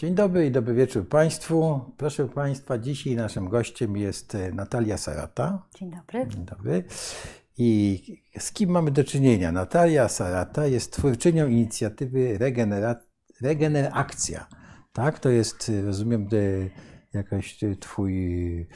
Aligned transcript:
Dzień 0.00 0.14
dobry 0.14 0.46
i 0.46 0.50
dobry 0.50 0.74
wieczór 0.74 1.08
Państwu. 1.08 1.80
Proszę 1.96 2.28
Państwa, 2.28 2.78
dzisiaj 2.78 3.16
naszym 3.16 3.48
gościem 3.48 3.96
jest 3.96 4.34
e, 4.34 4.52
Natalia 4.52 4.98
Sarata. 4.98 5.62
Dzień 5.74 5.90
dobry. 5.90 6.26
Dzień 6.28 6.44
dobry. 6.44 6.84
I 7.58 8.02
z 8.38 8.52
kim 8.52 8.70
mamy 8.70 8.90
do 8.90 9.04
czynienia? 9.04 9.52
Natalia 9.52 10.08
Sarata 10.08 10.66
jest 10.66 10.92
twórczynią 10.92 11.48
inicjatywy 11.48 12.38
Regenera 12.38 12.96
Regenerakcja. 13.40 14.46
Tak, 14.92 15.18
to 15.18 15.28
jest, 15.28 15.68
e, 15.68 15.82
rozumiem, 15.82 16.28
e, 17.14 17.76
Twój 17.76 18.66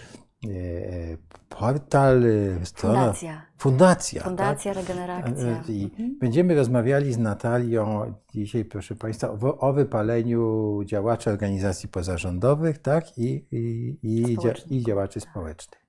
portal, 1.49 2.23
strona. 2.65 3.01
Fundacja. 3.01 3.43
Fundacja. 3.59 4.23
Fundacja 4.23 4.75
tak? 4.75 4.83
Regeneracja. 4.83 5.63
I 5.69 5.85
mhm. 5.85 6.19
Będziemy 6.21 6.55
rozmawiali 6.55 7.13
z 7.13 7.19
Natalią 7.19 8.15
dzisiaj, 8.35 8.65
proszę 8.65 8.97
Państwa, 8.97 9.31
o, 9.31 9.59
o 9.59 9.73
wypaleniu 9.73 10.81
działaczy 10.85 11.31
organizacji 11.31 11.89
pozarządowych 11.89 12.79
tak? 12.79 13.19
I, 13.19 13.47
i, 13.51 13.99
i, 14.03 14.37
i 14.71 14.85
działaczy 14.85 15.21
społecznych. 15.21 15.81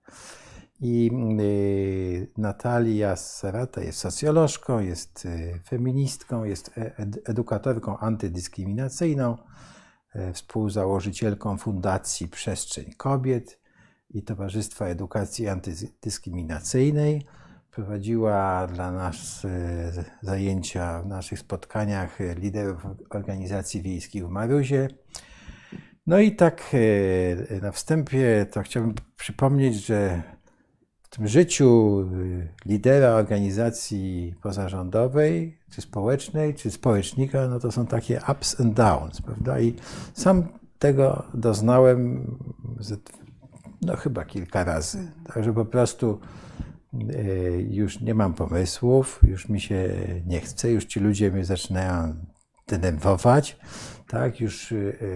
I 0.81 1.11
y, 1.41 2.31
Natalia 2.37 3.15
Serata 3.15 3.81
jest 3.81 3.99
socjolożką, 3.99 4.79
jest 4.79 5.27
feministką, 5.67 6.43
jest 6.43 6.77
e, 6.77 6.97
ed, 6.97 7.29
edukatorką 7.29 7.97
antydyskryminacyjną, 7.97 9.37
współzałożycielką 10.33 11.57
Fundacji 11.57 12.27
Przestrzeń 12.27 12.93
Kobiet 12.97 13.60
i 14.13 14.23
Towarzystwa 14.23 14.85
Edukacji 14.85 15.47
Antydyskryminacyjnej. 15.47 17.25
Prowadziła 17.71 18.67
dla 18.67 18.91
nas 18.91 19.45
e, 19.45 20.03
zajęcia 20.21 21.01
w 21.01 21.07
naszych 21.07 21.39
spotkaniach 21.39 22.19
liderów 22.35 22.85
organizacji 23.09 23.81
wiejskich 23.81 24.27
w 24.27 24.29
Maruzie. 24.29 24.87
No 26.07 26.19
i 26.19 26.35
tak 26.35 26.71
e, 27.51 27.61
na 27.61 27.71
wstępie 27.71 28.45
to 28.51 28.61
chciałbym 28.61 28.93
przypomnieć, 29.17 29.85
że 29.85 30.21
w 31.03 31.09
tym 31.09 31.27
życiu 31.27 31.99
e, 31.99 32.69
lidera 32.69 33.09
organizacji 33.09 34.35
pozarządowej, 34.41 35.59
czy 35.71 35.81
społecznej, 35.81 36.55
czy 36.55 36.71
społecznika, 36.71 37.47
no 37.47 37.59
to 37.59 37.71
są 37.71 37.87
takie 37.87 38.21
ups 38.31 38.61
and 38.61 38.73
downs, 38.73 39.21
prawda? 39.21 39.59
I 39.59 39.75
sam 40.13 40.43
tego 40.79 41.23
doznałem 41.33 42.27
no 43.81 43.95
chyba 43.95 44.25
kilka 44.25 44.63
razy. 44.63 45.11
Także 45.33 45.53
po 45.53 45.65
prostu 45.65 46.19
e, 46.93 47.61
już 47.61 48.01
nie 48.01 48.13
mam 48.13 48.33
pomysłów, 48.33 49.19
już 49.23 49.49
mi 49.49 49.61
się 49.61 49.89
nie 50.25 50.39
chce, 50.39 50.71
już 50.71 50.85
ci 50.85 50.99
ludzie 50.99 51.31
mnie 51.31 51.45
zaczynają 51.45 52.15
denerwować, 52.67 53.59
tak, 54.07 54.39
już 54.39 54.71
e, 54.71 54.75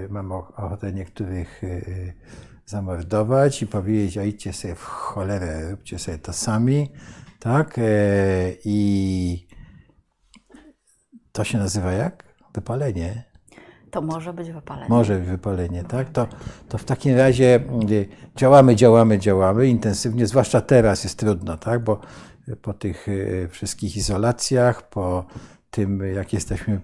mam 0.09 0.31
ochotę 0.31 0.93
niektórych 0.93 1.63
e, 1.63 1.81
zamordować 2.65 3.61
i 3.61 3.67
powiedzieć, 3.67 4.17
a 4.17 4.23
idźcie 4.23 4.53
sobie 4.53 4.75
w 4.75 4.83
cholerę, 4.83 5.71
róbcie 5.71 5.99
sobie 5.99 6.17
to 6.17 6.33
sami, 6.33 6.91
tak, 7.39 7.79
i 8.65 9.47
to 11.31 11.43
się 11.43 11.57
nazywa 11.57 11.91
jak? 11.91 12.35
Wypalenie. 12.53 13.34
To 13.95 14.01
może 14.01 14.33
być 14.33 14.51
wypalenie. 14.51 14.89
Może 14.89 15.19
być 15.19 15.27
wypalenie, 15.27 15.83
tak? 15.83 16.09
To, 16.09 16.27
to 16.69 16.77
w 16.77 16.83
takim 16.83 17.17
razie 17.17 17.59
y, 17.91 18.07
działamy, 18.35 18.75
działamy, 18.75 19.19
działamy 19.19 19.67
intensywnie, 19.67 20.27
zwłaszcza 20.27 20.61
teraz 20.61 21.03
jest 21.03 21.19
trudno, 21.19 21.57
tak? 21.57 21.83
Bo 21.83 21.99
po 22.61 22.73
tych 22.73 23.07
y, 23.07 23.47
wszystkich 23.51 23.97
izolacjach, 23.97 24.89
po 24.89 25.25
tym, 25.71 26.13
jak 26.15 26.33
jesteśmy 26.33 26.81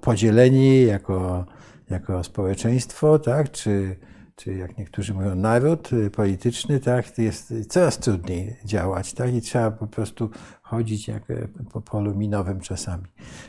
podzieleni 0.00 0.86
jako, 0.86 1.44
jako 1.90 2.24
społeczeństwo, 2.24 3.18
tak? 3.18 3.50
Czy, 3.50 3.96
czy 4.36 4.54
jak 4.54 4.78
niektórzy 4.78 5.14
mówią, 5.14 5.34
naród 5.34 5.92
y, 5.92 6.10
polityczny, 6.10 6.80
tak? 6.80 7.18
Jest 7.18 7.54
coraz 7.68 7.98
trudniej 7.98 8.56
działać, 8.64 9.12
tak? 9.12 9.34
I 9.34 9.40
trzeba 9.40 9.70
po 9.70 9.86
prostu 9.86 10.30
chodzić 10.66 11.08
jak 11.08 11.30
e, 11.30 11.48
po 11.72 11.80
polu 11.80 12.14
minowym 12.14 12.60
czasami. 12.60 13.04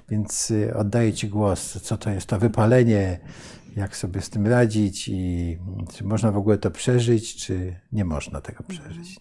Więc 0.09 0.51
y, 0.51 0.75
oddaję 0.75 1.13
Ci 1.13 1.29
głos, 1.29 1.81
co 1.81 1.97
to 1.97 2.09
jest 2.09 2.27
to 2.27 2.39
wypalenie, 2.39 3.19
jak 3.75 3.97
sobie 3.97 4.21
z 4.21 4.29
tym 4.29 4.47
radzić 4.47 5.07
i 5.07 5.57
czy 5.93 6.03
można 6.03 6.31
w 6.31 6.37
ogóle 6.37 6.57
to 6.57 6.71
przeżyć, 6.71 7.35
czy 7.35 7.75
nie 7.91 8.05
można 8.05 8.41
tego 8.41 8.63
przeżyć. 8.63 9.19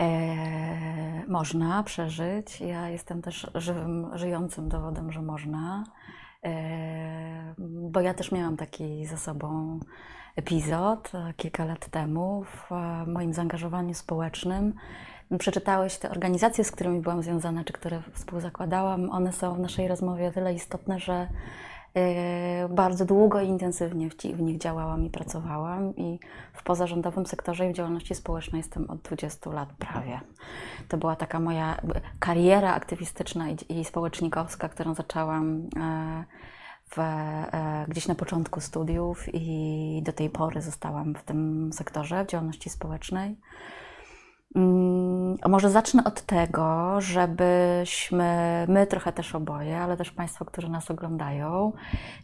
E, 0.00 1.26
można 1.28 1.82
przeżyć. 1.82 2.60
Ja 2.60 2.88
jestem 2.88 3.22
też 3.22 3.50
żywym, 3.54 4.10
żyjącym 4.14 4.68
dowodem, 4.68 5.12
że 5.12 5.22
można, 5.22 5.84
e, 6.44 7.54
bo 7.58 8.00
ja 8.00 8.14
też 8.14 8.32
miałam 8.32 8.56
taki 8.56 9.06
za 9.06 9.16
sobą 9.16 9.80
epizod 10.36 11.12
e, 11.14 11.34
kilka 11.36 11.64
lat 11.64 11.88
temu 11.88 12.44
w 12.44 12.70
moim 13.06 13.32
zaangażowaniu 13.32 13.94
społecznym 13.94 14.74
przeczytałeś 15.38 15.98
te 15.98 16.10
organizacje, 16.10 16.64
z 16.64 16.70
którymi 16.70 17.00
byłam 17.00 17.22
związana, 17.22 17.64
czy 17.64 17.72
które 17.72 18.02
współzakładałam, 18.12 19.10
one 19.10 19.32
są 19.32 19.54
w 19.54 19.58
naszej 19.58 19.88
rozmowie 19.88 20.28
o 20.28 20.30
tyle 20.30 20.54
istotne, 20.54 20.98
że 20.98 21.28
e, 21.94 22.68
bardzo 22.68 23.04
długo 23.04 23.40
i 23.40 23.48
intensywnie 23.48 24.10
w 24.10 24.40
nich 24.40 24.58
działałam 24.58 25.04
i 25.04 25.10
pracowałam 25.10 25.96
i 25.96 26.18
w 26.52 26.62
pozarządowym 26.62 27.26
sektorze 27.26 27.66
i 27.66 27.72
w 27.72 27.76
działalności 27.76 28.14
społecznej 28.14 28.58
jestem 28.58 28.90
od 28.90 29.02
20 29.02 29.50
lat 29.50 29.68
prawie. 29.78 30.20
To 30.88 30.96
była 30.96 31.16
taka 31.16 31.40
moja 31.40 31.80
kariera 32.18 32.74
aktywistyczna 32.74 33.46
i, 33.68 33.84
społecznikowska, 33.84 34.68
którą 34.68 34.94
zaczęłam 34.94 35.68
e, 35.76 36.24
w, 36.90 36.98
e, 36.98 37.84
gdzieś 37.88 38.08
na 38.08 38.14
początku 38.14 38.60
studiów 38.60 39.34
i 39.34 40.02
do 40.04 40.12
tej 40.12 40.30
pory 40.30 40.62
zostałam 40.62 41.14
w 41.14 41.22
tym 41.22 41.70
sektorze, 41.72 42.24
w 42.24 42.28
działalności 42.28 42.70
społecznej. 42.70 43.36
Mm, 44.56 45.36
może 45.48 45.70
zacznę 45.70 46.04
od 46.04 46.22
tego, 46.22 46.96
żebyśmy, 47.00 48.64
my 48.68 48.86
trochę 48.86 49.12
też 49.12 49.34
oboje, 49.34 49.78
ale 49.78 49.96
też 49.96 50.10
Państwo, 50.10 50.44
którzy 50.44 50.68
nas 50.68 50.90
oglądają, 50.90 51.72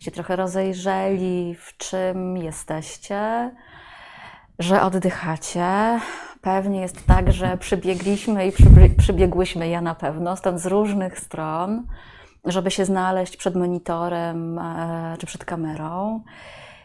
się 0.00 0.10
trochę 0.10 0.36
rozejrzeli, 0.36 1.54
w 1.54 1.76
czym 1.76 2.36
jesteście, 2.36 3.50
że 4.58 4.82
oddychacie. 4.82 6.00
Pewnie 6.40 6.80
jest 6.80 7.06
tak, 7.06 7.32
że 7.32 7.56
przybiegliśmy 7.58 8.46
i 8.46 8.52
przybiegłyśmy, 8.98 9.68
ja 9.68 9.80
na 9.80 9.94
pewno, 9.94 10.36
stąd 10.36 10.60
z 10.60 10.66
różnych 10.66 11.18
stron, 11.18 11.86
żeby 12.44 12.70
się 12.70 12.84
znaleźć 12.84 13.36
przed 13.36 13.56
monitorem 13.56 14.58
e, 14.58 15.16
czy 15.18 15.26
przed 15.26 15.44
kamerą. 15.44 16.20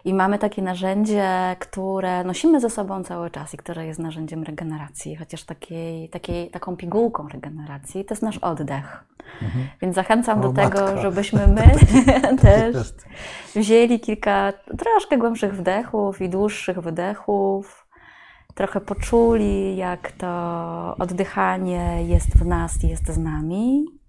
I 0.05 0.13
mamy 0.13 0.39
takie 0.39 0.61
narzędzie, 0.61 1.55
które 1.59 2.23
nosimy 2.23 2.59
ze 2.59 2.69
sobą 2.69 3.03
cały 3.03 3.31
czas 3.31 3.53
i 3.53 3.57
które 3.57 3.85
jest 3.85 3.99
narzędziem 3.99 4.43
regeneracji, 4.43 5.15
chociaż 5.15 5.43
takiej, 5.43 6.09
takiej, 6.09 6.49
taką 6.49 6.77
pigułką 6.77 7.27
regeneracji, 7.27 8.05
to 8.05 8.13
jest 8.13 8.23
nasz 8.23 8.37
oddech. 8.37 9.03
Mhm. 9.41 9.67
Więc 9.81 9.95
zachęcam 9.95 10.39
o, 10.39 10.41
do 10.41 10.51
matka. 10.51 10.69
tego, 10.69 11.01
żebyśmy 11.01 11.47
my 11.47 11.63
też 12.41 12.93
wzięli 13.55 13.99
kilka 13.99 14.53
troszkę 14.77 15.17
głębszych 15.17 15.55
wdechów 15.55 16.21
i 16.21 16.29
dłuższych 16.29 16.79
wydechów, 16.79 17.87
trochę 18.55 18.81
poczuli, 18.81 19.75
jak 19.75 20.11
to 20.11 20.95
oddychanie 20.99 22.03
jest 22.07 22.37
w 22.37 22.45
nas 22.45 22.83
i 22.83 22.87
jest 22.87 23.07
z 23.07 23.17
nami. 23.17 24.00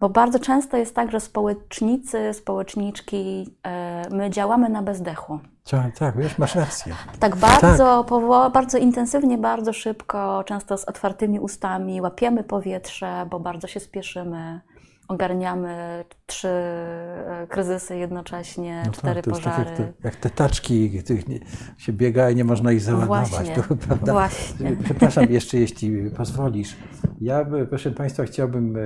Bo 0.00 0.08
bardzo 0.08 0.38
często 0.38 0.76
jest 0.76 0.94
tak, 0.94 1.10
że 1.10 1.20
społecznicy, 1.20 2.34
społeczniczki, 2.34 3.54
e, 3.62 4.02
my 4.10 4.30
działamy 4.30 4.68
na 4.68 4.82
bezdechu. 4.82 5.38
Tak, 5.70 5.98
tak, 5.98 6.16
wiesz, 6.16 6.38
masz 6.38 6.54
rację. 6.54 6.94
Tak 7.20 7.36
bardzo, 7.36 8.04
tak. 8.04 8.52
bardzo 8.52 8.78
intensywnie, 8.78 9.38
bardzo 9.38 9.72
szybko, 9.72 10.44
często 10.44 10.78
z 10.78 10.84
otwartymi 10.84 11.40
ustami, 11.40 12.00
łapiemy 12.00 12.44
powietrze, 12.44 13.26
bo 13.30 13.40
bardzo 13.40 13.66
się 13.66 13.80
spieszymy 13.80 14.60
ogarniamy 15.08 16.04
trzy 16.26 16.48
e, 16.48 17.46
kryzysy 17.50 17.96
jednocześnie, 17.96 18.82
no 18.86 18.92
cztery 18.92 19.22
tak, 19.22 19.34
pożary. 19.34 19.64
Tak 19.64 19.78
jak, 19.78 19.94
te, 19.96 20.04
jak 20.04 20.16
te 20.16 20.30
taczki, 20.30 21.02
których 21.02 21.28
nie, 21.28 21.40
się 21.78 21.92
biega 21.92 22.30
i 22.30 22.36
nie 22.36 22.44
można 22.44 22.72
ich 22.72 22.80
załadować. 22.80 23.28
Właśnie, 23.28 23.54
to, 23.54 23.76
prawda? 23.86 24.12
Właśnie. 24.12 24.76
Przepraszam 24.84 25.24
jeszcze, 25.30 25.58
jeśli 25.58 26.10
pozwolisz. 26.10 26.76
Ja, 27.20 27.46
proszę 27.68 27.90
Państwa, 27.90 28.24
chciałbym 28.24 28.76
e, 28.76 28.80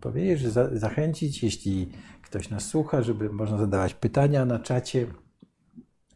powiedzieć, 0.00 0.40
że 0.40 0.50
za, 0.50 0.78
zachęcić, 0.78 1.42
jeśli 1.42 1.92
ktoś 2.22 2.50
nas 2.50 2.64
słucha, 2.64 3.02
żeby 3.02 3.30
można 3.30 3.58
zadawać 3.58 3.94
pytania 3.94 4.44
na 4.44 4.58
czacie. 4.58 5.06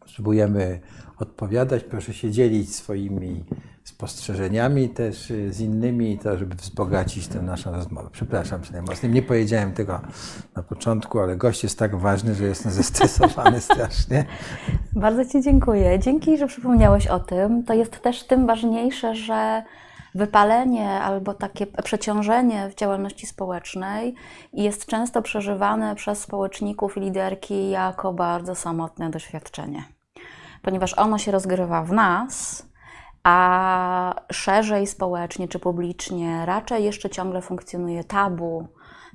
Spróbujemy 0.06 0.80
odpowiadać. 1.22 1.84
Proszę 1.84 2.14
się 2.14 2.30
dzielić 2.30 2.74
swoimi 2.74 3.44
spostrzeżeniami 3.84 4.88
też 4.88 5.30
y, 5.30 5.52
z 5.52 5.60
innymi, 5.60 6.18
to 6.18 6.38
żeby 6.38 6.54
wzbogacić 6.54 7.28
tę 7.28 7.42
naszą 7.42 7.72
rozmowę. 7.72 8.08
Przepraszam 8.12 8.62
Cię 8.62 8.72
najmocniej, 8.72 9.12
nie 9.12 9.22
powiedziałem 9.22 9.72
tego 9.72 10.00
na 10.56 10.62
początku, 10.62 11.20
ale 11.20 11.36
gość 11.36 11.62
jest 11.62 11.78
tak 11.78 11.96
ważny, 11.96 12.34
że 12.34 12.44
jestem 12.44 12.72
zestresowany 12.82 13.60
strasznie. 13.60 14.24
Bardzo 14.92 15.24
Ci 15.24 15.42
dziękuję. 15.42 15.98
Dzięki, 15.98 16.38
że 16.38 16.46
przypomniałeś 16.46 17.06
o 17.06 17.20
tym. 17.20 17.64
To 17.64 17.74
jest 17.74 18.00
też 18.00 18.24
tym 18.24 18.46
ważniejsze, 18.46 19.14
że 19.14 19.62
Wypalenie 20.14 20.90
albo 20.90 21.34
takie 21.34 21.66
przeciążenie 21.66 22.68
w 22.68 22.74
działalności 22.74 23.26
społecznej 23.26 24.14
jest 24.52 24.86
często 24.86 25.22
przeżywane 25.22 25.94
przez 25.94 26.20
społeczników 26.20 26.96
i 26.96 27.00
liderki 27.00 27.70
jako 27.70 28.12
bardzo 28.12 28.54
samotne 28.54 29.10
doświadczenie, 29.10 29.84
ponieważ 30.62 30.98
ono 30.98 31.18
się 31.18 31.32
rozgrywa 31.32 31.82
w 31.82 31.92
nas, 31.92 32.66
a 33.22 34.14
szerzej 34.32 34.86
społecznie 34.86 35.48
czy 35.48 35.58
publicznie 35.58 36.46
raczej 36.46 36.84
jeszcze 36.84 37.10
ciągle 37.10 37.42
funkcjonuje 37.42 38.04
tabu 38.04 38.68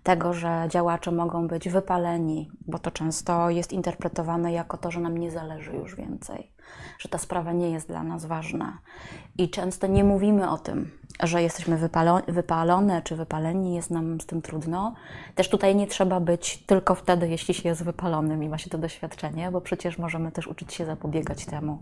tego, 0.04 0.34
że 0.34 0.66
działacze 0.70 1.12
mogą 1.12 1.48
być 1.48 1.70
wypaleni, 1.70 2.52
bo 2.68 2.80
to 2.80 2.92
często 2.92 3.50
jest 3.50 3.74
interpretowane 3.74 4.52
jako 4.52 4.78
to, 4.78 4.92
że 4.92 5.00
nam 5.00 5.18
nie 5.18 5.32
zależy 5.32 5.72
już 5.72 5.96
więcej, 5.96 6.52
że 7.00 7.10
ta 7.10 7.18
sprawa 7.18 7.54
nie 7.54 7.72
jest 7.72 7.88
dla 7.88 8.04
nas 8.04 8.26
ważna. 8.26 8.80
I 9.38 9.50
często 9.50 9.88
nie 9.88 10.04
mówimy 10.04 10.50
o 10.50 10.58
tym, 10.58 10.92
że 11.24 11.42
jesteśmy 11.42 11.78
wypalone 12.28 13.02
czy 13.02 13.16
wypaleni, 13.16 13.76
jest 13.76 13.92
nam 13.92 14.22
z 14.22 14.26
tym 14.26 14.42
trudno. 14.42 14.94
Też 15.36 15.50
tutaj 15.50 15.76
nie 15.76 15.88
trzeba 15.88 16.20
być 16.20 16.58
tylko 16.58 16.96
wtedy, 16.96 17.28
jeśli 17.28 17.54
się 17.54 17.70
jest 17.70 17.84
wypalonym 17.84 18.44
i 18.44 18.50
ma 18.50 18.58
się 18.58 18.70
to 18.70 18.78
doświadczenie, 18.78 19.52
bo 19.52 19.62
przecież 19.62 19.98
możemy 19.98 20.32
też 20.32 20.48
uczyć 20.48 20.74
się 20.74 20.86
zapobiegać 20.86 21.46
temu 21.46 21.80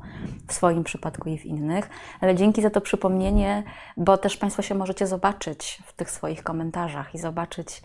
w 0.48 0.54
swoim 0.54 0.84
przypadku 0.84 1.30
i 1.30 1.38
w 1.38 1.46
innych. 1.46 1.90
Ale 2.22 2.36
dzięki 2.36 2.62
za 2.62 2.70
to 2.70 2.82
przypomnienie, 2.82 3.64
bo 3.98 4.18
też 4.18 4.38
Państwo 4.38 4.62
się 4.62 4.76
możecie 4.76 5.08
zobaczyć 5.08 5.82
w 5.86 5.94
tych 5.94 6.12
swoich 6.12 6.44
komentarzach 6.44 7.16
i 7.16 7.18
zobaczyć, 7.18 7.82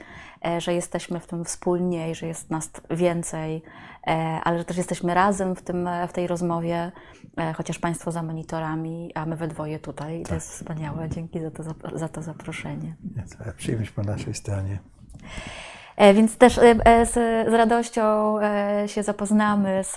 e, 0.47 0.61
że 0.61 0.75
jesteśmy 0.75 1.21
w 1.21 1.27
tym 1.27 1.45
wspólnie 1.45 2.11
i 2.11 2.15
że 2.15 2.27
jest 2.27 2.51
nas 2.51 2.71
więcej, 2.91 3.63
e, 4.07 4.41
ale 4.45 4.59
że 4.59 4.65
też 4.65 4.77
jesteśmy 4.77 5.15
razem 5.15 5.57
w, 5.57 5.63
tym, 5.63 5.89
w 6.09 6.13
tej 6.13 6.27
rozmowie, 6.27 6.93
e, 7.37 7.53
chociaż 7.53 7.79
Państwo 7.79 8.13
za 8.13 8.23
monitorami, 8.23 9.13
a 9.15 9.27
my 9.27 9.37
we 9.37 9.49
dwoje 9.49 9.79
tutaj. 9.79 10.23
Tak. 10.23 10.29
To 10.29 10.35
jest 10.35 10.51
wspaniałe. 10.51 11.09
Dzięki 11.09 11.30
za 11.59 11.75
to, 11.75 11.99
za 11.99 12.09
to 12.09 12.23
zaproszenie. 12.23 12.97
Przyjemność 13.56 13.91
po 13.91 14.03
naszej 14.03 14.35
stronie. 14.35 14.79
E, 16.00 16.15
więc 16.15 16.37
też 16.37 16.59
e, 16.59 16.62
e, 16.62 17.06
z, 17.06 17.12
z, 17.50 17.53
radością 17.53 18.37
się 18.87 19.03
zapoznamy, 19.03 19.85
z, 19.85 19.94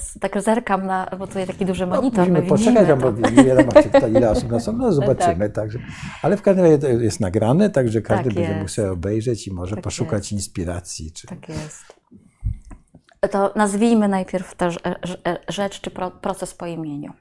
z, 0.00 0.18
tak 0.20 0.42
zerkam 0.42 0.86
na, 0.86 1.10
bo 1.18 1.26
tutaj 1.26 1.46
taki 1.46 1.66
duży 1.66 1.86
no, 1.86 1.96
monitor. 1.96 2.30
No, 2.30 2.40
musimy 2.40 2.48
poczekać, 2.48 3.00
bo 3.00 3.30
nie 3.30 3.44
wiadomo, 3.44 3.72
czy 3.72 4.08
ile 4.10 4.30
osób 4.30 4.50
nas 4.50 4.66
no 4.78 4.92
zobaczymy. 4.92 5.50
tak. 5.50 5.52
Także, 5.52 5.78
ale 6.22 6.36
w 6.36 6.42
każdym 6.42 6.64
razie 6.64 6.88
jest 6.88 7.20
nagrane, 7.20 7.70
także 7.70 8.02
każdy 8.02 8.24
tak 8.24 8.34
będzie 8.34 8.54
mógł 8.54 8.68
sobie 8.68 8.92
obejrzeć 8.92 9.46
i 9.46 9.52
może 9.52 9.74
tak 9.74 9.84
poszukać 9.84 10.18
jest. 10.18 10.32
inspiracji. 10.32 11.12
Czy... 11.12 11.26
Tak 11.26 11.48
jest. 11.48 11.98
To 13.30 13.52
nazwijmy 13.56 14.08
najpierw 14.08 14.54
tę 14.54 14.70
rzecz 15.48 15.80
czy 15.80 15.90
proces 16.20 16.54
po 16.54 16.66
imieniu. 16.66 17.12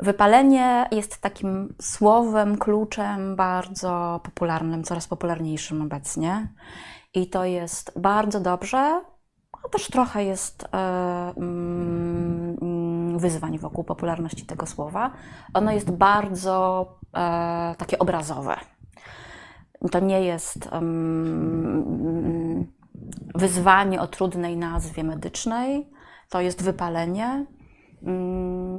Wypalenie 0.00 0.88
jest 0.92 1.20
takim 1.20 1.74
słowem, 1.80 2.58
kluczem 2.58 3.36
bardzo 3.36 4.20
popularnym, 4.24 4.84
coraz 4.84 5.06
popularniejszym 5.06 5.82
obecnie. 5.82 6.48
I 7.14 7.30
to 7.30 7.44
jest 7.44 8.00
bardzo 8.00 8.40
dobrze, 8.40 9.00
a 9.64 9.68
też 9.68 9.86
trochę 9.86 10.24
jest 10.24 10.68
mm, 11.36 12.56
wyzwań 13.18 13.58
wokół 13.58 13.84
popularności 13.84 14.46
tego 14.46 14.66
słowa. 14.66 15.10
Ono 15.54 15.72
jest 15.72 15.90
bardzo 15.90 16.86
e, 17.14 17.74
takie 17.78 17.98
obrazowe. 17.98 18.56
To 19.90 20.00
nie 20.00 20.22
jest 20.22 20.68
wyzwanie 23.34 24.00
o 24.00 24.06
trudnej 24.06 24.56
nazwie 24.56 25.04
medycznej, 25.04 25.90
to 26.30 26.40
jest 26.40 26.62
wypalenie, 26.62 27.46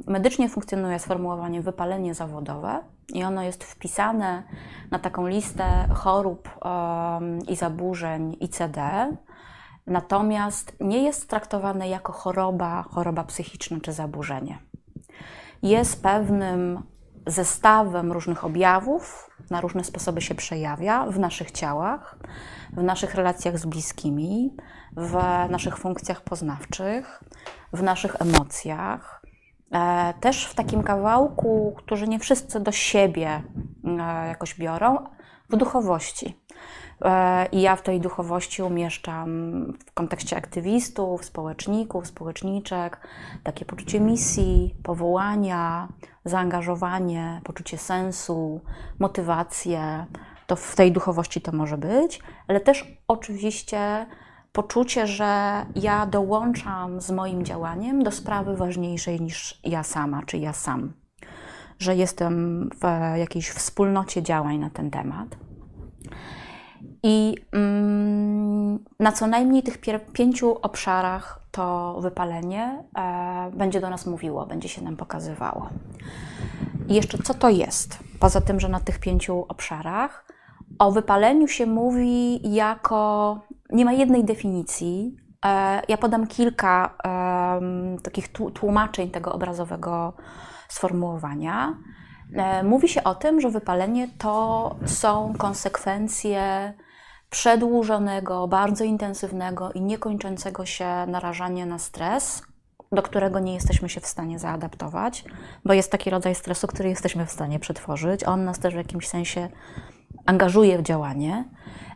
medycznie 0.06 0.48
funkcjonuje 0.48 0.98
sformułowanie 0.98 1.62
wypalenie 1.62 2.14
zawodowe 2.14 2.80
i 3.12 3.24
ono 3.24 3.42
jest 3.42 3.64
wpisane 3.64 4.42
na 4.90 4.98
taką 4.98 5.26
listę 5.26 5.64
chorób 5.94 6.48
i 7.48 7.56
zaburzeń 7.56 8.36
ICD, 8.40 8.80
natomiast 9.86 10.76
nie 10.80 11.02
jest 11.02 11.30
traktowane 11.30 11.88
jako 11.88 12.12
choroba, 12.12 12.82
choroba 12.82 13.24
psychiczna 13.24 13.76
czy 13.82 13.92
zaburzenie. 13.92 14.58
Jest 15.62 16.02
pewnym 16.02 16.82
zestawem 17.26 18.12
różnych 18.12 18.44
objawów, 18.44 19.30
na 19.50 19.60
różne 19.60 19.84
sposoby 19.84 20.20
się 20.20 20.34
przejawia 20.34 21.06
w 21.06 21.18
naszych 21.18 21.50
ciałach, 21.50 22.18
w 22.72 22.82
naszych 22.82 23.14
relacjach 23.14 23.58
z 23.58 23.66
bliskimi, 23.66 24.56
w 24.98 25.14
naszych 25.50 25.78
funkcjach 25.78 26.20
poznawczych, 26.20 27.24
w 27.72 27.82
naszych 27.82 28.16
emocjach, 28.20 29.22
e, 29.72 30.14
też 30.20 30.46
w 30.46 30.54
takim 30.54 30.82
kawałku, 30.82 31.74
który 31.76 32.08
nie 32.08 32.18
wszyscy 32.18 32.60
do 32.60 32.72
siebie 32.72 33.42
e, 33.84 34.28
jakoś 34.28 34.54
biorą, 34.54 34.98
w 35.50 35.56
duchowości. 35.56 36.38
E, 37.04 37.46
I 37.46 37.60
ja 37.60 37.76
w 37.76 37.82
tej 37.82 38.00
duchowości 38.00 38.62
umieszczam 38.62 39.28
w 39.86 39.92
kontekście 39.94 40.36
aktywistów, 40.36 41.24
społeczników, 41.24 42.06
społeczniczek 42.06 43.00
takie 43.44 43.64
poczucie 43.64 44.00
misji, 44.00 44.74
powołania, 44.82 45.88
zaangażowanie, 46.24 47.40
poczucie 47.44 47.78
sensu, 47.78 48.60
motywację. 48.98 50.06
To 50.46 50.56
w 50.56 50.76
tej 50.76 50.92
duchowości 50.92 51.40
to 51.40 51.52
może 51.52 51.78
być, 51.78 52.20
ale 52.48 52.60
też 52.60 52.98
oczywiście 53.08 54.06
poczucie, 54.58 55.06
że 55.06 55.62
ja 55.76 56.06
dołączam 56.06 57.00
z 57.00 57.10
moim 57.10 57.44
działaniem 57.44 58.02
do 58.02 58.10
sprawy 58.10 58.56
ważniejszej 58.56 59.20
niż 59.20 59.60
ja 59.64 59.82
sama 59.82 60.22
czy 60.26 60.38
ja 60.38 60.52
sam. 60.52 60.92
Że 61.78 61.96
jestem 61.96 62.68
w 62.80 63.16
jakiejś 63.18 63.50
wspólnocie 63.50 64.22
działań 64.22 64.58
na 64.58 64.70
ten 64.70 64.90
temat. 64.90 65.28
I 67.02 67.34
mm, 67.52 68.84
na 69.00 69.12
co 69.12 69.26
najmniej 69.26 69.62
tych 69.62 69.78
pięciu 70.12 70.56
obszarach 70.62 71.40
to 71.50 71.98
wypalenie 72.00 72.84
e, 72.98 73.50
będzie 73.54 73.80
do 73.80 73.90
nas 73.90 74.06
mówiło, 74.06 74.46
będzie 74.46 74.68
się 74.68 74.82
nam 74.82 74.96
pokazywało. 74.96 75.68
I 76.88 76.94
jeszcze 76.94 77.18
co 77.18 77.34
to 77.34 77.48
jest? 77.48 77.98
Poza 78.20 78.40
tym, 78.40 78.60
że 78.60 78.68
na 78.68 78.80
tych 78.80 78.98
pięciu 78.98 79.44
obszarach 79.48 80.24
o 80.78 80.92
wypaleniu 80.92 81.48
się 81.48 81.66
mówi 81.66 82.40
jako 82.54 83.40
nie 83.70 83.84
ma 83.84 83.92
jednej 83.92 84.24
definicji. 84.24 85.16
E, 85.44 85.82
ja 85.88 85.98
podam 85.98 86.26
kilka 86.26 86.94
takich 88.02 88.28
tłumaczeń 88.32 89.10
tego 89.10 89.32
obrazowego 89.32 90.12
sformułowania. 90.68 91.76
E, 92.34 92.62
mówi 92.62 92.88
się 92.88 93.04
o 93.04 93.14
tym, 93.14 93.40
że 93.40 93.50
wypalenie 93.50 94.08
to 94.18 94.76
są 94.86 95.34
konsekwencje 95.38 96.74
przedłużonego, 97.30 98.48
bardzo 98.48 98.84
intensywnego 98.84 99.72
i 99.72 99.80
niekończącego 99.80 100.66
się 100.66 100.88
narażania 101.06 101.66
na 101.66 101.78
stres, 101.78 102.42
do 102.92 103.02
którego 103.02 103.38
nie 103.38 103.54
jesteśmy 103.54 103.88
się 103.88 104.00
w 104.00 104.06
stanie 104.06 104.38
zaadaptować, 104.38 105.24
bo 105.64 105.72
jest 105.72 105.92
taki 105.92 106.10
rodzaj 106.10 106.34
stresu, 106.34 106.66
który 106.66 106.88
jesteśmy 106.88 107.26
w 107.26 107.30
stanie 107.30 107.58
przetworzyć. 107.58 108.24
On 108.24 108.44
nas 108.44 108.58
też 108.58 108.74
w 108.74 108.76
jakimś 108.76 109.08
sensie 109.08 109.48
angażuje 110.26 110.78
w 110.78 110.82
działanie 110.82 111.44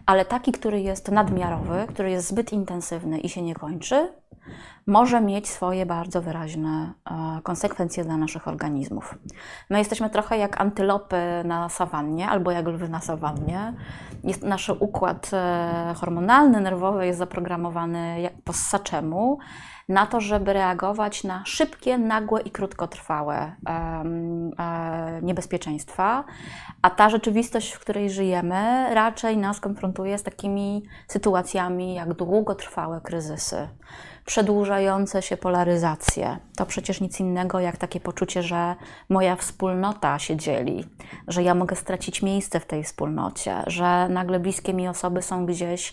ale 0.07 0.25
taki, 0.25 0.53
który 0.53 0.81
jest 0.81 1.11
nadmiarowy, 1.11 1.85
który 1.89 2.11
jest 2.11 2.29
zbyt 2.29 2.53
intensywny 2.53 3.21
i 3.21 3.29
się 3.29 3.43
nie 3.43 3.55
kończy, 3.55 4.13
może 4.87 5.21
mieć 5.21 5.49
swoje 5.49 5.87
bardzo 5.87 6.23
wyraźne 6.23 6.93
e, 7.11 7.41
konsekwencje 7.43 8.05
dla 8.05 8.17
naszych 8.17 8.49
organizmów. 8.49 9.19
My 9.71 9.79
jesteśmy 9.79 10.11
trochę 10.11 10.39
jak 10.39 10.61
antylopy 10.61 11.17
na 11.45 11.69
sawannie 11.69 12.29
albo 12.29 12.51
jak 12.51 12.67
lwy 12.67 12.89
na 12.89 13.01
sawannie. 13.01 13.75
Jest, 14.25 14.43
nasz 14.43 14.69
układ 14.69 15.31
e, 15.33 15.95
hormonalny, 15.97 16.61
nerwowy 16.61 17.07
jest 17.07 17.19
zaprogramowany 17.19 18.31
po 18.45 18.53
ssaczemu 18.53 19.39
na 19.89 20.07
to, 20.07 20.21
żeby 20.21 20.53
reagować 20.53 21.25
na 21.25 21.43
szybkie, 21.45 21.99
nagłe 21.99 22.41
i 22.41 22.51
krótkotrwałe 22.51 23.53
e, 23.69 25.21
niebezpieczeństwa, 25.23 26.25
a 26.83 26.91
ta 26.91 27.09
rzeczywistość, 27.11 27.73
w 27.73 27.81
której 27.81 28.11
żyjemy, 28.11 28.95
raczej 28.95 29.37
nas 29.37 29.61
konfrontuje 29.61 30.19
z 30.19 30.23
takimi 30.23 30.83
sytuacjami 31.09 31.95
jak 31.95 32.15
długotrwałe 32.15 33.01
kryzysy, 33.01 33.69
przedłużające 34.25 35.23
się 35.23 35.37
polaryzacje. 35.37 36.39
To 36.57 36.67
przecież 36.67 37.01
nic 37.01 37.21
innego 37.21 37.61
jak 37.61 37.77
takie 37.77 38.01
poczucie, 38.01 38.43
że 38.43 38.75
moja 39.09 39.37
wspólnota 39.37 40.19
się 40.19 40.37
dzieli, 40.37 40.85
że 41.29 41.43
ja 41.43 41.55
mogę 41.55 41.77
stracić 41.77 42.23
miejsce 42.23 42.61
w 42.61 42.67
tej 42.67 42.85
wspólnocie, 42.85 43.63
że 43.67 44.09
nagle 44.09 44.41
bliskie 44.41 44.75
mi 44.75 44.89
osoby 44.89 45.23
są 45.23 45.47
gdzieś 45.47 45.93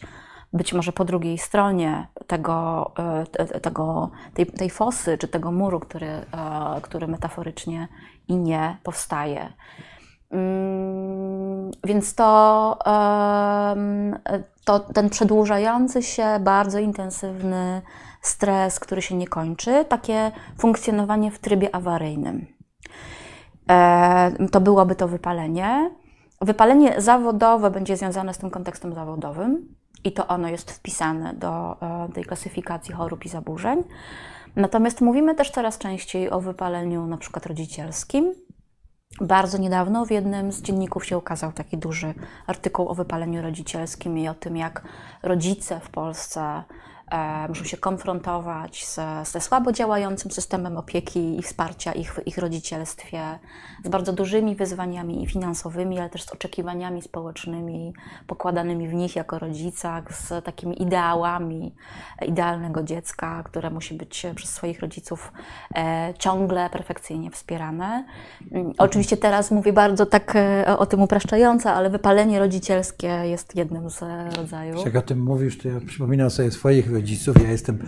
być 0.54 0.74
może 0.74 0.92
po 0.92 1.06
drugiej 1.06 1.38
stronie 1.38 2.08
tego, 2.28 2.92
e, 3.38 3.60
tego, 3.60 4.12
tej, 4.34 4.46
tej 4.46 4.70
fosy 4.70 5.18
czy 5.18 5.28
tego 5.28 5.52
muru, 5.52 5.80
który, 5.80 6.08
e, 6.08 6.26
który 6.82 7.08
metaforycznie 7.08 7.88
i 8.28 8.36
nie 8.36 8.78
powstaje. 8.84 9.54
Mm, 10.32 11.72
więc 11.84 12.16
to, 12.16 12.78
to 14.66 14.80
ten 14.80 15.10
przedłużający 15.10 16.04
się, 16.04 16.40
bardzo 16.40 16.80
intensywny 16.80 17.82
stres, 18.22 18.80
który 18.80 19.02
się 19.02 19.16
nie 19.16 19.28
kończy, 19.28 19.86
takie 19.86 20.32
funkcjonowanie 20.58 21.32
w 21.32 21.40
trybie 21.40 21.76
awaryjnym. 21.76 22.46
to 24.52 24.62
byłoby 24.62 24.96
to 24.96 25.08
wypalenie. 25.08 25.92
Wypalenie 26.42 27.02
zawodowe 27.02 27.72
będzie 27.72 27.98
związane 27.98 28.34
z 28.34 28.38
tym 28.38 28.50
kontekstem 28.50 28.94
zawodowym 28.94 29.76
i 30.04 30.12
to 30.12 30.28
ono 30.28 30.48
jest 30.48 30.72
wpisane 30.72 31.34
do 31.34 31.76
tej 32.14 32.26
klasyfikacji 32.26 32.94
chorób 32.94 33.26
i 33.26 33.30
zaburzeń. 33.30 33.84
Natomiast 34.56 35.02
mówimy 35.02 35.36
też 35.36 35.52
coraz 35.52 35.78
częściej 35.78 36.30
o 36.30 36.42
wypaleniu 36.42 37.08
na 37.08 37.18
przykład 37.18 37.46
rodzicielskim. 37.46 38.34
Bardzo 39.22 39.58
niedawno 39.58 40.06
w 40.06 40.12
jednym 40.12 40.52
z 40.52 40.62
dzienników 40.62 41.06
się 41.06 41.18
ukazał 41.18 41.52
taki 41.52 41.78
duży 41.78 42.14
artykuł 42.48 42.90
o 42.90 42.96
wypaleniu 42.96 43.42
rodzicielskim 43.42 44.18
i 44.18 44.28
o 44.28 44.34
tym, 44.34 44.58
jak 44.58 44.84
rodzice 45.24 45.80
w 45.80 45.90
Polsce 45.90 46.42
E, 46.42 46.89
muszą 47.50 47.64
się 47.64 47.78
konfrontować 47.78 48.86
ze, 48.88 49.24
ze 49.26 49.42
słabo 49.42 49.72
działającym 49.72 50.32
systemem 50.32 50.78
opieki 50.78 51.40
i 51.40 51.44
wsparcia 51.44 51.92
ich 51.92 52.14
w 52.14 52.28
ich 52.28 52.38
rodzicielstwie, 52.38 53.22
z 53.86 53.90
bardzo 53.90 54.14
dużymi 54.14 54.56
wyzwaniami 54.56 55.28
finansowymi, 55.28 56.00
ale 56.00 56.10
też 56.10 56.24
z 56.24 56.32
oczekiwaniami 56.32 57.02
społecznymi 57.02 57.94
pokładanymi 58.28 58.88
w 58.88 58.94
nich 58.94 59.16
jako 59.16 59.40
rodzicach, 59.40 60.14
z 60.14 60.46
takimi 60.46 60.82
ideałami 60.82 61.76
idealnego 62.28 62.84
dziecka, 62.84 63.44
które 63.44 63.70
musi 63.70 63.94
być 63.94 64.26
przez 64.36 64.50
swoich 64.50 64.80
rodziców 64.80 65.32
e, 65.76 66.14
ciągle 66.20 66.70
perfekcyjnie 66.70 67.32
wspierane. 67.32 68.06
Mm, 68.52 68.74
oczywiście 68.78 69.18
teraz 69.18 69.52
mówię 69.52 69.74
bardzo 69.74 70.06
tak 70.06 70.36
e, 70.36 70.78
o 70.78 70.86
tym 70.86 71.02
upraszczająco, 71.02 71.72
ale 71.72 71.90
wypalenie 71.90 72.40
rodzicielskie 72.40 73.08
jest 73.08 73.56
jednym 73.56 73.90
z 73.90 74.02
rodzajów. 74.38 74.86
Jak 74.86 74.96
o 74.96 75.02
tym 75.02 75.24
mówisz, 75.24 75.58
to 75.58 75.68
ja 75.68 75.80
przypominam 75.88 76.30
sobie 76.30 76.52
swoich 76.52 76.92
rodziców. 77.00 77.44
Ja 77.44 77.52
jestem 77.52 77.80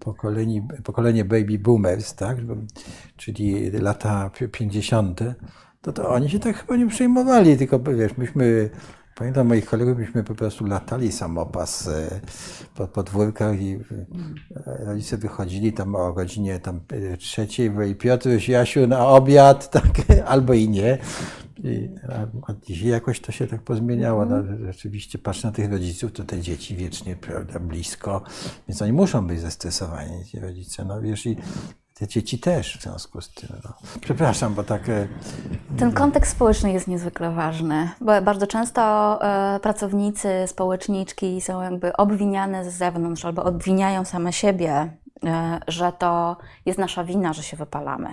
pokolenie, 0.00 0.66
pokolenie 0.84 1.24
baby 1.24 1.58
boomers, 1.58 2.14
tak? 2.14 2.38
czyli 3.16 3.70
lata 3.70 4.30
50. 4.52 5.20
To, 5.82 5.92
to 5.92 6.08
oni 6.10 6.30
się 6.30 6.38
tak 6.38 6.56
chyba 6.56 6.76
nie 6.76 6.86
przejmowali, 6.86 7.56
tylko 7.56 7.78
wiesz, 7.78 8.16
myśmy 8.16 8.70
Pamiętam 9.18 9.46
moich 9.46 9.66
kolegów, 9.66 9.98
myśmy 9.98 10.24
po 10.24 10.34
prostu 10.34 10.66
latali 10.66 11.12
samopas 11.12 11.88
e, 11.88 12.20
po 12.74 12.88
podwórkach 12.88 13.60
i 13.60 13.72
e, 13.74 14.84
rodzice 14.84 15.16
wychodzili 15.18 15.72
tam 15.72 15.94
o 15.94 16.12
godzinie 16.12 16.60
tam 16.60 16.80
e, 16.92 17.16
trzeciej, 17.16 17.70
bo 17.70 17.82
i 17.82 17.94
Piotruś, 17.94 18.48
Jasiu 18.48 18.86
na 18.86 19.06
obiad, 19.06 19.70
tak, 19.80 20.20
albo 20.26 20.54
i 20.54 20.68
nie. 20.68 20.98
I, 21.64 21.88
a 22.46 22.52
dzisiaj 22.66 22.88
jakoś 22.88 23.20
to 23.20 23.32
się 23.32 23.46
tak 23.46 23.62
pozmieniało. 23.62 24.24
No, 24.24 24.36
rzeczywiście 24.66 25.18
patrz 25.18 25.42
na 25.42 25.52
tych 25.52 25.70
rodziców, 25.70 26.12
to 26.12 26.24
te 26.24 26.40
dzieci 26.40 26.76
wiecznie 26.76 27.16
prawda, 27.16 27.60
blisko, 27.60 28.22
więc 28.68 28.82
oni 28.82 28.92
muszą 28.92 29.26
być 29.26 29.40
zestresowani, 29.40 30.24
ci 30.24 30.40
rodzice. 30.40 30.84
No 30.84 31.00
wiesz, 31.00 31.26
i 31.26 31.36
te 31.98 32.06
dzieci 32.08 32.38
też 32.38 32.78
w 32.78 32.82
związku 32.82 33.20
z 33.20 33.30
tym. 33.30 33.48
No. 33.64 33.72
Przepraszam, 34.00 34.54
bo 34.54 34.64
tak. 34.64 34.88
E, 34.88 35.08
Ten 35.78 35.92
kontekst 35.92 36.32
społeczny 36.32 36.72
jest 36.72 36.88
niezwykle 36.88 37.30
ważny, 37.30 37.90
bo 38.00 38.22
bardzo 38.22 38.46
często 38.46 38.82
e, 39.22 39.60
pracownicy, 39.60 40.28
społeczniczki 40.46 41.40
są 41.40 41.62
jakby 41.62 41.96
obwiniane 41.96 42.70
z 42.70 42.74
zewnątrz 42.74 43.24
albo 43.24 43.44
obwiniają 43.44 44.04
same 44.04 44.32
siebie 44.32 44.90
że 45.68 45.92
to 45.92 46.36
jest 46.66 46.78
nasza 46.78 47.04
wina, 47.04 47.32
że 47.32 47.42
się 47.42 47.56
wypalamy, 47.56 48.08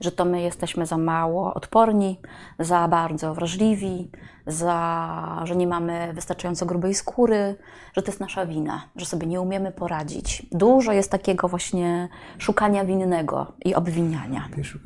że 0.00 0.12
to 0.12 0.24
my 0.24 0.40
jesteśmy 0.40 0.86
za 0.86 0.98
mało 0.98 1.54
odporni, 1.54 2.20
za 2.58 2.88
bardzo 2.88 3.34
wrażliwi, 3.34 4.10
za, 4.46 5.42
że 5.44 5.56
nie 5.56 5.66
mamy 5.66 6.12
wystarczająco 6.14 6.66
grubej 6.66 6.94
skóry, 6.94 7.56
że 7.92 8.02
to 8.02 8.10
jest 8.10 8.20
nasza 8.20 8.46
wina, 8.46 8.88
że 8.96 9.06
sobie 9.06 9.26
nie 9.26 9.40
umiemy 9.40 9.72
poradzić. 9.72 10.46
Dużo 10.52 10.92
jest 10.92 11.10
takiego 11.10 11.48
właśnie 11.48 12.08
szukania 12.38 12.84
winnego 12.84 13.52
i 13.64 13.74
obwiniania. 13.74 14.48
Wiesz, 14.56 14.74
e, 14.74 14.78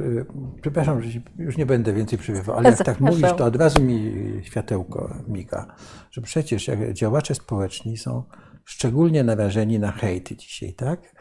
przepraszam, 0.61 1.03
że 1.03 1.21
już 1.39 1.57
nie 1.57 1.67
będę 1.67 1.93
więcej 1.93 2.19
przybywał, 2.19 2.57
ale 2.57 2.71
jak 2.71 2.79
tak 2.79 3.01
mówisz, 3.01 3.33
to 3.37 3.45
od 3.45 3.57
razu 3.57 3.83
mi 3.83 4.13
światełko 4.43 5.15
miga, 5.29 5.67
że 6.11 6.21
przecież 6.21 6.71
działacze 6.93 7.35
społeczni 7.35 7.97
są 7.97 8.23
szczególnie 8.65 9.25
narażeni 9.25 9.79
na 9.79 9.93
hejty 9.93 10.37
dzisiaj, 10.37 10.73
tak? 10.73 11.15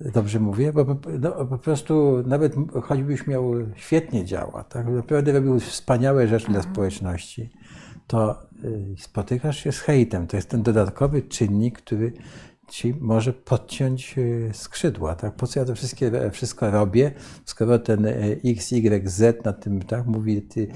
Dobrze 0.00 0.40
mówię, 0.40 0.72
bo 0.72 0.96
no, 1.20 1.46
po 1.46 1.58
prostu 1.58 2.22
nawet 2.26 2.54
choćbyś 2.82 3.26
miał 3.26 3.52
świetnie 3.76 4.24
działa, 4.24 4.64
tak? 4.64 4.86
naprawdę 4.86 5.32
robił 5.32 5.60
wspaniałe 5.60 6.28
rzeczy 6.28 6.52
dla 6.52 6.62
społeczności, 6.62 7.50
to 8.06 8.42
y, 8.64 8.94
spotykasz 8.98 9.64
się 9.64 9.72
z 9.72 9.78
hejtem. 9.80 10.26
To 10.26 10.36
jest 10.36 10.48
ten 10.48 10.62
dodatkowy 10.62 11.22
czynnik, 11.22 11.78
który 11.78 12.12
ci 12.68 12.94
może 13.00 13.32
podciąć 13.32 14.16
e, 14.18 14.54
skrzydła, 14.54 15.14
tak? 15.14 15.34
Po 15.34 15.46
co 15.46 15.60
ja 15.60 15.66
to 15.66 15.74
wszystkie, 15.74 16.06
e, 16.06 16.30
wszystko 16.30 16.70
robię, 16.70 17.12
skoro 17.44 17.78
ten 17.78 18.06
e, 18.06 18.12
X, 18.44 18.72
Y, 18.72 19.08
Z 19.08 19.44
na 19.44 19.52
tym, 19.52 19.82
tak, 19.82 20.06
mówi, 20.06 20.42
ty, 20.42 20.68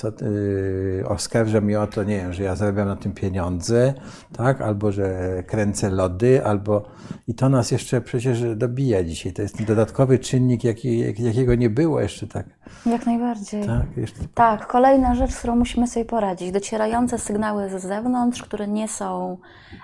co, 0.00 0.08
yy, 0.24 1.04
oskarża 1.08 1.60
mnie 1.60 1.80
o 1.80 1.86
to, 1.86 2.04
nie 2.04 2.16
wiem, 2.16 2.32
że 2.32 2.42
ja 2.42 2.56
zarabiam 2.56 2.88
na 2.88 2.96
tym 2.96 3.12
pieniądze, 3.12 3.94
tak, 4.32 4.60
albo 4.60 4.92
że 4.92 5.42
kręcę 5.46 5.90
lody, 5.90 6.44
albo 6.44 6.82
i 7.28 7.34
to 7.34 7.48
nas 7.48 7.70
jeszcze 7.70 8.00
przecież 8.00 8.56
dobija 8.56 9.04
dzisiaj. 9.04 9.32
To 9.32 9.42
jest 9.42 9.56
ten 9.56 9.66
dodatkowy 9.66 10.18
czynnik, 10.18 10.64
jaki, 10.64 10.98
jakiego 10.98 11.54
nie 11.54 11.70
było 11.70 12.00
jeszcze, 12.00 12.26
tak. 12.26 12.46
Jak 12.86 13.06
najbardziej. 13.06 13.66
Tak, 13.66 13.96
jeszcze... 13.96 14.20
tak, 14.34 14.66
kolejna 14.66 15.14
rzecz, 15.14 15.30
z 15.30 15.38
którą 15.38 15.56
musimy 15.56 15.88
sobie 15.88 16.04
poradzić. 16.04 16.52
Docierające 16.52 17.18
sygnały 17.18 17.68
z 17.68 17.82
zewnątrz, 17.82 18.42
które 18.42 18.68
nie 18.68 18.88
są 18.88 19.38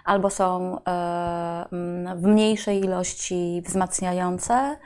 albo 0.04 0.30
są 0.30 0.78
w 2.16 2.22
mniejszej 2.22 2.80
ilości 2.80 3.62
wzmacniające, 3.66 4.76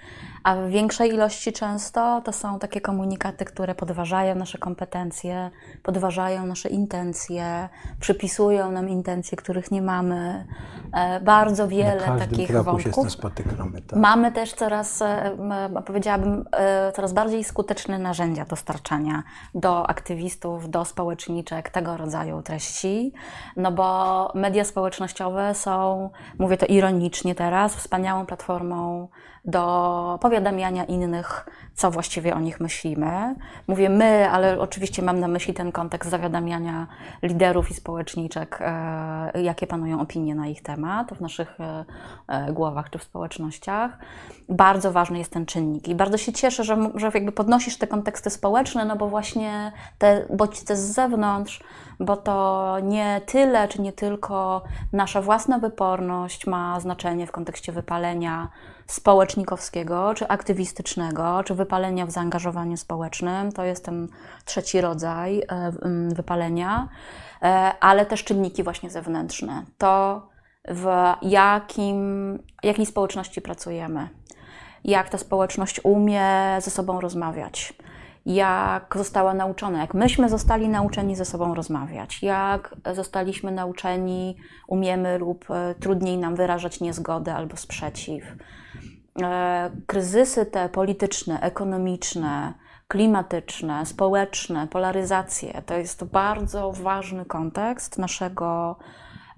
a 0.43 0.57
w 0.57 0.69
większej 0.69 1.15
ilości 1.15 1.53
często 1.53 2.23
to 2.25 2.33
są 2.33 2.59
takie 2.59 2.81
komunikaty, 2.81 3.45
które 3.45 3.75
podważają 3.75 4.35
nasze 4.35 4.59
kompetencje, 4.59 5.51
podważają 5.83 6.47
nasze 6.47 6.69
intencje, 6.69 7.69
przypisują 8.01 8.71
nam 8.71 8.89
intencje, 8.89 9.37
których 9.37 9.71
nie 9.71 9.83
mamy. 9.83 10.47
E, 10.93 11.21
bardzo 11.21 11.69
wiele 11.69 12.01
takich 12.19 12.63
wątków. 12.63 13.13
spotykamy. 13.13 13.83
Tak. 13.83 13.99
Mamy 13.99 14.33
też 14.33 14.53
coraz, 14.53 15.03
e, 15.03 15.37
powiedziałabym, 15.87 16.45
e, 16.53 16.93
coraz 16.93 17.13
bardziej 17.13 17.45
skuteczne 17.45 17.99
narzędzia 17.99 18.45
dostarczania 18.45 19.23
do 19.55 19.91
aktywistów, 19.91 20.71
do 20.71 20.85
społeczniczek 20.85 21.71
tego 21.71 21.97
rodzaju 21.97 22.43
treści, 22.43 23.13
no 23.57 23.73
bo 23.73 24.33
media 24.35 24.65
społecznościowe 24.65 25.55
są, 25.55 26.11
mówię 26.39 26.57
to 26.57 26.67
ironicznie 26.67 27.35
teraz, 27.35 27.75
wspaniałą 27.75 28.27
platformą 28.27 29.09
do 29.45 30.19
powiadamiania 30.23 30.85
innych, 30.85 31.47
co 31.75 31.91
właściwie 31.91 32.35
o 32.35 32.41
nich 32.41 32.61
myślimy. 32.61 33.35
Mówię 33.69 33.89
my, 33.89 34.31
ale 34.31 34.61
oczywiście 34.61 35.03
mam 35.03 35.21
na 35.21 35.29
myśli 35.29 35.55
ten 35.55 35.73
kontekst 35.73 36.11
zawiadamiania 36.11 36.87
liderów 37.23 37.71
i 37.71 37.75
społeczniczek, 37.75 38.59
e, 38.61 39.43
jakie 39.43 39.67
panują 39.67 40.01
opinie 40.01 40.35
na 40.35 40.47
ich 40.47 40.63
temat 40.63 41.15
w 41.15 41.21
naszych 41.21 41.61
e, 41.61 41.85
e, 42.29 42.53
głowach 42.53 42.91
czy 42.91 42.99
w 42.99 43.03
społecznościach. 43.03 43.99
Bardzo 44.49 44.93
ważny 44.93 45.19
jest 45.19 45.33
ten 45.33 45.47
czynnik 45.47 45.89
i 45.89 45.95
bardzo 45.95 46.19
się 46.19 46.33
cieszę, 46.33 46.65
że, 46.65 46.91
że 46.95 47.11
jakby 47.15 47.33
podnosisz 47.33 47.79
te 47.79 47.87
konteksty 47.87 48.31
społeczne, 48.31 48.85
no 48.85 48.97
bo 48.97 49.09
właśnie 49.09 49.73
te 49.99 50.27
bodźce 50.31 50.77
z 50.77 50.81
zewnątrz, 50.81 51.61
bo 52.01 52.17
to 52.17 52.77
nie 52.83 53.21
tyle, 53.27 53.69
czy 53.69 53.83
nie 53.83 53.93
tylko 53.93 54.63
nasza 54.93 55.23
własna 55.23 55.59
wyporność 55.59 56.47
ma 56.47 56.81
znaczenie 56.81 57.27
w 57.27 57.33
kontekście 57.33 57.73
wypalenia 57.73 58.49
społecznikowskiego, 58.91 60.15
czy 60.15 60.29
aktywistycznego, 60.29 61.43
czy 61.45 61.55
wypalenia 61.55 62.07
w 62.07 62.11
zaangażowaniu 62.11 62.77
społecznym. 62.77 63.53
To 63.53 63.65
jest 63.65 63.85
ten 63.85 64.09
trzeci 64.45 64.81
rodzaj 64.81 65.39
e, 65.39 65.73
wypalenia, 66.15 66.89
e, 67.43 67.73
ale 67.81 68.07
też 68.07 68.25
czynniki 68.25 68.63
właśnie 68.63 68.91
zewnętrzne. 68.91 69.65
To 69.79 70.23
w 70.69 70.87
jakim, 71.23 72.39
jakiej 72.63 72.87
społeczności 72.87 73.41
pracujemy, 73.41 74.09
jak 74.85 75.09
ta 75.09 75.19
społeczność 75.19 75.81
umie 75.85 76.59
ze 76.61 76.71
sobą 76.71 77.01
rozmawiać 77.01 77.75
jak 78.27 78.95
została 78.97 79.35
nauczona, 79.35 79.81
jak 79.81 79.95
myśmy 79.95 80.29
zostali 80.29 80.69
nauczeni 80.69 81.17
ze 81.17 81.25
sobą 81.25 81.55
rozmawiać, 81.55 82.23
jak 82.23 82.75
zostaliśmy 82.95 83.53
nauczeni, 83.53 84.37
umiemy 84.69 85.19
lub 85.19 85.51
e, 85.51 85.75
trudniej 85.75 86.19
nam 86.19 86.37
wyrażać 86.37 86.81
niezgodę 86.81 87.35
albo 87.35 87.57
sprzeciw. 87.57 88.25
E, 89.23 89.71
kryzysy 89.87 90.47
te 90.47 90.69
polityczne, 90.69 91.41
ekonomiczne, 91.41 92.55
klimatyczne, 92.89 93.87
społeczne, 93.87 94.69
polaryzacje 94.69 95.63
to 95.67 95.75
jest 95.75 96.05
bardzo 96.05 96.73
ważny 96.73 97.25
kontekst 97.25 97.99
naszego 97.99 98.79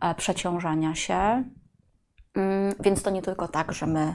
e, 0.00 0.14
przeciążania 0.14 0.94
się. 0.94 1.44
Mm, 2.34 2.74
więc 2.80 3.02
to 3.02 3.10
nie 3.10 3.22
tylko 3.22 3.48
tak, 3.48 3.72
że 3.72 3.86
my 3.86 4.14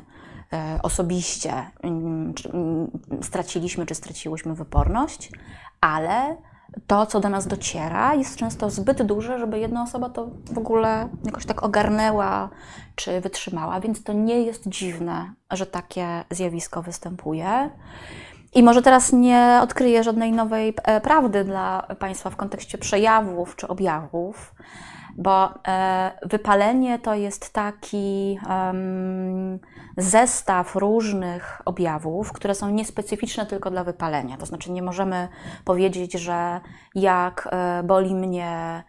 E, 0.54 0.80
osobiście 0.84 1.54
mm, 1.84 2.34
mm, 2.54 2.92
straciliśmy 3.22 3.86
czy 3.86 3.96
straciłyśmy 3.96 4.56
wyporność, 4.56 5.32
ale 5.82 6.38
to, 6.88 7.06
co 7.06 7.20
do 7.20 7.30
nas 7.30 7.48
dociera, 7.48 8.16
jest 8.16 8.36
często 8.36 8.70
zbyt 8.70 9.04
duże, 9.04 9.40
żeby 9.40 9.60
jedna 9.60 9.84
osoba 9.84 10.10
to 10.10 10.28
w 10.52 10.58
ogóle 10.58 11.10
jakoś 11.24 11.46
tak 11.46 11.64
ogarnęła 11.64 12.50
czy 12.96 13.22
wytrzymała, 13.22 13.80
więc 13.80 14.04
to 14.04 14.14
nie 14.14 14.42
jest 14.42 14.68
dziwne, 14.68 15.34
że 15.52 15.66
takie 15.66 16.24
zjawisko 16.30 16.82
występuje. 16.82 17.70
I 18.56 18.64
może 18.64 18.82
teraz 18.82 19.14
nie 19.14 19.60
odkryję 19.64 20.04
żadnej 20.04 20.32
nowej 20.32 20.74
e, 20.84 21.02
prawdy 21.02 21.44
dla 21.44 21.88
Państwa 22.00 22.30
w 22.30 22.36
kontekście 22.36 22.78
przejawów 22.78 23.56
czy 23.56 23.68
objawów, 23.68 24.56
bo 25.18 25.50
e, 25.68 26.12
wypalenie 26.26 27.00
to 27.00 27.16
jest 27.16 27.54
taki 27.54 28.40
zestaw 29.98 30.76
różnych 30.76 31.62
objawów, 31.66 32.32
które 32.32 32.56
są 32.56 32.70
niespecyficzne 32.70 33.46
tylko 33.46 33.72
dla 33.72 33.84
wypalenia. 33.84 34.38
To 34.38 34.46
znaczy, 34.46 34.72
nie 34.72 34.82
możemy 34.82 35.28
powiedzieć, 35.66 36.14
że 36.14 36.62
jak 36.96 37.50
e, 37.52 37.84
boli 37.84 38.16
mnie 38.16 38.84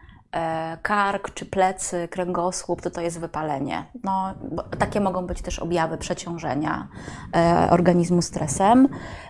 kark 0.82 1.34
czy 1.34 1.46
plecy, 1.46 2.08
kręgosłup, 2.10 2.82
to 2.82 2.90
to 2.90 3.00
jest 3.00 3.20
wypalenie. 3.20 3.84
No, 4.04 4.34
takie 4.78 5.00
mogą 5.00 5.26
być 5.26 5.42
też 5.42 5.58
objawy 5.58 5.98
przeciążenia 5.98 6.88
e, 7.36 7.68
organizmu 7.70 8.22
stresem. 8.22 8.88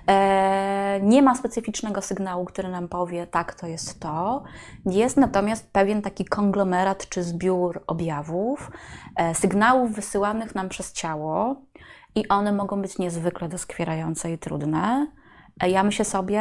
E, 0.08 1.00
nie 1.02 1.22
ma 1.22 1.34
specyficznego 1.34 2.02
sygnału, 2.02 2.44
który 2.44 2.68
nam 2.68 2.88
powie, 2.88 3.26
tak, 3.26 3.54
to 3.54 3.66
jest 3.66 4.00
to. 4.00 4.42
Jest 4.86 5.16
natomiast 5.16 5.72
pewien 5.72 6.02
taki 6.02 6.24
konglomerat 6.24 7.08
czy 7.08 7.22
zbiór 7.22 7.82
objawów, 7.86 8.70
e, 9.16 9.34
sygnałów 9.34 9.92
wysyłanych 9.92 10.54
nam 10.54 10.68
przez 10.68 10.92
ciało 10.92 11.56
i 12.14 12.28
one 12.28 12.52
mogą 12.52 12.82
być 12.82 12.98
niezwykle 12.98 13.48
doskwierające 13.48 14.32
i 14.32 14.38
trudne. 14.38 15.06
Ja 15.66 15.82
myślę 15.82 16.04
sobie, 16.04 16.40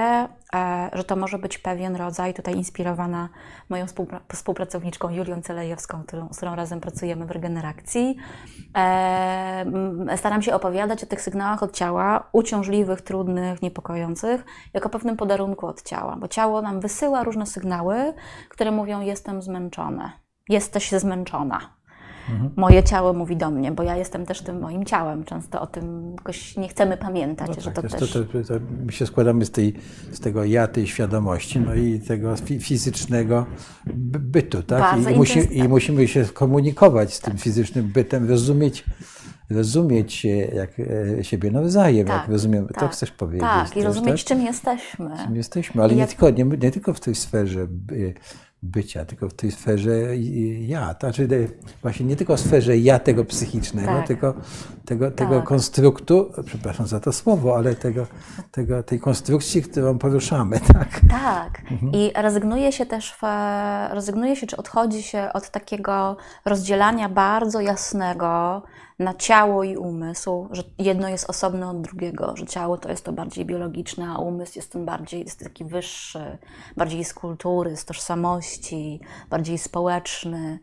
e, 0.56 0.90
że 0.94 1.04
to 1.04 1.16
może 1.16 1.40
być 1.40 1.58
pewien 1.58 1.96
rodzaj, 1.96 2.34
tutaj 2.34 2.56
inspirowana 2.56 3.30
moją 3.70 3.86
współpracowniczką 4.34 5.10
Julią 5.10 5.42
Celejewską, 5.42 6.04
którą, 6.04 6.30
z 6.34 6.38
którą 6.38 6.56
razem 6.56 6.80
pracujemy 6.80 7.26
w 7.26 7.32
regeneracji. 7.32 8.18
E, 8.78 9.66
staram 10.16 10.42
się 10.42 10.56
opowiadać 10.56 11.04
o 11.04 11.08
tych 11.08 11.22
sygnałach 11.22 11.64
od 11.64 11.76
ciała, 11.76 12.30
uciążliwych, 12.32 13.02
trudnych, 13.02 13.62
niepokojących, 13.62 14.46
jako 14.74 14.90
pewnym 14.90 15.18
podarunku 15.18 15.68
od 15.68 15.82
ciała, 15.82 16.16
bo 16.16 16.28
ciało 16.28 16.62
nam 16.62 16.80
wysyła 16.80 17.24
różne 17.24 17.46
sygnały, 17.46 18.14
które 18.50 18.72
mówią: 18.72 19.02
Jestem 19.02 19.42
zmęczone, 19.42 20.12
jesteś 20.50 20.92
zmęczona. 20.92 21.77
Mhm. 22.30 22.52
Moje 22.56 22.84
ciało 22.84 23.14
mówi 23.14 23.38
do 23.38 23.52
mnie, 23.52 23.72
bo 23.72 23.84
ja 23.84 23.96
jestem 23.96 24.26
też 24.26 24.42
tym 24.42 24.60
moim 24.60 24.86
ciałem. 24.86 25.24
Często 25.24 25.62
o 25.62 25.68
tym 25.68 26.12
jakoś 26.18 26.58
nie 26.58 26.68
chcemy 26.70 26.98
pamiętać, 26.98 27.48
no 27.56 27.62
że 27.62 27.72
tak, 27.72 27.76
to 27.76 27.98
też... 27.98 28.12
To, 28.12 28.24
to, 28.24 28.44
to, 28.44 28.54
my 28.86 28.92
się 28.92 29.06
składamy 29.06 29.46
z, 29.46 29.52
tej, 29.52 29.74
z 30.12 30.20
tego 30.20 30.46
ja, 30.46 30.68
tej 30.68 30.88
świadomości, 30.88 31.60
no 31.60 31.76
i 31.76 32.00
tego 32.00 32.36
fizycznego 32.60 33.46
bytu, 34.20 34.64
tak? 34.64 34.98
I, 35.12 35.16
musi, 35.16 35.58
I, 35.58 35.68
musimy 35.68 36.08
się 36.08 36.26
komunikować 36.26 37.14
z 37.14 37.20
tym 37.20 37.34
tak. 37.34 37.42
fizycznym 37.42 37.88
bytem, 37.88 38.30
rozumieć 38.30 38.86
rozumieć 39.50 40.26
jak 40.54 40.72
e, 41.20 41.24
siebie 41.24 41.52
nawzajem, 41.52 42.08
tak, 42.08 42.22
jak 42.22 42.30
rozumiemy. 42.32 42.68
Tak, 42.68 42.80
to 42.80 42.88
chcesz 42.88 43.12
powiedzieć. 43.12 43.42
Tak, 43.42 43.78
i 43.78 43.84
rozumieć, 43.84 44.24
tak? 44.24 44.38
czym 44.38 44.46
jesteśmy. 44.46 45.10
Czym 45.26 45.36
jesteśmy, 45.36 45.84
ale 45.84 45.96
nie, 45.96 46.08
tylko, 46.08 46.30
nie, 46.30 46.44
nie 46.44 46.72
tylko 46.72 46.94
w 46.94 47.00
tej 47.00 47.16
sferze 47.16 47.68
bycia, 48.64 49.06
tylko 49.06 49.30
w 49.30 49.34
tej 49.34 49.52
sferze 49.52 49.92
ja. 50.60 50.94
To 50.94 51.08
znaczy 51.08 51.50
właśnie 51.82 52.06
nie 52.06 52.16
tylko 52.16 52.38
w 52.38 52.40
sferze 52.40 52.78
ja 52.78 53.00
tego 53.00 53.26
psychicznego, 53.26 53.88
tak. 53.88 54.08
tylko 54.08 54.34
tego, 54.86 55.12
tego 55.12 55.36
tak. 55.36 55.44
konstruktu, 55.44 56.32
przepraszam 56.46 56.88
za 56.88 57.00
to 57.00 57.14
słowo, 57.14 57.58
ale 57.58 57.76
tego, 57.76 58.08
tego, 58.52 58.84
tej 58.84 59.00
konstrukcji, 59.00 59.62
którą 59.62 59.98
poruszamy. 59.98 60.60
Tak, 60.74 61.02
tak. 61.10 61.72
Mhm. 61.72 61.92
i 61.94 62.12
rezygnuje 62.16 62.72
się 62.72 62.86
też, 62.86 63.14
w, 63.14 63.24
rezygnuje 63.94 64.36
się, 64.36 64.48
czy 64.48 64.58
odchodzi 64.58 65.04
się 65.04 65.30
od 65.34 65.50
takiego 65.50 66.18
rozdzielania 66.46 67.10
bardzo 67.10 67.62
jasnego, 67.62 68.62
na 69.00 69.14
ciało 69.14 69.64
i 69.64 69.78
umysł, 69.78 70.48
że 70.52 70.64
jedno 70.78 71.10
jest 71.10 71.30
osobne 71.30 71.70
od 71.70 71.82
drugiego, 71.82 72.34
że 72.38 72.46
ciało 72.46 72.78
to 72.78 72.90
jest 72.90 73.06
to 73.06 73.14
bardziej 73.14 73.46
biologiczne, 73.46 74.10
a 74.10 74.18
umysł 74.18 74.54
jest 74.56 74.72
ten 74.72 74.86
bardziej, 74.86 75.24
jest 75.24 75.40
taki 75.40 75.66
wyższy, 75.66 76.38
bardziej 76.78 77.06
z 77.06 77.14
kultury, 77.14 77.78
z 77.78 77.86
tożsamości, 77.86 79.00
bardziej 79.30 79.58
społeczny 79.58 80.60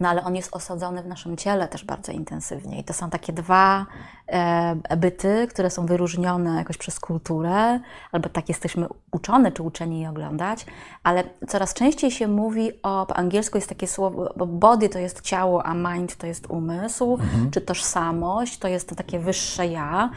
no 0.00 0.08
ale 0.08 0.24
on 0.24 0.36
jest 0.36 0.56
osadzony 0.56 1.02
w 1.02 1.06
naszym 1.06 1.36
ciele 1.36 1.68
też 1.68 1.84
bardzo 1.84 2.12
intensywnie. 2.12 2.80
I 2.80 2.84
to 2.84 2.92
są 2.92 3.10
takie 3.10 3.32
dwa 3.32 3.86
e, 4.26 4.96
byty, 4.96 5.46
które 5.50 5.70
są 5.70 5.86
wyróżnione 5.86 6.56
jakoś 6.56 6.76
przez 6.76 7.00
kulturę, 7.00 7.80
albo 8.12 8.28
tak 8.28 8.48
jesteśmy 8.48 8.86
uczone 9.12 9.52
czy 9.52 9.62
uczeni 9.62 10.00
je 10.00 10.10
oglądać, 10.10 10.66
ale 11.02 11.24
coraz 11.48 11.74
częściej 11.74 12.10
się 12.10 12.28
mówi 12.28 12.82
o, 12.82 13.06
po 13.06 13.16
angielsku 13.16 13.58
jest 13.58 13.68
takie 13.68 13.86
słowo, 13.86 14.34
bo 14.36 14.46
body 14.46 14.88
to 14.88 14.98
jest 14.98 15.20
ciało, 15.20 15.66
a 15.66 15.74
mind 15.74 16.16
to 16.16 16.26
jest 16.26 16.46
umysł, 16.50 17.12
mhm. 17.12 17.50
czy 17.50 17.60
tożsamość, 17.60 18.58
to 18.58 18.68
jest 18.68 18.88
to 18.88 18.94
takie 18.94 19.18
wyższe 19.18 19.66
ja. 19.66 20.10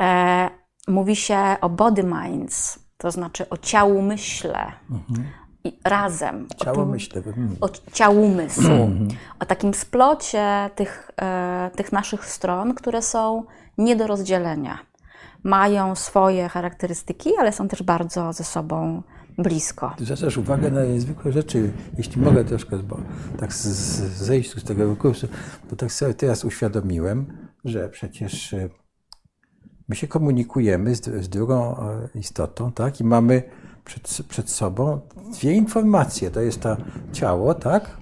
E, 0.00 0.50
mówi 0.88 1.16
się 1.16 1.56
o 1.60 1.68
body 1.68 2.02
minds, 2.02 2.78
to 2.98 3.10
znaczy 3.10 3.48
o 3.48 3.56
ciału 3.56 4.02
myśle. 4.02 4.72
Mhm 4.90 5.43
razem. 5.84 6.46
Ciało 6.56 6.82
o, 6.82 6.86
myślę. 6.86 7.22
O 7.60 7.68
ciału 7.92 8.22
umysłu. 8.22 8.64
Mhm. 8.64 9.08
o 9.40 9.46
takim 9.46 9.74
splocie 9.74 10.70
tych, 10.74 11.10
e, 11.22 11.70
tych 11.76 11.92
naszych 11.92 12.26
stron, 12.26 12.74
które 12.74 13.02
są 13.02 13.44
nie 13.78 13.96
do 13.96 14.06
rozdzielenia. 14.06 14.78
Mają 15.42 15.94
swoje 15.94 16.48
charakterystyki, 16.48 17.30
ale 17.38 17.52
są 17.52 17.68
też 17.68 17.82
bardzo 17.82 18.32
ze 18.32 18.44
sobą 18.44 19.02
blisko. 19.38 19.94
Ty 19.96 20.04
zwracasz 20.04 20.36
uwagę 20.36 20.70
na 20.70 20.84
niezwykłe 20.84 21.32
rzeczy, 21.32 21.72
jeśli 21.98 22.22
mogę 22.22 22.44
troszkę, 22.44 22.78
bo 22.78 22.98
tak 23.38 23.52
z, 23.52 23.66
zejść 24.16 24.56
z 24.56 24.64
tego 24.64 24.96
kursu, 24.96 25.28
bo 25.70 25.76
tak 25.76 25.92
sobie 25.92 26.14
teraz 26.14 26.44
uświadomiłem, 26.44 27.48
że 27.64 27.88
przecież 27.88 28.54
e, 28.54 28.68
my 29.88 29.96
się 29.96 30.08
komunikujemy 30.08 30.94
z, 30.94 31.04
z 31.24 31.28
drugą 31.28 31.76
e, 31.76 32.08
istotą, 32.18 32.72
tak? 32.72 33.00
I 33.00 33.04
mamy 33.04 33.42
przed, 33.84 34.22
przed 34.28 34.50
sobą 34.50 35.00
dwie 35.32 35.52
informacje. 35.52 36.30
To 36.30 36.40
jest 36.40 36.60
to 36.60 36.76
ciało, 37.12 37.54
tak? 37.54 37.96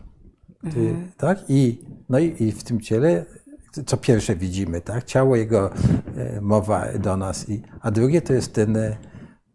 Mhm. 0.64 1.11
tak? 1.16 1.38
I, 1.49 1.85
no 2.09 2.18
i, 2.18 2.42
i, 2.42 2.53
w 2.53 2.64
tym 2.64 2.81
ciele, 2.81 3.25
co 3.87 3.97
pierwsze 3.97 4.37
widzimy, 4.37 4.81
tak? 4.81 5.05
Ciało, 5.05 5.37
jego 5.37 5.71
e, 6.16 6.40
mowa 6.40 6.87
do 6.99 7.16
nas. 7.16 7.49
I, 7.49 7.62
a 7.81 7.90
drugie 7.90 8.23
to 8.23 8.33
jest 8.33 8.55
ten, 8.55 8.77
e, 8.77 8.97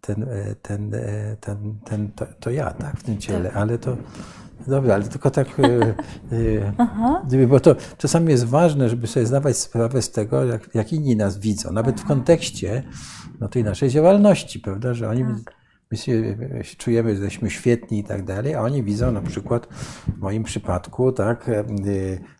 ten, 0.02 0.24
e, 0.24 0.56
ten, 0.62 0.92
ten, 1.40 1.80
ten, 1.86 2.12
to, 2.12 2.26
to 2.40 2.50
ja, 2.50 2.72
tak? 2.72 3.00
W 3.00 3.04
tym 3.04 3.18
ciele. 3.18 3.50
Tak. 3.50 3.58
Ale 3.58 3.78
to, 3.78 3.98
Dobra, 4.68 4.96
ale 4.96 5.04
tylko 5.04 5.32
tak, 5.32 5.48
bo 7.50 7.60
to 7.60 7.76
czasami 7.98 8.32
jest 8.32 8.46
ważne, 8.46 8.90
żeby 8.90 9.08
sobie 9.08 9.26
zdawać 9.26 9.58
sprawę 9.58 10.02
z 10.02 10.12
tego, 10.12 10.46
jak, 10.46 10.76
jak 10.76 10.94
inni 10.94 11.16
nas 11.16 11.38
widzą, 11.38 11.72
nawet 11.72 12.02
w 12.02 12.06
kontekście 12.06 12.84
no, 13.40 13.48
tej 13.48 13.64
naszej 13.64 13.90
działalności, 13.90 14.60
prawda, 14.60 14.94
że 14.94 15.10
oni 15.10 15.24
tak 15.24 15.57
my 15.92 15.98
się, 15.98 16.38
czujemy, 16.78 17.16
że 17.16 17.24
jesteśmy 17.24 17.50
świetni 17.50 18.00
i 18.00 18.04
tak 18.04 18.24
dalej, 18.24 18.56
a 18.56 18.62
oni 18.62 18.84
widzą 18.84 19.12
na 19.12 19.22
przykład 19.22 19.68
w 20.18 20.20
moim 20.20 20.44
przypadku, 20.44 21.12
tak, 21.12 21.50
e, 21.50 21.64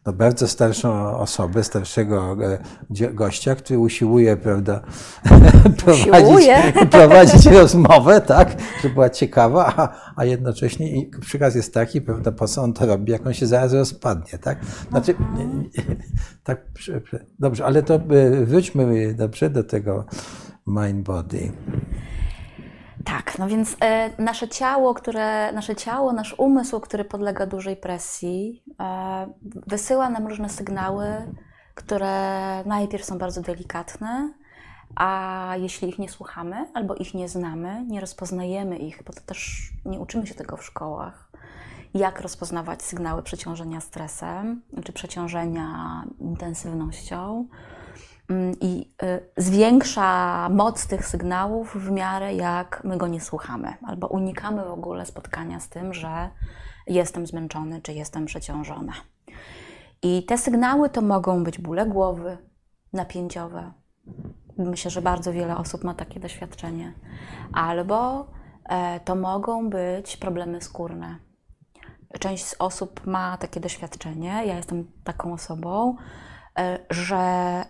no 0.06 0.14
bardzo 0.14 0.48
starszą 0.48 1.18
osobę, 1.18 1.64
starszego 1.64 2.38
e, 3.02 3.14
gościa, 3.14 3.56
który 3.56 3.80
usiłuje, 3.80 4.38
prawda, 4.38 4.82
prowadzić, 5.86 6.50
prowadzić 6.92 7.46
rozmowę, 7.46 8.22
tak, 8.22 8.56
żeby 8.82 8.94
była 8.94 9.10
ciekawa, 9.10 9.74
a, 9.78 10.14
a 10.16 10.26
jednocześnie 10.26 11.06
przykaz 11.22 11.56
jest 11.56 11.74
taki, 11.74 12.02
prawda, 12.02 12.32
po 12.32 12.48
co 12.48 12.64
on 12.64 12.74
to 12.74 12.86
robi, 12.86 13.12
jak 13.12 13.28
on 13.28 13.34
się 13.34 13.48
zaraz 13.48 13.74
rozpadnie, 13.74 14.40
tak. 14.40 14.60
Znaczy, 14.90 15.16
tak, 16.44 16.66
dobrze, 17.40 17.66
ale 17.66 17.84
to 17.84 17.96
e, 17.96 18.46
wróćmy 18.46 19.14
dobrze 19.14 19.50
do 19.50 19.64
tego 19.64 20.06
mind 20.68 21.06
body. 21.06 21.52
Tak, 23.08 23.40
no 23.40 23.48
więc 23.48 23.78
e, 23.82 24.22
nasze 24.22 24.48
ciało, 24.48 24.94
które, 24.94 25.52
nasze 25.52 25.76
ciało, 25.76 26.14
nasz 26.14 26.36
umysł, 26.38 26.80
który 26.80 27.06
podlega 27.06 27.46
dużej 27.46 27.76
presji, 27.76 28.64
e, 28.80 29.28
wysyła 29.68 30.10
nam 30.10 30.28
różne 30.28 30.50
sygnały, 30.50 31.08
które 31.76 32.14
najpierw 32.66 33.06
są 33.06 33.18
bardzo 33.18 33.42
delikatne, 33.42 34.34
a 34.96 35.54
jeśli 35.58 35.90
ich 35.90 36.00
nie 36.00 36.10
słuchamy 36.10 36.68
albo 36.74 36.96
ich 36.96 37.14
nie 37.14 37.30
znamy, 37.30 37.86
nie 37.88 38.02
rozpoznajemy 38.02 38.78
ich, 38.78 39.04
bo 39.04 39.14
to 39.14 39.22
też 39.22 39.72
nie 39.86 40.00
uczymy 40.00 40.28
się 40.28 40.36
tego 40.36 40.58
w 40.58 40.66
szkołach, 40.66 41.32
jak 41.94 42.22
rozpoznawać 42.22 42.82
sygnały 42.82 43.24
przeciążenia 43.24 43.82
stresem 43.82 44.62
czy 44.84 44.94
przeciążenia 44.94 46.04
intensywnością 46.20 47.48
i 48.62 48.94
y, 49.04 49.30
zwiększa 49.38 50.50
moc 50.50 50.88
tych 50.88 51.08
sygnałów 51.08 51.76
w 51.76 51.92
miarę 51.92 52.34
jak 52.36 52.82
my 52.84 52.98
go 52.98 53.08
nie 53.08 53.22
słuchamy, 53.22 53.74
albo 53.88 54.08
unikamy 54.08 54.66
w 54.66 54.72
ogóle 54.72 55.06
spotkania 55.06 55.60
z 55.60 55.70
tym, 55.70 55.94
że 55.94 56.30
jestem 56.88 57.28
zmęczony 57.28 57.82
czy 57.82 57.94
jestem 57.94 58.26
przeciążona. 58.26 58.94
I 60.04 60.26
te 60.26 60.38
sygnały 60.38 60.90
to 60.90 61.02
mogą 61.02 61.44
być 61.44 61.60
bóle 61.60 61.86
głowy, 61.86 62.38
napięciowe. 62.94 63.72
Myślę, 64.58 64.92
że 64.92 65.02
bardzo 65.02 65.34
wiele 65.34 65.58
osób 65.58 65.84
ma 65.84 65.94
takie 65.94 66.20
doświadczenie. 66.20 66.94
Albo 67.54 68.28
e, 68.70 69.00
to 69.00 69.16
mogą 69.16 69.70
być 69.70 70.18
problemy 70.18 70.62
skórne. 70.62 71.20
Część 72.20 72.46
z 72.46 72.56
osób 72.60 73.06
ma 73.06 73.38
takie 73.38 73.60
doświadczenie. 73.60 74.28
Ja 74.46 74.56
jestem 74.56 74.92
taką 75.04 75.34
osobą 75.34 75.96
że 76.90 77.64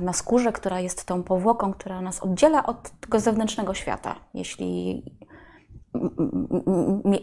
na 0.00 0.12
skórze, 0.12 0.52
która 0.52 0.80
jest 0.80 1.04
tą 1.04 1.22
powłoką, 1.22 1.72
która 1.72 2.00
nas 2.00 2.20
oddziela 2.20 2.66
od 2.66 2.90
tego 3.00 3.20
zewnętrznego 3.20 3.74
świata, 3.74 4.16
jeśli 4.34 5.02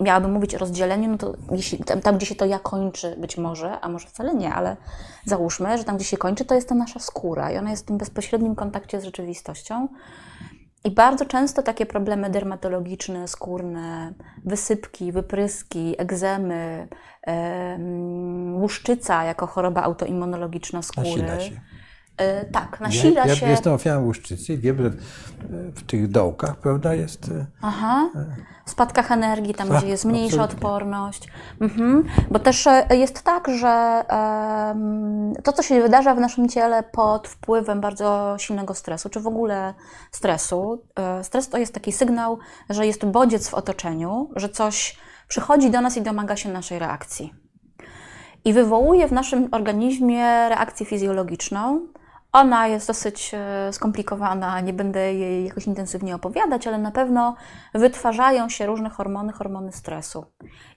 miałabym 0.02 0.32
mówić 0.32 0.56
o 0.56 0.58
rozdzieleniu, 0.58 1.10
no 1.10 1.18
to 1.18 1.34
jeśli, 1.52 1.78
tam, 1.78 2.02
tam, 2.02 2.18
gdzie 2.18 2.26
się 2.26 2.36
to 2.36 2.46
ja 2.46 2.60
kończy, 2.60 3.16
być 3.18 3.38
może, 3.38 3.80
a 3.80 3.90
może 3.90 4.08
wcale 4.08 4.36
nie, 4.36 4.54
ale 4.54 4.78
załóżmy, 5.26 5.78
że 5.78 5.84
tam, 5.84 5.96
gdzie 5.96 6.06
się 6.06 6.18
kończy, 6.18 6.46
to 6.46 6.56
jest 6.56 6.70
ta 6.70 6.76
nasza 6.76 7.00
skóra 7.00 7.52
i 7.52 7.58
ona 7.58 7.70
jest 7.70 7.84
w 7.84 7.88
tym 7.88 7.98
bezpośrednim 7.98 8.56
kontakcie 8.56 9.02
z 9.02 9.04
rzeczywistością. 9.04 9.88
I 10.84 10.92
bardzo 10.92 11.26
często 11.26 11.64
takie 11.64 11.86
problemy 11.86 12.30
dermatologiczne, 12.30 13.28
skórne, 13.28 14.14
wysypki, 14.46 15.12
wypryski, 15.12 15.96
egzemy, 15.98 16.88
łuszczyca 18.54 19.24
jako 19.24 19.48
choroba 19.48 19.84
autoimmunologiczna 19.84 20.82
skóry. 20.82 21.24
Tak, 22.52 22.80
nasila 22.80 23.26
ja, 23.26 23.36
się. 23.36 23.46
Ja 23.46 23.52
jestem 23.52 23.74
ofiarą 23.74 24.04
łuszczycy 24.04 24.58
wiem, 24.58 24.78
że 24.78 24.90
w 25.76 25.84
tych 25.84 26.08
dołkach, 26.08 26.56
prawda, 26.58 26.94
jest... 26.94 27.32
E, 27.32 27.46
Aha, 27.62 28.10
w 28.66 28.72
spadkach 28.72 29.12
energii, 29.12 29.54
tam 29.54 29.70
gdzie 29.70 29.88
jest 29.88 30.06
mniejsza 30.06 30.44
absolutnie. 30.44 30.56
odporność. 30.56 31.28
Mhm. 31.62 32.04
Bo 32.32 32.40
też 32.40 32.68
e, 32.68 32.86
jest 32.92 33.24
tak, 33.24 33.48
że 33.48 34.04
to, 35.44 35.54
co 35.54 35.64
się 35.64 35.82
wydarza 35.82 36.16
w 36.16 36.20
naszym 36.20 36.50
ciele 36.50 36.84
pod 36.84 37.28
wpływem 37.28 37.82
bardzo 37.82 38.36
silnego 38.38 38.74
stresu, 38.74 39.10
czy 39.10 39.20
w 39.20 39.28
ogóle 39.28 39.74
stresu, 40.12 40.84
stres 41.24 41.50
to 41.50 41.58
jest 41.58 41.74
taki 41.74 41.92
sygnał, 41.92 42.38
że 42.70 42.88
jest 42.88 43.06
bodziec 43.06 43.50
w 43.50 43.54
otoczeniu, 43.54 44.30
że 44.36 44.50
coś 44.50 44.98
przychodzi 45.28 45.72
do 45.72 45.82
nas 45.82 45.98
i 45.98 46.02
domaga 46.02 46.36
się 46.36 46.50
naszej 46.50 46.80
reakcji. 46.80 47.34
I 48.46 48.54
wywołuje 48.54 49.08
w 49.08 49.12
naszym 49.12 49.48
organizmie 49.52 50.50
reakcję 50.50 50.86
fizjologiczną, 50.86 51.88
ona 52.34 52.68
jest 52.68 52.88
dosyć 52.88 53.32
e, 53.34 53.74
skomplikowana, 53.74 54.60
nie 54.60 54.74
będę 54.74 55.14
jej 55.14 55.46
jakoś 55.46 55.68
intensywnie 55.68 56.16
opowiadać, 56.16 56.68
ale 56.68 56.78
na 56.78 56.92
pewno 56.92 57.36
wytwarzają 57.74 58.50
się 58.50 58.66
różne 58.66 58.90
hormony, 58.90 59.34
hormony 59.34 59.72
stresu. 59.72 60.26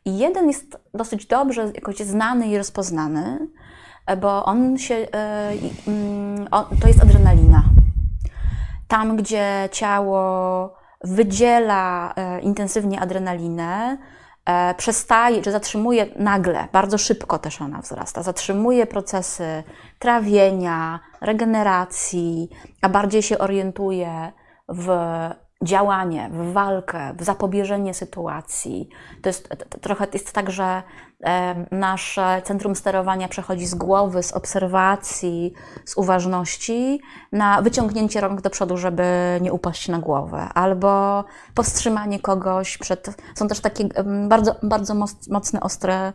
I 0.04 0.18
jeden 0.18 0.48
jest 0.48 0.78
dosyć 0.94 1.26
dobrze 1.26 1.70
jakoś 1.74 1.96
znany 1.96 2.48
i 2.48 2.58
rozpoznany, 2.58 3.48
e, 4.06 4.16
bo 4.16 4.44
on 4.44 4.78
się, 4.78 4.94
e, 4.94 5.52
mm, 5.86 6.48
to 6.80 6.88
jest 6.88 7.02
adrenalina. 7.02 7.62
Tam, 8.88 9.16
gdzie 9.16 9.68
ciało 9.72 10.74
wydziela 11.04 12.14
intensywnie 12.42 13.00
adrenalinę, 13.00 13.98
przestaje, 14.76 15.42
czy 15.42 15.52
zatrzymuje 15.52 16.07
nagle, 16.16 16.68
bardzo 16.72 16.98
szybko 16.98 17.38
też 17.38 17.61
ona 17.61 17.81
wzrasta, 17.81 18.22
zatrzymuje 18.22 18.87
procesy 18.87 19.62
trawienia, 19.98 21.00
regeneracji, 21.20 22.48
a 22.81 22.88
bardziej 22.88 23.22
się 23.22 23.38
orientuje 23.38 24.33
w 24.68 24.88
działanie, 25.62 26.31
w 26.33 26.53
walkę, 26.53 27.14
w 27.18 27.22
zapobieżenie 27.22 27.94
sytuacji. 27.94 28.88
To 29.22 29.29
jest 29.29 29.48
trochę 29.81 30.07
jest 30.12 30.33
tak, 30.33 30.51
że 30.51 30.83
nasze 31.70 32.42
centrum 32.44 32.77
sterowania 32.77 33.29
przechodzi 33.29 33.66
z 33.66 33.75
głowy, 33.75 34.22
z 34.22 34.33
obserwacji, 34.33 35.53
z 35.85 35.96
uważności 35.96 37.01
na 37.33 37.62
wyciągnięcie 37.62 38.20
rąk 38.20 38.40
do 38.40 38.51
przodu, 38.51 38.77
żeby 38.77 39.05
nie 39.40 39.53
upaść 39.53 39.88
na 39.88 39.98
głowę, 39.98 40.48
albo 40.55 41.25
powstrzymanie 41.55 42.20
kogoś 42.20 42.79
przed. 42.79 43.16
Są 43.35 43.48
też 43.48 43.61
takie 43.61 43.88
bardzo, 44.29 44.57
bardzo 44.62 44.94
mocne, 45.31 45.61
ostre 45.61 46.12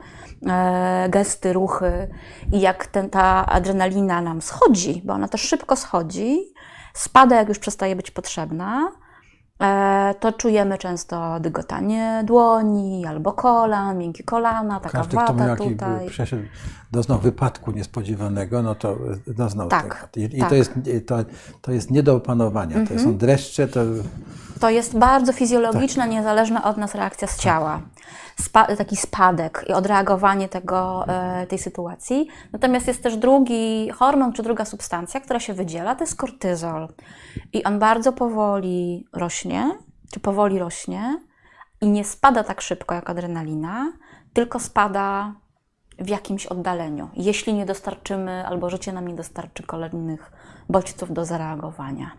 e, 0.47 1.07
gesty, 1.09 1.53
ruchy, 1.53 2.07
i 2.53 2.61
jak 2.61 2.87
ten, 2.87 3.09
ta 3.09 3.45
adrenalina 3.45 4.21
nam 4.21 4.41
schodzi, 4.41 5.01
bo 5.05 5.13
ona 5.13 5.27
też 5.27 5.41
szybko 5.41 5.75
schodzi, 5.75 6.39
spada, 6.93 7.35
jak 7.35 7.47
już 7.49 7.59
przestaje 7.59 7.95
być 7.95 8.11
potrzebna 8.11 8.91
E, 8.91 9.06
to 10.19 10.31
czujemy 10.31 10.77
często 10.77 11.39
dygotanie 11.39 12.21
dłoni 12.25 13.05
albo 13.05 13.33
kolan, 13.33 13.97
miękkie 13.97 14.23
kolana, 14.23 14.79
taka 14.79 14.97
Każdy, 14.97 15.15
wata 15.15 15.55
kto 15.55 15.63
tutaj. 15.63 16.09
Doznał 16.91 17.19
wypadku 17.19 17.71
niespodziewanego, 17.71 18.63
no 18.63 18.75
to 18.75 18.97
doznał 19.27 19.67
tak, 19.67 20.07
tego. 20.11 20.27
I, 20.35 20.39
tak. 20.39 20.49
to, 20.49 20.55
jest, 20.55 20.71
to, 21.07 21.17
to 21.61 21.71
jest 21.71 21.91
nie 21.91 22.03
do 22.03 22.15
opanowania. 22.15 22.79
To 22.79 22.87
są 22.87 22.93
mhm. 22.93 23.17
dreszcze, 23.17 23.67
to... 23.67 23.79
To 24.59 24.69
jest 24.69 24.97
bardzo 24.97 25.33
fizjologiczna, 25.33 26.03
tak. 26.03 26.11
niezależna 26.11 26.63
od 26.63 26.77
nas 26.77 26.95
reakcja 26.95 27.27
z 27.27 27.31
tak. 27.31 27.39
ciała. 27.39 27.81
Spa 28.41 28.75
taki 28.75 28.95
spadek 28.95 29.65
i 29.69 29.73
odreagowanie 29.73 30.49
tego, 30.49 31.05
e, 31.07 31.47
tej 31.47 31.59
sytuacji. 31.59 32.27
Natomiast 32.53 32.87
jest 32.87 33.03
też 33.03 33.17
drugi 33.17 33.89
hormon, 33.89 34.33
czy 34.33 34.43
druga 34.43 34.65
substancja, 34.65 35.19
która 35.19 35.39
się 35.39 35.53
wydziela, 35.53 35.95
to 35.95 36.03
jest 36.03 36.15
kortyzol. 36.15 36.87
I 37.53 37.63
on 37.63 37.79
bardzo 37.79 38.13
powoli 38.13 39.07
rośnie, 39.13 39.77
czy 40.11 40.19
powoli 40.19 40.59
rośnie 40.59 41.21
i 41.81 41.89
nie 41.89 42.03
spada 42.03 42.43
tak 42.43 42.61
szybko 42.61 42.95
jak 42.95 43.09
adrenalina, 43.09 43.93
tylko 44.33 44.59
spada 44.59 45.33
w 45.99 46.09
jakimś 46.09 46.45
oddaleniu, 46.45 47.09
jeśli 47.15 47.53
nie 47.53 47.65
dostarczymy 47.65 48.47
albo 48.47 48.69
życie 48.69 48.93
nam 48.93 49.07
nie 49.07 49.15
dostarczy 49.15 49.63
kolejnych 49.63 50.31
bodźców 50.69 51.13
do 51.13 51.25
zareagowania. 51.25 52.11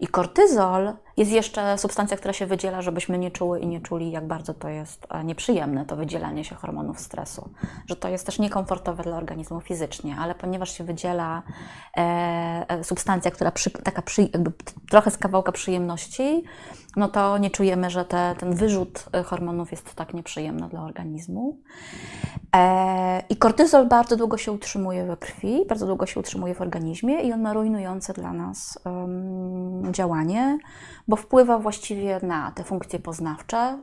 I 0.00 0.06
kortyzol 0.06 0.92
jest 1.20 1.32
jeszcze 1.32 1.78
substancja, 1.78 2.16
która 2.16 2.32
się 2.32 2.46
wydziela, 2.46 2.82
żebyśmy 2.82 3.18
nie 3.18 3.30
czuły 3.30 3.60
i 3.60 3.66
nie 3.66 3.80
czuli, 3.80 4.10
jak 4.10 4.26
bardzo 4.26 4.54
to 4.54 4.68
jest 4.68 5.06
e, 5.10 5.24
nieprzyjemne, 5.24 5.86
to 5.86 5.96
wydzielanie 5.96 6.44
się 6.44 6.54
hormonów 6.54 7.00
stresu. 7.00 7.50
Że 7.86 7.96
to 7.96 8.08
jest 8.08 8.26
też 8.26 8.38
niekomfortowe 8.38 9.02
dla 9.02 9.16
organizmu 9.16 9.60
fizycznie, 9.60 10.16
ale 10.20 10.34
ponieważ 10.34 10.78
się 10.78 10.84
wydziela 10.84 11.42
e, 11.96 12.00
e 12.68 12.84
substancja, 12.84 13.30
która 13.30 13.50
przy, 13.50 13.70
taka 13.70 14.02
przy, 14.02 14.22
jakby 14.22 14.52
trochę 14.90 15.10
z 15.10 15.18
kawałka 15.18 15.52
przyjemności, 15.52 16.44
no 16.96 17.08
to 17.08 17.38
nie 17.38 17.50
czujemy, 17.50 17.90
że 17.90 18.04
te, 18.04 18.34
ten 18.38 18.54
wyrzut 18.54 19.04
e, 19.12 19.22
hormonów 19.22 19.70
jest 19.70 19.94
tak 19.94 20.14
nieprzyjemny 20.14 20.68
dla 20.68 20.82
organizmu. 20.82 21.58
E, 22.56 23.22
I 23.28 23.36
kortyzol 23.36 23.88
bardzo 23.88 24.16
długo 24.16 24.38
się 24.38 24.52
utrzymuje 24.52 25.04
we 25.04 25.16
krwi, 25.16 25.64
bardzo 25.68 25.86
długo 25.86 26.06
się 26.06 26.20
utrzymuje 26.20 26.54
w 26.54 26.60
organizmie 26.60 27.20
i 27.20 27.32
on 27.32 27.42
ma 27.42 27.52
rujnujące 27.52 28.12
dla 28.12 28.32
nas 28.32 28.78
um, 28.84 29.94
działanie, 29.94 30.58
bo 31.10 31.16
wpływa 31.16 31.58
właściwie 31.58 32.20
na 32.22 32.52
te 32.52 32.64
funkcje 32.64 32.98
poznawcze, 32.98 33.82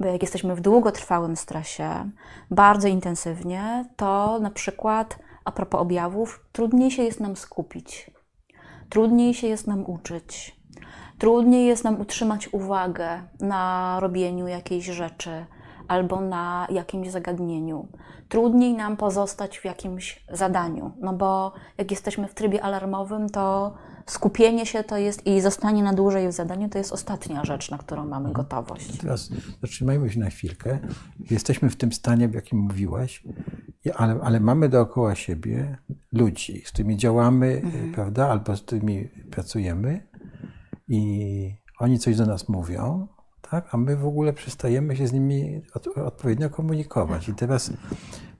bo 0.00 0.06
jak 0.06 0.22
jesteśmy 0.22 0.54
w 0.54 0.60
długotrwałym 0.60 1.36
stresie, 1.36 2.10
bardzo 2.50 2.88
intensywnie, 2.88 3.84
to 3.96 4.38
na 4.40 4.50
przykład 4.50 5.18
a 5.44 5.52
propos 5.52 5.80
objawów, 5.80 6.44
trudniej 6.52 6.90
się 6.90 7.02
jest 7.02 7.20
nam 7.20 7.36
skupić, 7.36 8.10
trudniej 8.88 9.34
się 9.34 9.46
jest 9.46 9.66
nam 9.66 9.90
uczyć, 9.90 10.60
trudniej 11.18 11.66
jest 11.66 11.84
nam 11.84 12.00
utrzymać 12.00 12.48
uwagę 12.52 13.22
na 13.40 13.96
robieniu 14.00 14.46
jakiejś 14.46 14.84
rzeczy 14.84 15.46
albo 15.88 16.20
na 16.20 16.66
jakimś 16.70 17.10
zagadnieniu. 17.10 17.88
Trudniej 18.28 18.74
nam 18.74 18.96
pozostać 18.96 19.58
w 19.58 19.64
jakimś 19.64 20.24
zadaniu, 20.32 20.92
no 21.00 21.12
bo 21.12 21.52
jak 21.78 21.90
jesteśmy 21.90 22.28
w 22.28 22.34
trybie 22.34 22.62
alarmowym, 22.62 23.28
to 23.28 23.74
skupienie 24.06 24.66
się 24.66 24.84
to 24.84 24.96
jest 24.96 25.26
i 25.26 25.40
zostanie 25.40 25.82
na 25.82 25.92
dłużej 25.92 26.28
w 26.28 26.32
zadaniu 26.32 26.68
to 26.68 26.78
jest 26.78 26.92
ostatnia 26.92 27.44
rzecz, 27.44 27.70
na 27.70 27.78
którą 27.78 28.02
mamy 28.02 28.28
mhm. 28.28 28.32
gotowość. 28.32 28.98
Teraz 28.98 29.30
zatrzymajmy 29.62 30.10
się 30.10 30.20
na 30.20 30.30
chwilkę. 30.30 30.78
Jesteśmy 31.30 31.70
w 31.70 31.76
tym 31.76 31.92
stanie, 31.92 32.28
w 32.28 32.34
jakim 32.34 32.58
mówiłaś, 32.58 33.24
ale, 33.94 34.20
ale 34.22 34.40
mamy 34.40 34.68
dookoła 34.68 35.14
siebie 35.14 35.78
ludzi, 36.12 36.62
z 36.64 36.72
którymi 36.72 36.96
działamy, 36.96 37.60
mhm. 37.64 37.92
prawda, 37.92 38.28
albo 38.28 38.56
z 38.56 38.62
którymi 38.62 39.08
pracujemy 39.30 40.08
i 40.88 41.54
oni 41.78 41.98
coś 41.98 42.16
do 42.16 42.26
nas 42.26 42.48
mówią, 42.48 43.08
tak? 43.50 43.74
a 43.74 43.76
my 43.76 43.96
w 43.96 44.06
ogóle 44.06 44.32
przestajemy 44.32 44.96
się 44.96 45.06
z 45.06 45.12
nimi 45.12 45.62
od, 45.74 45.86
odpowiednio 45.86 46.50
komunikować. 46.50 47.28
I 47.28 47.34
teraz 47.34 47.72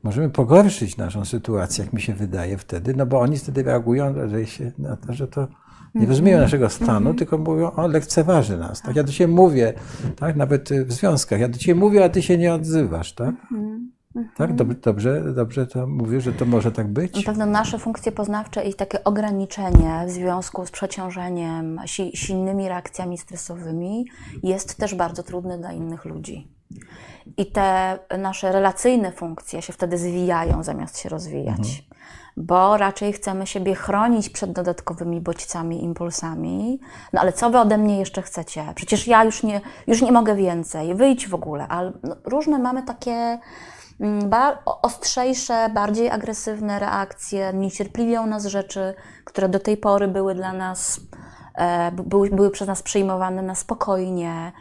możemy 0.02 0.30
pogorszyć 0.30 0.96
naszą 0.96 1.24
sytuację, 1.24 1.84
jak 1.84 1.92
mi 1.92 2.00
się 2.00 2.14
wydaje 2.14 2.58
wtedy, 2.58 2.94
no 2.94 3.06
bo 3.06 3.20
oni 3.20 3.38
wtedy 3.38 3.62
reagują, 3.62 4.14
się, 4.44 4.72
na 4.78 4.96
to, 4.96 5.12
że 5.12 5.28
to 5.28 5.48
nie 5.94 6.06
rozumieją 6.06 6.36
mhm. 6.36 6.46
naszego 6.46 6.70
stanu, 6.70 6.98
mm 6.98 7.12
-hmm. 7.12 7.18
tylko 7.18 7.38
mówią, 7.38 7.70
o, 7.70 7.86
lekceważy 7.86 8.58
nas. 8.58 8.82
Tak? 8.82 8.96
Ja 8.96 9.02
do 9.02 9.12
ciebie 9.12 9.34
mówię, 9.34 9.74
tak? 10.16 10.36
nawet 10.36 10.70
w 10.86 10.92
związkach, 10.92 11.40
ja 11.40 11.48
do 11.48 11.58
ciebie 11.58 11.80
mówię, 11.80 12.04
a 12.04 12.08
ty 12.08 12.22
się 12.22 12.38
nie 12.38 12.54
odzywasz. 12.54 13.12
Tak? 13.12 13.34
Mm 13.52 13.64
-hmm. 13.64 14.00
Tak, 14.36 14.54
dobrze, 14.54 14.74
dobrze, 14.74 15.32
dobrze 15.34 15.66
to 15.66 15.86
mówię, 15.86 16.20
że 16.20 16.32
to 16.32 16.44
może 16.44 16.72
tak 16.72 16.88
być. 16.88 17.16
Na 17.16 17.22
pewno 17.22 17.46
nasze 17.46 17.78
funkcje 17.78 18.12
poznawcze 18.12 18.64
i 18.64 18.74
takie 18.74 19.04
ograniczenie 19.04 20.04
w 20.06 20.10
związku 20.10 20.66
z 20.66 20.70
przeciążeniem, 20.70 21.80
silnymi 22.14 22.68
reakcjami 22.68 23.18
stresowymi 23.18 24.04
jest 24.42 24.76
też 24.76 24.94
bardzo 24.94 25.22
trudne 25.22 25.58
dla 25.58 25.72
innych 25.72 26.04
ludzi. 26.04 26.48
I 27.36 27.46
te 27.46 27.98
nasze 28.18 28.52
relacyjne 28.52 29.12
funkcje 29.12 29.62
się 29.62 29.72
wtedy 29.72 29.98
zwijają 29.98 30.62
zamiast 30.62 30.98
się 30.98 31.08
rozwijać. 31.08 31.58
Mhm. 31.58 31.90
Bo 32.36 32.76
raczej 32.76 33.12
chcemy 33.12 33.46
siebie 33.46 33.74
chronić 33.74 34.30
przed 34.30 34.52
dodatkowymi 34.52 35.20
bodźcami, 35.20 35.84
impulsami. 35.84 36.80
No 37.12 37.20
ale 37.20 37.32
co 37.32 37.50
wy 37.50 37.58
ode 37.58 37.78
mnie 37.78 37.98
jeszcze 37.98 38.22
chcecie? 38.22 38.64
Przecież 38.74 39.06
ja 39.06 39.24
już 39.24 39.42
nie, 39.42 39.60
już 39.86 40.02
nie 40.02 40.12
mogę 40.12 40.34
więcej, 40.34 40.94
wyjdź 40.94 41.28
w 41.28 41.34
ogóle. 41.34 41.68
Ale 41.68 41.92
no, 42.02 42.16
różne 42.24 42.58
mamy 42.58 42.82
takie 42.82 43.38
mm, 44.00 44.30
ostrzejsze, 44.64 45.70
bardziej 45.74 46.10
agresywne 46.10 46.78
reakcje, 46.78 47.52
niecierpliwią 47.54 48.26
nas 48.26 48.46
rzeczy, 48.46 48.94
które 49.24 49.48
do 49.48 49.60
tej 49.60 49.76
pory 49.76 50.08
były 50.08 50.34
dla 50.34 50.52
nas 50.52 51.00
e, 51.54 51.92
były, 51.92 52.30
były 52.30 52.50
przez 52.50 52.68
nas 52.68 52.82
przyjmowane 52.82 53.42
na 53.42 53.54
spokojnie. 53.54 54.52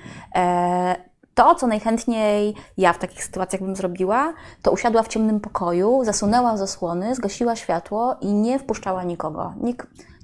To, 1.40 1.56
co 1.56 1.68
najchętniej 1.68 2.56
ja 2.78 2.94
w 2.94 2.98
takich 2.98 3.24
sytuacjach 3.24 3.62
bym 3.62 3.76
zrobiła, 3.76 4.34
to 4.62 4.72
usiadła 4.72 5.04
w 5.04 5.08
ciemnym 5.08 5.40
pokoju, 5.40 6.02
zasunęła 6.04 6.58
zasłony, 6.58 7.16
zgasiła 7.16 7.56
światło 7.56 8.18
i 8.22 8.34
nie 8.34 8.60
wpuszczała 8.60 9.04
nikogo. 9.04 9.54
Niech, 9.62 9.76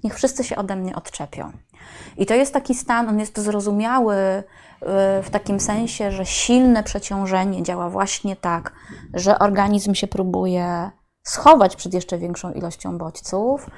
niech 0.04 0.16
wszyscy 0.16 0.44
się 0.44 0.56
ode 0.56 0.76
mnie 0.76 0.96
odczepią. 0.96 1.52
I 2.18 2.26
to 2.26 2.34
jest 2.34 2.54
taki 2.54 2.76
stan, 2.76 3.10
on 3.10 3.20
jest 3.20 3.40
zrozumiały 3.40 4.16
y, 4.16 4.44
w 5.24 5.30
takim 5.32 5.60
sensie, 5.60 6.12
że 6.12 6.26
silne 6.26 6.84
przeciążenie 6.84 7.64
działa 7.64 7.90
właśnie 7.90 8.36
tak, 8.36 8.74
że 9.14 9.40
organizm 9.40 9.94
się 9.94 10.08
próbuje 10.08 10.92
schować 11.24 11.76
przed 11.76 11.94
jeszcze 11.94 12.18
większą 12.18 12.52
ilością 12.52 12.98
bodźców, 12.98 13.70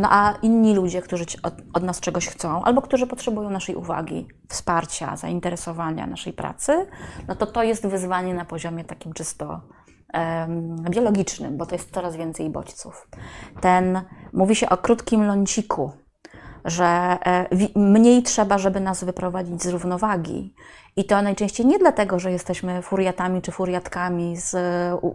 no 0.00 0.08
a 0.10 0.34
inni 0.42 0.74
ludzie, 0.74 1.02
którzy 1.02 1.24
od, 1.72 1.82
nas 1.82 2.00
czegoś 2.00 2.28
chcą, 2.28 2.64
albo 2.64 2.82
którzy 2.82 3.06
potrzebują 3.06 3.50
naszej 3.50 3.76
uwagi, 3.76 4.28
wsparcia, 4.48 5.16
zainteresowania 5.16 6.06
naszej 6.06 6.32
pracy, 6.32 6.86
no 7.28 7.34
to 7.34 7.46
to 7.46 7.62
jest 7.62 7.86
wyzwanie 7.86 8.34
na 8.34 8.44
poziomie 8.44 8.84
takim 8.84 9.12
czysto 9.12 9.60
biologicznym, 10.90 11.56
bo 11.56 11.66
to 11.66 11.74
jest 11.74 11.94
coraz 11.94 12.16
więcej 12.16 12.50
bodźców. 12.50 13.08
Ten, 13.60 14.02
mówi 14.32 14.54
się 14.54 14.68
o 14.68 14.76
krótkim 14.76 15.26
ląciku, 15.26 15.92
że 16.64 17.18
e, 17.26 17.46
mniej 17.76 18.22
trzeba, 18.22 18.58
żeby 18.58 18.80
nas 18.80 19.04
wyprowadzić 19.04 19.62
z 19.62 19.66
równowagi. 19.66 20.54
I 20.96 21.04
to 21.04 21.22
najczęściej 21.22 21.66
nie 21.66 21.78
dlatego, 21.78 22.18
że 22.18 22.32
jesteśmy 22.32 22.82
furiatami 22.82 23.42
czy 23.42 23.52
furiatkami 23.52 24.36
z 24.36 24.52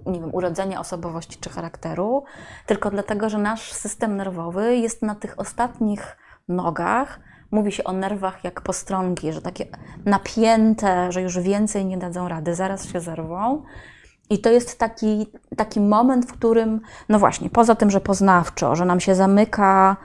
nie 0.06 0.20
wiem, 0.20 0.36
urodzenia 0.36 0.80
osobowości 0.80 1.38
czy 1.40 1.50
charakteru, 1.50 2.24
tylko 2.66 2.92
dlatego, 2.92 3.30
że 3.30 3.38
nasz 3.38 3.74
system 3.74 4.18
nerwowy 4.18 4.76
jest 4.76 5.02
na 5.02 5.16
tych 5.16 5.40
ostatnich 5.40 6.18
nogach. 6.48 7.20
Mówi 7.52 7.72
się 7.72 7.84
o 7.84 7.94
nerwach 7.94 8.44
jak 8.44 8.62
postronki, 8.62 9.34
że 9.34 9.42
takie 9.42 9.66
napięte, 10.06 11.12
że 11.12 11.22
już 11.22 11.40
więcej 11.40 11.86
nie 11.86 11.98
dadzą 11.98 12.28
rady, 12.28 12.56
zaraz 12.56 12.86
się 12.86 13.00
zerwą. 13.00 13.64
I 14.30 14.40
to 14.40 14.50
jest 14.50 14.80
taki, 14.80 15.32
taki 15.58 15.82
moment, 15.82 16.26
w 16.26 16.34
którym, 16.34 16.82
no 17.10 17.20
właśnie, 17.20 17.50
poza 17.50 17.76
tym, 17.76 17.92
że 17.92 18.02
poznawczo, 18.02 18.76
że 18.76 18.86
nam 18.86 19.00
się 19.00 19.16
zamyka 19.16 19.98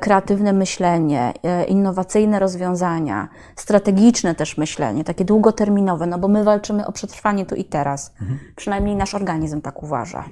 kreatywne 0.00 0.52
myślenie, 0.52 1.32
e, 1.42 1.64
innowacyjne 1.64 2.38
rozwiązania, 2.38 3.28
strategiczne 3.56 4.34
też 4.34 4.58
myślenie, 4.58 5.04
takie 5.04 5.24
długoterminowe, 5.24 6.06
no 6.06 6.18
bo 6.18 6.28
my 6.28 6.44
walczymy 6.44 6.86
o 6.86 6.92
przetrwanie 6.92 7.46
tu 7.46 7.54
i 7.54 7.64
teraz. 7.64 8.12
Mhm. 8.20 8.38
Przynajmniej 8.56 8.96
nasz 8.96 9.14
organizm 9.14 9.60
tak 9.60 9.82
uważa. 9.82 10.24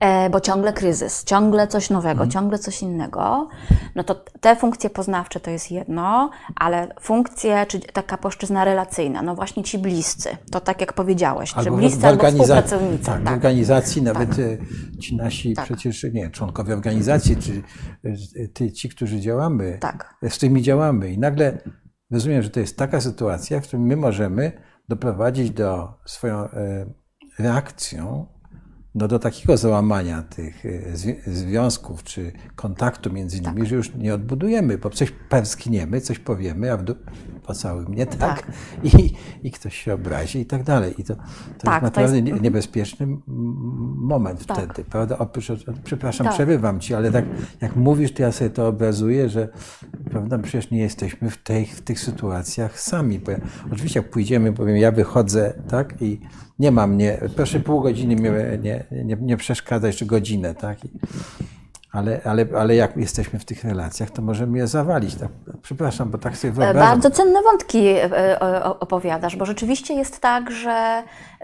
E, 0.00 0.30
bo 0.30 0.40
ciągle 0.40 0.72
kryzys, 0.72 1.24
ciągle 1.24 1.68
coś 1.68 1.90
nowego, 1.90 2.22
mhm. 2.22 2.30
ciągle 2.30 2.58
coś 2.58 2.82
innego, 2.82 3.48
no 3.94 4.04
to 4.04 4.24
te 4.40 4.56
funkcje 4.56 4.90
poznawcze 4.90 5.40
to 5.40 5.50
jest 5.50 5.70
jedno, 5.70 6.30
ale 6.56 6.88
funkcje, 7.00 7.66
czy 7.68 7.80
taka 7.80 8.18
płaszczyzna 8.18 8.64
relacyjna, 8.64 9.22
no 9.22 9.34
właśnie 9.34 9.62
ci 9.64 9.78
bliscy, 9.78 10.28
to 10.50 10.60
tak 10.60 10.80
jak 10.80 10.92
powiedziałeś, 10.92 11.54
albo 11.54 11.70
czy 11.70 11.76
bliscy 11.76 12.06
albo 12.06 12.26
współpracownicy. 12.26 13.04
Tak, 13.04 13.22
tak. 13.24 13.32
w 13.32 13.36
organizacji 13.36 14.02
nawet 14.02 14.30
tak. 14.30 14.98
Ci 15.00 15.16
nasi 15.16 15.54
tak. 15.54 15.64
przecież, 15.64 16.06
nie, 16.12 16.30
członkowie 16.30 16.74
organizacji, 16.74 17.36
czy 17.36 17.62
e, 18.04 18.48
ty, 18.48 18.72
ci, 18.72 18.88
którzy 18.88 19.20
działamy, 19.20 19.78
tak. 19.80 20.14
z 20.28 20.38
tymi 20.38 20.62
działamy 20.62 21.12
i 21.12 21.18
nagle 21.18 21.58
rozumiem, 22.10 22.42
że 22.42 22.50
to 22.50 22.60
jest 22.60 22.76
taka 22.76 23.00
sytuacja, 23.00 23.60
w 23.60 23.66
której 23.66 23.86
my 23.86 23.96
możemy 23.96 24.52
doprowadzić 24.88 25.50
do 25.50 25.94
swoją 26.04 26.48
reakcją 27.38 28.26
no 28.96 29.08
do 29.08 29.18
takiego 29.18 29.56
załamania 29.56 30.22
tych 30.22 30.66
e, 30.66 30.96
związków 31.26 32.02
czy 32.02 32.32
kontaktu 32.54 33.12
między 33.12 33.40
nimi, 33.40 33.56
tak. 33.56 33.66
że 33.66 33.76
już 33.76 33.94
nie 33.94 34.14
odbudujemy, 34.14 34.78
bo 34.78 34.90
coś 34.90 35.10
pewskniemy, 35.10 36.00
coś 36.00 36.18
powiemy, 36.18 36.72
a 36.72 36.76
w 36.76 36.84
dół 36.84 36.96
pocałuj 37.46 37.86
mnie, 37.86 38.06
tak? 38.06 38.18
tak. 38.18 38.46
I, 38.82 39.12
I 39.42 39.50
ktoś 39.50 39.76
się 39.76 39.94
obrazi 39.94 40.38
i 40.38 40.46
tak 40.46 40.62
dalej. 40.62 40.94
I 40.98 41.04
to, 41.04 41.14
to 41.14 41.22
tak, 41.58 41.72
jest 41.72 41.82
naprawdę 41.82 42.22
to 42.22 42.28
jest... 42.28 42.42
niebezpieczny 42.42 43.06
moment 43.96 44.46
tak. 44.46 44.56
wtedy, 44.58 44.90
prawda? 44.90 45.18
Oprócz, 45.18 45.46
przepraszam, 45.84 46.26
tak. 46.26 46.34
przerywam 46.34 46.80
ci, 46.80 46.94
ale 46.94 47.12
tak 47.12 47.24
jak 47.60 47.76
mówisz, 47.76 48.12
to 48.12 48.22
ja 48.22 48.32
sobie 48.32 48.50
to 48.50 48.68
obrazuję, 48.68 49.28
że 49.28 49.48
prawda, 50.10 50.38
przecież 50.38 50.70
nie 50.70 50.80
jesteśmy 50.80 51.30
w, 51.30 51.42
tej, 51.42 51.66
w 51.66 51.80
tych 51.80 52.00
sytuacjach 52.00 52.80
sami. 52.80 53.18
Bo 53.18 53.30
ja, 53.30 53.38
oczywiście 53.72 54.00
jak 54.00 54.10
pójdziemy, 54.10 54.52
powiem, 54.52 54.76
ja 54.76 54.92
wychodzę, 54.92 55.62
tak, 55.68 56.02
i 56.02 56.20
nie 56.58 56.70
ma 56.70 56.86
mnie, 56.86 57.18
proszę 57.36 57.60
pół 57.60 57.80
godziny 57.80 58.16
mnie 58.16 58.58
nie, 58.62 59.04
nie, 59.04 59.16
nie 59.20 59.36
przeszkadzać, 59.36 59.96
czy 59.96 60.06
godzinę, 60.06 60.54
tak? 60.54 60.78
Ale, 61.92 62.20
ale, 62.24 62.46
ale 62.58 62.76
jak 62.76 62.96
jesteśmy 62.96 63.38
w 63.38 63.44
tych 63.44 63.64
relacjach, 63.64 64.10
to 64.10 64.22
możemy 64.22 64.58
je 64.58 64.66
zawalić. 64.66 65.14
Tak, 65.14 65.28
przepraszam, 65.62 66.10
bo 66.10 66.18
tak 66.18 66.36
sobie 66.36 66.52
wyobrażam. 66.52 66.90
Bardzo 66.90 67.10
cenne 67.10 67.42
wątki 67.42 67.86
e, 67.86 68.42
e, 68.42 68.64
opowiadasz, 68.64 69.36
bo 69.36 69.46
rzeczywiście 69.46 69.94
jest 69.94 70.20
tak, 70.20 70.50
że 70.50 71.02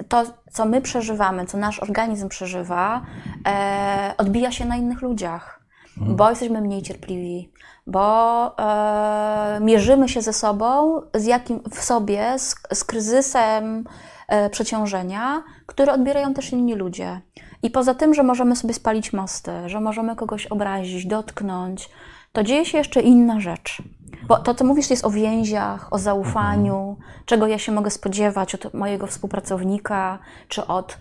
to, 0.09 0.25
co 0.53 0.65
my 0.65 0.81
przeżywamy, 0.81 1.47
co 1.47 1.59
nasz 1.59 1.81
organizm 1.81 2.29
przeżywa, 2.29 3.03
e, 3.49 4.15
odbija 4.19 4.53
się 4.53 4.65
na 4.65 4.77
innych 4.77 5.03
ludziach, 5.03 5.61
hmm. 5.95 6.17
bo 6.17 6.31
jesteśmy 6.31 6.61
mniej 6.61 6.83
cierpliwi, 6.83 7.53
bo 7.87 8.47
e, 8.59 9.61
mierzymy 9.61 10.09
się 10.09 10.23
ze 10.23 10.33
sobą, 10.33 11.01
z 11.15 11.25
jakim 11.25 11.61
w 11.71 11.83
sobie, 11.83 12.39
z, 12.39 12.55
z 12.73 12.85
kryzysem, 12.85 13.85
E, 13.85 14.12
przeciążenia, 14.51 15.43
które 15.67 15.93
odbierają 15.93 16.35
też 16.35 16.53
inni 16.53 16.75
ludzie. 16.75 17.21
I 17.63 17.71
poza 17.71 17.95
tym, 17.95 18.15
że 18.15 18.23
możemy 18.23 18.57
sobie 18.57 18.75
spalić 18.75 19.13
mosty, 19.13 19.53
że 19.67 19.81
możemy 19.81 20.17
kogoś 20.17 20.47
obrazić, 20.47 21.07
dotknąć, 21.07 21.89
to 22.33 22.43
dzieje 22.43 22.65
się 22.65 22.79
jeszcze 22.79 23.01
inna 23.01 23.41
rzecz. 23.41 23.83
Bo 24.29 24.37
to, 24.37 24.55
co 24.55 24.65
mówisz, 24.65 24.91
jest 24.91 25.05
o 25.05 25.11
więziach, 25.11 25.93
o 25.93 25.99
zaufaniu, 25.99 26.97
mhm. 26.99 27.09
czego 27.27 27.47
ja 27.47 27.59
się 27.59 27.73
mogę 27.73 27.91
spodziewać 27.91 28.55
od 28.55 28.75
mojego 28.75 29.07
współpracownika, 29.07 30.19
czy 30.49 30.67
od 30.67 30.93
e, 30.93 30.97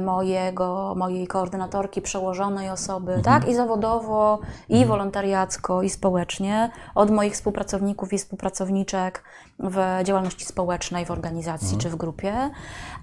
mojego, 0.00 0.94
mojej 0.96 1.26
koordynatorki, 1.26 2.02
przełożonej 2.02 2.70
osoby, 2.70 3.12
mhm. 3.14 3.22
tak? 3.22 3.48
I 3.50 3.54
zawodowo, 3.54 4.40
i 4.68 4.72
mhm. 4.72 4.88
wolontariacko, 4.88 5.82
i 5.82 5.90
społecznie, 5.90 6.70
od 6.94 7.10
moich 7.10 7.32
współpracowników 7.32 8.12
i 8.12 8.18
współpracowniczek 8.18 9.24
w 9.58 10.00
działalności 10.04 10.44
społecznej, 10.44 11.04
w 11.04 11.10
organizacji 11.10 11.74
mhm. 11.74 11.80
czy 11.80 11.90
w 11.90 11.96
grupie. 11.96 12.50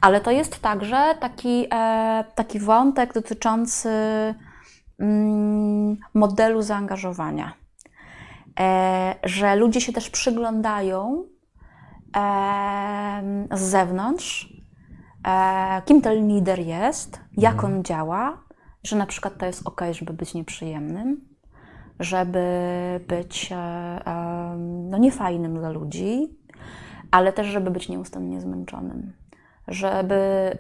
Ale 0.02 0.22
to 0.22 0.32
jest 0.32 0.60
także 0.62 1.16
taki, 1.20 1.68
e, 1.74 2.24
taki 2.36 2.60
wątek 2.60 3.14
dotyczący 3.14 3.90
mm, 5.00 5.98
modelu 6.14 6.62
zaangażowania 6.62 7.62
E, 8.60 9.16
że 9.24 9.56
ludzie 9.56 9.82
się 9.82 9.94
też 9.94 10.10
przyglądają 10.10 11.26
z 13.52 13.62
zewnątrz, 13.62 14.46
e, 14.46 14.61
kim 15.86 16.02
ten 16.02 16.28
lider 16.28 16.60
jest, 16.60 17.20
jak 17.38 17.54
mhm. 17.54 17.74
on 17.74 17.84
działa, 17.84 18.44
że 18.84 18.96
na 18.96 19.06
przykład 19.06 19.38
to 19.38 19.46
jest 19.46 19.68
ok, 19.68 19.82
żeby 19.92 20.14
być 20.14 20.34
nieprzyjemnym, 20.34 21.22
żeby 22.00 22.40
być 23.08 23.50
e, 23.52 24.56
no, 24.58 24.98
niefajnym 24.98 25.58
dla 25.58 25.70
ludzi, 25.70 26.38
ale 27.12 27.34
też, 27.34 27.48
żeby 27.48 27.72
być 27.72 27.90
nieustannie 27.90 28.42
zmęczonym, 28.42 29.14
żeby 29.68 30.52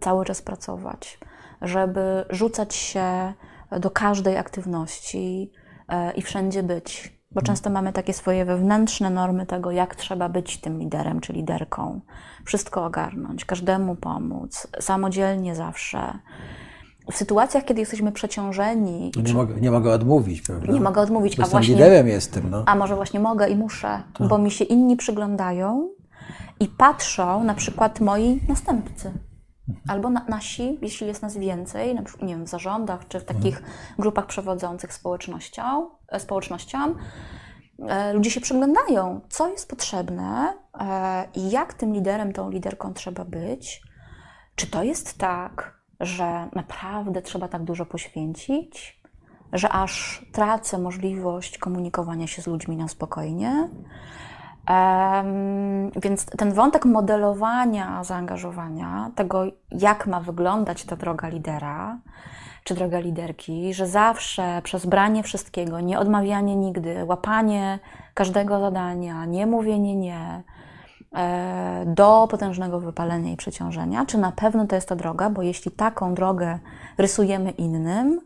cały 0.00 0.24
czas 0.24 0.42
pracować, 0.42 1.18
żeby 1.62 2.24
rzucać 2.30 2.74
się 2.74 3.32
do 3.80 3.90
każdej 3.90 4.36
aktywności, 4.38 5.52
E, 5.92 6.12
i 6.12 6.22
wszędzie 6.22 6.62
być. 6.62 7.21
Bo 7.34 7.40
mhm. 7.40 7.44
często 7.44 7.70
mamy 7.70 7.92
takie 7.92 8.12
swoje 8.12 8.44
wewnętrzne 8.44 9.10
normy 9.10 9.46
tego, 9.46 9.70
jak 9.70 9.96
trzeba 9.96 10.28
być 10.28 10.58
tym 10.60 10.78
liderem 10.78 11.20
czy 11.20 11.32
liderką. 11.32 12.00
Wszystko 12.44 12.84
ogarnąć, 12.84 13.44
każdemu 13.44 13.96
pomóc, 13.96 14.66
samodzielnie 14.80 15.54
zawsze. 15.54 16.18
W 17.12 17.16
sytuacjach, 17.16 17.64
kiedy 17.64 17.80
jesteśmy 17.80 18.12
przeciążeni. 18.12 19.12
Nie, 19.16 19.24
czy... 19.24 19.34
mogę, 19.34 19.60
nie 19.60 19.70
mogę 19.70 19.92
odmówić, 19.92 20.42
prawda? 20.42 20.72
Nie 20.72 20.80
mogę 20.80 21.00
odmówić. 21.00 21.36
Bo 21.36 21.42
a 21.42 21.46
właśnie, 21.46 21.74
liderem 21.74 22.08
jestem. 22.08 22.50
No. 22.50 22.62
A 22.66 22.74
może 22.74 22.96
właśnie 22.96 23.20
mogę 23.20 23.48
i 23.48 23.56
muszę, 23.56 24.02
to. 24.12 24.28
bo 24.28 24.38
mi 24.38 24.50
się 24.50 24.64
inni 24.64 24.96
przyglądają 24.96 25.88
i 26.60 26.68
patrzą, 26.68 27.44
na 27.44 27.54
przykład 27.54 28.00
moi 28.00 28.40
następcy. 28.48 29.12
Albo 29.88 30.10
na, 30.10 30.24
nasi, 30.28 30.78
jeśli 30.82 31.06
jest 31.06 31.22
nas 31.22 31.36
więcej, 31.36 31.94
na 31.94 32.02
nie 32.22 32.34
wiem, 32.34 32.44
w 32.44 32.48
zarządach 32.48 33.08
czy 33.08 33.20
w 33.20 33.24
takich 33.24 33.62
grupach 33.98 34.26
przewodzących 34.26 34.92
społecznością, 34.92 35.90
e, 36.08 36.20
społecznością, 36.20 36.94
e, 37.88 38.12
ludzie 38.12 38.30
się 38.30 38.40
przyglądają, 38.40 39.20
co 39.28 39.48
jest 39.48 39.68
potrzebne, 39.68 40.54
e, 40.80 41.28
i 41.34 41.50
jak 41.50 41.74
tym 41.74 41.92
liderem, 41.92 42.32
tą 42.32 42.50
liderką 42.50 42.94
trzeba 42.94 43.24
być. 43.24 43.82
Czy 44.54 44.66
to 44.66 44.82
jest 44.82 45.18
tak, 45.18 45.82
że 46.00 46.48
naprawdę 46.54 47.22
trzeba 47.22 47.48
tak 47.48 47.64
dużo 47.64 47.86
poświęcić, 47.86 49.02
że 49.52 49.68
aż 49.68 50.24
tracę 50.32 50.78
możliwość 50.78 51.58
komunikowania 51.58 52.26
się 52.26 52.42
z 52.42 52.46
ludźmi 52.46 52.76
na 52.76 52.88
spokojnie? 52.88 53.68
Więc 56.02 56.24
ten 56.26 56.52
wątek 56.52 56.84
modelowania 56.84 58.04
zaangażowania, 58.04 59.10
tego 59.14 59.44
jak 59.70 60.06
ma 60.06 60.20
wyglądać 60.20 60.84
ta 60.84 60.96
droga 60.96 61.28
lidera, 61.28 61.98
czy 62.64 62.74
droga 62.74 62.98
liderki, 62.98 63.74
że 63.74 63.86
zawsze 63.86 64.62
przez 64.64 64.86
branie 64.86 65.22
wszystkiego, 65.22 65.80
nie 65.80 65.98
odmawianie 65.98 66.56
nigdy, 66.56 67.04
łapanie 67.04 67.78
każdego 68.14 68.60
zadania, 68.60 69.24
nie 69.24 69.46
mówienie 69.46 69.96
nie, 69.96 70.42
e, 71.14 71.84
do 71.86 72.28
potężnego 72.30 72.80
wypalenia 72.80 73.32
i 73.32 73.36
przeciążenia, 73.36 74.06
czy 74.06 74.18
na 74.18 74.32
pewno 74.32 74.66
to 74.66 74.74
jest 74.74 74.88
ta 74.88 74.96
droga, 74.96 75.30
bo 75.30 75.42
jeśli 75.42 75.70
taką 75.70 76.14
drogę 76.14 76.58
rysujemy 76.98 77.50
innym, 77.50 78.20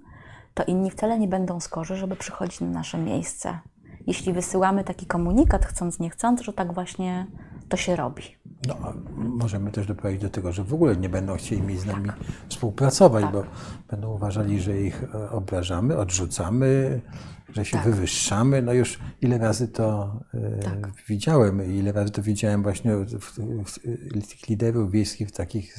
to 0.54 0.64
inni 0.64 0.90
wcale 0.90 1.18
nie 1.18 1.28
będą 1.28 1.60
skorzy, 1.60 1.96
żeby 1.96 2.16
przychodzić 2.16 2.60
na 2.60 2.66
nasze 2.66 2.98
miejsce. 2.98 3.58
Jeśli 4.06 4.32
wysyłamy 4.32 4.84
taki 4.84 5.06
komunikat, 5.06 5.66
chcąc, 5.66 6.00
nie 6.00 6.10
chcąc, 6.10 6.42
że 6.42 6.52
tak 6.52 6.74
właśnie 6.74 7.26
to 7.68 7.76
się 7.76 7.96
robi. 7.96 8.22
No, 8.68 8.92
możemy 9.16 9.72
też 9.72 9.86
doprowadzić 9.86 10.22
do 10.22 10.30
tego, 10.30 10.52
że 10.52 10.64
w 10.64 10.74
ogóle 10.74 10.96
nie 10.96 11.08
będą 11.08 11.36
chcieli 11.36 11.62
mieć 11.62 11.80
z 11.80 11.86
nami 11.86 12.06
tak. 12.06 12.16
współpracować, 12.48 13.24
tak. 13.24 13.32
bo 13.32 13.44
będą 13.90 14.14
uważali, 14.14 14.60
że 14.60 14.80
ich 14.80 15.04
e, 15.14 15.30
obrażamy, 15.30 15.96
odrzucamy, 15.96 17.00
że 17.54 17.64
się 17.64 17.76
tak. 17.76 17.86
wywyższamy. 17.86 18.62
No 18.62 18.72
już 18.72 18.98
ile 19.20 19.38
razy 19.38 19.68
to 19.68 20.20
e, 20.34 20.58
tak. 20.58 20.92
widziałem, 21.08 21.76
ile 21.76 21.92
razy 21.92 22.10
to 22.10 22.22
widziałem 22.22 22.62
właśnie 22.62 22.92
tych 24.30 24.48
liderów 24.48 24.90
wiejskich 24.90 25.28
w 25.28 25.32
takich 25.32 25.76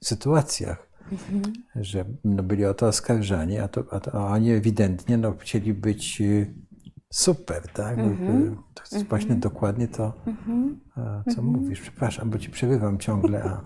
sytuacjach. 0.00 0.94
Mhm. 1.12 1.52
Że 1.76 2.04
no, 2.24 2.42
byli 2.42 2.64
o 2.64 2.74
to 2.74 2.86
oskarżani, 2.86 3.58
a, 3.58 3.68
to, 3.68 3.84
a, 3.90 4.00
to, 4.00 4.12
a 4.12 4.32
oni 4.32 4.50
ewidentnie 4.50 5.18
no, 5.18 5.34
chcieli 5.38 5.74
być 5.74 6.20
e, 6.20 6.24
super, 7.14 7.62
tak? 7.72 7.96
Mm-hmm. 7.96 8.56
To 8.74 8.82
jest 8.82 8.94
mm-hmm. 8.94 9.08
właśnie 9.08 9.34
dokładnie 9.34 9.88
to, 9.88 10.12
mm-hmm. 10.26 10.74
co 11.24 11.40
mhm. 11.40 11.46
mówisz. 11.46 11.80
Przepraszam, 11.80 12.30
bo 12.30 12.38
ci 12.38 12.50
przerywam 12.50 12.98
ciągle. 12.98 13.42
A... 13.44 13.60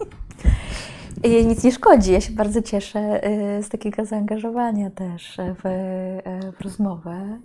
Nic 1.29 1.65
nie 1.65 1.73
szkodzi. 1.73 2.13
Ja 2.13 2.21
się 2.21 2.33
bardzo 2.33 2.63
cieszę 2.63 3.29
y, 3.59 3.63
z 3.63 3.69
takiego 3.69 4.05
zaangażowania 4.05 4.91
też 4.91 5.37
w, 5.37 5.67
y, 5.67 6.53
w 6.53 6.61
rozmowę. 6.61 7.39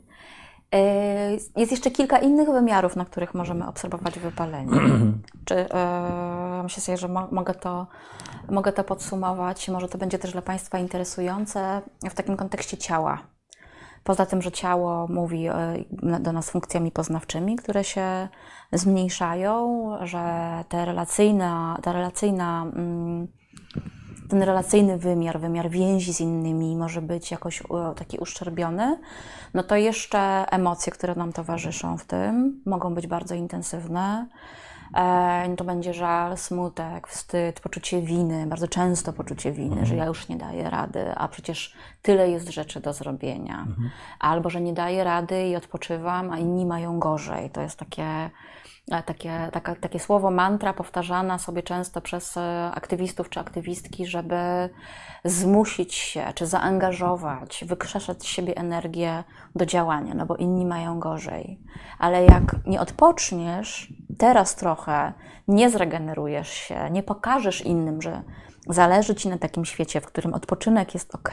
Jest 1.55 1.71
jeszcze 1.71 1.91
kilka 1.91 2.17
innych 2.17 2.49
wymiarów, 2.49 2.95
na 2.95 3.05
których 3.05 3.33
możemy 3.33 3.67
obserwować 3.67 4.19
wypalenie. 4.19 4.79
Czy, 5.45 5.55
myślę 6.63 6.83
sobie, 6.83 6.97
że 6.97 7.07
mogę 7.07 7.53
to, 7.53 7.87
mogę 8.49 8.73
to 8.73 8.83
podsumować. 8.83 9.69
Może 9.69 9.87
to 9.87 9.97
będzie 9.97 10.19
też 10.19 10.31
dla 10.31 10.41
Państwa 10.41 10.79
interesujące 10.79 11.81
w 12.09 12.13
takim 12.13 12.37
kontekście 12.37 12.77
ciała 12.77 13.33
Poza 14.03 14.25
tym, 14.25 14.41
że 14.41 14.51
ciało 14.51 15.07
mówi 15.07 15.47
e, 15.47 15.83
do 16.19 16.31
nas 16.31 16.49
funkcjami 16.49 16.91
poznawczymi, 16.91 17.55
które 17.55 17.83
się 17.83 18.27
zmniejszają, 18.71 19.89
że 20.01 20.19
te 20.69 20.85
ta 21.81 21.91
relacyjna, 21.91 22.65
mm, 22.75 23.27
ten 24.29 24.43
relacyjny 24.43 24.97
wymiar, 24.97 25.39
wymiar 25.39 25.69
więzi 25.69 26.13
z 26.13 26.19
innymi 26.19 26.75
może 26.75 27.01
być 27.01 27.31
jakoś 27.31 27.63
taki 27.95 28.17
uszczerbiony, 28.17 28.99
no 29.53 29.63
to 29.63 29.75
jeszcze 29.75 30.45
emocje, 30.51 30.91
które 30.91 31.15
nam 31.15 31.33
towarzyszą 31.33 31.97
w 31.97 32.05
tym, 32.05 32.61
mogą 32.65 32.93
być 32.93 33.07
bardzo 33.07 33.35
intensywne. 33.35 34.27
E, 34.97 35.55
to 35.57 35.63
będzie 35.63 35.93
żal, 35.93 36.37
smutek, 36.37 37.07
wstyd, 37.07 37.59
poczucie 37.59 38.01
winy, 38.01 38.47
bardzo 38.47 38.67
często 38.67 39.13
poczucie 39.13 39.51
winy, 39.51 39.71
mhm. 39.71 39.85
że 39.85 39.95
ja 39.95 40.05
już 40.05 40.27
nie 40.27 40.35
daję 40.35 40.69
rady, 40.69 41.15
a 41.15 41.27
przecież 41.27 41.73
tyle 42.01 42.29
jest 42.29 42.49
rzeczy 42.49 42.79
do 42.79 42.93
zrobienia. 42.93 43.59
Mhm. 43.59 43.89
Albo, 44.19 44.49
że 44.49 44.61
nie 44.61 44.73
daję 44.73 45.03
rady 45.03 45.47
i 45.47 45.55
odpoczywam, 45.55 46.31
a 46.31 46.39
inni 46.39 46.65
mają 46.65 46.99
gorzej. 46.99 47.49
To 47.49 47.61
jest 47.61 47.79
takie 47.79 48.29
takie, 49.05 49.49
taka, 49.51 49.75
takie 49.75 49.99
słowo 49.99 50.31
mantra 50.31 50.73
powtarzana 50.73 51.37
sobie 51.37 51.63
często 51.63 52.01
przez 52.01 52.37
e, 52.37 52.71
aktywistów 52.73 53.29
czy 53.29 53.39
aktywistki, 53.39 54.05
żeby 54.05 54.69
zmusić 55.25 55.93
się 55.93 56.25
czy 56.35 56.47
zaangażować, 56.47 57.63
wykrzeszać 57.67 58.21
z 58.21 58.25
siebie 58.25 58.57
energię 58.57 59.23
do 59.55 59.65
działania, 59.65 60.13
no 60.13 60.25
bo 60.25 60.35
inni 60.35 60.65
mają 60.65 60.99
gorzej. 60.99 61.59
Ale 61.99 62.25
jak 62.25 62.55
nie 62.65 62.81
odpoczniesz, 62.81 63.93
teraz 64.17 64.55
trochę 64.55 65.13
nie 65.47 65.69
zregenerujesz 65.69 66.49
się, 66.49 66.89
nie 66.91 67.03
pokażesz 67.03 67.61
innym, 67.61 68.01
że 68.01 68.23
zależy 68.69 69.15
ci 69.15 69.29
na 69.29 69.37
takim 69.37 69.65
świecie, 69.65 70.01
w 70.01 70.05
którym 70.05 70.33
odpoczynek 70.33 70.93
jest 70.93 71.15
ok, 71.15 71.31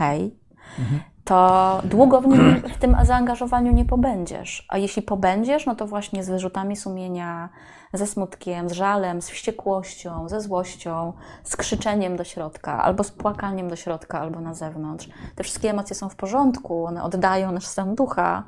to 1.24 1.80
długo 1.84 2.20
w, 2.20 2.26
nim, 2.26 2.62
w 2.74 2.78
tym 2.78 2.96
zaangażowaniu 3.02 3.72
nie 3.72 3.84
pobędziesz. 3.84 4.66
A 4.68 4.78
jeśli 4.78 5.02
pobędziesz, 5.02 5.66
no 5.66 5.74
to 5.74 5.86
właśnie 5.86 6.24
z 6.24 6.30
wyrzutami 6.30 6.76
sumienia, 6.76 7.48
ze 7.92 8.06
smutkiem, 8.06 8.68
z 8.68 8.72
żalem, 8.72 9.22
z 9.22 9.30
wściekłością, 9.30 10.28
ze 10.28 10.40
złością, 10.40 11.12
z 11.44 11.56
krzyczeniem 11.56 12.16
do 12.16 12.24
środka, 12.24 12.82
albo 12.82 13.04
z 13.04 13.10
płakaniem 13.10 13.68
do 13.68 13.76
środka, 13.76 14.20
albo 14.20 14.40
na 14.40 14.54
zewnątrz. 14.54 15.08
Te 15.34 15.44
wszystkie 15.44 15.70
emocje 15.70 15.96
są 15.96 16.08
w 16.08 16.16
porządku, 16.16 16.84
one 16.84 17.02
oddają 17.02 17.52
nasz 17.52 17.66
stan 17.66 17.94
ducha, 17.94 18.44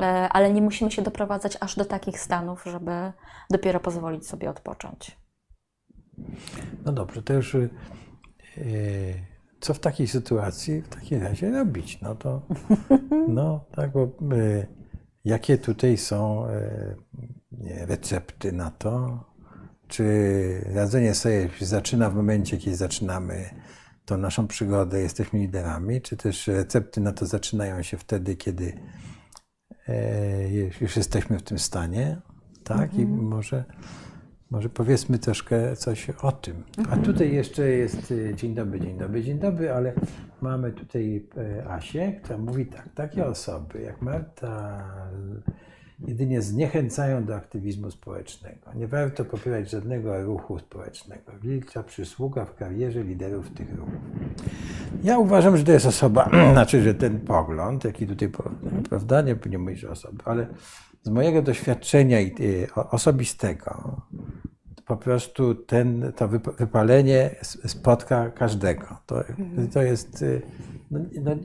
e, 0.00 0.28
ale 0.32 0.52
nie 0.52 0.62
musimy 0.62 0.90
się 0.90 1.02
doprowadzać 1.02 1.58
aż 1.60 1.76
do 1.76 1.84
takich 1.84 2.20
stanów, 2.20 2.64
żeby 2.64 3.12
dopiero 3.50 3.80
pozwolić 3.80 4.26
sobie 4.26 4.50
odpocząć. 4.50 5.18
No 6.84 6.92
dobrze, 6.92 7.22
to 7.22 7.32
już. 7.32 7.54
Yy 8.56 9.33
co 9.64 9.74
w 9.74 9.80
takiej 9.80 10.08
sytuacji 10.08 10.82
w 10.82 10.88
takim 10.88 11.22
razie 11.22 11.50
robić? 11.50 12.00
No 12.00 12.14
to, 12.14 12.42
no 13.28 13.64
tak, 13.76 13.92
bo 13.92 14.04
y, 14.36 14.66
jakie 15.24 15.58
tutaj 15.58 15.96
są 15.96 16.46
y, 16.48 17.86
recepty 17.86 18.52
na 18.52 18.70
to? 18.70 19.24
Czy 19.88 20.04
radzenie 20.74 21.14
sobie 21.14 21.48
zaczyna 21.60 22.10
w 22.10 22.14
momencie, 22.14 22.58
kiedy 22.58 22.76
zaczynamy 22.76 23.50
tą 24.04 24.18
naszą 24.18 24.46
przygodę, 24.46 25.00
jesteśmy 25.00 25.38
liderami, 25.38 26.00
czy 26.00 26.16
też 26.16 26.46
recepty 26.46 27.00
na 27.00 27.12
to 27.12 27.26
zaczynają 27.26 27.82
się 27.82 27.96
wtedy, 27.96 28.36
kiedy 28.36 28.72
e, 29.88 30.70
już 30.80 30.96
jesteśmy 30.96 31.38
w 31.38 31.42
tym 31.42 31.58
stanie, 31.58 32.20
tak? 32.64 32.90
Mhm. 32.90 33.02
I 33.02 33.06
może 33.06 33.64
może 34.54 34.68
powiedzmy 34.68 35.18
troszkę 35.18 35.76
coś 35.76 36.10
o 36.10 36.32
tym. 36.32 36.62
A 36.90 36.96
tutaj 36.96 37.34
jeszcze 37.34 37.68
jest 37.68 38.10
y, 38.10 38.34
dzień 38.36 38.54
dobry, 38.54 38.80
dzień 38.80 38.98
dobry, 38.98 39.22
dzień 39.22 39.38
dobry, 39.38 39.72
ale 39.72 39.92
mamy 40.40 40.72
tutaj 40.72 41.26
e, 41.36 41.70
Asię, 41.70 42.12
która 42.22 42.38
mówi 42.38 42.66
tak, 42.66 42.88
takie 42.94 43.26
osoby 43.26 43.80
jak 43.80 44.02
Marta 44.02 44.84
jedynie 46.08 46.42
zniechęcają 46.42 47.24
do 47.24 47.36
aktywizmu 47.36 47.90
społecznego. 47.90 48.74
Nie 48.74 48.86
warto 48.86 49.24
popierać 49.24 49.70
żadnego 49.70 50.22
ruchu 50.22 50.58
społecznego. 50.58 51.32
Wielka 51.42 51.82
przysługa 51.82 52.44
w 52.44 52.54
karierze 52.54 53.02
liderów 53.02 53.50
tych 53.50 53.76
ruchów. 53.76 53.94
Ja 55.02 55.18
uważam, 55.18 55.56
że 55.56 55.64
to 55.64 55.72
jest 55.72 55.86
osoba, 55.86 56.30
znaczy, 56.52 56.82
że 56.82 56.94
ten 56.94 57.20
pogląd, 57.20 57.84
jaki 57.84 58.06
tutaj, 58.06 58.30
prawda, 58.88 59.22
nie, 59.22 59.36
nie 59.50 59.58
mówisz 59.58 59.84
osoby, 59.84 60.18
ale 60.24 60.46
z 61.04 61.10
mojego 61.10 61.42
doświadczenia 61.42 62.18
y, 62.20 62.66
osobistego, 62.90 64.00
po 64.86 64.96
prostu 64.96 65.54
ten, 65.54 66.12
to 66.16 66.28
wypalenie 66.58 67.30
spotka 67.66 68.30
każdego. 68.30 68.86
To, 69.06 69.28
mhm. 69.28 69.68
to 69.68 69.82
jest. 69.82 70.22
Y, 70.22 70.42
no, 70.90 71.00
no, 71.22 71.36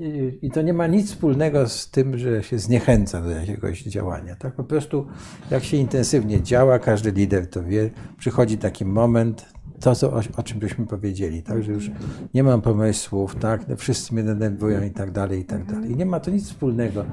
I 0.42 0.52
to 0.52 0.62
nie 0.62 0.74
ma 0.74 0.88
nic 0.88 1.08
wspólnego 1.08 1.70
z 1.70 1.92
tym, 1.92 2.18
że 2.18 2.44
się 2.44 2.60
zniechęca 2.60 3.22
do 3.22 3.30
jakiegoś 3.30 3.84
działania. 3.84 4.36
Tak 4.36 4.54
po 4.54 4.64
prostu, 4.64 5.08
jak 5.52 5.64
się 5.64 5.78
intensywnie 5.78 6.44
działa, 6.44 6.80
każdy 6.80 7.12
lider 7.12 7.50
to 7.50 7.64
wie, 7.64 7.90
przychodzi 8.18 8.58
taki 8.58 8.86
moment, 8.86 9.46
to, 9.80 9.96
co, 9.96 10.14
o, 10.14 10.22
o 10.38 10.44
czym 10.44 10.60
byśmy 10.60 10.86
powiedzieli, 10.88 11.44
tak, 11.44 11.64
że 11.64 11.72
już 11.72 11.92
nie 12.34 12.44
mam 12.44 12.62
pomysłów, 12.62 13.36
tak, 13.36 13.68
no, 13.68 13.76
wszyscy 13.76 14.14
mnie 14.14 14.24
denerwują 14.24 14.84
i 14.84 14.92
tak 14.92 15.12
dalej, 15.12 15.40
i 15.40 15.46
tak 15.46 15.66
dalej. 15.66 15.92
I 15.92 15.96
nie 15.96 16.06
ma 16.06 16.20
to 16.20 16.32
nic 16.32 16.46
wspólnego 16.46 17.06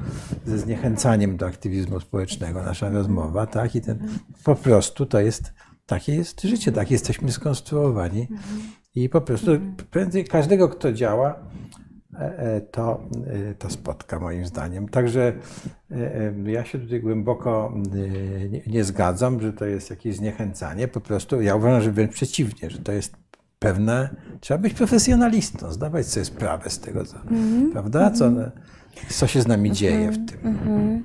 ze 0.46 0.59
zniechęcaniem 0.59 1.37
do 1.37 1.47
aktywizmu 1.47 2.01
społecznego, 2.01 2.62
nasza 2.62 2.90
rozmowa, 2.90 3.47
tak, 3.47 3.74
i 3.74 3.80
ten, 3.80 4.09
po 4.45 4.55
prostu 4.55 5.07
to 5.07 5.20
jest, 5.20 5.53
takie 5.86 6.14
jest 6.14 6.43
życie, 6.43 6.72
tak? 6.72 6.90
Jesteśmy 6.90 7.32
skonstruowani 7.32 8.28
i 8.95 9.09
po 9.09 9.20
prostu 9.20 9.51
prędzej 9.90 10.24
każdego, 10.24 10.68
kto 10.68 10.93
działa, 10.93 11.40
to, 12.70 13.00
e, 13.26 13.54
to 13.54 13.70
spotka 13.70 14.20
moim 14.20 14.46
zdaniem. 14.46 14.88
Także 14.88 15.32
ja 16.44 16.64
się 16.64 16.78
tutaj 16.78 17.00
głęboko 17.00 17.72
nie, 18.50 18.60
nie 18.66 18.84
zgadzam, 18.84 19.40
że 19.40 19.52
to 19.52 19.64
jest 19.64 19.90
jakieś 19.90 20.16
zniechęcanie. 20.16 20.88
Po 20.88 21.00
prostu 21.00 21.42
ja 21.42 21.56
uważam, 21.56 21.80
że 21.80 21.92
wręcz 21.92 22.12
przeciwnie, 22.12 22.70
że 22.70 22.78
to 22.78 22.92
jest 22.92 23.16
pewne, 23.58 24.08
trzeba 24.40 24.58
być 24.58 24.74
profesjonalistą, 24.74 25.72
zdawać 25.72 26.06
sobie 26.06 26.24
sprawę 26.24 26.70
z 26.70 26.80
tego, 26.80 27.04
co, 27.04 27.16
mm 27.20 27.68
-hmm. 27.68 27.72
prawda? 27.72 28.10
Co, 28.10 28.30
Co 29.08 29.26
się 29.26 29.42
z 29.42 29.46
nami 29.46 29.72
dzieje 29.72 30.10
w 30.10 30.26
tym? 30.26 30.38
Mhm. 30.44 31.02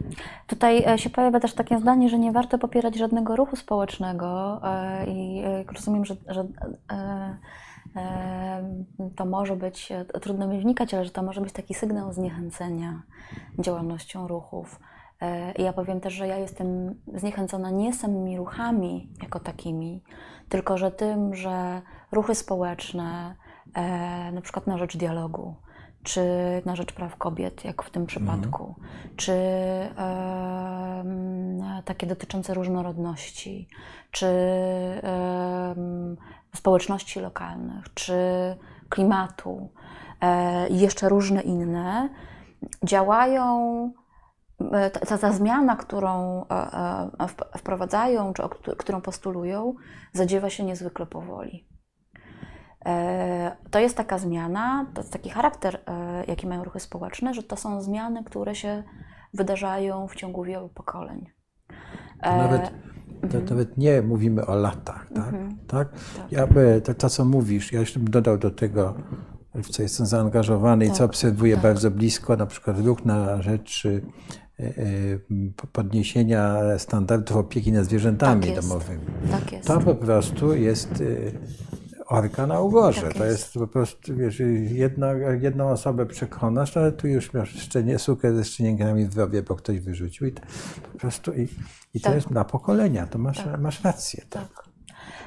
Tutaj 0.48 0.84
e, 0.88 0.98
się 0.98 1.10
pojawia 1.10 1.40
też 1.40 1.54
takie 1.54 1.80
zdanie, 1.80 2.10
że 2.10 2.20
nie 2.20 2.32
warto 2.32 2.58
popierać 2.58 2.98
żadnego 2.98 3.36
ruchu 3.36 3.56
społecznego 3.56 4.62
e, 4.64 5.06
i 5.08 5.42
e, 5.46 5.64
rozumiem, 5.74 6.06
że, 6.06 6.16
że 6.28 6.48
to 9.16 9.26
może 9.26 9.56
być, 9.56 9.90
trudno 10.22 10.48
mi 10.48 10.60
wnikać, 10.60 10.94
ale 10.94 11.06
że 11.06 11.12
to 11.12 11.24
może 11.24 11.42
być 11.42 11.54
taki 11.54 11.74
sygnał 11.74 12.14
zniechęcenia 12.14 13.02
działalnością 13.60 14.28
ruchów. 14.28 14.80
Ja 15.58 15.74
powiem 15.74 16.00
też, 16.00 16.14
że 16.14 16.28
ja 16.28 16.38
jestem 16.38 16.96
zniechęcona 17.16 17.70
nie 17.70 17.94
samymi 17.94 18.38
ruchami 18.38 19.10
jako 19.22 19.40
takimi, 19.40 20.04
tylko 20.50 20.78
że 20.78 20.92
tym, 20.92 21.36
że 21.36 21.82
ruchy 22.12 22.36
społeczne, 22.36 23.36
na 24.34 24.42
przykład 24.42 24.68
na 24.68 24.78
rzecz 24.78 24.98
dialogu, 24.98 25.56
czy 26.04 26.22
na 26.66 26.76
rzecz 26.76 26.94
praw 26.94 27.16
kobiet, 27.16 27.66
jak 27.66 27.84
w 27.84 27.90
tym 27.90 28.06
przypadku, 28.06 28.76
mm. 28.78 29.16
czy 29.16 29.32
e, 29.32 31.04
takie 31.86 32.08
dotyczące 32.08 32.54
różnorodności, 32.54 33.68
czy 34.12 34.28
e, 34.28 35.76
społeczności 36.54 37.20
lokalnych, 37.20 37.94
czy 37.94 38.16
klimatu 38.90 39.70
e, 40.22 40.68
i 40.68 40.80
jeszcze 40.80 41.10
różne 41.10 41.42
inne, 41.42 42.10
działają. 42.84 43.92
E, 44.72 44.90
ta, 44.90 45.18
ta 45.18 45.32
zmiana, 45.32 45.76
którą 45.76 46.46
e, 46.46 47.58
wprowadzają, 47.58 48.34
czy 48.34 48.44
którą 48.78 49.02
postulują, 49.02 49.76
zadziewa 50.14 50.50
się 50.50 50.64
niezwykle 50.64 51.06
powoli. 51.06 51.68
To 53.72 53.80
jest 53.80 53.98
taka 53.98 54.18
zmiana, 54.18 54.86
to 54.94 55.02
jest 55.02 55.14
taki 55.14 55.30
charakter, 55.30 55.84
jaki 56.28 56.48
mają 56.48 56.64
ruchy 56.64 56.80
społeczne, 56.80 57.34
że 57.34 57.44
to 57.44 57.56
są 57.56 57.82
zmiany, 57.82 58.24
które 58.24 58.56
się 58.56 58.84
wydarzają 59.34 60.08
w 60.08 60.16
ciągu 60.16 60.44
wielu 60.44 60.70
pokoleń. 60.70 61.30
Nawet, 62.22 62.72
mhm. 63.24 63.46
nawet 63.50 63.78
nie 63.78 64.02
mówimy 64.02 64.46
o 64.46 64.56
latach, 64.56 65.08
tak? 65.16 65.34
Mhm. 65.34 65.58
tak? 65.68 65.90
tak. 65.92 66.32
Ja, 66.32 66.48
to, 66.84 66.94
to, 66.94 67.10
co 67.10 67.26
mówisz, 67.26 67.72
ja 67.72 67.80
jeszcze 67.80 68.00
bym 68.00 68.10
dodał 68.10 68.38
do 68.38 68.52
tego, 68.52 68.94
w 69.56 69.70
co 69.70 69.84
jestem 69.84 70.06
zaangażowany 70.06 70.86
tak. 70.86 70.96
i 70.96 70.98
co 70.98 71.06
obserwuję 71.06 71.54
tak. 71.54 71.64
bardzo 71.64 71.92
blisko, 71.92 72.36
na 72.36 72.46
przykład 72.46 72.80
ruch 72.80 73.06
na 73.06 73.42
rzecz 73.42 73.88
e, 74.60 74.70
podniesienia 75.72 76.58
standardów 76.78 77.38
opieki 77.38 77.72
nad 77.72 77.86
zwierzętami 77.86 78.46
tak 78.46 78.56
domowymi. 78.56 79.06
Tak 79.32 79.52
jest. 79.52 79.68
To 79.68 79.80
po 79.80 79.96
prostu 79.96 80.56
jest 80.56 81.04
orka 82.12 82.48
na 82.48 82.60
ugorze. 82.60 83.02
Tak 83.02 83.14
to 83.14 83.26
jest. 83.26 83.54
po 83.54 83.68
prostu, 83.68 84.16
wiesz, 84.16 84.42
jedna, 84.70 85.14
jedną 85.42 85.70
osobę 85.70 86.06
przekonasz, 86.06 86.78
ale 86.78 86.92
tu 86.92 87.08
już 87.08 87.34
masz 87.34 87.50
szczenie, 87.50 88.00
sukę 88.00 88.36
ze 88.36 88.44
szczeniękami 88.44 89.06
w 89.06 89.10
drobie, 89.10 89.44
bo 89.44 89.56
ktoś 89.56 89.80
wyrzucił 89.80 90.28
i 90.28 90.32
to, 90.32 90.42
po 90.94 90.98
prostu 91.00 91.34
i, 91.34 91.48
i 91.94 92.02
to 92.02 92.06
tak. 92.06 92.16
jest 92.16 92.32
na 92.32 92.46
pokolenia, 92.46 93.08
to 93.08 93.18
masz, 93.18 93.38
tak. 93.38 93.62
masz 93.62 93.84
rację. 93.84 94.24
Tak. 94.30 94.64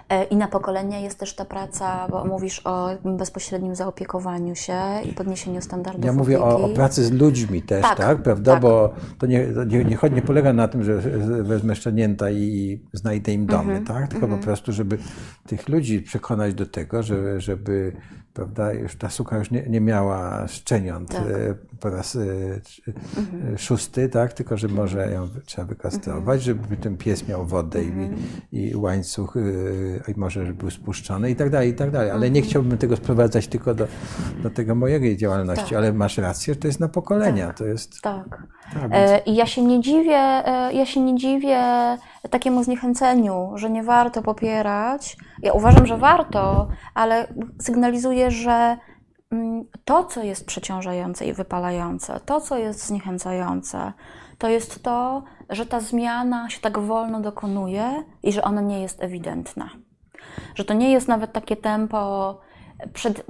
E, 0.09 0.25
I 0.25 0.37
na 0.37 0.49
pokolenie 0.49 1.03
jest 1.03 1.19
też 1.19 1.35
ta 1.35 1.45
praca, 1.45 2.09
bo 2.09 2.25
mówisz 2.25 2.61
o 2.65 2.89
bezpośrednim 3.05 3.75
zaopiekowaniu 3.75 4.55
się 4.55 4.81
i 5.11 5.13
podniesieniu 5.13 5.61
standardów. 5.61 6.05
Ja 6.05 6.13
mówię 6.13 6.41
o, 6.41 6.61
o, 6.61 6.69
pracy 6.69 7.05
z 7.05 7.13
ludźmi 7.13 7.63
też, 7.63 7.83
tak, 7.83 7.99
tak 7.99 8.23
prawda? 8.23 8.53
Tak. 8.53 8.63
Bo 8.63 8.95
to 9.19 9.27
nie, 9.27 9.47
nie, 9.67 9.85
nie, 9.85 9.97
nie, 10.11 10.23
polega 10.23 10.53
na 10.53 10.69
tym, 10.69 10.85
że 10.85 10.99
wezmę 11.43 11.77
szczenięta 11.77 12.31
i 12.31 12.81
znajdę 12.93 13.33
im 13.33 13.47
domy, 13.47 13.73
mm 13.73 13.85
-hmm. 13.85 13.87
tak? 13.87 14.09
Tylko 14.09 14.27
mm 14.27 14.29
-hmm. 14.29 14.33
po 14.33 14.37
mhm. 14.37 14.43
prostu, 14.43 14.73
żeby 14.73 14.99
tych 15.47 15.69
ludzi 15.69 16.03
przekonać 16.03 16.55
do 16.55 16.67
tego, 16.67 17.03
żeby, 17.03 17.41
żeby 17.41 17.93
prawda, 18.35 18.73
już 18.73 18.97
ta 18.97 19.11
suka 19.11 19.39
już 19.39 19.51
nie, 19.51 19.63
nie 19.63 19.81
miała 19.81 20.49
szczeniąt 20.49 21.11
tak. 21.11 21.23
E, 21.23 21.55
po 21.81 21.91
raz 21.91 22.17
e, 22.17 22.21
mhm. 23.17 23.59
szósty, 23.59 24.09
tak, 24.09 24.33
tylko 24.33 24.57
że 24.57 24.69
może 24.69 25.11
ją 25.11 25.29
trzeba 25.45 25.67
wykastrować, 25.67 26.49
mhm. 26.49 26.65
żeby 26.69 26.77
ten 26.77 26.97
pies 26.97 27.29
miał 27.29 27.47
wodę 27.47 27.79
mhm. 27.79 28.15
i, 28.53 28.71
i 28.71 28.77
łańcuch 28.77 29.37
i 30.09 30.21
może 30.21 30.45
był 30.45 30.71
spuszczony 30.71 31.31
i 31.31 31.37
tak 31.37 31.51
dalej, 31.51 31.71
i 31.71 31.75
tak 31.75 31.91
dalej. 31.91 32.11
Ale 32.11 32.21
nie 32.31 32.41
mhm. 32.41 32.45
chciałbym 32.45 32.79
tego 32.79 32.97
sprowadzać 32.97 33.47
tylko 33.47 33.75
do, 33.75 33.87
do 34.43 34.51
tego 34.51 34.75
mojej 34.75 35.17
działalności, 35.17 35.65
tak. 35.65 35.79
ale 35.79 35.93
masz 35.93 36.19
rację, 36.19 36.55
że 36.55 36.61
to 36.61 36.67
jest 36.67 36.81
na 36.81 36.89
pokolenia, 36.89 37.47
tak. 37.47 37.59
to 37.59 37.65
jest... 37.65 38.01
Tak. 38.01 38.43
tak 38.75 38.91
więc... 38.91 39.27
I 39.27 39.35
ja 39.35 39.47
się 39.47 39.63
nie 39.63 39.81
dziwię, 39.81 40.43
ja 40.73 40.87
się 40.87 41.01
nie 41.01 41.17
dziwię 41.17 41.63
takiemu 42.31 42.65
zniechęceniu, 42.65 43.53
że 43.55 43.71
nie 43.71 43.83
warto 43.83 44.23
popierać. 44.23 45.17
Ja 45.43 45.53
uważam, 45.53 45.87
że 45.87 45.99
warto, 45.99 46.69
ale 46.95 47.35
sygnalizuję, 47.61 48.31
że 48.31 48.77
mm, 49.31 49.65
to, 49.85 50.05
co 50.05 50.23
jest 50.23 50.47
przeciążające 50.47 51.27
i 51.27 51.33
wypalające, 51.33 52.21
to, 52.25 52.41
co 52.41 52.59
jest 52.59 52.87
zniechęcające, 52.87 53.93
to 54.39 54.49
jest 54.49 54.83
to, 54.83 55.23
że 55.51 55.67
ta 55.67 55.81
zmiana 55.81 56.51
się 56.51 56.61
tak 56.61 56.79
wolno 56.79 57.21
dokonuje 57.21 58.05
i 58.23 58.33
że 58.33 58.43
ona 58.43 58.61
nie 58.61 58.83
jest 58.83 59.03
ewidentna. 59.03 59.71
Że 60.55 60.65
to 60.65 60.75
nie 60.75 60.93
jest 60.93 61.09
nawet 61.09 61.33
takie 61.33 61.57
tempo 61.57 62.35
przed, 62.93 63.27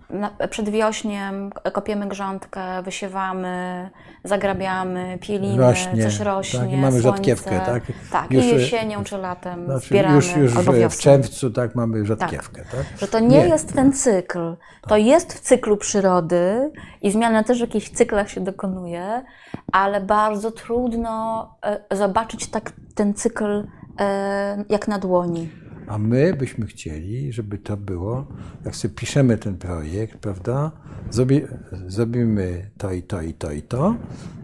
przed 0.50 0.68
wiośniem 0.68 1.50
kopiemy 1.72 2.08
grządkę, 2.08 2.82
wysiewamy, 2.82 3.90
zagrabiamy, 4.24 5.18
pielimy, 5.20 5.62
rośnie, 5.62 6.02
coś 6.02 6.20
rośnie, 6.20 6.60
tak, 6.60 6.70
mamy 6.70 7.00
słońce, 7.00 7.02
rzadkiewkę, 7.02 7.60
tak? 7.60 7.82
Tak, 8.12 8.30
już, 8.30 8.44
i 8.44 8.48
jesienią 8.48 9.04
czy 9.04 9.18
latem 9.18 9.64
znaczy, 9.64 9.86
zbieramy 9.86 10.16
już, 10.16 10.36
już 10.36 10.56
albo 10.56 10.72
w 10.90 10.98
czerwcu 10.98 11.50
tak 11.50 11.74
mamy 11.74 12.06
rzadkiewkę, 12.06 12.62
tak? 12.62 12.70
tak? 12.70 12.98
Że 12.98 13.08
to 13.08 13.20
nie, 13.20 13.28
nie, 13.28 13.48
jest 13.48 13.72
ten 13.74 13.92
cykl, 13.92 14.56
to 14.88 14.96
jest 14.96 15.32
w 15.32 15.40
cyklu 15.40 15.76
przyrody 15.76 16.72
i 17.02 17.10
zmiana 17.10 17.42
też 17.42 17.58
w 17.58 17.60
jakichś 17.60 17.90
cyklach 17.90 18.30
się 18.30 18.40
dokonuje, 18.40 19.24
ale 19.72 20.00
bardzo 20.00 20.50
trudno 20.50 21.48
e, 21.90 21.96
zobaczyć 21.96 22.50
tak 22.50 22.72
ten 22.94 23.14
cykl 23.14 23.66
e, 24.00 24.64
jak 24.68 24.88
na 24.88 24.98
dłoni. 24.98 25.63
A 25.86 25.98
my 25.98 26.34
byśmy 26.34 26.66
chcieli, 26.66 27.32
żeby 27.32 27.58
to 27.58 27.76
było, 27.76 28.26
jak 28.64 28.76
sobie 28.76 28.94
piszemy 28.94 29.38
ten 29.38 29.56
projekt, 29.56 30.18
prawda? 30.18 30.70
Zrobi, 31.10 31.42
zrobimy 31.86 32.70
to 32.78 32.92
i 32.92 33.02
to 33.02 33.22
i 33.22 33.34
to 33.34 33.52
i 33.52 33.62
to, 33.62 33.94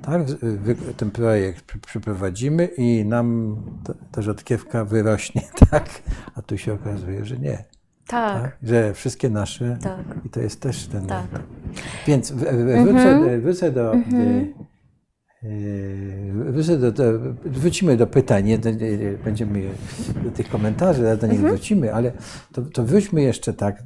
tak? 0.02 0.22
Ten 0.96 1.10
projekt 1.10 1.64
przeprowadzimy 1.86 2.66
i 2.66 3.04
nam 3.04 3.56
ta, 4.12 4.22
rzodkiewka 4.22 4.84
wyrośnie, 4.84 5.42
tak? 5.70 5.88
A 6.34 6.42
tu 6.42 6.58
się 6.58 6.72
okazuje, 6.72 7.24
że 7.24 7.38
nie. 7.38 7.64
Tak. 8.06 8.42
tak? 8.42 8.56
Że 8.62 8.94
wszystkie 8.94 9.30
nasze. 9.30 9.78
Tak. 9.82 10.04
I 10.24 10.30
to 10.30 10.40
jest 10.40 10.60
też 10.60 10.86
ten. 10.86 11.06
Tak. 11.06 11.26
Więc 12.06 12.32
wrócę, 12.32 13.10
mhm. 13.10 13.40
wrócę 13.40 13.72
do. 13.72 13.92
Mhm. 13.92 14.54
Yy, 15.42 16.78
do, 16.78 16.92
do, 16.92 17.04
wrócimy 17.44 17.96
do 17.96 18.06
pytań, 18.06 18.58
będziemy 19.24 19.70
do 20.24 20.30
tych 20.30 20.48
komentarzy, 20.48 21.16
do 21.20 21.26
nich 21.26 21.36
mhm. 21.36 21.54
wrócimy, 21.54 21.94
ale 21.94 22.12
to, 22.52 22.62
to 22.62 22.84
wróćmy 22.84 23.22
jeszcze 23.22 23.52
tak, 23.52 23.82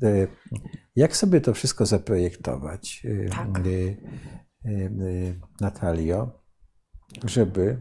jak 0.96 1.16
sobie 1.16 1.40
to 1.40 1.54
wszystko 1.54 1.86
zaprojektować, 1.86 3.04
yy, 3.04 3.28
tak. 3.30 3.66
Yy, 3.66 5.40
Natalio, 5.60 6.40
żeby 7.24 7.78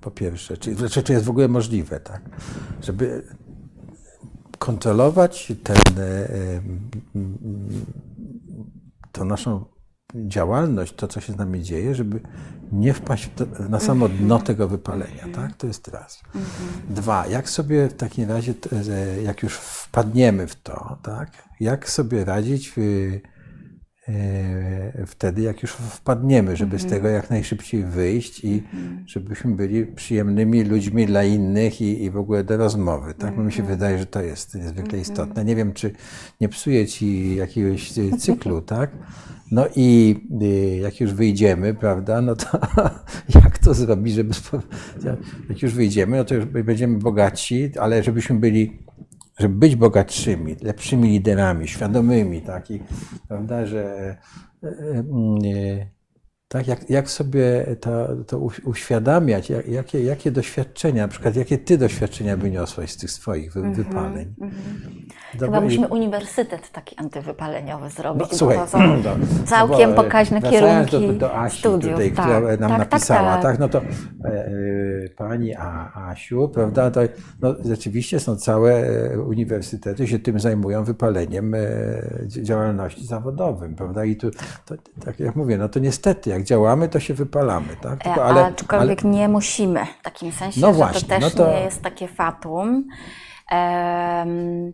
po 0.00 0.10
pierwsze, 0.10 0.56
czy, 0.56 0.74
znaczy, 0.74 1.02
czy 1.02 1.12
jest 1.12 1.24
w 1.24 1.30
ogóle 1.30 1.48
możliwe, 1.48 2.00
tak, 2.00 2.22
żeby 2.82 3.22
kontrolować 4.58 5.52
ten, 5.62 5.76
tą 9.12 9.24
naszą 9.24 9.71
działalność, 10.14 10.94
to 10.94 11.08
co 11.08 11.20
się 11.20 11.32
z 11.32 11.36
nami 11.36 11.62
dzieje, 11.62 11.94
żeby 11.94 12.20
nie 12.72 12.94
wpaść 12.94 13.30
na 13.68 13.80
samo 13.80 14.06
mhm. 14.06 14.24
dno 14.24 14.38
tego 14.38 14.68
wypalenia, 14.68 15.28
tak? 15.34 15.56
To 15.56 15.66
jest 15.66 15.88
raz. 15.88 16.22
Mhm. 16.26 16.94
Dwa, 16.94 17.26
jak 17.26 17.48
sobie 17.48 17.88
w 17.88 17.94
takim 17.94 18.28
razie, 18.28 18.54
jak 19.24 19.42
już 19.42 19.54
wpadniemy 19.56 20.46
w 20.46 20.62
to, 20.62 20.98
tak? 21.02 21.48
Jak 21.60 21.90
sobie 21.90 22.24
radzić 22.24 22.72
w, 22.76 22.78
e, 24.08 25.06
wtedy, 25.06 25.42
jak 25.42 25.62
już 25.62 25.72
wpadniemy, 25.72 26.56
żeby 26.56 26.78
z 26.78 26.82
mhm. 26.82 27.00
tego 27.00 27.08
jak 27.08 27.30
najszybciej 27.30 27.84
wyjść 27.84 28.44
i 28.44 28.62
żebyśmy 29.06 29.54
byli 29.54 29.86
przyjemnymi 29.86 30.64
ludźmi 30.64 31.06
dla 31.06 31.24
innych 31.24 31.80
i, 31.80 32.04
i 32.04 32.10
w 32.10 32.16
ogóle 32.16 32.44
do 32.44 32.56
rozmowy, 32.56 33.14
tak? 33.14 33.36
Bo 33.36 33.42
mi 33.42 33.52
się 33.52 33.62
wydaje, 33.62 33.98
że 33.98 34.06
to 34.06 34.22
jest 34.22 34.54
niezwykle 34.54 34.98
istotne. 34.98 35.44
Nie 35.44 35.56
wiem, 35.56 35.72
czy 35.72 35.92
nie 36.40 36.48
psuje 36.48 36.86
ci 36.86 37.36
jakiegoś 37.36 37.92
cyklu, 38.18 38.62
tak? 38.62 38.90
No 39.52 39.66
i 39.76 40.16
y, 40.42 40.76
jak 40.76 41.00
już 41.00 41.12
wyjdziemy, 41.12 41.74
prawda, 41.74 42.20
no 42.20 42.36
to 42.36 42.58
jak 43.44 43.58
to 43.58 43.74
zrobić, 43.74 44.14
żeby, 44.14 44.34
jak 45.48 45.62
już 45.62 45.74
wyjdziemy, 45.74 46.16
no 46.16 46.24
to 46.24 46.34
już 46.34 46.44
będziemy 46.44 46.98
bogaci, 46.98 47.70
ale 47.80 48.02
żebyśmy 48.02 48.36
byli, 48.36 48.78
żeby 49.38 49.54
być 49.54 49.76
bogatszymi, 49.76 50.56
lepszymi 50.62 51.08
liderami, 51.08 51.68
świadomymi, 51.68 52.42
tak, 52.42 52.70
i, 52.70 52.80
prawda, 53.28 53.66
że 53.66 54.16
y, 54.64 54.66
y, 55.46 55.86
tak, 56.52 56.68
jak, 56.68 56.90
jak 56.90 57.10
sobie 57.10 57.66
to, 57.80 58.08
to 58.26 58.38
uświadamiać, 58.64 59.50
jak, 59.50 59.68
jakie, 59.68 60.02
jakie 60.02 60.30
doświadczenia, 60.30 61.02
na 61.02 61.08
przykład 61.08 61.36
jakie 61.36 61.58
ty 61.58 61.78
doświadczenia 61.78 62.36
wyniosłaś 62.36 62.90
z 62.90 62.96
tych 62.96 63.10
swoich 63.10 63.56
mhm, 63.56 63.74
wypaleń? 63.74 64.34
Mm 64.40 64.50
-hmm. 64.50 65.12
Chyba 65.40 65.60
musimy 65.60 65.88
uniwersytet 65.88 66.70
taki 66.72 66.96
antywypaleniowy 66.98 67.90
zrobić. 67.90 68.26
No, 68.32 68.38
słuchaj, 68.38 68.68
są 68.68 68.78
całkiem 69.44 69.90
no, 69.90 69.96
pokaźne 69.96 70.42
kierunki 70.42 71.06
do, 71.06 71.12
do 71.12 71.34
Asi 71.34 71.58
studiów. 71.58 71.92
Tutaj, 71.92 72.12
tak, 72.12 72.24
która 72.24 72.56
nam 72.56 72.70
tak, 72.70 72.78
napisała, 72.78 73.32
tak, 73.32 73.42
tak, 73.42 73.58
no 73.58 73.68
to 73.68 73.78
e, 73.78 73.82
e, 74.24 74.52
pani 75.16 75.54
A, 75.54 75.92
Asiu, 76.10 76.48
prawda, 76.48 76.90
to 76.90 77.00
no, 77.40 77.54
rzeczywiście 77.64 78.20
są 78.20 78.36
całe 78.36 78.72
e, 78.72 79.20
uniwersytety 79.20 80.06
się 80.06 80.18
tym 80.18 80.40
zajmują 80.40 80.84
wypaleniem 80.84 81.54
e, 81.54 81.58
działalności 82.26 83.06
zawodowym, 83.06 83.74
prawda, 83.74 84.04
i 84.04 84.16
tu, 84.16 84.30
to, 84.66 84.74
tak 85.04 85.20
jak 85.20 85.36
mówię, 85.36 85.58
no 85.58 85.68
to 85.68 85.78
niestety, 85.78 86.30
jak 86.30 86.41
działamy, 86.42 86.88
to 86.88 87.00
się 87.00 87.14
wypalamy, 87.14 87.76
tak, 87.80 88.00
e, 88.00 88.04
Tylko, 88.04 88.24
ale, 88.24 88.44
Aczkolwiek 88.44 89.04
ale... 89.04 89.14
nie 89.14 89.28
musimy, 89.28 89.86
w 90.00 90.02
takim 90.02 90.32
sensie, 90.32 90.60
no 90.60 90.72
właśnie, 90.72 91.00
że 91.00 91.06
to 91.06 91.14
też 91.14 91.22
no 91.22 91.44
to... 91.44 91.52
nie 91.52 91.60
jest 91.60 91.82
takie 91.82 92.08
fatum. 92.08 92.88
Um, 93.52 94.72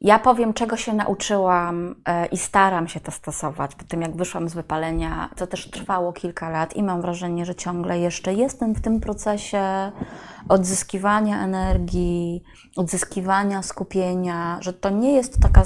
ja 0.00 0.18
powiem, 0.18 0.54
czego 0.54 0.76
się 0.76 0.94
nauczyłam 0.94 1.94
e, 2.08 2.26
i 2.26 2.36
staram 2.36 2.88
się 2.88 3.00
to 3.00 3.12
stosować 3.12 3.74
po 3.74 3.84
tym, 3.84 4.02
jak 4.02 4.16
wyszłam 4.16 4.48
z 4.48 4.54
wypalenia. 4.54 5.30
To 5.36 5.46
też 5.46 5.70
trwało 5.70 6.12
kilka 6.12 6.50
lat 6.50 6.76
i 6.76 6.82
mam 6.82 7.00
wrażenie, 7.02 7.46
że 7.46 7.54
ciągle 7.54 7.98
jeszcze 7.98 8.34
jestem 8.34 8.74
w 8.74 8.80
tym 8.80 9.00
procesie 9.00 9.92
odzyskiwania 10.48 11.44
energii, 11.44 12.42
odzyskiwania 12.76 13.62
skupienia, 13.62 14.58
że 14.60 14.72
to 14.72 14.90
nie 14.90 15.12
jest 15.12 15.40
taka, 15.40 15.62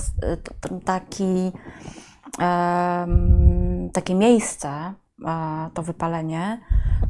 taki, 0.85 1.53
takie 3.93 4.15
miejsce, 4.15 4.69
e, 4.69 4.93
to 5.75 5.83
wypalenie, 5.83 6.61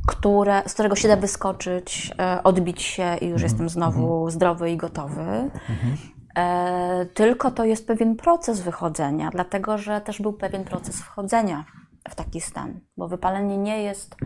które, 0.07 0.62
z 0.66 0.74
którego 0.74 0.96
się 0.96 1.09
da 1.09 1.16
wyskoczyć, 1.16 2.12
e, 2.18 2.42
odbić 2.42 2.82
się 2.82 3.16
i 3.20 3.26
już 3.26 3.42
mhm. 3.42 3.42
jestem 3.42 3.68
znowu 3.68 4.14
mhm. 4.14 4.30
zdrowy 4.30 4.70
i 4.70 4.76
gotowy. 4.76 5.20
Mhm. 5.20 5.96
E, 6.36 7.07
tylko 7.07 7.50
to 7.50 7.64
jest 7.64 7.86
pewien 7.86 8.16
proces 8.16 8.61
wychodzenia, 8.61 9.30
dlatego 9.30 9.78
że 9.78 10.00
też 10.00 10.22
był 10.22 10.32
pewien 10.32 10.64
proces 10.64 11.03
wchodzenia 11.03 11.64
w 12.11 12.14
taki 12.14 12.40
stan, 12.40 12.80
bo 12.96 13.09
wypalenie 13.09 13.59
nie 13.59 13.82
jest 13.82 14.16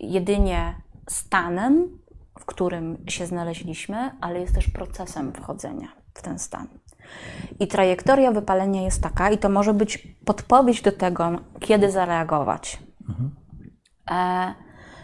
jedynie 0.00 0.74
stanem, 1.08 1.98
w 2.38 2.44
którym 2.44 3.04
się 3.08 3.26
znaleźliśmy, 3.26 4.10
ale 4.20 4.40
jest 4.40 4.54
też 4.54 4.70
procesem 4.70 5.32
wchodzenia 5.32 5.88
w 6.14 6.22
ten 6.22 6.38
stan. 6.38 6.66
I 7.60 7.66
trajektoria 7.66 8.32
wypalenia 8.32 8.82
jest 8.82 9.02
taka, 9.02 9.30
i 9.30 9.38
to 9.38 9.48
może 9.48 9.74
być 9.74 10.08
podpowiedź 10.24 10.82
do 10.82 10.92
tego, 10.92 11.30
kiedy 11.60 11.90
zareagować. 11.90 12.85
Mhm. 13.08 13.30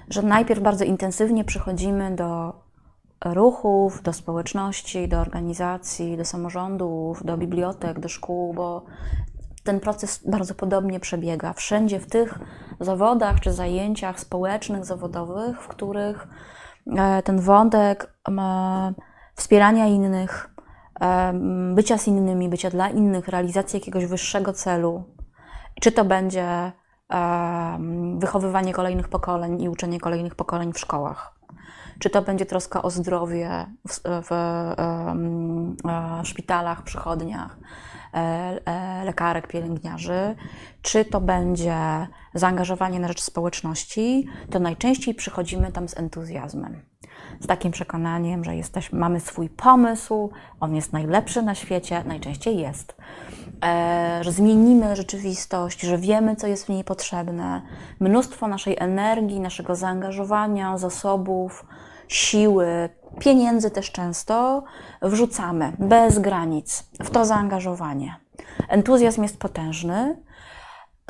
Że 0.08 0.22
najpierw 0.22 0.60
bardzo 0.60 0.84
intensywnie 0.84 1.44
przychodzimy 1.44 2.16
do 2.16 2.62
ruchów, 3.24 4.02
do 4.02 4.12
społeczności, 4.12 5.08
do 5.08 5.20
organizacji, 5.20 6.16
do 6.16 6.24
samorządów, 6.24 7.24
do 7.24 7.38
bibliotek, 7.38 8.00
do 8.00 8.08
szkół, 8.08 8.54
bo 8.54 8.84
ten 9.64 9.80
proces 9.80 10.20
bardzo 10.26 10.54
podobnie 10.54 11.00
przebiega. 11.00 11.52
Wszędzie 11.52 12.00
w 12.00 12.06
tych 12.06 12.38
zawodach 12.80 13.40
czy 13.40 13.52
zajęciach 13.52 14.20
społecznych, 14.20 14.84
zawodowych, 14.84 15.62
w 15.62 15.68
których 15.68 16.28
e, 16.96 17.22
ten 17.22 17.40
wątek 17.40 18.14
wspierania 19.34 19.86
innych, 19.86 20.54
e, 21.00 21.32
bycia 21.74 21.98
z 21.98 22.08
innymi, 22.08 22.48
bycia 22.48 22.70
dla 22.70 22.88
innych, 22.88 23.28
realizacji 23.28 23.78
jakiegoś 23.78 24.06
wyższego 24.06 24.52
celu, 24.52 25.04
czy 25.80 25.92
to 25.92 26.04
będzie 26.04 26.72
wychowywanie 28.18 28.72
kolejnych 28.72 29.08
pokoleń 29.08 29.62
i 29.62 29.68
uczenie 29.68 30.00
kolejnych 30.00 30.34
pokoleń 30.34 30.72
w 30.72 30.78
szkołach. 30.78 31.42
Czy 31.98 32.10
to 32.10 32.22
będzie 32.22 32.46
troska 32.46 32.82
o 32.82 32.90
zdrowie 32.90 33.66
w, 33.88 34.00
w 34.04 34.32
e, 34.32 36.24
szpitalach, 36.24 36.82
przychodniach, 36.82 37.56
e, 38.14 38.18
e, 38.66 39.04
lekarek, 39.04 39.46
pielęgniarzy, 39.46 40.36
czy 40.82 41.04
to 41.04 41.20
będzie 41.20 41.76
zaangażowanie 42.34 43.00
na 43.00 43.08
rzecz 43.08 43.22
społeczności, 43.22 44.26
to 44.50 44.58
najczęściej 44.58 45.14
przychodzimy 45.14 45.72
tam 45.72 45.88
z 45.88 45.98
entuzjazmem. 45.98 46.82
Z 47.40 47.46
takim 47.46 47.72
przekonaniem, 47.72 48.44
że 48.44 48.56
jesteśmy, 48.56 48.98
mamy 48.98 49.20
swój 49.20 49.48
pomysł, 49.48 50.30
on 50.60 50.74
jest 50.74 50.92
najlepszy 50.92 51.42
na 51.42 51.54
świecie, 51.54 52.04
najczęściej 52.06 52.58
jest, 52.58 52.96
że 54.20 54.32
zmienimy 54.32 54.96
rzeczywistość, 54.96 55.80
że 55.80 55.98
wiemy, 55.98 56.36
co 56.36 56.46
jest 56.46 56.66
w 56.66 56.68
niej 56.68 56.84
potrzebne. 56.84 57.62
Mnóstwo 58.00 58.48
naszej 58.48 58.76
energii, 58.78 59.40
naszego 59.40 59.76
zaangażowania, 59.76 60.78
zasobów, 60.78 61.66
siły, 62.08 62.88
pieniędzy 63.18 63.70
też 63.70 63.92
często 63.92 64.64
wrzucamy 65.02 65.72
bez 65.78 66.18
granic 66.18 66.84
w 67.00 67.10
to 67.10 67.24
zaangażowanie. 67.24 68.16
Entuzjazm 68.68 69.22
jest 69.22 69.38
potężny. 69.38 70.22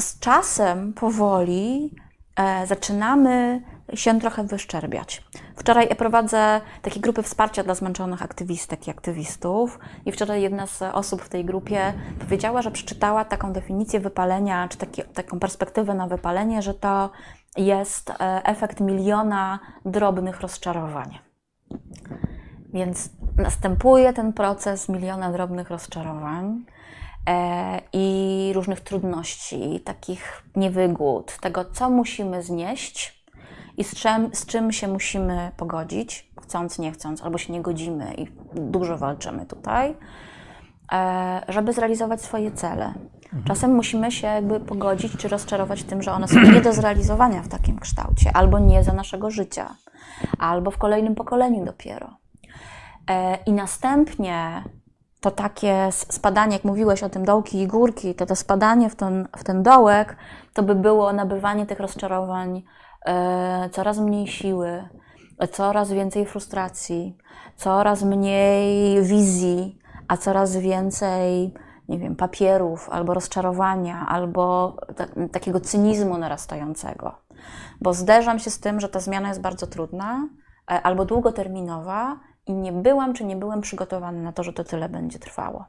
Z 0.01 0.19
czasem 0.19 0.93
powoli 0.93 1.95
e, 2.37 2.67
zaczynamy 2.67 3.63
się 3.95 4.21
trochę 4.21 4.45
wyszczerbiać. 4.45 5.23
Wczoraj 5.57 5.89
prowadzę 5.89 6.61
takie 6.83 7.01
grupy 7.01 7.23
wsparcia 7.23 7.63
dla 7.63 7.75
zmęczonych 7.75 8.23
aktywistek 8.23 8.89
i 8.89 8.91
aktywistów 8.91 9.79
i 10.07 10.13
wczoraj 10.13 10.43
jedna 10.43 10.67
z 10.67 10.83
osób 10.83 11.23
w 11.23 11.29
tej 11.29 11.45
grupie 11.45 11.93
powiedziała, 12.21 12.63
że 12.63 12.71
przeczytała 12.71 13.25
taką 13.25 13.53
definicję 13.53 14.01
wypalenia, 14.01 14.69
czy 14.69 14.79
taki, 14.79 15.03
taką 15.03 15.39
perspektywę 15.39 15.95
na 15.95 16.07
wypalenie, 16.07 16.63
że 16.63 16.75
to 16.75 17.11
jest 17.57 18.11
e, 18.11 18.15
efekt 18.45 18.81
miliona 18.81 19.59
drobnych 19.85 20.41
rozczarowań. 20.41 21.19
Więc 22.73 23.11
następuje 23.37 24.13
ten 24.13 24.33
proces 24.33 24.89
miliona 24.89 25.33
drobnych 25.33 25.71
rozczarowań 25.71 26.65
e, 27.29 27.81
i 27.93 28.51
różnych 28.55 28.81
trudności, 28.81 29.81
takich 29.85 30.43
niewygód, 30.57 31.37
tego, 31.41 31.65
co 31.65 31.91
musimy 31.91 32.43
znieść 32.43 33.22
i 33.83 33.85
z 33.85 33.95
czym, 33.95 34.35
z 34.35 34.47
czym 34.47 34.73
się 34.73 34.89
musimy 34.89 35.51
pogodzić, 35.57 36.31
chcąc, 36.43 36.79
nie 36.79 36.93
chcąc, 36.93 37.23
albo 37.23 37.39
się 37.39 37.53
nie 37.53 37.63
godzimy 37.63 38.15
i 38.15 38.27
dużo 38.55 38.99
walczymy 38.99 39.47
tutaj, 39.47 39.97
e, 40.93 41.43
żeby 41.49 41.73
zrealizować 41.73 42.23
swoje 42.23 42.53
cele. 42.53 42.87
Mhm. 43.25 43.45
Czasem 43.45 43.75
musimy 43.75 44.13
się 44.13 44.27
jakby 44.27 44.61
pogodzić 44.61 45.17
czy 45.17 45.29
rozczarować 45.29 45.83
tym, 45.83 46.03
że 46.03 46.13
one 46.13 46.29
są 46.29 46.41
nie 46.41 46.61
do 46.61 46.73
zrealizowania 46.73 47.43
w 47.43 47.49
takim 47.49 47.79
kształcie, 47.79 48.31
albo 48.35 48.59
nie 48.59 48.85
za 48.85 48.93
naszego 48.93 49.31
życia, 49.31 49.75
albo 50.39 50.71
w 50.71 50.79
kolejnym 50.79 51.15
pokoleniu 51.15 51.65
dopiero. 51.65 52.11
E, 53.11 53.39
I 53.47 53.53
następnie 53.53 54.65
to 55.21 55.31
takie 55.31 55.89
spadanie, 55.91 56.53
jak 56.53 56.65
mówiłeś 56.65 57.03
o 57.03 57.09
tym 57.09 57.25
dołki 57.25 57.59
i 57.59 57.67
górki, 57.67 58.15
to 58.15 58.27
to 58.27 58.37
spadanie 58.37 58.91
w 58.91 58.97
ten, 58.97 59.29
w 59.37 59.45
ten 59.45 59.63
dołek, 59.63 60.17
to 60.55 60.63
by 60.63 60.75
było 60.75 61.13
nabywanie 61.13 61.67
tych 61.67 61.81
rozczarowań 61.81 62.63
coraz 63.73 63.99
mniej 63.99 64.27
siły, 64.27 64.89
coraz 65.53 65.93
więcej 65.93 66.27
frustracji, 66.27 67.17
coraz 67.57 68.03
mniej 68.03 69.03
wizji, 69.03 69.79
a 70.09 70.17
coraz 70.17 70.57
więcej 70.57 71.55
nie 71.89 71.99
wiem, 71.99 72.17
papierów, 72.17 72.91
albo 72.91 73.15
rozczarowania, 73.15 74.07
albo 74.09 74.77
takiego 75.33 75.61
cynizmu 75.61 76.19
narastającego. 76.19 77.15
Bo 77.81 77.95
zderzam 77.95 78.39
się 78.39 78.51
z 78.51 78.61
tym, 78.61 78.81
że 78.81 78.89
ta 78.89 79.01
zmiana 79.01 79.29
jest 79.29 79.41
bardzo 79.41 79.67
trudna 79.67 80.29
e, 80.71 80.83
albo 80.83 81.05
długoterminowa 81.05 82.21
i 82.47 82.53
nie 82.53 82.73
byłam 82.73 83.15
czy 83.15 83.25
nie 83.25 83.37
byłem 83.37 83.61
przygotowany 83.61 84.23
na 84.23 84.33
to, 84.33 84.43
że 84.43 84.53
to 84.53 84.65
tyle 84.65 84.89
będzie 84.89 85.19
trwało. 85.19 85.65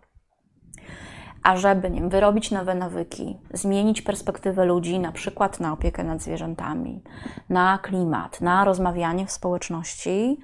A 1.44 1.58
żeby 1.58 1.90
nie 1.90 2.00
wiem, 2.00 2.10
wyrobić 2.10 2.52
nowe 2.52 2.76
nawyki, 2.76 3.38
zmienić 3.54 4.02
perspektywę 4.02 4.66
ludzi, 4.66 5.00
na 5.00 5.12
przykład 5.12 5.60
na 5.60 5.74
opiekę 5.74 6.04
nad 6.04 6.22
zwierzętami, 6.22 7.04
na 7.50 7.78
klimat, 7.78 8.42
na 8.42 8.66
rozmawianie 8.66 9.26
w 9.26 9.32
społeczności, 9.32 10.38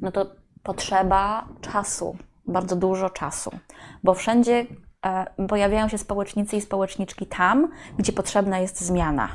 no 0.00 0.12
to 0.12 0.26
potrzeba 0.62 1.48
czasu, 1.60 2.16
bardzo 2.46 2.76
dużo 2.76 3.10
czasu, 3.10 3.50
bo 4.04 4.14
wszędzie 4.14 4.66
E, 5.06 5.46
pojawiają 5.48 5.88
się 5.88 5.98
społecznicy 5.98 6.56
i 6.56 6.60
społeczniczki 6.60 7.26
tam, 7.26 7.68
gdzie 7.98 8.12
potrzebna 8.12 8.58
jest 8.58 8.80
zmiana, 8.80 9.28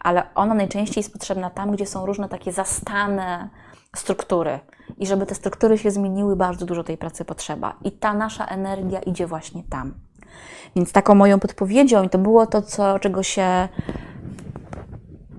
ale 0.00 0.22
ona 0.34 0.54
najczęściej 0.54 1.00
jest 1.00 1.12
potrzebna 1.12 1.50
tam, 1.50 1.70
gdzie 1.70 1.86
są 1.86 2.06
różne 2.06 2.28
takie 2.28 2.52
zastane 2.52 3.48
struktury. 3.96 4.60
I 4.98 5.06
żeby 5.06 5.26
te 5.26 5.34
struktury 5.34 5.78
się 5.78 5.90
zmieniły, 5.90 6.36
bardzo 6.36 6.66
dużo 6.66 6.84
tej 6.84 6.98
pracy 6.98 7.24
potrzeba. 7.24 7.76
I 7.82 7.92
ta 7.92 8.14
nasza 8.14 8.46
energia 8.46 9.00
idzie 9.00 9.26
właśnie 9.26 9.62
tam. 9.70 9.94
Więc 10.76 10.92
taką 10.92 11.14
moją 11.14 11.40
podpowiedzią, 11.40 12.02
i 12.02 12.08
to 12.08 12.18
było 12.18 12.46
to, 12.46 12.62
co, 12.62 12.98
czego 12.98 13.22
się 13.22 13.68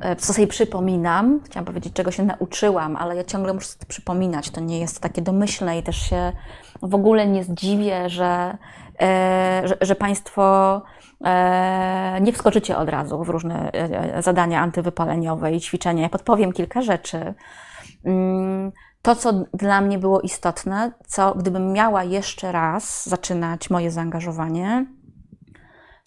e, 0.02 0.16
co 0.16 0.34
sobie 0.34 0.48
przypominam, 0.48 1.40
chciałam 1.46 1.66
powiedzieć, 1.66 1.94
czego 1.94 2.12
się 2.12 2.24
nauczyłam, 2.24 2.96
ale 2.96 3.16
ja 3.16 3.24
ciągle 3.24 3.54
muszę 3.54 3.68
sobie 3.68 3.86
przypominać. 3.86 4.50
To 4.50 4.62
nie 4.62 4.80
jest 4.80 5.00
takie 5.00 5.22
domyślne 5.22 5.80
i 5.80 5.84
też 5.84 6.10
się 6.10 6.32
w 6.82 6.96
ogóle 6.96 7.28
nie 7.28 7.44
zdziwię, 7.44 8.10
że 8.10 8.58
E, 9.02 9.62
że, 9.66 9.78
że 9.82 9.96
Państwo 9.96 10.82
e, 11.26 12.18
nie 12.22 12.34
wskoczycie 12.34 12.78
od 12.78 12.90
razu 12.90 13.24
w 13.24 13.30
różne 13.30 13.72
zadania 14.20 14.62
antywypaleniowe 14.62 15.54
i 15.54 15.62
ćwiczenia. 15.62 16.04
Ja 16.04 16.10
podpowiem 16.10 16.54
kilka 16.54 16.82
rzeczy. 16.82 17.34
To, 19.02 19.16
co 19.16 19.34
dla 19.34 19.82
mnie 19.82 20.00
było 20.00 20.22
istotne, 20.22 20.92
co 21.08 21.36
gdybym 21.36 21.74
miała 21.74 22.04
jeszcze 22.04 22.52
raz 22.52 23.10
zaczynać 23.10 23.70
moje 23.70 23.92
zaangażowanie, 23.92 24.86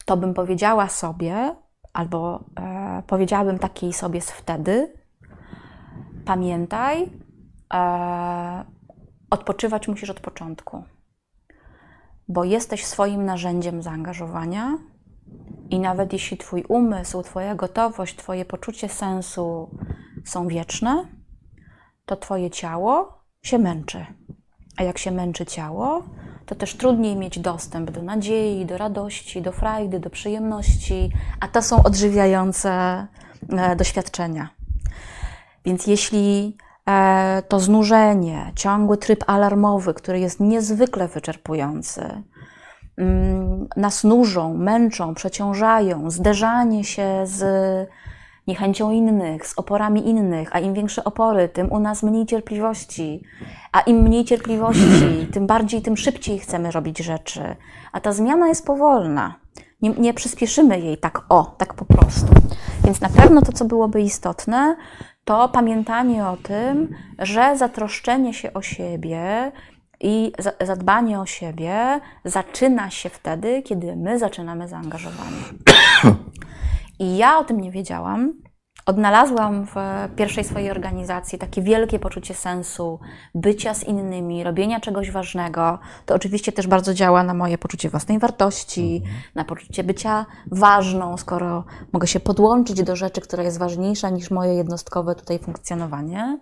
to 0.04 0.16
bym 0.16 0.34
powiedziała 0.34 0.88
sobie, 0.88 1.56
albo 1.92 2.44
e, 2.60 3.02
powiedziałabym 3.06 3.58
takiej 3.58 3.92
sobie 3.92 4.20
z 4.20 4.30
wtedy, 4.30 4.92
pamiętaj, 6.24 7.10
e, 7.74 8.64
odpoczywać 9.30 9.88
musisz 9.88 10.10
od 10.10 10.20
początku, 10.20 10.84
bo 12.28 12.44
jesteś 12.44 12.86
swoim 12.86 13.24
narzędziem 13.24 13.82
zaangażowania 13.82 14.78
i 15.70 15.78
nawet 15.78 16.12
jeśli 16.12 16.36
Twój 16.36 16.64
umysł, 16.68 17.22
Twoja 17.22 17.54
gotowość, 17.54 18.16
Twoje 18.16 18.44
poczucie 18.44 18.88
sensu 18.88 19.76
są 20.24 20.48
wieczne, 20.48 21.19
to 22.10 22.16
Twoje 22.16 22.50
ciało 22.50 23.22
się 23.42 23.58
męczy. 23.58 24.06
A 24.76 24.82
jak 24.82 24.98
się 24.98 25.10
męczy 25.10 25.46
ciało, 25.46 26.02
to 26.46 26.54
też 26.54 26.74
trudniej 26.76 27.16
mieć 27.16 27.38
dostęp 27.38 27.90
do 27.90 28.02
nadziei, 28.02 28.66
do 28.66 28.78
radości, 28.78 29.42
do 29.42 29.52
frajdy, 29.52 30.00
do 30.00 30.10
przyjemności, 30.10 31.10
a 31.40 31.48
to 31.48 31.62
są 31.62 31.82
odżywiające 31.82 32.70
e, 33.48 33.76
doświadczenia. 33.76 34.48
Więc 35.64 35.86
jeśli 35.86 36.56
e, 36.88 37.42
to 37.48 37.60
znużenie, 37.60 38.52
ciągły 38.56 38.96
tryb 38.98 39.24
alarmowy, 39.26 39.94
który 39.94 40.20
jest 40.20 40.40
niezwykle 40.40 41.08
wyczerpujący, 41.08 42.22
mm, 42.96 43.68
nas 43.76 44.04
nużą, 44.04 44.54
męczą, 44.54 45.14
przeciążają, 45.14 46.10
zderzanie 46.10 46.84
się 46.84 47.22
z 47.24 47.40
niechęcią 48.50 48.90
innych, 48.90 49.46
z 49.46 49.58
oporami 49.58 50.08
innych, 50.08 50.56
a 50.56 50.60
im 50.60 50.74
większe 50.74 51.04
opory, 51.04 51.48
tym 51.48 51.72
u 51.72 51.78
nas 51.78 52.02
mniej 52.02 52.26
cierpliwości, 52.26 53.22
a 53.72 53.80
im 53.80 53.96
mniej 53.96 54.24
cierpliwości, 54.24 55.06
tym 55.34 55.46
bardziej, 55.46 55.82
tym 55.82 55.96
szybciej 55.96 56.38
chcemy 56.38 56.70
robić 56.70 56.98
rzeczy. 56.98 57.56
A 57.92 58.00
ta 58.00 58.12
zmiana 58.12 58.48
jest 58.48 58.66
powolna. 58.66 59.34
Nie, 59.82 59.90
nie 59.90 60.14
przyspieszymy 60.14 60.80
jej 60.80 60.98
tak 60.98 61.22
o, 61.28 61.54
tak 61.58 61.74
po 61.74 61.84
prostu. 61.84 62.26
Więc 62.84 63.00
na 63.00 63.08
pewno 63.08 63.42
to, 63.42 63.52
co 63.52 63.64
byłoby 63.64 64.02
istotne, 64.02 64.76
to 65.24 65.48
pamiętanie 65.48 66.26
o 66.26 66.36
tym, 66.36 66.94
że 67.18 67.56
zatroszczenie 67.56 68.34
się 68.34 68.52
o 68.52 68.62
siebie 68.62 69.52
i 70.00 70.32
zadbanie 70.60 71.20
o 71.20 71.26
siebie 71.26 72.00
zaczyna 72.24 72.90
się 72.90 73.08
wtedy, 73.08 73.62
kiedy 73.62 73.96
my 73.96 74.18
zaczynamy 74.18 74.68
zaangażowanie. 74.68 75.42
I 77.00 77.16
ja 77.16 77.38
o 77.38 77.44
tym 77.44 77.60
nie 77.60 77.70
wiedziałam. 77.70 78.32
Odnalazłam 78.86 79.66
w 79.66 79.74
pierwszej 80.16 80.44
swojej 80.44 80.70
organizacji 80.70 81.38
takie 81.38 81.62
wielkie 81.62 81.98
poczucie 81.98 82.34
sensu 82.34 83.00
bycia 83.34 83.74
z 83.74 83.84
innymi, 83.84 84.44
robienia 84.44 84.80
czegoś 84.80 85.10
ważnego. 85.10 85.78
To 86.06 86.14
oczywiście 86.14 86.52
też 86.52 86.66
bardzo 86.66 86.94
działa 86.94 87.22
na 87.22 87.34
moje 87.34 87.58
poczucie 87.58 87.90
własnej 87.90 88.18
wartości, 88.18 89.02
mhm. 89.04 89.22
na 89.34 89.44
poczucie 89.44 89.84
bycia 89.84 90.26
ważną, 90.46 91.16
skoro 91.16 91.64
mogę 91.92 92.06
się 92.06 92.20
podłączyć 92.20 92.82
do 92.82 92.96
rzeczy, 92.96 93.20
która 93.20 93.42
jest 93.42 93.58
ważniejsza 93.58 94.10
niż 94.10 94.30
moje 94.30 94.54
jednostkowe 94.54 95.14
tutaj 95.14 95.38
funkcjonowanie. 95.38 96.38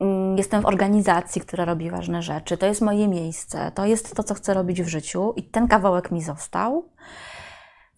Mm, 0.00 0.36
jestem 0.36 0.62
w 0.62 0.66
organizacji, 0.66 1.40
która 1.40 1.64
robi 1.64 1.90
ważne 1.90 2.22
rzeczy. 2.22 2.56
To 2.56 2.66
jest 2.66 2.80
moje 2.80 3.08
miejsce, 3.08 3.72
to 3.74 3.86
jest 3.86 4.16
to, 4.16 4.22
co 4.22 4.34
chcę 4.34 4.54
robić 4.54 4.82
w 4.82 4.88
życiu, 4.88 5.32
i 5.36 5.42
ten 5.42 5.68
kawałek 5.68 6.10
mi 6.10 6.22
został. 6.22 6.84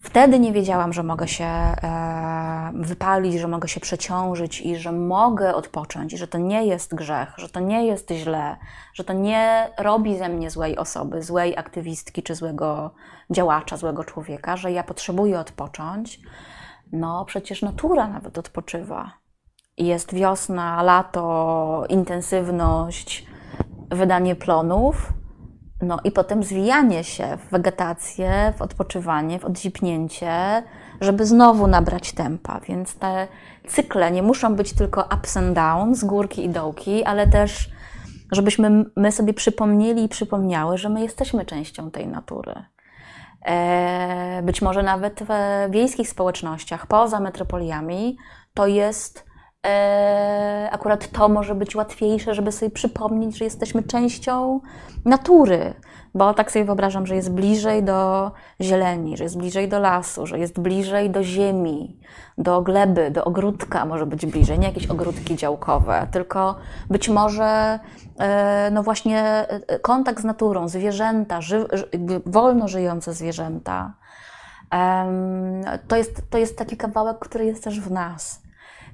Wtedy 0.01 0.39
nie 0.39 0.53
wiedziałam, 0.53 0.93
że 0.93 1.03
mogę 1.03 1.27
się 1.27 1.45
e, 1.45 2.71
wypalić, 2.73 3.39
że 3.39 3.47
mogę 3.47 3.67
się 3.67 3.79
przeciążyć 3.79 4.61
i 4.61 4.75
że 4.75 4.91
mogę 4.91 5.55
odpocząć, 5.55 6.11
że 6.11 6.27
to 6.27 6.37
nie 6.37 6.65
jest 6.65 6.95
grzech, 6.95 7.33
że 7.37 7.49
to 7.49 7.59
nie 7.59 7.85
jest 7.85 8.11
źle, 8.11 8.57
że 8.93 9.03
to 9.03 9.13
nie 9.13 9.69
robi 9.77 10.17
ze 10.17 10.29
mnie 10.29 10.49
złej 10.49 10.77
osoby, 10.77 11.21
złej 11.21 11.57
aktywistki 11.57 12.23
czy 12.23 12.35
złego 12.35 12.91
działacza, 13.29 13.77
złego 13.77 14.03
człowieka, 14.03 14.57
że 14.57 14.71
ja 14.71 14.83
potrzebuję 14.83 15.39
odpocząć. 15.39 16.19
No, 16.91 17.25
przecież 17.25 17.61
natura 17.61 18.07
nawet 18.07 18.37
odpoczywa. 18.37 19.11
Jest 19.77 20.13
wiosna, 20.13 20.83
lato, 20.83 21.83
intensywność, 21.89 23.25
wydanie 23.89 24.35
plonów 24.35 25.13
no 25.81 25.97
i 26.03 26.11
potem 26.11 26.43
zwijanie 26.43 27.03
się 27.03 27.37
w 27.37 27.51
wegetację, 27.51 28.53
w 28.57 28.61
odpoczywanie, 28.61 29.39
w 29.39 29.45
odzipnięcie, 29.45 30.63
żeby 31.01 31.25
znowu 31.25 31.67
nabrać 31.67 32.11
tempa. 32.11 32.59
Więc 32.59 32.95
te 32.95 33.27
cykle 33.67 34.11
nie 34.11 34.23
muszą 34.23 34.55
być 34.55 34.73
tylko 34.73 35.09
ups 35.15 35.37
and 35.37 35.55
downs, 35.55 36.03
górki 36.03 36.45
i 36.45 36.49
dołki, 36.49 37.03
ale 37.03 37.27
też 37.27 37.69
żebyśmy 38.31 38.85
my 38.95 39.11
sobie 39.11 39.33
przypomnieli 39.33 40.03
i 40.03 40.09
przypomniały, 40.09 40.77
że 40.77 40.89
my 40.89 41.01
jesteśmy 41.01 41.45
częścią 41.45 41.91
tej 41.91 42.07
natury. 42.07 42.53
E, 43.45 44.41
być 44.43 44.61
może 44.61 44.83
nawet 44.83 45.23
w 45.23 45.71
wiejskich 45.71 46.09
społecznościach, 46.09 46.87
poza 46.87 47.19
metropoliami, 47.19 48.17
to 48.53 48.67
jest 48.67 49.30
akurat 50.71 51.11
to 51.11 51.29
może 51.29 51.55
być 51.55 51.75
łatwiejsze, 51.75 52.33
żeby 52.33 52.51
sobie 52.51 52.71
przypomnieć, 52.71 53.37
że 53.37 53.45
jesteśmy 53.45 53.83
częścią 53.83 54.59
natury, 55.05 55.73
bo 56.13 56.33
tak 56.33 56.51
sobie 56.51 56.65
wyobrażam, 56.65 57.07
że 57.07 57.15
jest 57.15 57.31
bliżej 57.31 57.83
do 57.83 58.31
zieleni, 58.61 59.17
że 59.17 59.23
jest 59.23 59.37
bliżej 59.37 59.69
do 59.69 59.79
lasu, 59.79 60.27
że 60.27 60.39
jest 60.39 60.59
bliżej 60.59 61.09
do 61.09 61.23
ziemi, 61.23 61.99
do 62.37 62.61
gleby, 62.61 63.11
do 63.11 63.25
ogródka 63.25 63.85
może 63.85 64.05
być 64.05 64.25
bliżej, 64.25 64.59
nie 64.59 64.67
jakieś 64.67 64.87
ogródki 64.87 65.35
działkowe, 65.35 66.07
tylko 66.11 66.55
być 66.89 67.09
może 67.09 67.79
e, 68.19 68.69
no 68.71 68.83
właśnie 68.83 69.21
e, 69.21 69.79
kontakt 69.79 70.21
z 70.21 70.25
naturą, 70.25 70.67
zwierzęta, 70.67 71.39
wolno 72.25 72.67
żyjące 72.67 73.13
zwierzęta. 73.13 73.93
To 75.87 75.95
jest, 75.95 76.29
to 76.29 76.37
jest 76.37 76.57
taki 76.57 76.77
kawałek, 76.77 77.19
który 77.19 77.45
jest 77.45 77.63
też 77.63 77.79
w 77.79 77.91
nas. 77.91 78.41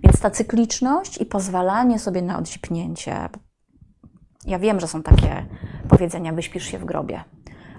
Więc 0.03 0.19
ta 0.19 0.29
cykliczność 0.29 1.21
i 1.21 1.25
pozwalanie 1.25 1.99
sobie 1.99 2.21
na 2.21 2.37
odzipnięcie. 2.39 3.29
Ja 4.45 4.59
wiem, 4.59 4.79
że 4.79 4.87
są 4.87 5.03
takie 5.03 5.45
powiedzenia, 5.89 6.33
wyśpisz 6.33 6.63
się 6.63 6.79
w 6.79 6.85
grobie. 6.85 7.23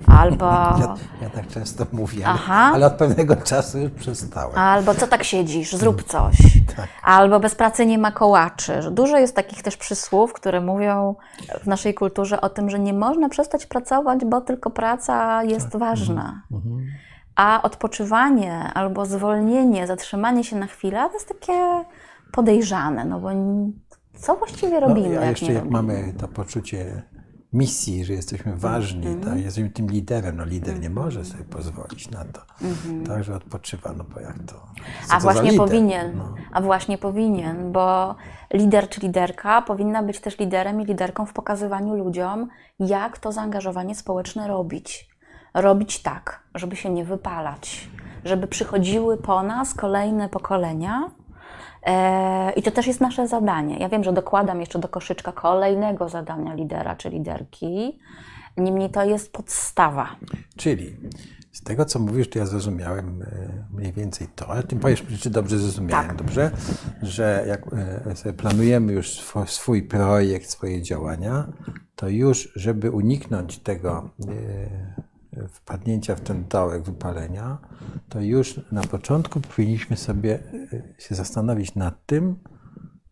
Albo. 0.07 0.47
Ja, 0.79 0.95
ja 1.23 1.31
tak 1.31 1.47
często 1.49 1.87
mówię, 1.93 2.23
Aha. 2.27 2.71
ale 2.75 2.87
od 2.87 2.93
pewnego 2.93 3.37
czasu 3.37 3.79
już 3.79 3.91
przestałem. 3.91 4.59
Albo 4.59 4.95
co 4.95 5.07
tak 5.07 5.25
siedzisz, 5.25 5.73
zrób 5.73 6.03
coś. 6.03 6.37
Tak. 6.77 6.89
Albo 7.03 7.41
bez 7.41 7.55
pracy 7.55 7.87
nie 7.87 7.99
ma 7.99 8.13
kołaczy. 8.13 8.81
Dużo 8.91 9.19
jest 9.19 9.37
takich 9.37 9.63
też 9.63 9.77
przysłów, 9.77 10.33
które 10.33 10.61
mówią 10.61 11.15
w 11.63 11.67
naszej 11.67 11.95
kulturze 11.95 12.41
o 12.41 12.49
tym, 12.49 12.71
że 12.71 12.79
nie 12.79 12.93
można 12.93 13.29
przestać 13.29 13.67
pracować, 13.67 14.25
bo 14.25 14.41
tylko 14.41 14.71
praca 14.71 15.45
jest 15.45 15.71
tak. 15.71 15.81
ważna. 15.81 16.43
Mhm. 16.53 16.87
Mhm. 17.39 17.61
A 17.61 17.63
odpoczywanie 17.63 18.55
albo 18.75 19.07
zwolnienie, 19.07 19.87
zatrzymanie 19.87 20.45
się 20.45 20.57
na 20.57 20.67
chwilę 20.67 21.09
to 21.09 21.15
jest 21.15 21.29
takie 21.29 21.85
podejrzane, 22.33 23.05
no 23.05 23.21
bo 23.21 23.29
co 24.19 24.37
właściwie 24.37 24.81
no, 24.81 24.89
robimy? 24.89 25.15
No, 25.15 25.21
a 25.21 25.25
jeszcze 25.25 25.53
jak 25.53 25.71
mamy 25.71 26.15
to 26.19 26.29
poczucie 26.29 27.03
misji, 27.53 28.05
że 28.05 28.13
jesteśmy 28.13 28.57
ważni, 28.57 29.07
mm 29.07 29.21
tak? 29.21 29.41
jesteśmy 29.41 29.71
tym 29.71 29.87
liderem. 29.87 30.37
No 30.37 30.45
lider 30.45 30.71
mm 30.71 30.83
nie 30.83 30.91
może 30.91 31.25
sobie 31.25 31.45
pozwolić 31.45 32.11
na 32.11 32.25
to, 32.25 32.41
mm 32.63 32.75
-hmm. 32.75 33.07
tak, 33.07 33.25
że 33.25 33.35
odpoczywa, 33.35 33.93
no 33.93 34.05
bo 34.15 34.21
jak 34.21 34.39
to... 34.47 34.67
A 35.11 35.17
to 35.17 35.21
właśnie 35.21 35.53
powinien, 35.53 36.17
no. 36.17 36.35
a 36.53 36.61
właśnie 36.61 36.99
powinien, 36.99 37.73
bo 37.73 38.17
lider 38.55 38.89
czy 38.89 39.01
liderka 39.01 39.63
powinna 39.63 40.03
być 40.03 40.21
też 40.21 40.39
liderem 40.39 40.81
i 40.81 40.85
liderką 40.85 41.27
w 41.27 41.33
pokazywaniu 41.33 41.95
ludziom, 41.95 42.49
jak 42.81 43.19
to 43.19 43.33
zaangażowanie 43.33 43.95
społeczne 43.95 44.49
robić. 44.49 45.18
Robić 45.61 46.03
tak, 46.03 46.41
żeby 46.55 46.77
się 46.77 46.91
nie 46.91 47.05
wypalać, 47.05 47.89
żeby 48.25 48.47
przychodziły 48.47 49.17
po 49.17 49.43
nas 49.43 49.75
kolejne 49.75 50.29
pokolenia, 50.29 51.11
E, 51.83 52.53
I 52.53 52.63
to 52.63 52.71
też 52.71 52.87
jest 52.87 53.01
nasze 53.01 53.29
zadanie. 53.29 53.79
Ja 53.79 53.89
wiem, 53.89 54.05
że 54.05 54.13
dokładam 54.13 54.61
jeszcze 54.61 54.79
do 54.79 54.89
koszyczka 54.89 55.33
kolejnego 55.33 56.09
zadania 56.09 56.55
lidera 56.55 56.97
czy 56.97 57.11
liderki, 57.11 58.01
niemniej 58.57 58.91
to 58.91 59.05
jest 59.05 59.33
podstawa. 59.33 60.17
Czyli 60.57 60.97
z 61.53 61.63
tego, 61.63 61.85
co 61.85 61.99
mówisz, 61.99 62.31
to 62.31 62.39
ja 62.39 62.47
zrozumiałem 62.47 63.23
e, 63.23 63.65
mniej 63.73 63.93
więcej 63.93 64.29
to, 64.35 64.49
ale 64.49 64.63
ty 64.63 64.77
powiesz, 64.77 65.05
czy 65.21 65.31
dobrze 65.31 65.59
zrozumiałem, 65.59 66.09
tak. 66.09 66.17
dobrze? 66.17 66.51
Że 67.03 67.45
jak 67.49 67.63
e, 68.25 68.33
planujemy 68.33 68.93
już 68.93 69.21
swój 69.47 69.83
projekt, 69.83 70.51
swoje 70.51 70.83
działania, 70.83 71.47
to 71.97 72.09
już, 72.09 72.53
żeby 72.57 72.91
uniknąć 72.91 73.59
tego 73.59 74.11
wpadnięcia 75.49 76.15
w 76.15 76.21
ten 76.21 76.45
dołek 76.49 76.83
wypalenia, 76.83 77.59
to 78.09 78.21
już 78.21 78.61
na 78.73 78.83
początku 78.83 79.41
powinniśmy 79.41 79.97
sobie 79.97 80.39
e, 80.99 81.03
się 81.03 81.15
zastanowić 81.15 81.75
nad 81.75 82.07
tym, 82.07 82.37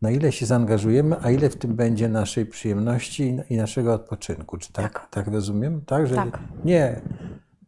na 0.02 0.10
ile 0.10 0.32
się 0.32 0.46
zaangażujemy, 0.46 1.16
a 1.22 1.30
ile 1.30 1.50
w 1.50 1.56
tym 1.56 1.76
będzie 1.76 2.08
naszej 2.08 2.46
przyjemności 2.46 3.38
i 3.50 3.56
naszego 3.56 3.94
odpoczynku. 3.94 4.58
Czy 4.58 4.72
tak, 4.72 4.92
tak. 4.92 5.10
tak 5.10 5.34
rozumiem? 5.34 5.80
Tak, 5.84 6.06
że 6.06 6.14
tak. 6.14 6.38
nie 6.64 7.00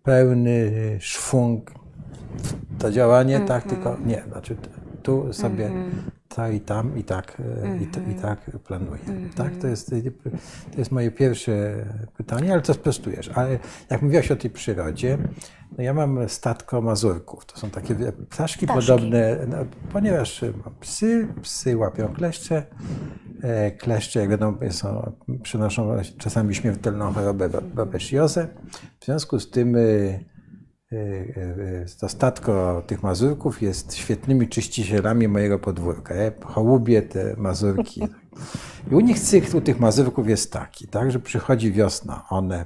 pełny 0.03 0.73
szwung 1.01 1.73
to 2.79 2.93
działanie, 2.93 3.37
mm 3.37 3.47
-hmm. 3.47 3.49
tak, 3.49 3.65
tylko 3.65 3.97
nie. 4.07 4.23
Znaczy 4.29 4.57
tu 5.03 5.33
sobie 5.33 5.67
mm 5.67 5.91
-hmm. 5.91 6.18
Lata 6.31 6.49
i 6.51 6.61
tam 6.61 6.99
i 6.99 7.05
tak, 7.05 7.43
i, 7.83 7.87
to, 7.87 8.01
i 8.11 8.15
tak 8.15 8.51
planuję. 8.65 9.01
Tak, 9.37 9.57
to 9.57 9.67
jest, 9.67 9.91
to 10.73 10.79
jest 10.79 10.93
moje 10.93 11.11
pierwsze 11.11 11.85
pytanie, 12.17 12.53
ale 12.53 12.63
to 12.63 12.75
sprostujesz. 12.75 13.31
Ale 13.35 13.59
jak 13.91 14.03
mówiłaś 14.03 14.31
o 14.31 14.37
tej 14.37 14.51
przyrodzie, 14.51 15.19
no 15.79 15.85
ja 15.85 15.95
mam 15.95 16.29
statko 16.29 16.81
mazurków. 16.83 17.47
To 17.47 17.57
są 17.57 17.71
takie 17.71 17.95
ptaszki, 17.95 18.67
Ptaszki. 18.67 18.67
podobne, 18.67 19.39
no, 19.49 19.57
ponieważ 19.93 20.43
mam 20.43 20.75
psy, 20.81 21.29
psy 21.43 21.77
łapią 21.77 22.15
kleszcze, 22.15 22.63
e, 23.43 23.71
kleszcze, 23.71 24.21
jak 24.21 24.31
wiadomo, 24.31 24.59
są, 24.71 25.13
przynoszą 25.43 25.97
czasami 26.19 26.55
śmiertelną 26.55 27.13
chorobę 27.13 27.49
babesiozę. 27.75 28.49
W 29.01 29.05
związku 29.05 29.41
z 29.41 29.51
tym 29.51 29.77
e, 29.77 29.81
to 32.01 32.09
statko 32.09 32.83
tych 32.87 33.03
mazurków 33.03 33.63
jest 33.63 33.95
świetnymi 33.95 34.49
czyścicielami 34.49 35.29
mojego 35.29 35.59
podwórka. 35.59 36.15
Ja 36.15 36.31
hołubię 36.45 37.03
te 37.03 37.35
mazurki. 37.37 38.03
I 38.91 38.95
u 38.95 39.01
nich 39.01 39.21
cykl 39.21 39.61
tych 39.63 39.81
mazurków 39.81 40.29
jest 40.29 40.53
taki, 40.53 40.89
tak, 40.89 41.13
że 41.13 41.21
przychodzi 41.21 41.73
wiosna, 41.73 42.25
one 42.31 42.65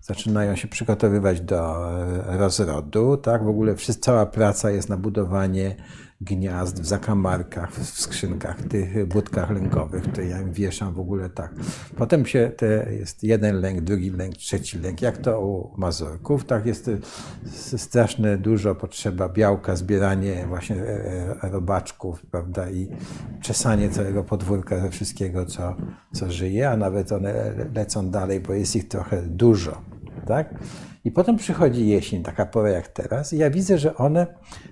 zaczynają 0.00 0.56
się 0.56 0.68
przygotowywać 0.68 1.40
do 1.40 1.90
rozrodu, 2.26 3.16
tak, 3.16 3.44
w 3.44 3.48
ogóle 3.48 3.74
cała 3.74 4.26
praca 4.26 4.70
jest 4.70 4.88
na 4.88 4.96
budowanie 4.96 5.76
gniazd 6.20 6.82
w 6.82 6.86
zakamarkach, 6.86 7.72
w 7.72 8.00
skrzynkach, 8.00 8.62
tych 8.62 9.06
budkach 9.06 9.50
lękowych, 9.50 10.02
które 10.02 10.26
ja 10.26 10.40
im 10.40 10.52
wieszam 10.52 10.94
w 10.94 11.00
ogóle 11.00 11.30
tak. 11.30 11.54
Potem 11.96 12.26
się 12.26 12.52
te, 12.56 12.92
jest 12.92 13.24
jeden 13.24 13.60
lęk, 13.60 13.80
drugi 13.80 14.10
lęk, 14.10 14.36
trzeci 14.36 14.78
lęk, 14.78 15.02
jak 15.02 15.18
to 15.18 15.40
u 15.40 15.80
mazurków, 15.80 16.44
tak 16.44 16.66
jest 16.66 16.90
straszne 17.76 18.38
dużo 18.38 18.74
potrzeba 18.74 19.28
białka, 19.28 19.76
zbieranie 19.76 20.46
właśnie 20.48 20.76
robaczków, 21.42 22.26
prawda, 22.26 22.70
i 22.70 22.88
czesanie 23.40 23.90
całego 23.90 24.24
podwórka 24.24 24.80
ze 24.80 24.90
wszystkiego, 24.90 25.46
co, 25.46 25.76
co 26.12 26.30
żyje, 26.30 26.70
a 26.70 26.76
nawet 26.76 27.12
one 27.12 27.52
lecą 27.74 28.10
dalej, 28.10 28.40
bo 28.40 28.54
jest 28.54 28.76
ich 28.76 28.88
trochę 28.88 29.22
dużo, 29.22 29.82
tak? 30.26 30.54
I 31.04 31.10
potem 31.10 31.36
przychodzi 31.36 31.88
jesień, 31.88 32.22
taka 32.22 32.46
pora 32.46 32.68
jak 32.68 32.88
teraz, 32.88 33.32
i 33.32 33.38
ja 33.38 33.50
widzę, 33.50 33.78
że 33.78 33.96
one 33.96 34.26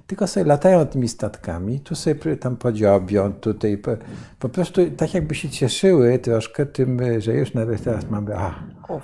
tylko 0.07 0.27
sobie 0.27 0.47
latają 0.47 0.87
tymi 0.87 1.09
statkami, 1.09 1.81
tu 1.81 1.95
sobie 1.95 2.37
tam 2.37 2.57
podziobią, 2.57 3.33
tutaj 3.33 3.79
po, 3.79 3.91
po 4.39 4.49
prostu 4.49 4.91
tak 4.91 5.15
jakby 5.15 5.35
się 5.35 5.49
cieszyły 5.49 6.19
troszkę 6.19 6.67
tym, 6.67 7.01
że 7.19 7.35
już 7.35 7.55
nawet 7.55 7.85
teraz 7.85 8.11
mamy 8.11 8.37
a, 8.37 8.55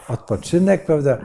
odpoczynek, 0.08 0.84
prawda? 0.86 1.18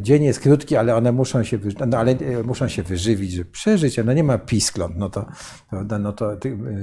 Dzień 0.00 0.24
jest 0.24 0.40
krótki, 0.40 0.76
ale 0.76 0.96
one 0.96 1.12
muszą 1.12 1.44
się, 1.44 1.58
no, 1.86 1.98
ale 1.98 2.16
muszą 2.44 2.68
się 2.68 2.82
wyżywić, 2.82 3.32
żeby 3.32 3.50
przeżyć, 3.50 4.00
no 4.04 4.12
nie 4.12 4.24
ma 4.24 4.38
piskląt, 4.38 4.96
no 4.96 5.10
to, 5.10 5.26
prawda, 5.70 5.98
no 5.98 6.12
to 6.12 6.36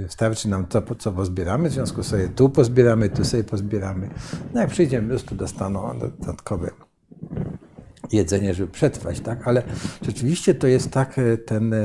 starczy 0.08 0.50
nam 0.50 0.66
to, 0.66 0.96
co 0.96 1.12
pozbieramy, 1.12 1.70
w 1.70 1.74
związku 1.74 2.04
sobie 2.04 2.28
tu 2.28 2.50
pozbieramy, 2.50 3.10
tu 3.10 3.26
sobie 3.26 3.44
pozbieramy. 3.44 4.10
No 4.54 4.62
jak 4.62 4.70
przyjdziemy, 4.70 5.04
po 5.04 5.10
prostu 5.10 5.36
dostaną 5.36 6.00
dodatkowe 6.00 6.93
jedzenie, 8.12 8.54
żeby 8.54 8.72
przetrwać, 8.72 9.20
tak? 9.20 9.48
Ale 9.48 9.64
rzeczywiście 10.02 10.56
to 10.56 10.68
jest 10.68 10.92
tak 10.92 11.20
ten, 11.46 11.76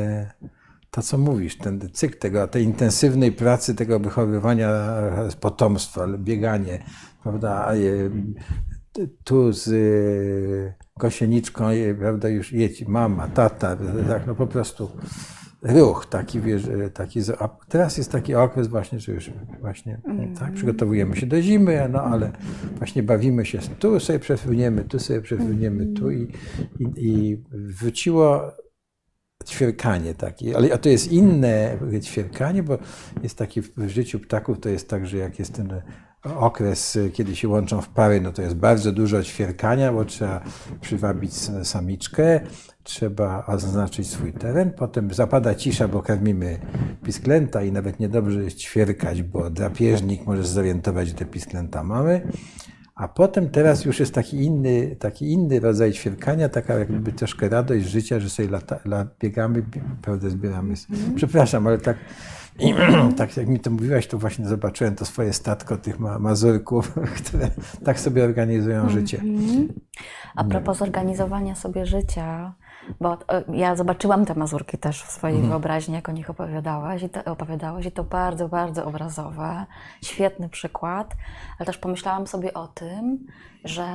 to 0.91 1.03
co 1.03 1.19
mówisz, 1.19 1.59
ten 1.59 1.81
cykl 1.93 2.19
tego, 2.19 2.49
tej 2.49 2.65
intensywnej 2.65 3.33
pracy, 3.33 3.75
tego 3.75 4.01
wychowywania 4.01 4.71
potomstwa, 5.41 6.07
bieganie, 6.19 6.85
prawda? 7.23 7.73
Tu 9.25 9.53
z 9.53 9.71
gosieniczką, 10.97 11.65
prawda, 11.99 12.29
już 12.29 12.53
jedź, 12.53 12.87
mama, 12.87 13.29
tata, 13.29 13.77
tak, 14.09 14.27
no 14.27 14.35
po 14.35 14.47
prostu 14.47 14.91
ruch 15.63 16.07
taki, 16.07 16.41
wiesz, 16.41 16.63
taki, 16.95 17.21
a 17.39 17.49
teraz 17.69 17.99
jest 17.99 18.13
taki 18.13 18.35
okres 18.35 18.69
właśnie, 18.69 19.01
że 19.01 19.13
już 19.13 19.31
właśnie 19.61 20.01
mm. 20.05 20.35
tak, 20.35 20.53
przygotowujemy 20.53 21.17
się 21.17 21.27
do 21.27 21.43
zimy, 21.43 21.89
no 21.93 22.03
ale 22.03 22.33
właśnie 22.77 23.03
bawimy 23.03 23.47
się, 23.47 23.59
tu 23.79 24.01
sobie 24.01 24.19
przefruniemy, 24.19 24.85
tu 24.85 24.99
sobie 24.99 25.21
przefruniemy, 25.21 25.87
tu 25.87 26.11
i, 26.11 26.33
i, 26.79 26.87
i 26.97 27.43
wróciło 27.53 28.53
ćwierkanie 29.47 30.15
takie, 30.15 30.57
ale 30.57 30.75
a 30.75 30.79
to 30.79 30.89
jest 30.89 31.13
inne 31.13 31.79
ćwierkanie, 32.03 32.63
bo 32.63 32.79
jest 33.23 33.39
taki 33.39 33.63
w 33.63 33.89
życiu 33.89 34.21
ptaków, 34.21 34.61
to 34.61 34.69
jest 34.69 34.89
tak, 34.89 35.07
że 35.07 35.17
jak 35.17 35.39
jest 35.39 35.53
ten 35.53 35.83
okres, 36.23 36.99
kiedy 37.13 37.37
się 37.37 37.49
łączą 37.49 37.81
w 37.81 37.89
pary, 37.89 38.21
no 38.21 38.33
to 38.33 38.43
jest 38.43 38.57
bardzo 38.57 38.93
dużo 38.93 39.23
ćwierkania, 39.23 39.93
bo 39.93 40.05
trzeba 40.05 40.41
przywabić 40.81 41.35
samiczkę, 41.63 42.41
trzeba 42.89 43.47
oznaczyć 43.47 44.11
swój 44.11 44.33
teren, 44.33 44.71
potem 44.71 45.15
zapada 45.15 45.55
cisza, 45.55 45.89
bo 45.89 46.03
karmimy 46.03 46.59
pisklęta 47.05 47.63
i 47.63 47.73
nawet 47.73 48.01
niedobrze 48.01 48.45
jest 48.45 48.59
ćwierkać, 48.59 49.23
bo 49.23 49.51
drapieżnik 49.51 50.27
może 50.27 50.45
zorientować, 50.45 51.09
że 51.09 51.15
te 51.15 51.25
pisklęta 51.25 51.85
mamy. 51.85 52.29
A 52.95 53.09
potem 53.09 53.51
teraz 53.51 53.85
już 53.85 54.01
jest 54.01 54.15
taki 54.15 54.37
inny, 54.45 54.97
taki 54.97 55.33
inny 55.33 55.61
rodzaj 55.61 55.93
ćwierkania, 55.93 56.49
taka 56.49 56.75
jakby 56.75 57.13
troszkę 57.13 57.49
radość 57.49 57.87
życia, 57.87 58.21
że 58.21 58.31
sobie 58.31 58.49
lata, 58.49 58.79
lat, 58.85 59.09
biegamy, 59.21 59.63
prawda, 60.03 60.29
zbieramy. 60.29 60.75
Mm. 60.91 61.15
Przepraszam, 61.15 61.67
ale 61.67 61.79
tak, 61.79 61.97
i, 62.59 62.75
tak 63.19 63.37
jak 63.37 63.49
mi 63.49 63.61
to 63.61 63.71
mówiłaś, 63.71 64.07
to 64.07 64.19
właśnie 64.19 64.49
zobaczyłem 64.49 64.95
to 64.95 65.05
swoje 65.05 65.33
statko 65.33 65.77
tych 65.77 65.99
ma 65.99 66.19
mazurków, 66.19 66.95
które 67.25 67.51
tak 67.85 68.01
sobie 68.01 68.25
organizują 68.25 68.87
-hmm. 68.87 68.91
życie. 68.91 69.21
A 70.35 70.45
propos 70.45 70.79
zorganizowania 70.79 71.55
sobie 71.55 71.87
życia, 71.87 72.55
bo 73.01 73.13
e, 73.13 73.45
ja 73.53 73.77
zobaczyłam 73.77 74.27
te 74.27 74.35
mazurki 74.35 74.79
też 74.79 75.03
w 75.03 75.11
swojej 75.11 75.37
mhm. 75.37 75.51
wyobraźni, 75.51 75.95
jak 75.95 76.09
o 76.09 76.13
nich 76.13 76.31
opowiadałaś 76.31 77.03
i, 77.03 77.09
to, 77.09 77.25
opowiadałaś 77.25 77.87
i 77.87 77.93
to 77.93 78.05
bardzo, 78.05 78.49
bardzo 78.49 78.85
obrazowe. 78.85 79.67
Świetny 80.03 80.49
przykład, 80.49 81.15
ale 81.59 81.67
też 81.67 81.79
pomyślałam 81.79 82.27
sobie 82.27 82.55
o 82.55 82.69
tym, 82.69 83.27
że 83.65 83.87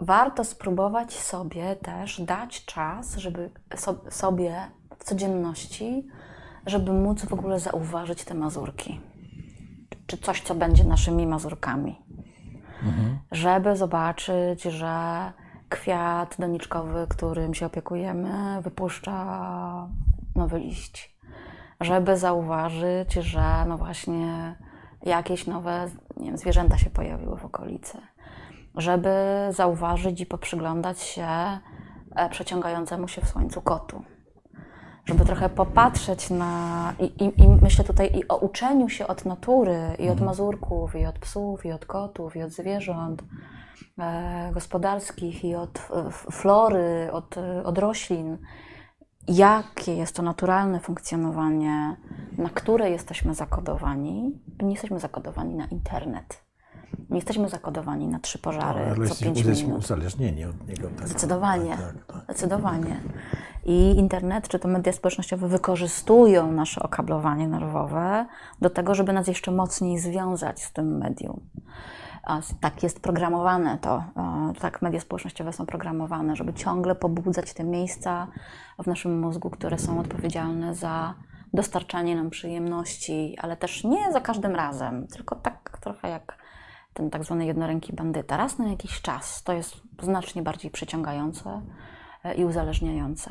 warto 0.00 0.44
spróbować 0.44 1.12
sobie 1.12 1.76
też 1.76 2.20
dać 2.20 2.64
czas, 2.64 3.16
żeby 3.16 3.50
so, 3.76 3.94
sobie 4.10 4.56
w 4.98 5.04
codzienności, 5.04 6.08
żeby 6.66 6.92
móc 6.92 7.24
w 7.24 7.32
ogóle 7.32 7.60
zauważyć 7.60 8.24
te 8.24 8.34
mazurki. 8.34 9.00
Czy 10.06 10.18
coś, 10.18 10.40
co 10.40 10.54
będzie 10.54 10.84
naszymi 10.84 11.26
mazurkami. 11.26 11.98
Mhm. 12.82 13.18
Żeby 13.32 13.76
zobaczyć, 13.76 14.62
że 14.62 15.32
kwiat 15.72 16.36
doniczkowy, 16.38 17.06
którym 17.08 17.54
się 17.54 17.66
opiekujemy, 17.66 18.62
wypuszcza 18.62 19.88
nowy 20.34 20.58
liść. 20.58 21.16
Żeby 21.80 22.16
zauważyć, 22.16 23.12
że 23.12 23.64
no 23.68 23.78
właśnie 23.78 24.56
jakieś 25.02 25.46
nowe 25.46 25.88
nie 26.16 26.26
wiem, 26.26 26.38
zwierzęta 26.38 26.78
się 26.78 26.90
pojawiły 26.90 27.36
w 27.36 27.44
okolicy. 27.44 27.98
Żeby 28.74 29.10
zauważyć 29.50 30.20
i 30.20 30.26
poprzyglądać 30.26 31.00
się 31.00 31.28
e, 32.16 32.28
przeciągającemu 32.30 33.08
się 33.08 33.20
w 33.20 33.28
słońcu 33.28 33.62
kotu. 33.62 34.02
Żeby 35.04 35.24
trochę 35.24 35.48
popatrzeć 35.48 36.30
na. 36.30 36.94
I, 36.98 37.04
i, 37.04 37.42
I, 37.42 37.48
myślę 37.62 37.84
tutaj 37.84 38.10
i 38.18 38.28
o 38.28 38.36
uczeniu 38.36 38.88
się 38.88 39.06
od 39.06 39.24
natury, 39.24 39.78
i 39.98 40.04
od 40.04 40.10
mhm. 40.10 40.24
mazurków, 40.24 40.94
i 40.94 41.06
od 41.06 41.18
psów, 41.18 41.66
i 41.66 41.72
od 41.72 41.86
kotów, 41.86 42.36
i 42.36 42.42
od 42.42 42.50
zwierząt 42.50 43.22
gospodarskich 44.52 45.44
i 45.44 45.54
od 45.54 45.88
flory, 46.30 47.08
od, 47.12 47.34
od 47.64 47.78
roślin, 47.78 48.38
jakie 49.28 49.94
jest 49.96 50.16
to 50.16 50.22
naturalne 50.22 50.80
funkcjonowanie, 50.80 51.96
na 52.38 52.48
które 52.48 52.90
jesteśmy 52.90 53.34
zakodowani. 53.34 54.40
Nie 54.62 54.70
jesteśmy 54.70 55.00
zakodowani 55.00 55.54
na 55.54 55.66
internet. 55.66 56.42
Nie 57.10 57.16
jesteśmy 57.16 57.48
zakodowani 57.48 58.08
na 58.08 58.18
trzy 58.18 58.38
pożary 58.38 58.80
no, 58.98 59.06
co 59.06 59.24
pięć 59.24 59.62
minut. 59.62 59.78
uzależnieni 59.78 60.44
od 60.44 60.68
niego. 60.68 60.88
Tak, 60.98 61.08
zdecydowanie, 61.08 61.70
tak, 61.70 61.94
tak, 61.94 62.06
tak. 62.06 62.24
zdecydowanie. 62.24 63.00
I 63.64 63.90
internet 63.90 64.48
czy 64.48 64.58
to 64.58 64.68
media 64.68 64.92
społecznościowe 64.92 65.48
wykorzystują 65.48 66.52
nasze 66.52 66.82
okablowanie 66.82 67.48
nerwowe 67.48 68.26
do 68.60 68.70
tego, 68.70 68.94
żeby 68.94 69.12
nas 69.12 69.26
jeszcze 69.26 69.50
mocniej 69.50 69.98
związać 69.98 70.62
z 70.62 70.72
tym 70.72 70.98
medium 70.98 71.40
tak 72.60 72.82
jest 72.82 73.00
programowane 73.00 73.78
to, 73.78 74.04
tak 74.60 74.82
media 74.82 75.00
społecznościowe 75.00 75.52
są 75.52 75.66
programowane, 75.66 76.36
żeby 76.36 76.54
ciągle 76.54 76.94
pobudzać 76.94 77.54
te 77.54 77.64
miejsca 77.64 78.26
w 78.78 78.86
naszym 78.86 79.20
mózgu, 79.20 79.50
które 79.50 79.78
są 79.78 80.00
odpowiedzialne 80.00 80.74
za 80.74 81.14
dostarczanie 81.54 82.16
nam 82.16 82.30
przyjemności, 82.30 83.36
ale 83.42 83.56
też 83.56 83.84
nie 83.84 84.12
za 84.12 84.20
każdym 84.20 84.56
razem, 84.56 85.06
tylko 85.06 85.36
tak 85.36 85.78
trochę 85.80 86.08
jak 86.08 86.38
ten 86.94 87.10
tak 87.10 87.24
zwany 87.24 87.46
jednoręki 87.46 87.92
bandyta. 87.92 88.36
Raz 88.36 88.58
na 88.58 88.68
jakiś 88.68 89.00
czas 89.00 89.42
to 89.42 89.52
jest 89.52 89.76
znacznie 90.02 90.42
bardziej 90.42 90.70
przyciągające 90.70 91.62
e, 92.24 92.34
i 92.34 92.44
uzależniające. 92.44 93.30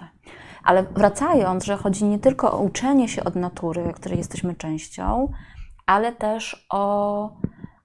Ale 0.64 0.84
wracając, 0.84 1.66
że 1.66 1.78
chodzi 1.78 2.06
nie 2.06 2.20
tylko 2.20 2.52
o 2.52 2.62
uczenie 2.62 3.08
się 3.08 3.24
od 3.24 3.36
natury, 3.36 3.94
której 3.96 4.18
jesteśmy 4.18 4.56
częścią, 4.56 5.32
ale 5.86 6.12
też 6.12 6.68
o 6.70 7.30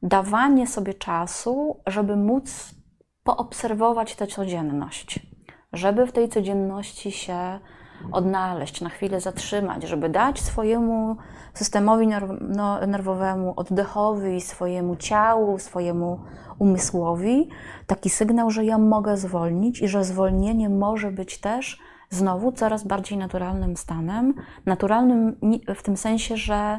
dawanie 0.06 0.66
sobie 0.66 0.94
czasu, 0.94 1.80
żeby 1.86 2.16
móc 2.16 2.74
poobserwować 3.22 4.16
tę 4.16 4.26
codzienność, 4.26 5.26
żeby 5.72 6.06
w 6.06 6.12
tej 6.12 6.28
codzienności 6.28 7.12
się 7.12 7.58
odnaleźć, 8.12 8.80
na 8.80 8.88
chwilę 8.88 9.20
zatrzymać, 9.20 9.82
żeby 9.82 10.08
dać 10.08 10.40
swojemu 10.40 11.16
systemowi 11.54 12.08
no, 12.40 12.86
nerwowemu, 12.86 13.52
oddechowi, 13.56 14.40
swojemu 14.40 14.96
ciału, 14.96 15.58
swojemu 15.58 16.20
umysłowi 16.58 17.48
taki 17.86 18.10
sygnał, 18.10 18.50
że 18.50 18.64
ja 18.64 18.78
mogę 18.78 19.16
zwolnić 19.16 19.82
i 19.82 19.88
że 19.88 20.04
zwolnienie 20.04 20.68
może 20.68 21.10
być 21.10 21.40
też 21.40 21.78
znowu 22.10 22.52
coraz 22.52 22.84
bardziej 22.84 23.18
naturalnym 23.18 23.76
stanem. 23.76 24.34
Naturalnym 24.66 25.36
w 25.74 25.82
tym 25.82 25.96
sensie, 25.96 26.36
że 26.36 26.78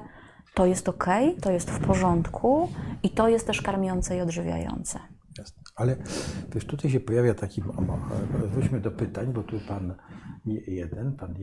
to 0.57 0.65
jest 0.65 0.89
ok, 0.89 1.05
to 1.41 1.51
jest 1.51 1.71
w 1.71 1.85
porządku 1.85 2.69
i 3.03 3.09
to 3.09 3.29
jest 3.29 3.47
też 3.47 3.61
karmiące 3.61 4.17
i 4.17 4.21
odżywiające. 4.21 4.99
Jasne. 5.37 5.63
Ale 5.75 5.95
też 6.49 6.65
tutaj 6.65 6.91
się 6.91 6.99
pojawia 6.99 7.33
taki, 7.33 7.63
wróćmy 8.51 8.79
do 8.79 8.91
pytań, 8.91 9.33
bo 9.33 9.43
tu 9.43 9.59
pan 9.67 9.95
jeden, 10.67 11.13
pan 11.13 11.35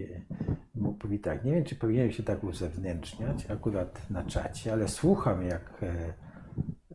mówi 0.75 1.21
tak, 1.21 1.45
nie 1.45 1.53
wiem, 1.53 1.65
czy 1.65 1.77
powinienem 1.77 2.13
się 2.13 2.23
tak 2.23 2.45
uzewnętrzniać 2.45 3.51
akurat 3.51 4.11
na 4.11 4.25
czacie, 4.25 4.73
ale 4.73 4.89
słucham 4.89 5.43
jak 5.43 5.83
e, 5.83 6.15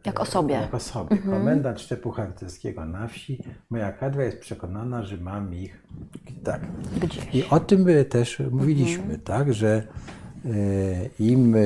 jak 0.06 0.20
o 0.20 0.26
sobie. 0.26 0.56
Jak 0.56 0.74
o 0.74 0.80
sobie. 0.80 1.12
Mhm. 1.12 1.40
Komendant 1.40 1.82
szczepu 1.82 2.12
harcerskiego 2.12 2.86
na 2.86 3.08
wsi. 3.08 3.44
Moja 3.70 3.92
kadra 3.92 4.24
jest 4.24 4.40
przekonana, 4.40 5.04
że 5.04 5.18
mam 5.18 5.54
ich 5.54 5.84
tak. 6.44 6.62
Gdzieś. 7.02 7.36
I 7.36 7.50
o 7.50 7.60
tym 7.60 7.86
też 8.10 8.42
mówiliśmy, 8.52 9.04
mhm. 9.04 9.22
tak, 9.22 9.54
że 9.54 9.68
e, 9.78 10.19
im. 11.20 11.56
E, 11.56 11.60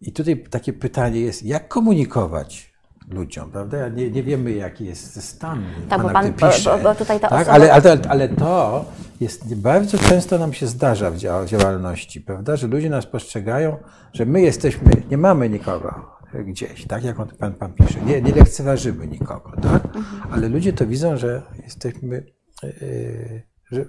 I 0.00 0.12
tutaj 0.12 0.44
takie 0.50 0.72
pytanie 0.72 1.20
jest, 1.20 1.42
jak 1.42 1.68
komunikować 1.68 2.74
ludziom, 3.10 3.50
prawda? 3.50 3.88
Nie, 3.88 4.10
nie 4.10 4.22
wiemy, 4.22 4.52
jaki 4.52 4.84
jest 4.84 5.22
stan 5.22 5.64
tak, 5.88 6.02
bo 6.02 6.10
pan, 6.10 6.32
pisze, 6.32 6.70
bo, 6.70 6.82
bo 6.82 6.94
tutaj 6.94 7.20
ta 7.20 7.28
tak? 7.28 7.40
osoba... 7.40 7.52
ale, 7.52 7.72
ale, 7.72 7.98
ale 8.08 8.28
to 8.28 8.84
jest, 9.20 9.54
bardzo 9.54 9.98
często 9.98 10.38
nam 10.38 10.52
się 10.52 10.66
zdarza 10.66 11.10
w 11.10 11.16
działalności, 11.46 12.20
prawda? 12.20 12.56
Że 12.56 12.66
ludzie 12.66 12.90
nas 12.90 13.06
postrzegają, 13.06 13.76
że 14.12 14.26
my 14.26 14.40
jesteśmy, 14.40 14.90
nie 15.10 15.18
mamy 15.18 15.48
nikogo 15.48 16.14
gdzieś, 16.42 16.86
tak 16.86 17.04
jak 17.04 17.16
pan, 17.38 17.52
pan 17.54 17.72
pisze. 17.72 18.00
Nie, 18.00 18.22
nie 18.22 18.32
lekceważymy 18.32 19.06
nikogo, 19.06 19.52
tak? 19.62 19.84
Mhm. 19.84 20.32
Ale 20.32 20.48
ludzie 20.48 20.72
to 20.72 20.86
widzą, 20.86 21.16
że 21.16 21.42
jesteśmy, 21.64 22.26
yy, 22.62 23.42
że 23.70 23.84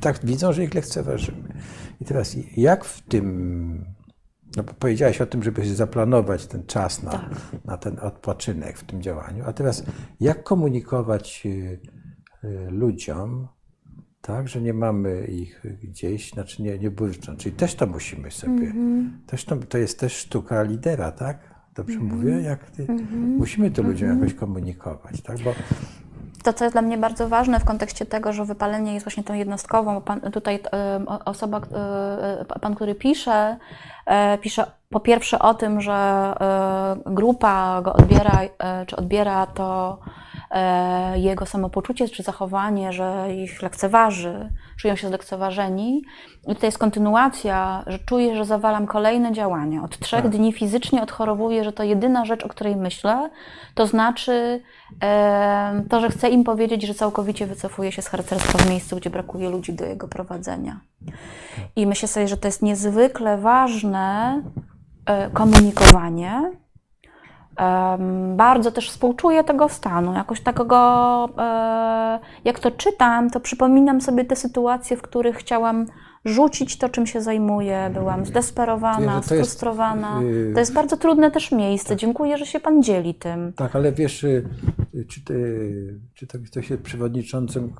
tak 0.00 0.26
widzą, 0.26 0.52
że 0.52 0.64
ich 0.64 0.74
lekceważymy. 0.74 1.48
I 2.00 2.04
teraz 2.04 2.36
jak 2.56 2.84
w 2.84 3.00
tym, 3.00 3.84
no 4.56 4.64
powiedziałaś 4.64 5.20
o 5.20 5.26
tym, 5.26 5.42
żeby 5.42 5.74
zaplanować 5.74 6.46
ten 6.46 6.66
czas 6.66 7.02
na, 7.02 7.10
tak. 7.10 7.30
na 7.64 7.76
ten 7.76 7.98
odpoczynek 7.98 8.78
w 8.78 8.84
tym 8.84 9.02
działaniu, 9.02 9.44
a 9.46 9.52
teraz 9.52 9.84
jak 10.20 10.42
komunikować 10.42 11.44
yy, 11.44 12.70
ludziom, 12.70 13.48
tak, 14.20 14.48
że 14.48 14.62
nie 14.62 14.74
mamy 14.74 15.24
ich 15.24 15.62
gdzieś, 15.82 16.30
znaczy 16.30 16.62
nie, 16.62 16.78
nie 16.78 16.90
burczą. 16.90 17.36
Czyli 17.36 17.56
też 17.56 17.74
to 17.74 17.86
musimy 17.86 18.30
sobie, 18.30 18.70
mm 18.70 18.72
-hmm. 18.72 19.26
też 19.26 19.44
to, 19.44 19.56
to 19.56 19.78
jest 19.78 20.00
też 20.00 20.16
sztuka 20.16 20.62
lidera, 20.62 21.12
tak? 21.12 21.54
Dobrze 21.74 21.98
mm 21.98 22.08
-hmm. 22.08 22.12
mówię? 22.12 22.30
Jak 22.30 22.70
ty, 22.70 22.86
mm 22.88 23.06
-hmm. 23.06 23.38
Musimy 23.38 23.70
to 23.70 23.82
ludziom 23.82 24.08
-hmm. 24.08 24.14
jakoś 24.14 24.34
komunikować, 24.34 25.22
tak? 25.22 25.38
Bo 25.38 25.54
to, 26.42 26.52
co 26.52 26.64
jest 26.64 26.74
dla 26.74 26.82
mnie 26.82 26.98
bardzo 26.98 27.28
ważne 27.28 27.60
w 27.60 27.64
kontekście 27.64 28.06
tego, 28.06 28.32
że 28.32 28.44
wypalenie 28.44 28.94
jest 28.94 29.06
właśnie 29.06 29.24
tą 29.24 29.34
jednostkową, 29.34 30.00
pan, 30.00 30.20
tutaj 30.20 30.54
y, 30.56 30.60
osoba, 31.24 31.60
y, 32.52 32.60
pan, 32.60 32.74
który 32.74 32.94
pisze, 32.94 33.56
pisze 34.40 34.66
po 34.90 35.00
pierwsze 35.00 35.38
o 35.38 35.54
tym, 35.54 35.80
że 35.80 36.34
grupa 37.06 37.82
go 37.82 37.92
odbiera, 37.92 38.38
czy 38.86 38.96
odbiera 38.96 39.46
to 39.46 39.98
E, 40.52 41.18
jego 41.18 41.46
samopoczucie 41.46 42.08
czy 42.08 42.22
zachowanie, 42.22 42.92
że 42.92 43.26
ich 43.34 43.62
lekceważy, 43.62 44.48
czują 44.82 44.96
się 44.96 45.08
zlekceważeni. 45.08 46.02
I 46.48 46.56
to 46.56 46.66
jest 46.66 46.78
kontynuacja, 46.78 47.84
że 47.86 47.98
czuję, 47.98 48.36
że 48.36 48.44
zawalam 48.44 48.86
kolejne 48.86 49.32
działania. 49.32 49.82
Od 49.82 49.98
trzech 49.98 50.22
tak. 50.22 50.30
dni 50.30 50.52
fizycznie 50.52 51.02
odchorowuję, 51.02 51.64
że 51.64 51.72
to 51.72 51.82
jedyna 51.82 52.24
rzecz, 52.24 52.44
o 52.44 52.48
której 52.48 52.76
myślę, 52.76 53.30
to 53.74 53.86
znaczy 53.86 54.62
e, 55.02 55.82
to, 55.90 56.00
że 56.00 56.08
chcę 56.08 56.28
im 56.28 56.44
powiedzieć, 56.44 56.82
że 56.82 56.94
całkowicie 56.94 57.46
wycofuję 57.46 57.92
się 57.92 58.02
z 58.02 58.08
harcerstwa 58.08 58.58
w 58.58 58.70
miejscu, 58.70 58.96
gdzie 58.96 59.10
brakuje 59.10 59.50
ludzi 59.50 59.72
do 59.72 59.84
jego 59.84 60.08
prowadzenia. 60.08 60.80
I 61.76 61.86
myślę 61.86 62.08
sobie, 62.08 62.28
że 62.28 62.36
to 62.36 62.48
jest 62.48 62.62
niezwykle 62.62 63.38
ważne 63.38 64.42
e, 65.06 65.30
komunikowanie, 65.30 66.52
bardzo 68.36 68.72
też 68.72 68.90
współczuję 68.90 69.44
tego 69.44 69.68
stanu. 69.68 70.14
Jakoś 70.14 70.40
takiego, 70.40 71.28
e, 71.38 72.18
jak 72.44 72.60
to 72.60 72.70
czytam, 72.70 73.30
to 73.30 73.40
przypominam 73.40 74.00
sobie 74.00 74.24
te 74.24 74.36
sytuacje, 74.36 74.96
w 74.96 75.02
których 75.02 75.36
chciałam 75.36 75.86
rzucić 76.24 76.78
to, 76.78 76.88
czym 76.88 77.06
się 77.06 77.20
zajmuję. 77.20 77.90
Byłam 77.94 78.26
zdesperowana, 78.26 79.20
to 79.20 79.22
sfrustrowana. 79.22 80.22
Jest, 80.22 80.54
to 80.54 80.60
jest 80.60 80.72
bardzo 80.72 80.96
trudne 80.96 81.30
też 81.30 81.52
miejsce. 81.52 81.88
Tak. 81.88 81.98
Dziękuję, 81.98 82.38
że 82.38 82.46
się 82.46 82.60
Pan 82.60 82.82
dzieli 82.82 83.14
tym. 83.14 83.52
Tak, 83.52 83.76
ale 83.76 83.92
wiesz, 83.92 84.24
y, 84.24 84.44
czy, 85.08 85.24
ty, 85.24 86.00
czy 86.14 86.26
to, 86.26 86.38
to 86.52 86.62
się 86.62 86.78
przewodniczącym 86.78 87.72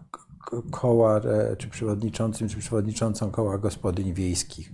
koła, 0.70 1.16
e, 1.16 1.56
czy 1.56 1.68
przewodniczącym, 1.68 2.48
czy 2.48 2.56
przewodniczącą 2.56 3.30
koła 3.30 3.58
gospodyń 3.58 4.14
wiejskich, 4.14 4.72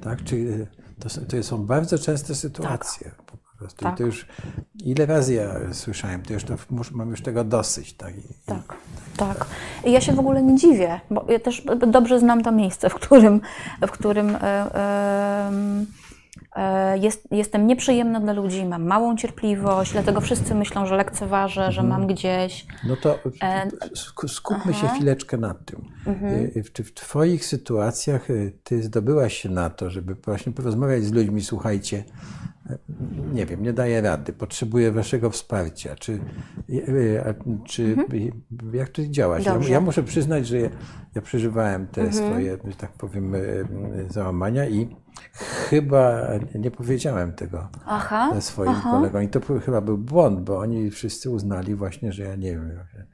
tak? 0.00 0.24
Czy 0.24 0.66
to, 0.98 1.08
to 1.28 1.42
są 1.42 1.66
bardzo 1.66 1.98
częste 1.98 2.34
sytuacje. 2.34 3.10
Tak 3.10 3.27
prostu. 3.58 3.84
Tak. 3.84 3.94
I 3.94 3.98
to 3.98 4.04
już 4.04 4.26
ile 4.84 5.06
razy 5.06 5.34
ja 5.34 5.54
słyszałem, 5.72 6.22
to 6.22 6.32
już 6.32 6.44
to, 6.44 6.54
mam 6.92 7.10
już 7.10 7.22
tego 7.22 7.44
dosyć. 7.44 7.92
Tak, 7.94 8.12
tak, 8.46 8.76
tak. 9.16 9.46
I 9.84 9.92
ja 9.92 10.00
się 10.00 10.12
w 10.12 10.18
ogóle 10.18 10.42
nie 10.42 10.56
dziwię, 10.56 11.00
bo 11.10 11.26
ja 11.28 11.38
też 11.38 11.62
dobrze 11.86 12.20
znam 12.20 12.42
to 12.42 12.52
miejsce, 12.52 12.90
w 12.90 12.94
którym, 12.94 13.40
w 13.82 13.90
którym 13.90 14.36
e, 14.40 15.50
e, 16.56 16.98
jest, 16.98 17.28
jestem 17.30 17.66
nieprzyjemna 17.66 18.20
dla 18.20 18.32
ludzi, 18.32 18.64
mam 18.64 18.86
małą 18.86 19.16
cierpliwość, 19.16 19.92
dlatego 19.92 20.20
wszyscy 20.20 20.54
myślą, 20.54 20.86
że 20.86 20.96
lekceważę, 20.96 21.72
że 21.72 21.82
mam 21.82 22.00
mhm. 22.00 22.06
gdzieś. 22.06 22.66
No 22.84 22.96
to 22.96 23.18
e, 23.42 23.68
skupmy 24.28 24.72
Aha. 24.74 24.80
się 24.80 24.88
chwileczkę 24.88 25.36
nad 25.36 25.64
tym. 25.64 25.84
Mhm. 26.06 26.50
Czy 26.72 26.84
w 26.84 26.94
Twoich 26.94 27.44
sytuacjach 27.44 28.28
Ty 28.64 28.82
zdobyłaś 28.82 29.34
się 29.34 29.48
na 29.48 29.70
to, 29.70 29.90
żeby 29.90 30.14
właśnie 30.14 30.52
porozmawiać 30.52 31.04
z 31.04 31.12
ludźmi, 31.12 31.42
słuchajcie, 31.42 32.04
nie 33.32 33.46
wiem, 33.46 33.62
nie 33.62 33.72
daję 33.72 34.00
rady, 34.00 34.32
potrzebuję 34.32 34.92
waszego 34.92 35.30
wsparcia. 35.30 35.94
Czy, 35.96 36.20
e, 36.70 37.34
czy 37.64 37.84
mhm. 37.84 38.32
jak 38.72 38.88
to 38.88 39.02
działa? 39.06 39.38
Ja, 39.38 39.58
ja, 39.68 39.80
muszę 39.80 40.02
przyznać, 40.02 40.46
że 40.46 40.58
ja, 40.58 40.68
ja 41.14 41.22
przeżywałem 41.22 41.86
te 41.86 42.02
mhm. 42.02 42.30
swoje, 42.30 42.58
że 42.68 42.76
tak 42.76 42.92
powiem, 42.92 43.34
e, 43.34 43.38
załamania 44.08 44.68
i 44.68 44.96
chyba 45.70 46.28
nie 46.54 46.70
powiedziałem 46.70 47.32
tego 47.32 47.68
aha, 47.86 48.40
swoim 48.40 48.70
aha. 48.70 48.90
kolegom. 48.90 49.22
I 49.22 49.28
to 49.28 49.40
chyba 49.64 49.80
był 49.80 49.98
błąd, 49.98 50.40
bo 50.40 50.58
oni 50.58 50.90
wszyscy 50.90 51.30
uznali 51.30 51.74
właśnie, 51.74 52.12
że 52.12 52.22
ja 52.22 52.36
nie 52.36 52.50
wiem, 52.50 52.72
że 52.72 53.04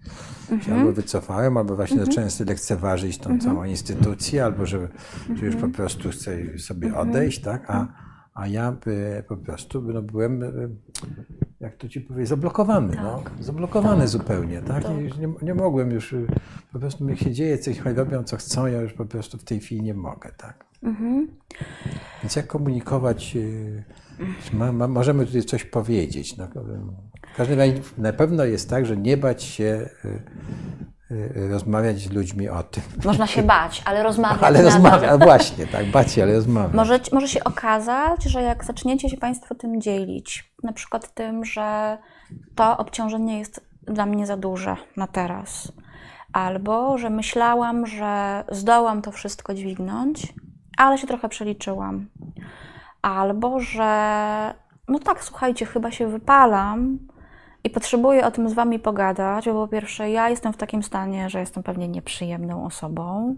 mhm. 0.54 0.78
albo 0.78 0.92
wycofałem, 0.92 1.56
albo 1.56 1.76
właśnie 1.76 1.96
mhm. 1.96 2.06
zacząłem 2.12 2.30
sobie 2.30 2.50
lekceważyć 2.50 3.18
tą 3.18 3.30
mhm. 3.30 3.40
całą 3.40 3.64
instytucję, 3.64 4.44
albo 4.44 4.66
że, 4.66 4.88
że 5.34 5.46
już 5.46 5.54
po 5.54 5.66
mhm. 5.66 5.72
prostu 5.72 6.10
chcę 6.10 6.58
sobie 6.58 6.88
mhm. 6.88 7.08
odejść, 7.08 7.40
tak? 7.40 7.70
A, 7.70 8.03
a 8.34 8.46
ja 8.46 8.76
po 9.28 9.36
prostu 9.36 9.82
no, 9.82 10.02
byłem, 10.02 10.40
jak 11.60 11.76
to 11.76 11.88
ci 11.88 12.00
powiedzieć, 12.00 12.28
zablokowany, 12.28 12.96
no. 12.96 13.18
tak. 13.24 13.32
no, 13.38 13.44
zablokowany 13.44 14.00
tak. 14.00 14.08
zupełnie, 14.08 14.62
tak? 14.62 14.82
tak. 14.82 15.18
Nie, 15.18 15.28
nie 15.42 15.54
mogłem 15.54 15.90
już, 15.90 16.14
po 16.72 16.78
prostu 16.78 17.04
niech 17.04 17.18
się 17.18 17.32
dzieje, 17.32 17.58
coś 17.58 17.80
robią, 17.80 18.24
co 18.24 18.36
chcą, 18.36 18.66
ja 18.66 18.80
już 18.80 18.92
po 18.92 19.04
prostu 19.04 19.38
w 19.38 19.44
tej 19.44 19.60
chwili 19.60 19.82
nie 19.82 19.94
mogę, 19.94 20.30
tak? 20.36 20.64
Mhm. 20.82 21.28
Więc 22.22 22.36
jak 22.36 22.46
komunikować, 22.46 23.36
ma, 24.52 24.72
ma, 24.72 24.88
możemy 24.88 25.26
tutaj 25.26 25.42
coś 25.42 25.64
powiedzieć. 25.64 26.36
No, 26.36 26.48
w 27.32 27.36
każdym 27.36 27.58
razie 27.58 27.80
na 27.98 28.12
pewno 28.12 28.44
jest 28.44 28.70
tak, 28.70 28.86
że 28.86 28.96
nie 28.96 29.16
bać 29.16 29.42
się 29.42 29.88
rozmawiać 31.50 31.98
z 31.98 32.12
ludźmi 32.12 32.48
o 32.48 32.62
tym. 32.62 32.82
Można 33.04 33.26
się 33.26 33.42
bać, 33.42 33.82
ale 33.84 34.02
rozmawiać. 34.08 34.42
Ale 34.42 34.62
rozmawiać, 34.62 35.20
właśnie, 35.20 35.66
tak, 35.66 35.86
bać 35.86 36.12
się, 36.12 36.22
ale 36.22 36.34
rozmawiać. 36.34 36.74
Może, 36.74 37.00
może 37.12 37.28
się 37.28 37.44
okazać, 37.44 38.24
że 38.24 38.42
jak 38.42 38.64
zaczniecie 38.64 39.08
się 39.08 39.16
Państwo 39.16 39.54
tym 39.54 39.80
dzielić, 39.80 40.52
na 40.62 40.72
przykład 40.72 41.14
tym, 41.14 41.44
że 41.44 41.98
to 42.54 42.76
obciążenie 42.76 43.38
jest 43.38 43.60
dla 43.82 44.06
mnie 44.06 44.26
za 44.26 44.36
duże 44.36 44.76
na 44.96 45.06
teraz, 45.06 45.72
albo 46.32 46.98
że 46.98 47.10
myślałam, 47.10 47.86
że 47.86 48.44
zdołam 48.50 49.02
to 49.02 49.12
wszystko 49.12 49.54
dźwignąć, 49.54 50.32
ale 50.76 50.98
się 50.98 51.06
trochę 51.06 51.28
przeliczyłam, 51.28 52.06
albo 53.02 53.60
że 53.60 54.54
no 54.88 54.98
tak, 54.98 55.24
słuchajcie, 55.24 55.66
chyba 55.66 55.90
się 55.90 56.06
wypalam, 56.06 56.98
i 57.64 57.70
potrzebuję 57.70 58.26
o 58.26 58.30
tym 58.30 58.48
z 58.48 58.54
Wami 58.54 58.78
pogadać, 58.78 59.44
bo 59.44 59.52
po 59.52 59.68
pierwsze, 59.68 60.10
ja 60.10 60.28
jestem 60.28 60.52
w 60.52 60.56
takim 60.56 60.82
stanie, 60.82 61.30
że 61.30 61.40
jestem 61.40 61.62
pewnie 61.62 61.88
nieprzyjemną 61.88 62.64
osobą, 62.64 63.34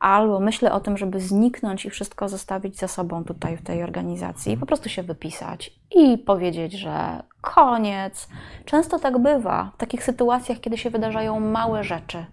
albo 0.00 0.40
myślę 0.40 0.72
o 0.72 0.80
tym, 0.80 0.96
żeby 0.96 1.20
zniknąć 1.20 1.84
i 1.84 1.90
wszystko 1.90 2.28
zostawić 2.28 2.78
za 2.78 2.88
sobą 2.88 3.24
tutaj 3.24 3.56
w 3.56 3.62
tej 3.62 3.82
organizacji, 3.82 4.56
po 4.56 4.66
prostu 4.66 4.88
się 4.88 5.02
wypisać 5.02 5.72
i 5.90 6.18
powiedzieć, 6.18 6.72
że 6.72 7.22
koniec. 7.40 8.28
Często 8.64 8.98
tak 8.98 9.18
bywa 9.18 9.70
w 9.74 9.76
takich 9.76 10.04
sytuacjach, 10.04 10.60
kiedy 10.60 10.78
się 10.78 10.90
wydarzają 10.90 11.40
małe 11.40 11.84
rzeczy, 11.84 12.24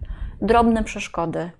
drobne 0.42 0.84
przeszkody. 0.84 1.50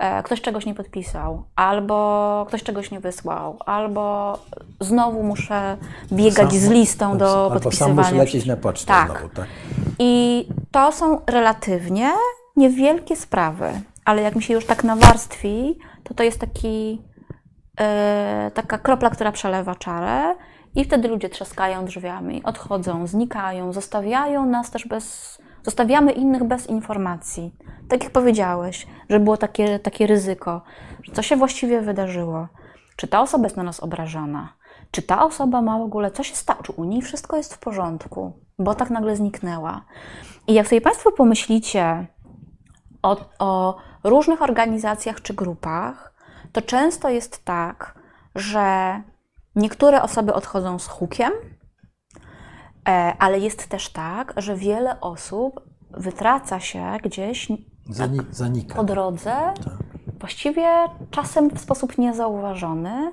E, 0.00 0.22
ktoś 0.22 0.40
czegoś 0.40 0.66
nie 0.66 0.74
podpisał, 0.74 1.42
albo 1.56 2.44
ktoś 2.48 2.62
czegoś 2.62 2.90
nie 2.90 3.00
wysłał, 3.00 3.56
albo 3.66 4.38
znowu 4.80 5.22
muszę 5.22 5.76
biegać 6.12 6.50
Sam- 6.50 6.58
z 6.60 6.68
listą 6.68 7.18
do 7.18 7.26
albo 7.44 7.48
sam 7.50 7.60
podpisywania. 7.60 7.94
musi 8.02 8.14
lecieć 8.14 8.46
na 8.46 8.56
pocztę 8.56 8.86
Tak. 8.86 9.10
znowu, 9.10 9.28
tak? 9.28 9.46
I 9.98 10.46
to 10.70 10.92
są 10.92 11.20
relatywnie 11.26 12.10
niewielkie 12.56 13.16
sprawy, 13.16 13.70
ale 14.04 14.22
jak 14.22 14.36
mi 14.36 14.42
się 14.42 14.54
już 14.54 14.66
tak 14.66 14.84
nawarstwi, 14.84 15.78
to 16.04 16.14
to 16.14 16.22
jest 16.22 16.38
taki, 16.40 17.02
e, 17.80 18.50
taka 18.54 18.78
kropla, 18.78 19.10
która 19.10 19.32
przelewa 19.32 19.74
czarę 19.74 20.34
i 20.74 20.84
wtedy 20.84 21.08
ludzie 21.08 21.28
trzaskają 21.28 21.84
drzwiami, 21.84 22.42
odchodzą, 22.44 23.06
znikają, 23.06 23.72
zostawiają 23.72 24.46
nas 24.46 24.70
też 24.70 24.86
bez, 24.86 25.38
zostawiamy 25.62 26.12
innych 26.12 26.44
bez 26.44 26.66
informacji. 26.66 27.54
Tak 27.88 28.04
jak 28.04 28.12
powiedziałeś, 28.12 28.86
że 29.10 29.20
było 29.20 29.36
takie, 29.36 29.78
takie 29.78 30.06
ryzyko, 30.06 30.62
że 31.02 31.12
co 31.12 31.22
się 31.22 31.36
właściwie 31.36 31.80
wydarzyło, 31.80 32.48
czy 32.96 33.08
ta 33.08 33.20
osoba 33.20 33.44
jest 33.44 33.56
na 33.56 33.62
nas 33.62 33.80
obrażona, 33.80 34.52
czy 34.90 35.02
ta 35.02 35.24
osoba 35.24 35.62
ma 35.62 35.78
w 35.78 35.82
ogóle, 35.82 36.10
co 36.10 36.22
się 36.22 36.36
stało, 36.36 36.62
czy 36.62 36.72
u 36.72 36.84
niej 36.84 37.02
wszystko 37.02 37.36
jest 37.36 37.54
w 37.54 37.58
porządku, 37.58 38.32
bo 38.58 38.74
tak 38.74 38.90
nagle 38.90 39.16
zniknęła. 39.16 39.84
I 40.46 40.54
jak 40.54 40.68
sobie 40.68 40.80
Państwo 40.80 41.12
pomyślicie 41.12 42.06
o, 43.02 43.16
o 43.38 43.76
różnych 44.04 44.42
organizacjach 44.42 45.22
czy 45.22 45.34
grupach, 45.34 46.14
to 46.52 46.62
często 46.62 47.08
jest 47.08 47.44
tak, 47.44 48.00
że 48.34 49.02
niektóre 49.56 50.02
osoby 50.02 50.34
odchodzą 50.34 50.78
z 50.78 50.86
hukiem, 50.86 51.32
ale 53.18 53.38
jest 53.38 53.68
też 53.68 53.88
tak, 53.88 54.34
że 54.36 54.56
wiele 54.56 55.00
osób 55.00 55.60
wytraca 55.90 56.60
się 56.60 56.84
gdzieś 57.02 57.48
Zani- 57.90 58.20
zanika. 58.30 58.74
po 58.74 58.84
drodze, 58.84 59.30
Tak. 59.64 59.74
właściwie 60.20 60.66
czasem 61.10 61.50
w 61.50 61.60
sposób 61.60 61.98
niezauważony, 61.98 63.12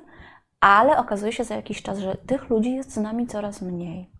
ale 0.59 0.97
okazuje 0.97 1.31
się 1.31 1.43
za 1.43 1.55
jakiś 1.55 1.81
czas, 1.81 1.99
że 1.99 2.17
tych 2.25 2.49
ludzi 2.49 2.71
jest 2.75 2.93
z 2.93 2.97
nami 2.97 3.27
coraz 3.27 3.61
mniej, 3.61 4.11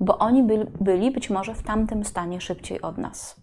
bo 0.00 0.18
oni 0.18 0.42
byli, 0.42 0.64
byli 0.80 1.10
być 1.10 1.30
może 1.30 1.54
w 1.54 1.62
tamtym 1.62 2.04
stanie 2.04 2.40
szybciej 2.40 2.80
od 2.82 2.98
nas. 2.98 3.40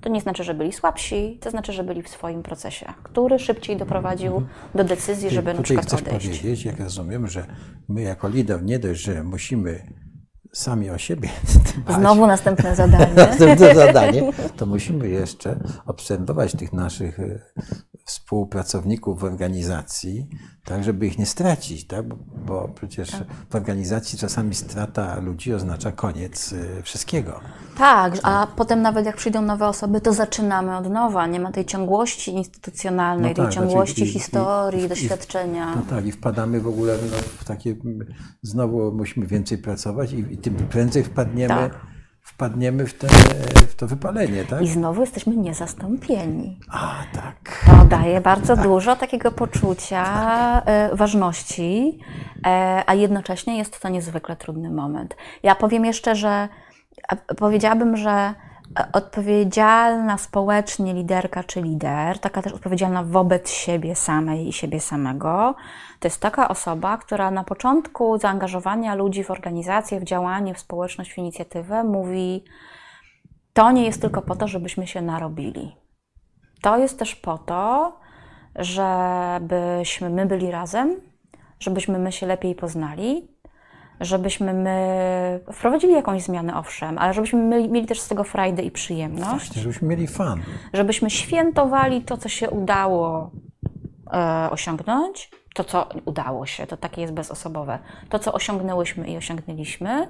To 0.00 0.08
nie 0.08 0.20
znaczy, 0.20 0.44
że 0.44 0.54
byli 0.54 0.72
słabsi, 0.72 1.38
to 1.42 1.50
znaczy, 1.50 1.72
że 1.72 1.84
byli 1.84 2.02
w 2.02 2.08
swoim 2.08 2.42
procesie, 2.42 2.86
który 3.02 3.38
szybciej 3.38 3.76
doprowadził 3.76 4.42
do 4.74 4.84
decyzji, 4.84 5.30
żeby 5.30 5.54
na 5.54 5.62
przykład 5.62 5.86
chcesz 5.86 6.00
odejść. 6.00 6.26
powiedzieć, 6.26 6.64
jak 6.64 6.80
rozumiem, 6.80 7.28
że 7.28 7.46
my 7.88 8.02
jako 8.02 8.28
lider 8.28 8.62
nie 8.62 8.78
dość, 8.78 9.00
że 9.00 9.24
musimy 9.24 9.92
sami 10.56 10.90
o 10.90 10.98
siebie 10.98 11.28
dbać, 11.76 11.96
Znowu 11.96 12.26
następne 12.26 12.76
zadanie. 12.76 13.14
następne 13.26 13.74
zadanie, 13.74 14.32
to 14.56 14.66
musimy 14.66 15.08
jeszcze 15.08 15.60
obserwować 15.86 16.52
tych 16.52 16.72
naszych 16.72 17.20
e, 17.20 17.40
współpracowników 18.04 19.20
w 19.20 19.24
organizacji, 19.24 20.28
tak, 20.64 20.84
żeby 20.84 21.06
ich 21.06 21.18
nie 21.18 21.26
stracić, 21.26 21.86
tak? 21.86 22.08
bo, 22.08 22.16
bo 22.46 22.68
przecież 22.74 23.10
w 23.50 23.54
organizacji 23.54 24.18
czasami 24.18 24.54
strata 24.54 25.20
ludzi 25.20 25.54
oznacza 25.54 25.92
koniec 25.92 26.52
e, 26.52 26.82
wszystkiego. 26.82 27.40
Tak, 27.78 28.12
a 28.22 28.46
potem 28.56 28.82
nawet 28.82 29.06
jak 29.06 29.16
przyjdą 29.16 29.42
nowe 29.42 29.66
osoby, 29.68 30.00
to 30.00 30.12
zaczynamy 30.12 30.76
od 30.76 30.90
nowa. 30.90 31.26
Nie 31.26 31.40
ma 31.40 31.52
tej 31.52 31.64
ciągłości 31.64 32.34
instytucjonalnej, 32.34 33.30
No 33.30 33.34
tej 33.34 33.44
tak, 33.44 33.52
znaczy 33.52 33.68
ciągłości 33.68 34.02
i- 34.02 34.04
i- 34.08 34.12
historii, 34.12 34.82
i- 34.82 34.84
i- 34.84 34.88
doświadczenia. 34.88 35.74
No 35.76 35.82
tak, 35.90 36.06
i 36.06 36.12
wpadamy 36.12 36.60
w 36.60 36.66
ogóle 36.66 36.94
no, 37.10 37.16
w 37.38 37.44
takie, 37.44 37.74
znowu 38.42 38.92
musimy 38.92 39.26
więcej 39.26 39.58
pracować 39.58 40.12
i, 40.12 40.18
i 40.18 40.38
tym 40.38 40.54
prędzej 40.54 41.04
wpadniemy, 41.04 41.54
Tak. 41.54 41.80
wpadniemy 42.22 42.86
w, 42.86 42.94
te, 42.94 43.08
w 43.68 43.74
to 43.74 43.86
wypalenie, 43.86 44.44
tak? 44.44 44.62
I 44.62 44.68
znowu 44.68 45.00
jesteśmy 45.00 45.36
niezastąpieni. 45.36 46.60
A, 46.70 46.94
tak. 47.14 47.64
To 47.66 47.84
daje 47.84 48.20
bardzo 48.20 48.56
dużo 48.56 48.96
takiego 48.96 49.30
poczucia 49.32 50.04
e, 50.66 50.96
ważności, 50.96 51.98
e, 52.46 52.82
a 52.86 52.94
jednocześnie 52.94 53.58
jest 53.58 53.80
to 53.80 53.88
niezwykle 53.88 54.36
trudny 54.36 54.70
moment. 54.70 55.16
Ja 55.42 55.54
powiem 55.54 55.84
jeszcze, 55.84 56.16
że 56.16 56.48
powiedziałabym, 57.38 57.96
że 57.96 58.10
e, 58.10 58.34
odpowiedzialna 58.92 60.18
społecznie 60.18 60.94
liderka 60.94 61.44
czy 61.44 61.62
lider, 61.62 62.18
taka 62.18 62.42
też 62.42 62.52
odpowiedzialna 62.52 63.04
wobec 63.04 63.50
siebie 63.50 63.96
samej 63.96 64.48
i 64.48 64.52
siebie 64.52 64.80
samego, 64.80 65.54
to 66.00 66.08
jest 66.08 66.20
taka 66.20 66.48
osoba, 66.48 66.98
która 66.98 67.30
na 67.30 67.44
początku 67.44 68.18
zaangażowania 68.18 68.94
ludzi 68.94 69.24
w 69.24 69.30
organizację, 69.30 70.00
w 70.00 70.04
działanie, 70.04 70.54
w 70.54 70.58
społeczność, 70.58 71.12
w 71.12 71.18
inicjatywę 71.18 71.84
mówi: 71.84 72.44
To 73.52 73.70
nie 73.70 73.84
jest 73.84 74.00
tylko 74.00 74.22
po 74.22 74.36
to, 74.36 74.48
żebyśmy 74.48 74.86
się 74.86 75.02
narobili. 75.02 75.76
To 76.62 76.78
jest 76.78 76.98
też 76.98 77.16
po 77.16 77.38
to, 77.38 77.92
żebyśmy 78.58 80.10
my 80.10 80.26
byli 80.26 80.50
razem, 80.50 81.00
żebyśmy 81.60 81.98
my 81.98 82.12
się 82.12 82.26
lepiej 82.26 82.54
poznali, 82.54 83.35
żebyśmy 84.00 84.54
my 84.54 85.40
wprowadzili 85.52 85.92
jakąś 85.92 86.22
zmianę, 86.22 86.56
owszem, 86.56 86.98
ale 86.98 87.14
żebyśmy 87.14 87.42
my 87.42 87.68
mieli 87.68 87.86
też 87.86 88.00
z 88.00 88.08
tego 88.08 88.24
frajdę 88.24 88.62
i 88.62 88.70
przyjemność, 88.70 89.30
Właśnie, 89.30 89.62
żebyśmy 89.62 89.88
mieli 89.88 90.06
fan. 90.06 90.40
żebyśmy 90.72 91.10
świętowali 91.10 92.02
to, 92.02 92.16
co 92.16 92.28
się 92.28 92.50
udało 92.50 93.30
e, 94.12 94.48
osiągnąć, 94.50 95.30
to, 95.54 95.64
co 95.64 95.88
udało 96.04 96.46
się, 96.46 96.66
to 96.66 96.76
takie 96.76 97.00
jest 97.00 97.12
bezosobowe, 97.14 97.78
to, 98.08 98.18
co 98.18 98.32
osiągnęłyśmy 98.32 99.08
i 99.08 99.16
osiągnęliśmy, 99.16 100.08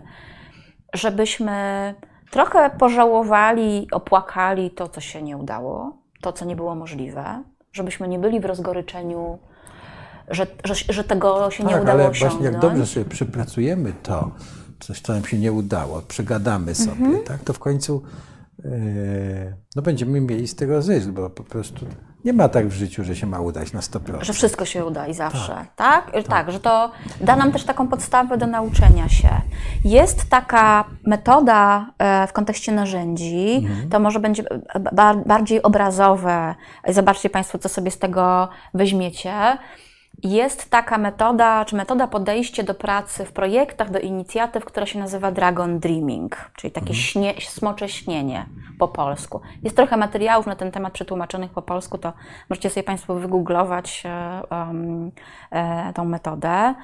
żebyśmy 0.94 1.94
trochę 2.30 2.70
pożałowali, 2.70 3.86
opłakali 3.92 4.70
to, 4.70 4.88
co 4.88 5.00
się 5.00 5.22
nie 5.22 5.36
udało, 5.36 5.96
to, 6.20 6.32
co 6.32 6.44
nie 6.44 6.56
było 6.56 6.74
możliwe, 6.74 7.42
żebyśmy 7.72 8.08
nie 8.08 8.18
byli 8.18 8.40
w 8.40 8.44
rozgoryczeniu, 8.44 9.38
że, 10.28 10.46
że, 10.64 10.74
że 10.88 11.04
tego 11.04 11.50
się 11.50 11.64
nie 11.64 11.70
tak, 11.72 11.82
udało 11.82 11.98
ale 12.00 12.08
osiągnąć. 12.10 12.32
właśnie 12.32 12.44
jak 12.52 12.60
dobrze 12.60 12.86
sobie 12.86 13.06
przypracujemy 13.06 13.92
to, 14.02 14.30
coś, 14.80 15.00
co 15.00 15.12
nam 15.12 15.24
się 15.24 15.38
nie 15.38 15.52
udało, 15.52 16.02
przegadamy 16.08 16.74
sobie, 16.74 17.04
Mhm. 17.06 17.24
tak, 17.24 17.40
to 17.44 17.52
w 17.52 17.58
końcu 17.58 18.02
e, 18.64 18.68
no 19.76 19.82
będziemy 19.82 20.20
mieli 20.20 20.48
z 20.48 20.54
tego 20.56 20.82
zysk, 20.82 21.08
bo 21.08 21.30
po 21.30 21.44
prostu 21.44 21.86
nie 22.24 22.32
ma 22.32 22.48
tak 22.48 22.68
w 22.68 22.72
życiu, 22.72 23.04
że 23.04 23.16
się 23.16 23.26
ma 23.26 23.40
udać 23.40 23.72
na 23.72 23.80
100%. 23.80 24.22
Że 24.24 24.32
wszystko 24.32 24.64
się 24.64 24.84
uda 24.84 25.06
i 25.06 25.14
zawsze, 25.14 25.66
tak? 25.76 26.12
Tak, 26.28 26.52
że 26.52 26.60
to 26.60 26.90
da 27.20 27.36
nam 27.36 27.52
też 27.52 27.64
taką 27.64 27.88
podstawę 27.88 28.38
do 28.38 28.46
nauczenia 28.46 29.08
się. 29.08 29.28
Jest 29.84 30.30
taka 30.30 30.84
metoda 31.04 31.86
e, 31.98 32.26
w 32.26 32.32
kontekście 32.32 32.72
narzędzi, 32.72 33.68
to 33.90 34.00
może 34.00 34.20
będzie 34.20 34.44
ba- 34.92 35.14
bardziej 35.14 35.62
obrazowe. 35.62 36.54
Zobaczcie 36.88 37.30
Państwo, 37.30 37.58
co 37.58 37.68
sobie 37.68 37.90
z 37.90 37.98
tego 37.98 38.48
weźmiecie. 38.74 39.32
Jest 40.22 40.70
taka 40.70 40.98
metoda, 40.98 41.64
czy 41.64 41.76
metoda 41.76 42.06
podejście 42.06 42.64
do 42.64 42.74
pracy 42.74 43.24
w 43.24 43.32
projektach, 43.32 43.90
do 43.90 43.98
inicjatyw, 43.98 44.64
która 44.64 44.86
się 44.86 44.98
nazywa 44.98 45.32
Dragon 45.32 45.78
Dreaming, 45.78 46.50
czyli 46.56 46.72
takie 46.72 46.94
śnie, 46.94 47.34
smocze 47.40 47.88
śnienie 47.88 48.46
po 48.78 48.88
polsku. 48.88 49.40
Jest 49.62 49.76
trochę 49.76 49.96
materiałów 49.96 50.46
na 50.46 50.56
ten 50.56 50.70
temat 50.72 50.92
przetłumaczonych 50.92 51.50
po 51.50 51.62
polsku, 51.62 51.98
to 51.98 52.12
możecie 52.50 52.70
sobie 52.70 52.84
Państwo 52.84 53.14
wygooglować 53.14 54.02
e, 54.06 54.42
em, 54.50 55.10
e, 55.50 55.92
tą 55.92 56.04
metodę. 56.04 56.74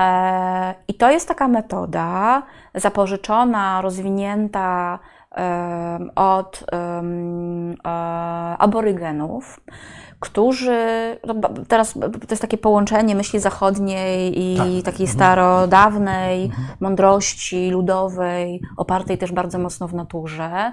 E, 0.00 0.74
I 0.88 0.94
to 0.94 1.10
jest 1.10 1.28
taka 1.28 1.48
metoda 1.48 2.42
zapożyczona, 2.74 3.80
rozwinięta 3.80 4.98
em, 5.30 6.10
od 6.14 6.64
e, 6.72 7.02
aborygenów, 8.58 9.60
którzy, 10.20 10.78
no, 11.26 11.34
teraz 11.68 11.92
to 11.92 12.30
jest 12.30 12.42
takie 12.42 12.58
połączenie 12.58 13.14
myśli 13.14 13.40
zachodniej 13.40 14.40
i 14.40 14.56
Tak. 14.56 14.92
takiej 14.92 15.06
starodawnej 15.06 16.50
mądrości 16.80 17.70
ludowej, 17.70 18.60
opartej 18.76 19.18
też 19.18 19.32
bardzo 19.32 19.58
mocno 19.58 19.88
w 19.88 19.94
naturze 19.94 20.72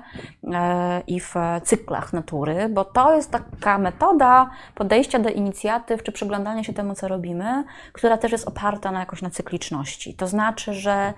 e, 0.53 1.01
i 1.07 1.19
w 1.19 1.35
cyklach 1.63 2.13
natury, 2.13 2.69
bo 2.69 2.85
to 2.85 3.15
jest 3.15 3.31
taka 3.31 3.77
metoda 3.77 4.49
podejścia 4.75 5.19
do 5.19 5.29
inicjatyw 5.29 6.03
czy 6.03 6.11
przyglądania 6.11 6.63
się 6.63 6.73
temu, 6.73 6.95
co 6.95 7.07
robimy, 7.07 7.63
która 7.93 8.17
też 8.17 8.31
jest 8.31 8.47
oparta 8.47 8.91
na 8.91 8.99
jakoś 8.99 9.21
na 9.21 9.29
cykliczności. 9.29 10.13
To 10.13 10.27
znaczy, 10.27 10.73
że 10.73 11.13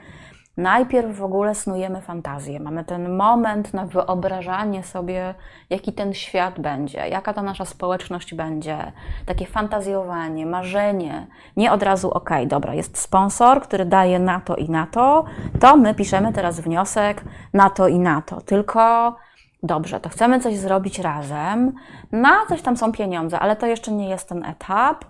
Najpierw 0.57 1.17
w 1.17 1.23
ogóle 1.23 1.55
snujemy 1.55 2.01
fantazję. 2.01 2.59
Mamy 2.59 2.83
ten 2.83 3.15
moment 3.15 3.73
na 3.73 3.85
wyobrażanie 3.85 4.83
sobie, 4.83 5.35
jaki 5.69 5.93
ten 5.93 6.13
świat 6.13 6.59
będzie, 6.59 7.07
jaka 7.07 7.33
ta 7.33 7.41
nasza 7.41 7.65
społeczność 7.65 8.35
będzie. 8.35 8.91
Takie 9.25 9.45
fantazjowanie, 9.45 10.45
marzenie. 10.45 11.27
Nie 11.57 11.71
od 11.71 11.83
razu, 11.83 12.11
ok, 12.11 12.29
dobra, 12.47 12.73
jest 12.73 12.97
sponsor, 12.97 13.61
który 13.61 13.85
daje 13.85 14.19
na 14.19 14.39
to 14.39 14.55
i 14.55 14.69
na 14.69 14.87
to, 14.87 15.25
to 15.59 15.77
my 15.77 15.95
piszemy 15.95 16.33
teraz 16.33 16.59
wniosek 16.59 17.23
na 17.53 17.69
to 17.69 17.87
i 17.87 17.99
na 17.99 18.21
to. 18.21 18.41
Tylko 18.41 19.15
dobrze, 19.63 19.99
to 19.99 20.09
chcemy 20.09 20.39
coś 20.39 20.57
zrobić 20.57 20.99
razem, 20.99 21.73
na 22.11 22.45
coś 22.49 22.61
tam 22.61 22.77
są 22.77 22.91
pieniądze, 22.91 23.39
ale 23.39 23.55
to 23.55 23.65
jeszcze 23.65 23.91
nie 23.91 24.09
jest 24.09 24.29
ten 24.29 24.45
etap. 24.45 25.05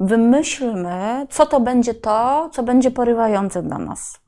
Wymyślmy, 0.00 1.26
co 1.30 1.46
to 1.46 1.60
będzie 1.60 1.94
to, 1.94 2.48
co 2.52 2.62
będzie 2.62 2.90
porywające 2.90 3.62
dla 3.62 3.78
nas. 3.78 4.20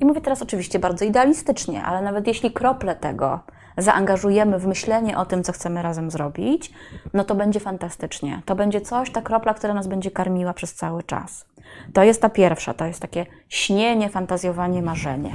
I 0.00 0.04
mówię 0.04 0.20
teraz 0.20 0.42
oczywiście 0.42 0.78
bardzo 0.78 1.04
idealistycznie, 1.04 1.82
ale 1.82 2.02
nawet 2.02 2.26
jeśli 2.26 2.52
krople 2.52 2.96
tego 2.96 3.40
zaangażujemy 3.78 4.58
w 4.58 4.66
myślenie 4.66 5.18
o 5.18 5.26
tym, 5.26 5.44
co 5.44 5.52
chcemy 5.52 5.82
razem 5.82 6.10
zrobić, 6.10 6.72
no 7.14 7.24
to 7.24 7.34
będzie 7.34 7.60
fantastycznie. 7.60 8.42
To 8.44 8.54
będzie 8.56 8.80
coś, 8.80 9.10
ta 9.10 9.22
kropla, 9.22 9.54
która 9.54 9.74
nas 9.74 9.86
będzie 9.86 10.10
karmiła 10.10 10.54
przez 10.54 10.74
cały 10.74 11.02
czas. 11.02 11.44
To 11.92 12.02
jest 12.02 12.22
ta 12.22 12.28
pierwsza, 12.28 12.74
to 12.74 12.86
jest 12.86 13.00
takie 13.00 13.26
śnienie, 13.48 14.08
fantazjowanie, 14.08 14.82
marzenie. 14.82 15.30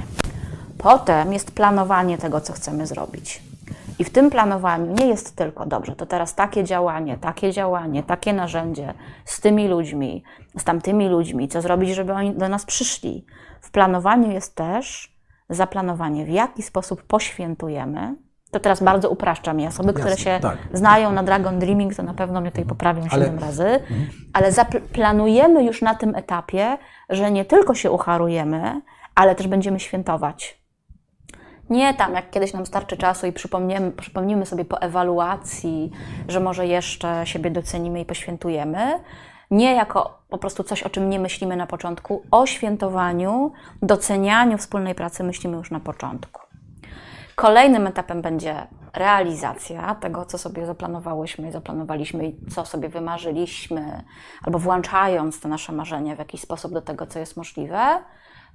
Potem 0.78 1.32
jest 1.32 1.50
planowanie 1.50 2.18
tego, 2.18 2.40
co 2.40 2.52
chcemy 2.52 2.86
zrobić. 2.86 3.42
I 3.98 4.04
w 4.04 4.10
tym 4.10 4.30
planowaniu 4.30 4.92
nie 4.92 5.06
jest 5.06 5.36
tylko 5.36 5.66
dobrze, 5.66 5.96
to 5.96 6.06
teraz 6.06 6.34
takie 6.34 6.64
działanie, 6.64 7.18
takie 7.18 7.52
działanie, 7.52 8.02
takie 8.02 8.32
narzędzie 8.32 8.94
z 9.24 9.40
tymi 9.40 9.68
ludźmi, 9.68 10.22
z 10.58 10.64
tamtymi 10.64 11.08
ludźmi, 11.08 11.48
co 11.48 11.62
zrobić, 11.62 11.94
żeby 11.94 12.12
oni 12.12 12.34
do 12.34 12.48
nas 12.48 12.64
przyszli. 12.64 13.24
Planowaniu 13.76 14.30
jest 14.30 14.54
też 14.54 15.16
zaplanowanie, 15.50 16.24
w 16.24 16.28
jaki 16.28 16.62
sposób 16.62 17.02
poświętujemy. 17.02 18.14
To 18.50 18.60
teraz 18.60 18.82
bardzo 18.82 19.10
upraszczam. 19.10 19.60
I 19.60 19.66
osoby, 19.66 19.92
które 19.92 20.16
się 20.16 20.38
tak. 20.42 20.58
znają 20.72 21.12
na 21.12 21.22
Dragon 21.22 21.58
Dreaming, 21.58 21.94
to 21.94 22.02
na 22.02 22.14
pewno 22.14 22.40
mnie 22.40 22.50
tutaj 22.50 22.64
poprawią 22.64 23.02
Ale- 23.10 23.10
siedem 23.10 23.38
razy. 23.38 23.80
Ale 24.32 24.52
zaplanujemy 24.52 25.64
już 25.64 25.82
na 25.82 25.94
tym 25.94 26.14
etapie, 26.14 26.78
że 27.08 27.30
nie 27.30 27.44
tylko 27.44 27.74
się 27.74 27.90
ucharujemy, 27.90 28.80
ale 29.14 29.34
też 29.34 29.46
będziemy 29.48 29.80
świętować. 29.80 30.60
Nie 31.70 31.94
tam, 31.94 32.14
jak 32.14 32.30
kiedyś 32.30 32.52
nam 32.52 32.66
starczy 32.66 32.96
czasu 32.96 33.26
i 33.26 33.32
przypomniemy, 33.32 33.92
przypomnimy 33.92 34.46
sobie 34.46 34.64
po 34.64 34.80
ewaluacji, 34.80 35.90
że 36.28 36.40
może 36.40 36.66
jeszcze 36.66 37.20
siebie 37.24 37.50
docenimy 37.50 38.00
i 38.00 38.04
poświętujemy. 38.04 39.00
Nie 39.50 39.74
jako 39.74 40.18
po 40.28 40.38
prostu 40.38 40.64
coś, 40.64 40.82
o 40.82 40.90
czym 40.90 41.10
nie 41.10 41.18
myślimy 41.18 41.56
na 41.56 41.66
początku. 41.66 42.22
O 42.30 42.46
świętowaniu, 42.46 43.52
docenianiu 43.82 44.58
wspólnej 44.58 44.94
pracy 44.94 45.24
myślimy 45.24 45.56
już 45.56 45.70
na 45.70 45.80
początku. 45.80 46.40
Kolejnym 47.34 47.86
etapem 47.86 48.22
będzie 48.22 48.66
realizacja 48.94 49.94
tego, 49.94 50.24
co 50.24 50.38
sobie 50.38 50.66
zaplanowałyśmy 50.66 51.52
zaplanowaliśmy 51.52 52.26
i 52.26 52.50
co 52.50 52.64
sobie 52.64 52.88
wymarzyliśmy, 52.88 54.02
albo 54.42 54.58
włączając 54.58 55.40
te 55.40 55.48
nasze 55.48 55.72
marzenia 55.72 56.16
w 56.16 56.18
jakiś 56.18 56.40
sposób 56.40 56.72
do 56.72 56.82
tego, 56.82 57.06
co 57.06 57.18
jest 57.18 57.36
możliwe. 57.36 58.02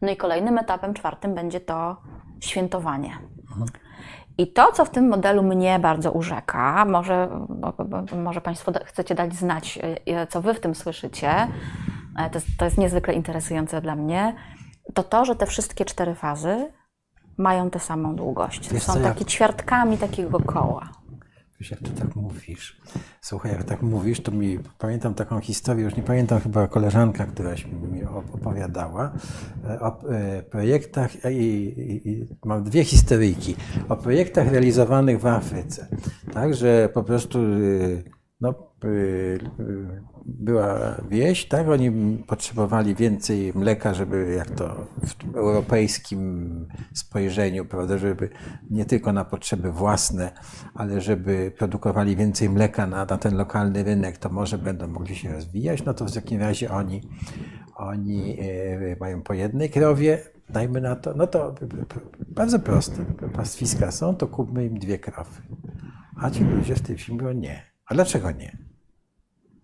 No 0.02 0.12
i 0.12 0.18
kolejnym 0.18 0.58
etapem, 0.58 0.94
czwartym, 0.94 1.36
będzie 1.36 1.60
to 1.60 1.98
świętowanie. 2.40 3.18
I 4.42 4.48
to, 4.48 4.72
co 4.72 4.86
w 4.86 4.90
tym 4.90 5.08
modelu 5.10 5.44
mnie 5.44 5.80
bardzo 5.80 6.12
urzeka, 6.12 6.86
może, 6.86 7.30
może 8.24 8.42
Państwo 8.42 8.72
chcecie 8.86 9.16
dać 9.16 9.34
znać, 9.36 9.80
e, 10.06 10.28
co 10.28 10.42
Wy 10.42 10.54
w 10.54 10.60
tym 10.60 10.76
słyszycie, 10.76 11.30
e, 12.18 12.30
to 12.30 12.38
jest, 12.38 12.48
to 12.58 12.66
jest 12.66 12.78
niezwykle 12.78 13.14
interesujące 13.14 13.82
dla 13.82 13.96
mnie, 13.96 14.36
to 14.94 15.04
to, 15.04 15.26
że 15.26 15.36
te 15.36 15.46
wszystkie 15.46 15.86
cztery 15.86 16.16
fazy 16.16 16.72
mają 17.38 17.70
tę 17.70 17.80
samą 17.80 18.16
długość. 18.16 18.70
Wiesz 18.74 18.84
są 18.84 18.94
co, 18.94 19.00
ja- 19.00 19.10
takie 19.10 19.26
ćwiartkami 19.26 19.98
takiego 19.98 20.40
koła. 20.40 20.90
Wiesz, 21.62 21.72
jak 21.72 21.80
ty 21.80 21.90
tak 21.90 22.16
mówisz. 22.16 22.82
Słuchaj, 23.22 23.52
jak 23.52 23.64
tak 23.64 23.82
mówisz, 23.82 24.22
to 24.22 24.32
mi 24.32 24.60
pamiętam 24.78 25.14
taką 25.14 25.40
historię, 25.40 25.84
już 25.86 25.96
nie 25.96 26.04
pamiętam 26.04 26.40
chyba 26.40 26.68
koleżanka, 26.68 27.26
któraś 27.26 27.66
mi 27.66 28.06
op- 28.06 28.36
opowiadała 28.36 29.12
e, 29.70 29.80
o 29.80 30.10
e, 30.10 30.44
projektach 30.44 31.26
i, 31.26 31.38
i, 31.38 32.10
i 32.10 32.28
mam 32.46 32.64
dwie 32.64 32.84
historyjki 32.84 33.56
o 33.90 33.96
projektach 33.98 34.52
realizowanych 34.52 35.20
w 35.20 35.26
Afryce. 35.26 35.88
Tak, 36.34 36.54
że 36.56 36.90
po 36.94 37.04
prostu 37.04 37.40
y, 37.40 38.04
no, 38.42 38.54
y, 38.84 38.88
y, 39.60 40.02
była 40.26 40.96
wieś, 41.10 41.48
tak, 41.48 41.70
oni 41.70 42.18
potrzebowali 42.28 42.96
więcej 42.96 43.54
mleka, 43.56 43.94
żeby 43.94 44.34
jak 44.38 44.52
to 44.52 44.88
w 45.06 45.14
tym 45.14 45.36
europejskim 45.36 46.68
spojrzeniu, 46.94 47.66
prawda, 47.66 47.98
żeby 47.98 48.30
nie 48.70 48.86
tylko 48.86 49.14
na 49.14 49.26
potrzeby 49.26 49.72
własne, 49.72 50.32
ale 50.74 51.02
żeby 51.02 51.52
produkowali 51.58 52.16
więcej 52.16 52.50
mleka 52.50 52.88
na, 52.88 53.06
na 53.06 53.18
ten 53.18 53.38
lokalny 53.38 53.84
rynek, 53.84 54.18
to 54.18 54.30
może 54.30 54.58
będą 54.58 54.88
mogli 54.88 55.16
się 55.16 55.34
rozwijać, 55.34 55.86
no 55.86 55.94
to 55.94 56.06
w 56.06 56.14
takim 56.14 56.40
razie 56.40 56.72
oni, 56.72 57.02
oni 57.76 58.38
e, 58.40 58.96
mają 59.00 59.22
po 59.22 59.34
jednej 59.34 59.70
krowie, 59.70 60.20
dajmy 60.50 60.82
na 60.82 60.96
to, 60.96 61.14
no 61.14 61.28
to 61.28 61.56
bardzo 62.28 62.60
proste, 62.60 63.06
pastwiska 63.34 63.92
są, 63.92 64.16
to 64.16 64.28
kupmy 64.28 64.66
im 64.66 64.80
dwie 64.80 65.00
krowy. 65.00 65.42
A 66.16 66.30
ci 66.30 66.44
ludzie 66.44 66.76
z 66.76 66.82
tej 66.82 66.98
wsi 66.98 67.14
mówią 67.14 67.32
nie. 67.32 67.62
A 67.86 67.94
dlaczego 67.94 68.32
nie? 68.32 68.71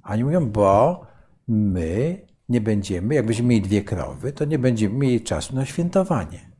Oni 0.08 0.24
mówią, 0.24 0.50
bo 0.50 1.02
my 1.48 2.22
nie 2.50 2.62
będziemy, 2.62 3.16
jak 3.16 3.26
będziemy 3.26 3.50
mieli 3.50 3.62
dwie 3.62 3.84
krowy, 3.84 4.34
to 4.34 4.46
nie 4.46 4.60
będziemy 4.60 4.96
mieli 4.96 5.22
czasu 5.22 5.56
na 5.56 5.66
świętowanie. 5.66 6.52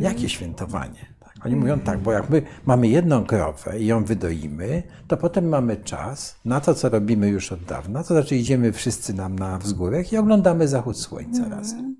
Jakie 0.00 0.28
świętowanie? 0.28 1.06
Tak. 1.20 1.46
Oni 1.46 1.56
mówią 1.56 1.80
tak, 1.80 1.98
bo 1.98 2.12
jak 2.12 2.30
my 2.30 2.42
mamy 2.66 2.88
jedną 2.88 3.24
krowę 3.24 3.80
i 3.80 3.86
ją 3.86 4.04
wydoimy, 4.04 4.82
to 5.08 5.16
potem 5.16 5.48
mamy 5.48 5.76
czas 5.76 6.40
na 6.44 6.60
to, 6.60 6.74
co 6.74 6.88
robimy 6.88 7.28
już 7.28 7.52
od 7.52 7.64
dawna, 7.64 8.02
to 8.02 8.14
znaczy 8.14 8.36
idziemy 8.36 8.72
wszyscy 8.72 9.14
nam 9.14 9.38
na 9.38 9.58
wzgórek 9.58 10.12
i 10.12 10.16
oglądamy 10.16 10.68
zachód 10.68 10.98
słońca 10.98 11.48
razem. 11.48 11.96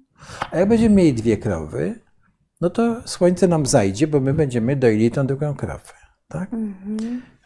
A 0.50 0.58
jak 0.58 0.68
będziemy 0.68 0.94
mieli 0.94 1.14
dwie 1.14 1.36
krowy, 1.36 2.00
no 2.60 2.70
to 2.70 3.08
słońce 3.08 3.48
nam 3.48 3.66
zajdzie, 3.66 4.06
bo 4.06 4.20
my 4.20 4.34
będziemy 4.34 4.76
doili 4.76 5.10
tą 5.10 5.26
drugą 5.26 5.54
krowę. 5.54 5.92
Tak? 6.28 6.50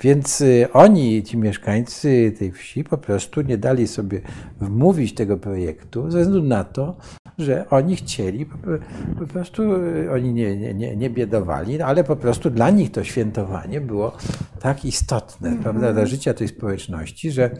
Więc 0.02 0.40
y, 0.40 0.68
oni, 0.72 1.22
ci 1.22 1.38
mieszkańcy 1.38 2.32
tej 2.38 2.52
wsi, 2.52 2.84
po 2.84 2.98
prostu 2.98 3.40
nie 3.40 3.58
dali 3.58 3.88
sobie 3.88 4.20
wmówić 4.60 5.14
tego 5.14 5.36
projektu 5.36 6.10
ze 6.10 6.20
względu 6.20 6.48
na 6.48 6.64
to, 6.64 6.96
że 7.38 7.70
oni 7.70 7.96
chcieli, 7.96 8.46
po, 9.18 9.26
prostu 9.26 9.62
y, 9.74 10.10
oni 10.12 10.32
nie, 10.32 10.74
nie, 10.74 10.96
nie, 10.96 11.10
biedowali, 11.10 11.82
ale 11.82 12.04
po 12.04 12.16
prostu 12.16 12.50
dla 12.50 12.70
nich 12.70 12.92
to 12.92 13.04
świętowanie 13.04 13.80
było 13.80 14.16
tak 14.60 14.84
istotne 14.84 15.56
prawda, 15.62 15.92
dla 15.92 16.06
życia 16.06 16.34
tej 16.34 16.48
społeczności, 16.48 17.30
że 17.30 17.50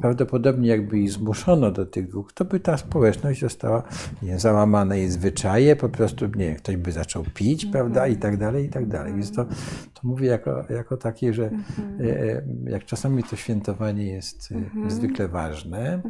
prawdopodobnie 0.00 0.68
jakby 0.68 0.98
ich 0.98 1.12
zmuszono 1.12 1.70
do 1.70 1.86
tych 1.86 2.08
dwóch, 2.08 2.32
to 2.32 2.44
by 2.44 2.60
ta 2.60 2.76
społeczność 2.76 3.40
została 3.40 3.82
nie, 4.22 4.38
załamana 4.38 4.96
jej 4.96 5.10
zwyczaje, 5.10 5.76
po 5.76 5.88
prostu 5.88 6.26
nie 6.26 6.46
wiem, 6.46 6.56
ktoś 6.56 6.76
by 6.76 6.92
zaczął 6.92 7.24
pić, 7.34 7.66
prawda, 7.66 8.06
i 8.06 8.16
tak 8.16 8.36
dalej, 8.36 8.66
i 8.66 8.68
tak 8.68 8.86
dalej. 8.86 9.14
Więc 9.14 9.32
to, 9.32 9.44
to 9.94 10.00
mówię 10.02 10.28
jako, 10.28 10.64
jako 10.70 10.96
takie, 10.96 11.34
że 11.34 11.44
e, 11.44 11.52
jak 12.64 12.84
czasami 12.84 13.24
to 13.24 13.36
świętowanie 13.36 14.06
jest 14.06 14.52
e, 14.86 14.90
zwykle 14.90 15.28
ważne, 15.28 16.02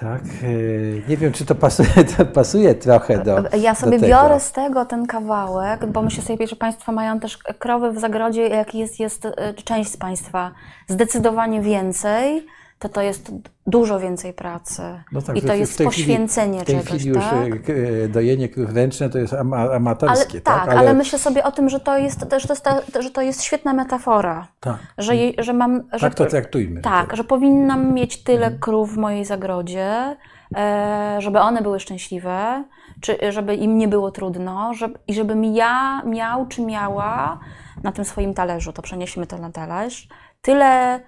tak, 0.00 0.22
e, 0.22 1.08
nie 1.08 1.16
wiem, 1.16 1.32
czy 1.32 1.46
to 1.46 1.54
pasuje, 1.54 2.04
to 2.16 2.26
pasuje 2.26 2.74
trochę 2.74 3.24
do 3.24 3.36
Ja 3.56 3.72
do 3.72 3.80
sobie 3.80 3.98
tego. 4.00 4.06
biorę 4.06 4.40
z 4.40 4.52
tego 4.52 4.84
ten 4.84 5.06
kawałek, 5.06 5.86
bo 5.86 6.02
myślę 6.02 6.22
sobie, 6.22 6.46
że 6.46 6.56
Państwo 6.56 6.92
mają 6.92 7.20
też 7.20 7.38
krowy 7.38 7.92
w 7.92 7.98
zagrodzie, 7.98 8.48
jak 8.48 8.74
jest, 8.74 9.00
jest 9.00 9.26
e, 9.26 9.54
część 9.54 9.90
z 9.90 9.96
Państwa 9.96 10.52
zdecydowanie 10.88 11.60
więcej, 11.60 12.46
to 12.84 12.88
to 12.88 13.02
jest 13.02 13.32
dużo 13.66 14.00
więcej 14.00 14.32
pracy. 14.32 14.82
No 15.12 15.22
tak, 15.22 15.36
I 15.36 15.42
to 15.42 15.54
jest 15.54 15.78
tej 15.78 15.86
chwili- 15.86 16.04
poświęcenie 16.06 16.60
W 16.60 16.64
tej 16.64 16.78
chwili 16.78 17.08
już 17.08 17.24
tak? 17.24 17.70
e, 17.70 18.04
e, 18.04 18.08
dojenie 18.08 18.48
ręczne 18.56 19.10
to 19.10 19.18
jest 19.18 19.34
ama, 19.34 19.56
Ale, 19.56 19.74
amatorskie, 19.74 20.40
tak, 20.40 20.66
tak? 20.66 20.78
ale... 20.78 20.94
myślę 20.94 21.18
sobie 21.18 21.44
o 21.44 21.52
tym, 21.52 21.68
że 21.68 21.80
to 21.80 21.98
jest, 21.98 22.20
że 22.20 22.48
to 22.48 22.52
jest, 22.54 22.64
ta, 22.64 23.02
że 23.02 23.10
to 23.10 23.22
jest 23.22 23.42
świetna 23.42 23.72
metafora. 23.72 24.48
tak. 24.60 24.76
Że, 24.98 25.12
że 25.38 25.52
mam. 25.52 25.82
Że, 25.92 26.00
tak 26.00 26.14
to 26.14 26.26
traktujmy. 26.26 26.80
Tak, 26.80 27.16
że 27.16 27.24
powinnam 27.24 27.94
mieć 27.94 28.22
tyle 28.22 28.50
krów 28.50 28.94
w 28.94 28.96
mojej 28.96 29.24
zagrodzie, 29.24 30.16
e, 30.56 31.16
żeby 31.18 31.40
one 31.40 31.62
były 31.62 31.80
szczęśliwe, 31.80 32.64
czy 33.00 33.18
żeby 33.32 33.54
im 33.54 33.78
nie 33.78 33.88
było 33.88 34.10
trudno, 34.10 34.74
żeby, 34.74 34.98
i 35.06 35.14
żebym 35.14 35.44
ja 35.44 36.02
miał 36.06 36.46
czy 36.46 36.62
miała 36.62 37.38
na 37.82 37.92
tym 37.92 38.04
swoim 38.04 38.34
talerzu, 38.34 38.72
to 38.72 38.82
przenieśmy 38.82 39.26
to 39.26 39.38
na 39.38 39.50
talerz, 39.50 40.08
tyle 40.42 41.00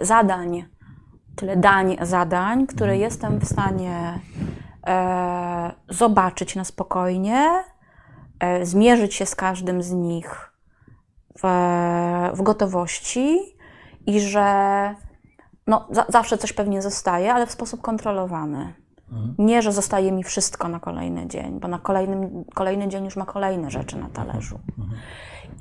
zadań, 0.00 0.64
tyle 1.36 1.56
dań, 1.56 1.96
zadań, 2.02 2.66
które 2.66 2.98
jestem 2.98 3.38
w 3.38 3.44
stanie 3.44 4.20
e, 4.86 5.72
zobaczyć 5.88 6.56
na 6.56 6.64
spokojnie, 6.64 7.64
e, 8.40 8.66
zmierzyć 8.66 9.14
się 9.14 9.26
z 9.26 9.34
każdym 9.34 9.82
z 9.82 9.92
nich 9.92 10.52
w, 11.42 11.46
w 12.34 12.42
gotowości 12.42 13.38
i 14.06 14.20
że 14.20 14.94
no, 15.66 15.86
za, 15.90 16.06
zawsze 16.08 16.38
coś 16.38 16.52
pewnie 16.52 16.82
zostaje, 16.82 17.34
ale 17.34 17.46
w 17.46 17.50
sposób 17.52 17.80
kontrolowany. 17.80 18.74
Nie, 19.38 19.62
że 19.62 19.72
zostaje 19.72 20.12
mi 20.12 20.24
wszystko 20.24 20.68
na 20.68 20.80
kolejny 20.80 21.26
dzień, 21.26 21.60
bo 21.60 21.68
na 21.68 21.78
kolejnym, 21.78 22.44
kolejny 22.54 22.88
dzień 22.88 23.04
już 23.04 23.16
ma 23.16 23.26
kolejne 23.26 23.70
rzeczy 23.70 23.96
na 23.96 24.08
talerzu. 24.08 24.58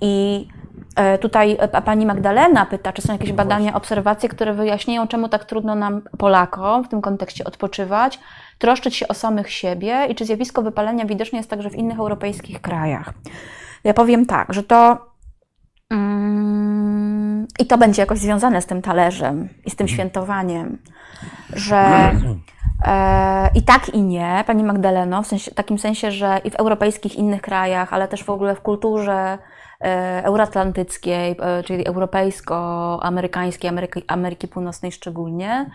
I 0.02 0.48
e, 0.96 1.18
tutaj 1.18 1.58
e, 1.60 1.82
pani 1.82 2.06
Magdalena 2.06 2.66
pyta, 2.66 2.94
czy 2.94 3.02
są 3.02 3.14
jakieś 3.14 3.32
badania, 3.32 3.74
obserwacje, 3.74 4.30
które 4.30 4.54
wyjaśniają, 4.54 5.08
czemu 5.08 5.30
tak 5.30 5.46
trudno 5.46 5.76
nam, 5.76 6.02
Polakom, 6.18 6.84
w 6.84 6.88
tym 6.88 7.02
kontekście 7.02 7.44
odpoczywać, 7.44 8.20
troszczyć 8.58 8.96
się 8.96 9.08
o 9.08 9.14
samych 9.14 9.52
siebie 9.52 10.06
i 10.10 10.16
czy 10.16 10.26
zjawisko 10.26 10.62
wypalenia 10.62 11.06
widoczne 11.06 11.38
jest 11.38 11.50
także 11.50 11.70
w 11.70 11.76
innych 11.76 12.00
europejskich 12.00 12.62
krajach. 12.62 13.14
Ja 13.84 13.94
powiem 13.94 14.26
tak, 14.26 14.54
że 14.54 14.64
to 14.64 15.08
Mm, 15.90 17.48
I 17.60 17.66
to 17.66 17.78
będzie 17.78 18.02
jakoś 18.02 18.20
związane 18.20 18.62
z 18.62 18.66
tym 18.66 18.82
talerzem 18.82 19.50
i 19.66 19.70
z 19.70 19.76
tym 19.76 19.88
świętowaniem, 19.88 20.78
że 21.54 22.12
I 23.56 23.62
tak 23.62 23.90
i 23.90 24.02
nie, 24.02 24.44
Pani 24.48 24.64
Magdaleno, 24.64 25.24
w 25.24 25.28
sensie, 25.28 25.52
takim 25.52 25.80
sensie, 25.80 26.12
że 26.12 26.42
i 26.44 26.50
w 26.50 26.56
europejskich 26.56 27.16
innych 27.16 27.42
krajach, 27.42 27.94
ale 27.94 28.08
też 28.08 28.24
w 28.24 28.30
ogóle 28.30 28.56
w 28.56 28.62
kulturze 28.62 29.38
e, 29.82 30.24
euroatlantyckiej, 30.26 31.36
e, 31.40 31.64
czyli 31.64 31.88
europejsko-amerykańskiej, 31.88 33.70
Ameryki, 33.70 34.04
Ameryki 34.08 34.48
Północnej 34.48 34.92
szczególnie, 34.92 35.70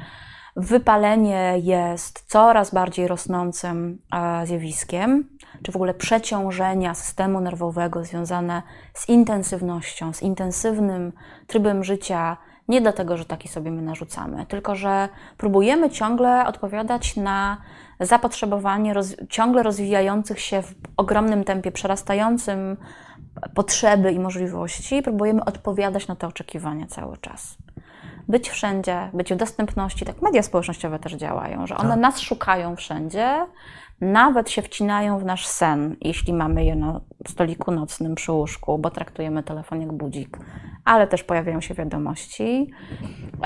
wypalenie 0.57 1.55
jest 1.63 2.25
coraz 2.27 2.75
bardziej 2.75 3.09
rosnącym 3.09 3.99
zjawiskiem, 4.45 5.29
czy 5.63 5.73
w 5.73 5.77
ogóle 5.77 5.95
przeciążenia 5.95 6.95
systemu 6.95 7.41
nerwowego 7.41 8.05
związane 8.05 8.63
z 8.95 9.09
intensywnością, 9.09 10.13
z 10.13 10.23
intensywnym 10.23 11.13
trybem 11.47 11.85
życia 11.85 12.37
nie 12.69 12.81
dlatego, 12.81 13.17
że 13.17 13.25
taki 13.25 13.49
sobie 13.49 13.71
my 13.71 13.83
narzucamy, 13.83 14.47
tylko 14.47 14.75
że 14.75 15.09
próbujemy 15.37 15.91
ciągle 15.91 16.47
odpowiadać 16.47 17.17
na 17.17 17.57
zapotrzebowanie 18.01 18.95
roz, 18.95 19.17
ciągle 19.29 19.63
rozwijających 19.63 20.41
się 20.41 20.63
w 20.63 20.75
ogromnym 20.97 21.45
tempie, 21.45 21.73
przerastającym 21.73 22.77
potrzeby 23.55 24.13
i 24.13 24.19
możliwości, 24.19 25.03
próbujemy 25.03 25.45
odpowiadać 25.45 26.09
na 26.09 26.17
te 26.17 26.27
oczekiwania 26.27 26.87
cały 26.87 27.17
czas. 27.17 27.57
Być 28.29 28.51
wszędzie, 28.51 29.11
być 29.13 29.33
w 29.33 29.37
dostępności, 29.37 30.05
tak 30.05 30.23
media 30.23 30.43
społecznościowe 30.43 30.99
też 30.99 31.13
działają, 31.13 31.67
że 31.67 31.77
one 31.77 31.91
tak. 31.91 31.99
nas 31.99 32.21
szukają 32.21 32.77
wszędzie, 32.77 33.47
nawet 34.03 34.51
się 34.51 34.63
wcinają 34.63 35.19
w 35.19 35.25
nasz 35.25 35.47
sen, 35.47 35.97
jeśli 36.01 36.33
mamy 36.33 36.65
je 36.65 36.77
na 36.77 37.01
stoliku 37.29 37.71
nocnym 37.71 38.15
przy 38.15 38.33
łóżku, 38.33 38.79
bo 38.79 38.91
traktujemy 38.91 39.43
telefon 39.43 39.81
jak 39.81 39.93
budzik, 39.93 40.39
ale 40.85 41.07
też 41.07 41.25
pojawiają 41.25 41.61
się 41.61 41.75
wiadomości. 41.75 42.71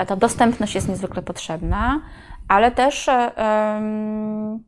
Ta 0.07 0.15
dostępność 0.15 0.75
jest 0.75 0.89
niezwykle 0.89 1.21
potrzebna, 1.21 2.01
ale 2.47 2.71
też 2.71 3.09
um, 3.37 4.63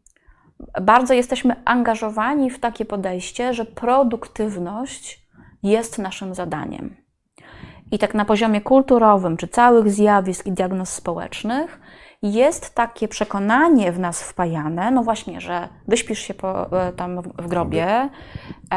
bardzo 0.81 1.13
jesteśmy 1.13 1.55
angażowani 1.65 2.49
w 2.49 2.59
takie 2.59 2.85
podejście, 2.85 3.53
że 3.53 3.65
produktywność 3.65 5.27
jest 5.63 5.97
naszym 5.97 6.35
zadaniem. 6.35 6.95
I 7.91 7.99
tak 7.99 8.13
na 8.13 8.25
poziomie 8.25 8.61
kulturowym, 8.61 9.37
czy 9.37 9.47
całych 9.47 9.91
zjawisk 9.91 10.45
i 10.45 10.51
diagnoz 10.51 10.89
społecznych, 10.89 11.79
jest 12.21 12.75
takie 12.75 13.07
przekonanie 13.07 13.91
w 13.91 13.99
nas 13.99 14.23
wpajane, 14.23 14.91
no 14.91 15.03
właśnie, 15.03 15.41
że 15.41 15.67
wyśpisz 15.87 16.19
się 16.19 16.33
po, 16.33 16.81
e, 16.81 16.93
tam 16.93 17.21
w 17.21 17.47
grobie, 17.47 18.09
e, 18.73 18.75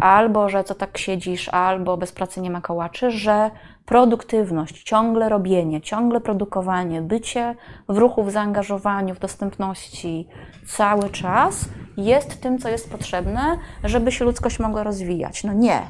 albo 0.00 0.48
że 0.48 0.64
co 0.64 0.74
tak 0.74 0.98
siedzisz, 0.98 1.48
albo 1.48 1.96
bez 1.96 2.12
pracy 2.12 2.40
nie 2.40 2.50
ma 2.50 2.60
kołaczy, 2.60 3.10
że 3.10 3.50
produktywność, 3.84 4.82
ciągle 4.82 5.28
robienie, 5.28 5.80
ciągle 5.80 6.20
produkowanie, 6.20 7.02
bycie 7.02 7.54
w 7.88 7.98
ruchu, 7.98 8.24
w 8.24 8.30
zaangażowaniu, 8.30 9.14
w 9.14 9.18
dostępności 9.18 10.28
cały 10.66 11.10
czas 11.10 11.68
jest 11.96 12.40
tym, 12.40 12.58
co 12.58 12.68
jest 12.68 12.90
potrzebne, 12.90 13.58
żeby 13.84 14.12
się 14.12 14.24
ludzkość 14.24 14.58
mogła 14.58 14.82
rozwijać. 14.82 15.44
No 15.44 15.52
nie, 15.52 15.80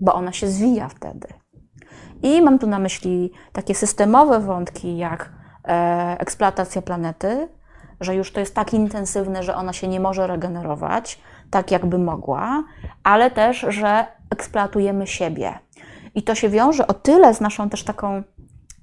bo 0.00 0.14
ona 0.14 0.32
się 0.32 0.48
zwija 0.48 0.88
wtedy. 0.88 1.28
I 2.22 2.42
mam 2.42 2.58
tu 2.58 2.66
na 2.66 2.78
myśli 2.78 3.32
takie 3.52 3.74
systemowe 3.74 4.40
wątki, 4.40 4.96
jak 4.96 5.41
eksploatacja 6.18 6.82
planety, 6.82 7.48
że 8.00 8.14
już 8.14 8.32
to 8.32 8.40
jest 8.40 8.54
tak 8.54 8.74
intensywne, 8.74 9.42
że 9.42 9.54
ona 9.56 9.72
się 9.72 9.88
nie 9.88 10.00
może 10.00 10.26
regenerować 10.26 11.20
tak, 11.50 11.70
jakby 11.70 11.98
mogła, 11.98 12.64
ale 13.04 13.30
też, 13.30 13.66
że 13.68 14.06
eksploatujemy 14.30 15.06
siebie. 15.06 15.58
I 16.14 16.22
to 16.22 16.34
się 16.34 16.48
wiąże 16.48 16.86
o 16.86 16.94
tyle 16.94 17.34
z 17.34 17.40
naszą 17.40 17.70
też 17.70 17.84
taką 17.84 18.22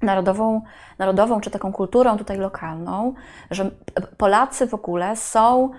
narodową, 0.02 0.62
narodową 1.00 1.42
czy 1.42 1.52
taką 1.52 1.74
kulturą 1.74 2.18
tutaj 2.18 2.38
lokalną, 2.38 3.14
że 3.52 3.72
Polacy 4.18 4.68
w 4.68 4.74
ogóle 4.74 5.16
są 5.16 5.70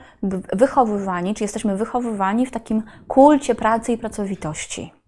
wychowywani, 0.53 1.35
czy 1.35 1.45
jesteśmy 1.45 1.77
wychowywani 1.77 2.47
w 2.47 2.51
takim 2.51 2.83
kulcie 3.09 3.55
pracy 3.55 3.93
i 3.93 3.99
pracowitości 3.99 5.00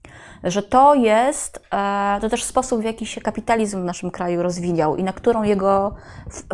że 0.44 0.62
to 0.62 0.94
jest 0.94 1.66
e, 1.72 2.18
to 2.20 2.28
też 2.28 2.44
sposób, 2.44 2.80
w 2.80 2.84
jaki 2.84 3.06
się 3.06 3.20
kapitalizm 3.20 3.82
w 3.82 3.84
naszym 3.84 4.10
kraju 4.10 4.42
rozwijał 4.42 4.96
i 4.96 5.02
na 5.02 5.12
którą 5.12 5.42
jego 5.42 5.94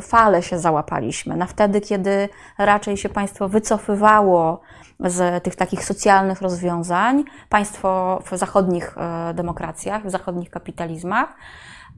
falę 0.01 0.43
się 0.43 0.59
załapaliśmy. 0.59 1.37
Na 1.37 1.47
wtedy, 1.47 1.81
kiedy 1.81 2.29
raczej 2.59 2.97
się 2.97 3.09
państwo 3.09 3.49
wycofywało 3.49 4.61
z 5.01 5.45
tych 5.45 5.57
takich 5.57 5.85
socjalnych 5.85 6.43
rozwiązań, 6.43 7.25
państwo 7.49 8.23
w 8.25 8.39
zachodnich 8.39 8.99
e, 8.99 9.35
demokracjach, 9.35 10.07
w 10.07 10.11
zachodnich 10.11 10.51
kapitalizmach. 10.51 11.37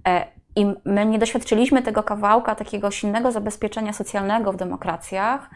E, 0.09 0.27
I 0.57 0.67
my 0.85 1.07
nie 1.07 1.19
doświadczyliśmy 1.19 1.83
tego 1.83 2.03
kawałka 2.03 2.55
takiego 2.55 2.91
silnego 2.91 3.33
zabezpieczenia 3.33 3.93
socjalnego 3.93 4.53
w 4.53 4.57
demokracjach, 4.57 5.51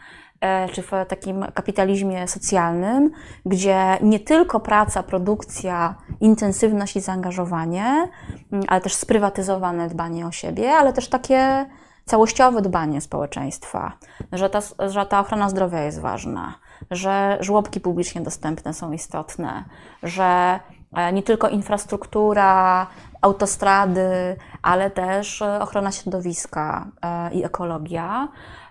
czy 0.71 0.81
w 0.81 0.91
takim 1.07 1.45
kapitalizmie 1.53 2.27
socjalnym, 2.27 3.11
gdzie 3.45 3.97
nie 4.01 4.19
tylko 4.19 4.59
praca, 4.59 5.03
produkcja, 5.03 5.95
intensywność 6.19 6.95
i 6.95 7.01
zaangażowanie, 7.01 8.09
mm, 8.51 8.65
ale 8.67 8.81
też 8.81 8.95
sprywatyzowane 8.95 9.89
dbanie 9.89 10.27
o 10.27 10.31
siebie, 10.31 10.71
ale 10.71 10.93
też 10.93 11.09
takie 11.09 11.65
całościowe 12.05 12.61
dbanie 12.61 13.01
społeczeństwa, 13.01 13.91
że 14.31 14.49
ta, 14.49 14.59
że 14.89 15.05
ta 15.05 15.19
ochrona 15.19 15.49
zdrowia 15.49 15.79
jest 15.79 16.01
ważna, 16.01 16.53
że 16.91 17.37
żłobki 17.39 17.79
publicznie 17.79 18.21
dostępne 18.21 18.73
są 18.73 18.91
istotne, 18.91 19.63
że 20.03 20.59
e, 20.93 21.13
nie 21.13 21.23
tylko 21.23 21.49
infrastruktura, 21.49 22.87
autostrady, 23.21 24.35
ale 24.61 24.89
też 24.89 25.41
e, 25.41 25.61
ochrona 25.61 25.91
środowiska 25.91 26.87
i 27.31 27.43
ekologia 27.43 28.27
E, 28.27 28.64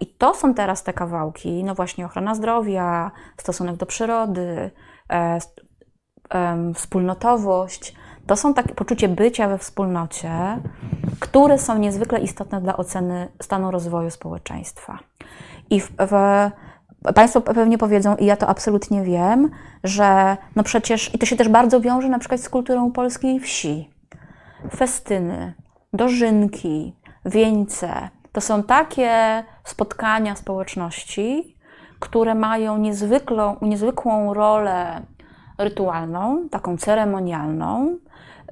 I 0.00 0.06
to 0.06 0.34
są 0.34 0.54
teraz 0.54 0.82
te 0.82 0.92
kawałki, 0.92 1.64
no 1.64 1.74
właśnie 1.74 2.06
ochrona 2.06 2.34
zdrowia, 2.34 3.10
stosunek 3.36 3.76
do 3.76 3.86
przyrody, 3.86 4.70
e, 5.10 5.38
wspólnotowość. 6.74 7.94
To 8.26 8.36
są 8.36 8.54
takie 8.54 8.74
poczucie 8.74 9.08
bycia 9.08 9.48
we 9.48 9.58
wspólnocie, 9.58 10.30
które 11.20 11.58
są 11.58 11.78
niezwykle 11.78 12.20
istotne 12.20 12.60
dla 12.60 12.76
oceny 12.76 13.28
stanu 13.42 13.70
rozwoju 13.70 14.10
społeczeństwa. 14.10 14.98
I 15.70 15.80
w, 15.80 15.92
w, 15.98 16.12
Państwo 17.14 17.40
pewnie 17.40 17.78
powiedzą, 17.78 18.16
i 18.16 18.24
ja 18.24 18.36
to 18.36 18.46
absolutnie 18.46 19.02
wiem, 19.02 19.50
że 19.84 20.36
no 20.56 20.62
przecież, 20.62 21.14
i 21.14 21.18
to 21.18 21.26
się 21.26 21.36
też 21.36 21.48
bardzo 21.48 21.80
wiąże 21.80 22.08
na 22.08 22.18
przykład 22.18 22.40
z 22.40 22.48
kulturą 22.48 22.92
polskiej 22.92 23.40
wsi. 23.40 23.90
Festyny, 24.76 25.54
dożynki, 25.92 26.96
wieńce, 27.24 28.08
to 28.32 28.40
są 28.40 28.62
takie 28.62 29.44
spotkania 29.64 30.36
społeczności, 30.36 31.56
które 32.00 32.34
mają 32.34 32.78
niezwykłą, 32.78 33.56
niezwykłą 33.62 34.34
rolę 34.34 35.02
rytualną, 35.58 36.48
taką 36.48 36.76
ceremonialną. 36.76 37.98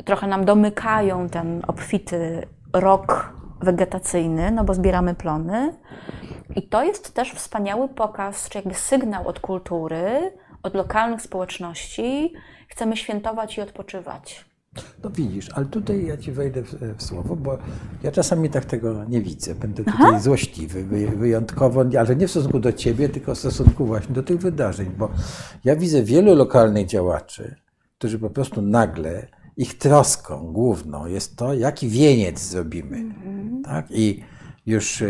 Trochę 0.05 0.27
nam 0.27 0.45
domykają 0.45 1.29
ten 1.29 1.63
obfity 1.67 2.47
rok 2.73 3.33
wegetacyjny, 3.61 4.51
no 4.51 4.65
bo 4.65 4.75
zbieramy 4.75 5.15
plony. 5.15 5.75
I 6.57 6.69
to 6.69 6.85
jest 6.85 7.15
też 7.15 7.33
wspaniały 7.33 7.89
pokaz, 7.89 8.49
czy 8.49 8.59
jakby 8.59 8.75
sygnał 8.75 9.29
od 9.29 9.41
kultury, 9.41 10.33
od 10.63 10.75
lokalnych 10.75 11.23
społeczności. 11.23 12.33
Chcemy 12.69 12.97
świętować 12.97 13.59
i 13.59 13.61
odpoczywać. 13.61 14.50
No 15.05 15.11
widzisz, 15.11 15.49
ale 15.55 15.67
tutaj 15.67 16.07
ja 16.07 16.17
ci 16.17 16.33
wejdę 16.33 16.63
w, 16.63 16.75
w, 16.97 17.03
słowo, 17.03 17.37
bo 17.37 17.59
ja 18.03 18.13
czasami 18.13 18.51
tak 18.51 18.65
tego 18.65 19.05
nie 19.05 19.21
widzę. 19.23 19.55
Będę 19.55 19.85
tutaj 19.85 20.09
Aha. 20.09 20.21
złośliwy, 20.21 20.85
wyjątkowo, 21.17 21.85
ale 21.99 22.17
nie 22.17 22.29
w 22.29 22.31
stosunku 22.31 22.61
do 22.61 22.73
ciebie, 22.73 23.09
tylko 23.09 23.35
w 23.35 23.39
stosunku 23.39 23.87
właśnie 23.87 24.15
do 24.15 24.23
tych 24.23 24.41
wydarzeń, 24.41 24.91
bo 24.99 25.11
ja 25.65 25.77
widzę 25.77 26.03
wielu 26.03 26.35
lokalnych 26.35 26.87
działaczy, 26.87 27.55
którzy 27.99 28.19
po 28.19 28.31
prostu 28.31 28.63
nagle 28.63 29.27
ich 29.57 29.79
troską 29.79 30.53
główną 30.53 31.07
jest 31.07 31.37
to, 31.37 31.55
jaki 31.55 31.89
wieniec 31.89 32.41
zrobimy. 32.41 32.97
Mhm. 32.97 33.63
Tak? 33.63 33.87
I 33.91 34.23
już, 34.67 35.03
e, 35.03 35.07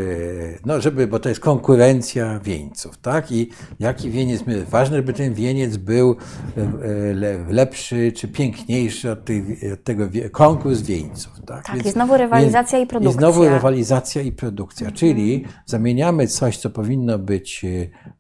no 0.66 0.81
żeby, 0.81 1.06
bo 1.06 1.18
to 1.18 1.28
jest 1.28 1.40
konkurencja 1.40 2.40
wieńców, 2.40 2.98
tak? 2.98 3.32
I 3.32 3.51
jaki 3.81 4.10
wieniec, 4.10 4.43
ważne, 4.68 4.97
żeby 4.97 5.12
ten 5.12 5.35
wieniec 5.35 5.77
był 5.77 6.16
e, 6.56 6.62
e, 6.62 7.52
lepszy 7.52 8.12
czy 8.12 8.28
piękniejszy 8.28 9.10
od, 9.10 9.24
tych, 9.24 9.44
od 9.72 9.85
tego 9.85 10.09
konkurs 10.32 10.81
wieńców, 10.81 11.32
tak? 11.47 11.66
Tak, 11.66 11.74
Więc, 11.74 11.86
i 11.86 11.90
znowu 11.90 12.16
rywalizacja 12.16 12.78
i 12.78 12.86
produkcja. 12.86 13.16
I 13.16 13.18
znowu 13.18 13.48
rywalizacja 13.48 14.22
i 14.22 14.32
produkcja, 14.32 14.86
mhm. 14.86 14.98
czyli 14.98 15.44
zamieniamy 15.66 16.27
coś, 16.27 16.59
co 16.59 16.70
powinno 16.70 17.18
być 17.18 17.66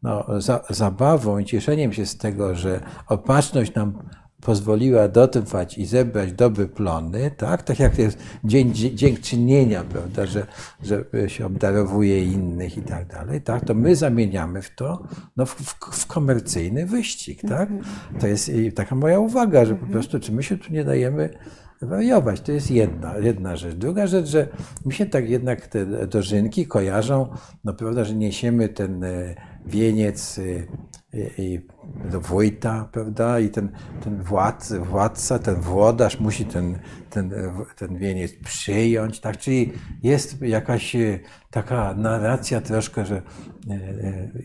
no, 0.02 0.40
za, 0.40 0.64
zabawą 0.70 1.38
i 1.38 1.44
cieszeniem 1.44 1.92
się 1.92 2.06
z 2.06 2.18
tego, 2.18 2.54
że 2.54 2.80
opatrzność 3.08 3.74
nam 3.74 3.98
pozwoliła 4.40 5.08
dotrwać 5.08 5.78
i 5.78 5.86
zebrać 5.86 6.32
dobre 6.32 6.66
plony, 6.66 7.30
tak? 7.36 7.62
Tak 7.62 7.78
jak 7.78 7.98
jest 7.98 8.18
dzień 8.44 8.72
dziękczynienia, 8.74 9.84
prawda, 9.84 10.26
że, 10.26 10.46
że 10.82 11.04
się 11.28 11.46
obdarowuje 11.46 12.24
innych 12.24 12.76
i 12.76 12.82
tak 12.82 13.06
dalej, 13.06 13.42
tak? 13.42 13.64
To 13.64 13.74
my 13.74 13.96
zamieniamy 13.96 14.62
w 14.62 14.74
to 14.74 15.02
no, 15.36 15.46
w, 15.46 15.54
w 15.92 16.06
komercyjny 16.06 16.86
wyścig, 16.86 17.42
tak? 17.48 17.68
To 18.20 18.26
jest 18.26 18.50
taka 18.74 18.94
moja 18.94 19.18
uwaga, 19.18 19.64
że 19.64 19.74
po 19.74 19.86
prostu 19.86 20.20
czy 20.20 20.32
my 20.32 20.42
się 20.42 20.58
tu 20.58 20.72
nie 20.72 20.84
dajemy 20.84 21.30
wariować. 21.82 22.40
To 22.40 22.52
jest 22.52 22.70
jedna, 22.70 23.18
jedna 23.18 23.56
rzecz. 23.56 23.74
Druga 23.74 24.06
rzecz, 24.06 24.26
że 24.26 24.48
mi 24.86 24.92
się 24.92 25.06
tak 25.06 25.30
jednak 25.30 25.66
te 25.66 26.06
dożynki 26.06 26.66
kojarzą, 26.66 27.28
no 27.64 27.74
prawda, 27.74 28.04
że 28.04 28.14
niesiemy 28.14 28.68
ten 28.68 29.04
e, 29.04 29.34
wieniec 29.66 30.38
e, 30.38 30.42
i 31.38 31.60
do 32.10 32.20
wójta, 32.20 32.88
prawda, 32.92 33.40
i 33.40 33.48
ten, 33.48 33.68
ten 34.04 34.22
władca, 34.22 34.78
władca, 34.78 35.38
ten 35.38 35.54
włodarz 35.54 36.20
musi 36.20 36.44
ten, 36.44 36.78
ten, 37.10 37.32
ten 37.76 37.96
wieniec 37.96 38.32
przyjąć, 38.44 39.20
tak, 39.20 39.38
czyli 39.38 39.72
jest 40.02 40.42
jakaś 40.42 40.96
taka 41.50 41.94
narracja 41.94 42.60
troszkę, 42.60 43.06
że 43.06 43.22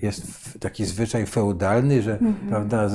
jest 0.01 0.23
taki 0.59 0.85
zwyczaj 0.85 1.25
feudalny, 1.25 2.01
że, 2.01 2.17
mm 2.17 2.33
-hmm. 2.33 2.49
prawda, 2.49 2.89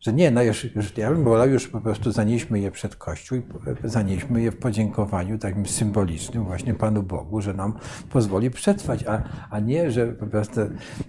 że 0.00 0.12
nie, 0.12 0.30
no 0.30 0.42
już, 0.42 0.64
już, 0.76 0.96
ja 0.96 1.10
bym 1.10 1.24
wolał 1.24 1.50
już 1.50 1.68
po 1.68 1.80
prostu 1.80 2.12
zanieśmy 2.12 2.60
je 2.60 2.70
przed 2.70 2.96
Kościół 2.96 3.38
i 3.38 3.42
zanieśmy 3.84 4.42
je 4.42 4.50
w 4.50 4.58
podziękowaniu 4.58 5.38
takim 5.38 5.66
symbolicznym 5.66 6.44
właśnie 6.44 6.74
Panu 6.74 7.02
Bogu, 7.02 7.40
że 7.40 7.54
nam 7.54 7.78
pozwoli 8.10 8.50
przetrwać, 8.50 9.04
a, 9.06 9.22
a 9.50 9.60
nie, 9.60 9.90
że 9.90 10.06
po 10.06 10.26
prostu, 10.26 10.60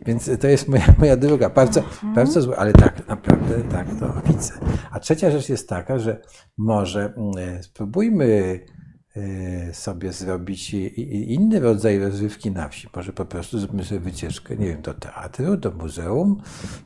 więc 0.06 0.30
to 0.40 0.48
jest 0.48 0.68
moja, 0.68 0.96
moja 0.98 1.18
druga, 1.18 1.50
bardzo, 1.50 1.80
mhm. 1.80 2.14
bardzo 2.14 2.42
złe, 2.42 2.58
ale 2.58 2.74
tak 2.74 3.08
naprawdę 3.08 3.62
tak 3.72 3.88
to 4.00 4.22
widzę. 4.28 4.54
A 4.92 5.00
trzecia 5.00 5.32
rzecz 5.32 5.50
jest 5.50 5.70
taka, 5.70 6.00
że 6.00 6.22
może 6.58 7.14
mm, 7.18 7.64
spróbujmy 7.64 8.60
e, 9.16 9.74
sobie 9.74 10.14
zrobić 10.14 10.74
inny 10.74 11.60
rodzaj 11.60 12.00
rozrywki 12.00 12.52
na 12.52 12.70
wsi. 12.70 12.88
Może 12.96 13.14
po 13.14 13.26
prostu 13.26 13.60
zróbmy 13.60 13.84
sobie 13.84 14.00
wycieczkę, 14.00 14.56
nie 14.56 14.68
wiem, 14.68 14.82
do 14.82 14.94
teatru, 14.94 15.58
do 15.58 15.72
muzeum, 15.72 16.42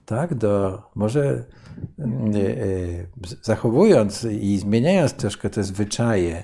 tak, 0.06 0.36
do, 0.36 0.82
może 0.96 1.46
E, 1.46 1.46
e, 1.46 1.63
zachowując 3.42 4.24
i 4.24 4.58
zmieniając 4.58 5.14
troszkę 5.14 5.50
te 5.50 5.64
zwyczaje, 5.64 6.44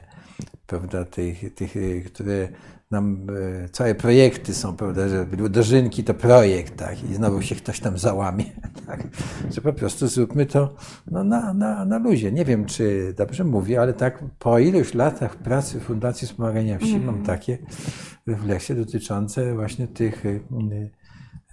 prawda, 0.68 1.06
tych, 1.06 1.56
tych 1.56 1.76
które 2.06 2.50
nam, 2.92 3.28
całe 3.72 3.96
projekty 3.96 4.54
są, 4.54 4.76
prawda, 4.76 5.08
że 5.10 5.26
dożynki 5.50 6.04
to 6.04 6.14
projekt, 6.14 6.78
tak, 6.78 7.04
i 7.04 7.16
znowu 7.16 7.42
się 7.42 7.56
ktoś 7.56 7.80
tam 7.80 7.98
załamie, 7.98 8.46
tak, 8.88 9.08
że 9.52 9.62
po 9.62 9.74
prostu 9.74 10.08
zróbmy 10.08 10.46
to 10.46 10.76
no, 11.12 11.24
na, 11.24 11.54
na, 11.54 11.86
na 11.86 11.98
luzie. 11.98 12.32
Nie 12.32 12.46
wiem, 12.46 12.66
czy 12.66 13.14
dobrze 13.18 13.44
mówię, 13.44 13.82
ale 13.82 13.94
tak 13.94 14.24
po 14.40 14.60
iluś 14.60 14.94
latach 14.94 15.36
pracy 15.36 15.80
w 15.80 15.84
Fundacji 15.84 16.28
Wspomagania 16.28 16.78
Wsi 16.78 16.96
mm. 16.96 17.06
mam 17.06 17.24
takie 17.24 17.58
refleksje 18.28 18.76
dotyczące 18.76 19.56
właśnie 19.56 19.88
tych 19.88 20.26
y, 20.26 20.42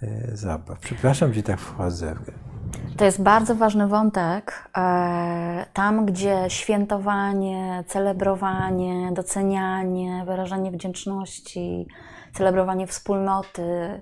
y, 0.03 0.31
zabaw. 0.33 0.79
Przepraszam, 0.79 1.33
że 1.33 1.43
tak 1.43 1.59
wchodzę. 1.59 2.15
To 2.97 3.05
jest 3.05 3.23
bardzo 3.23 3.55
ważny 3.55 3.87
wątek. 3.87 4.69
E, 4.77 5.65
tam, 5.73 6.05
gdzie 6.05 6.45
świętowanie, 6.47 7.83
celebrowanie, 7.87 9.11
docenianie, 9.11 10.23
wyrażanie 10.25 10.71
wdzięczności, 10.71 11.87
celebrowanie 12.33 12.87
wspólnoty 12.87 14.01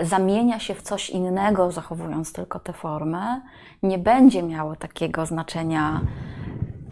zamienia 0.00 0.58
się 0.58 0.74
w 0.74 0.82
coś 0.82 1.10
innego, 1.10 1.70
zachowując 1.70 2.32
tylko 2.32 2.60
tę 2.60 2.72
formę, 2.72 3.40
nie 3.82 3.98
będzie 3.98 4.42
miało 4.42 4.76
takiego 4.76 5.26
znaczenia 5.26 6.00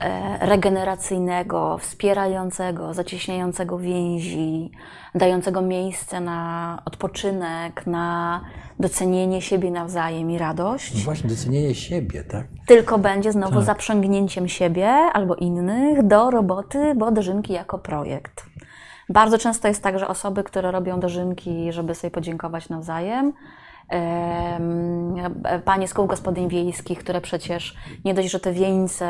e, 0.00 0.46
regeneracyjnego, 0.46 1.78
wspierającego, 1.78 2.94
zacieśniającego 2.94 3.78
więzi, 3.78 4.70
dającego 5.14 5.62
miejsce 5.62 6.20
na 6.20 6.82
odpoczynek, 6.84 7.86
na 7.86 8.40
docenienie 8.80 9.42
siebie 9.42 9.70
nawzajem 9.70 10.30
i 10.30 10.38
radość. 10.38 10.94
No 10.94 11.00
właśnie, 11.04 11.30
docenienie 11.30 11.74
siebie, 11.74 12.24
tak? 12.24 12.46
Tylko 12.66 12.98
będzie 12.98 13.32
znowu 13.32 13.54
tak. 13.54 13.64
zaprzęgnięciem 13.64 14.48
siebie 14.48 14.88
albo 14.88 15.34
innych 15.34 16.06
do 16.06 16.30
roboty, 16.30 16.94
bo 16.96 17.10
dożynki 17.10 17.52
jako 17.52 17.78
projekt. 17.78 18.44
Bardzo 19.08 19.38
często 19.38 19.68
jest 19.68 19.82
tak, 19.82 19.98
że 19.98 20.08
osoby, 20.08 20.44
które 20.44 20.70
robią 20.70 21.00
dożynki, 21.00 21.72
żeby 21.72 21.94
sobie 21.94 22.10
podziękować 22.10 22.68
nawzajem, 22.68 23.32
panie 25.64 25.88
z 25.88 25.94
kół 25.94 26.06
gospodyń 26.06 26.48
wiejskich, 26.48 26.98
które 26.98 27.20
przecież 27.20 27.76
nie 28.04 28.14
dość, 28.14 28.30
że 28.30 28.40
te 28.40 28.52
wieńce 28.52 29.06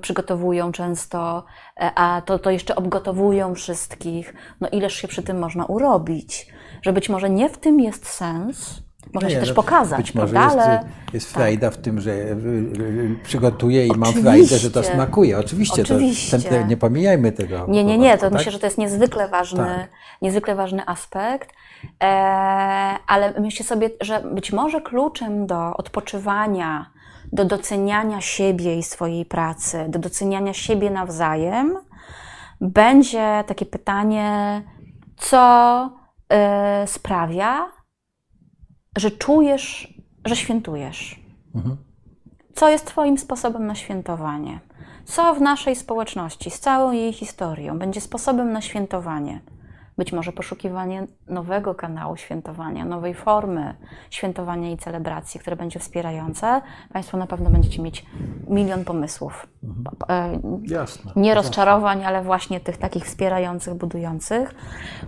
przygotowują 0.00 0.72
często, 0.72 1.44
e, 1.80 1.92
a 1.94 2.22
to, 2.22 2.38
to 2.38 2.50
jeszcze 2.50 2.76
obgotowują 2.76 3.54
wszystkich. 3.54 4.34
No 4.60 4.68
ileż 4.68 4.94
się 4.94 5.08
przy 5.08 5.22
tym 5.22 5.38
można 5.38 5.64
urobić, 5.66 6.52
że 6.82 6.92
być 6.92 7.08
może 7.08 7.30
nie 7.30 7.48
w 7.48 7.58
tym 7.58 7.80
jest 7.80 8.06
sens, 8.06 8.82
można 9.14 9.30
się 9.30 9.40
też 9.40 9.48
no, 9.48 9.54
pokazać. 9.54 9.98
Być 9.98 10.14
może 10.14 10.36
jest, 10.36 10.56
Ale, 10.56 10.84
jest 11.12 11.26
tak. 11.26 11.34
frajda 11.34 11.70
w 11.70 11.76
tym, 11.76 12.00
że 12.00 12.10
y, 12.10 12.14
y, 12.14 13.16
przygotuję 13.24 13.86
i 13.86 13.90
Oczywiście. 13.90 14.14
mam 14.14 14.22
frajdę, 14.22 14.58
że 14.58 14.70
to 14.70 14.82
smakuje. 14.82 15.38
Oczywiście, 15.38 15.82
Oczywiście. 15.82 16.38
To, 16.38 16.66
nie 16.66 16.76
pomijajmy 16.76 17.32
tego. 17.32 17.66
Nie, 17.68 17.84
nie, 17.84 17.98
nie. 17.98 18.18
To 18.18 18.20
tak? 18.20 18.32
myślę, 18.32 18.52
że 18.52 18.58
to 18.58 18.66
jest 18.66 18.78
niezwykle 18.78 19.28
ważny, 19.28 19.64
tak. 19.64 19.88
niezwykle 20.22 20.54
ważny 20.54 20.82
aspekt. 20.86 21.52
E, 22.02 22.06
ale 23.06 23.40
myślę 23.40 23.66
sobie, 23.66 23.90
że 24.00 24.20
być 24.20 24.52
może 24.52 24.80
kluczem 24.80 25.46
do 25.46 25.76
odpoczywania, 25.76 26.90
do 27.32 27.44
doceniania 27.44 28.20
siebie 28.20 28.78
i 28.78 28.82
swojej 28.82 29.24
pracy, 29.24 29.84
do 29.88 29.98
doceniania 29.98 30.52
siebie 30.52 30.90
nawzajem, 30.90 31.76
będzie 32.60 33.44
takie 33.46 33.66
pytanie, 33.66 34.62
co 35.16 35.98
y, 36.32 36.86
sprawia, 36.86 37.72
że 38.96 39.10
czujesz, 39.10 39.94
że 40.24 40.36
świętujesz. 40.36 41.20
Mhm. 41.54 41.76
Co 42.54 42.68
jest 42.68 42.86
Twoim 42.86 43.18
sposobem 43.18 43.66
na 43.66 43.74
świętowanie? 43.74 44.60
Co 45.04 45.34
w 45.34 45.40
naszej 45.40 45.76
społeczności, 45.76 46.50
z 46.50 46.60
całą 46.60 46.92
jej 46.92 47.12
historią, 47.12 47.78
będzie 47.78 48.00
sposobem 48.00 48.52
na 48.52 48.60
świętowanie? 48.60 49.40
Być 49.98 50.12
może 50.12 50.32
poszukiwanie 50.32 51.06
nowego 51.26 51.74
kanału 51.74 52.16
świętowania, 52.16 52.84
nowej 52.84 53.14
formy 53.14 53.74
świętowania 54.10 54.70
i 54.70 54.76
celebracji, 54.76 55.40
które 55.40 55.56
będzie 55.56 55.78
wspierające. 55.78 56.60
Państwo 56.92 57.16
na 57.16 57.26
pewno 57.26 57.50
będziecie 57.50 57.82
mieć 57.82 58.06
milion 58.48 58.84
pomysłów. 58.84 59.46
Mhm. 59.64 60.62
Jasne. 60.66 61.12
Nie 61.16 61.34
rozczarowań, 61.34 62.04
ale 62.04 62.22
właśnie 62.22 62.60
tych 62.60 62.76
takich 62.76 63.04
wspierających, 63.04 63.74
budujących. 63.74 64.54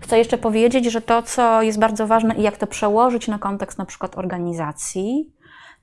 Chcę 0.00 0.18
jeszcze 0.18 0.38
powiedzieć, 0.38 0.84
że 0.84 1.00
to, 1.00 1.22
co 1.22 1.62
jest 1.62 1.78
bardzo 1.78 2.06
ważne 2.06 2.34
i 2.34 2.42
jak 2.42 2.56
to 2.56 2.66
przełożyć 2.66 3.28
na 3.28 3.38
kontekst 3.38 3.78
na 3.78 3.84
przykład 3.84 4.18
organizacji, 4.18 5.32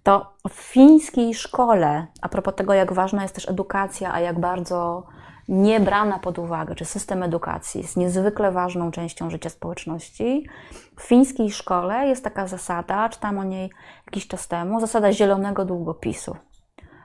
to 0.03 0.33
w 0.49 0.53
fińskiej 0.53 1.33
szkole, 1.33 2.07
a 2.21 2.29
propos 2.29 2.55
tego, 2.55 2.73
jak 2.73 2.93
ważna 2.93 3.21
jest 3.21 3.35
też 3.35 3.49
edukacja, 3.49 4.13
a 4.13 4.19
jak 4.19 4.39
bardzo 4.39 5.03
nie 5.47 5.79
brana 5.79 6.19
pod 6.19 6.39
uwagę, 6.39 6.75
czy 6.75 6.85
system 6.85 7.23
edukacji 7.23 7.81
jest 7.81 7.97
niezwykle 7.97 8.51
ważną 8.51 8.91
częścią 8.91 9.29
życia 9.29 9.49
społeczności. 9.49 10.49
W 10.97 11.01
fińskiej 11.01 11.51
szkole 11.51 12.07
jest 12.07 12.23
taka 12.23 12.47
zasada, 12.47 13.09
czytam 13.09 13.37
o 13.37 13.43
niej 13.43 13.69
jakiś 14.05 14.27
czas 14.27 14.47
temu, 14.47 14.79
zasada 14.79 15.13
zielonego 15.13 15.65
długopisu. 15.65 16.35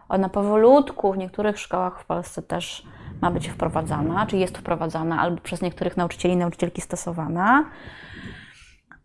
Ona 0.08 0.28
powolutku 0.28 1.12
w 1.12 1.18
niektórych 1.18 1.58
szkołach 1.58 2.00
w 2.00 2.04
Polsce 2.04 2.42
też 2.42 2.86
ma 3.20 3.30
być 3.30 3.48
wprowadzana, 3.48 4.26
czy 4.26 4.36
jest 4.36 4.58
wprowadzana, 4.58 5.20
albo 5.20 5.40
przez 5.40 5.62
niektórych 5.62 5.96
nauczycieli 5.96 6.34
i 6.34 6.36
nauczycielki 6.36 6.80
stosowana. 6.80 7.64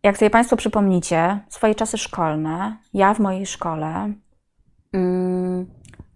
Jak 0.04 0.18
sobie 0.18 0.30
Państwo 0.30 0.56
przypomnicie, 0.56 1.40
swoje 1.50 1.76
czasy 1.76 1.98
szkolne, 1.98 2.78
ja 2.94 3.14
w 3.14 3.20
mojej 3.20 3.46
szkole 3.46 4.14
mm, 4.94 5.66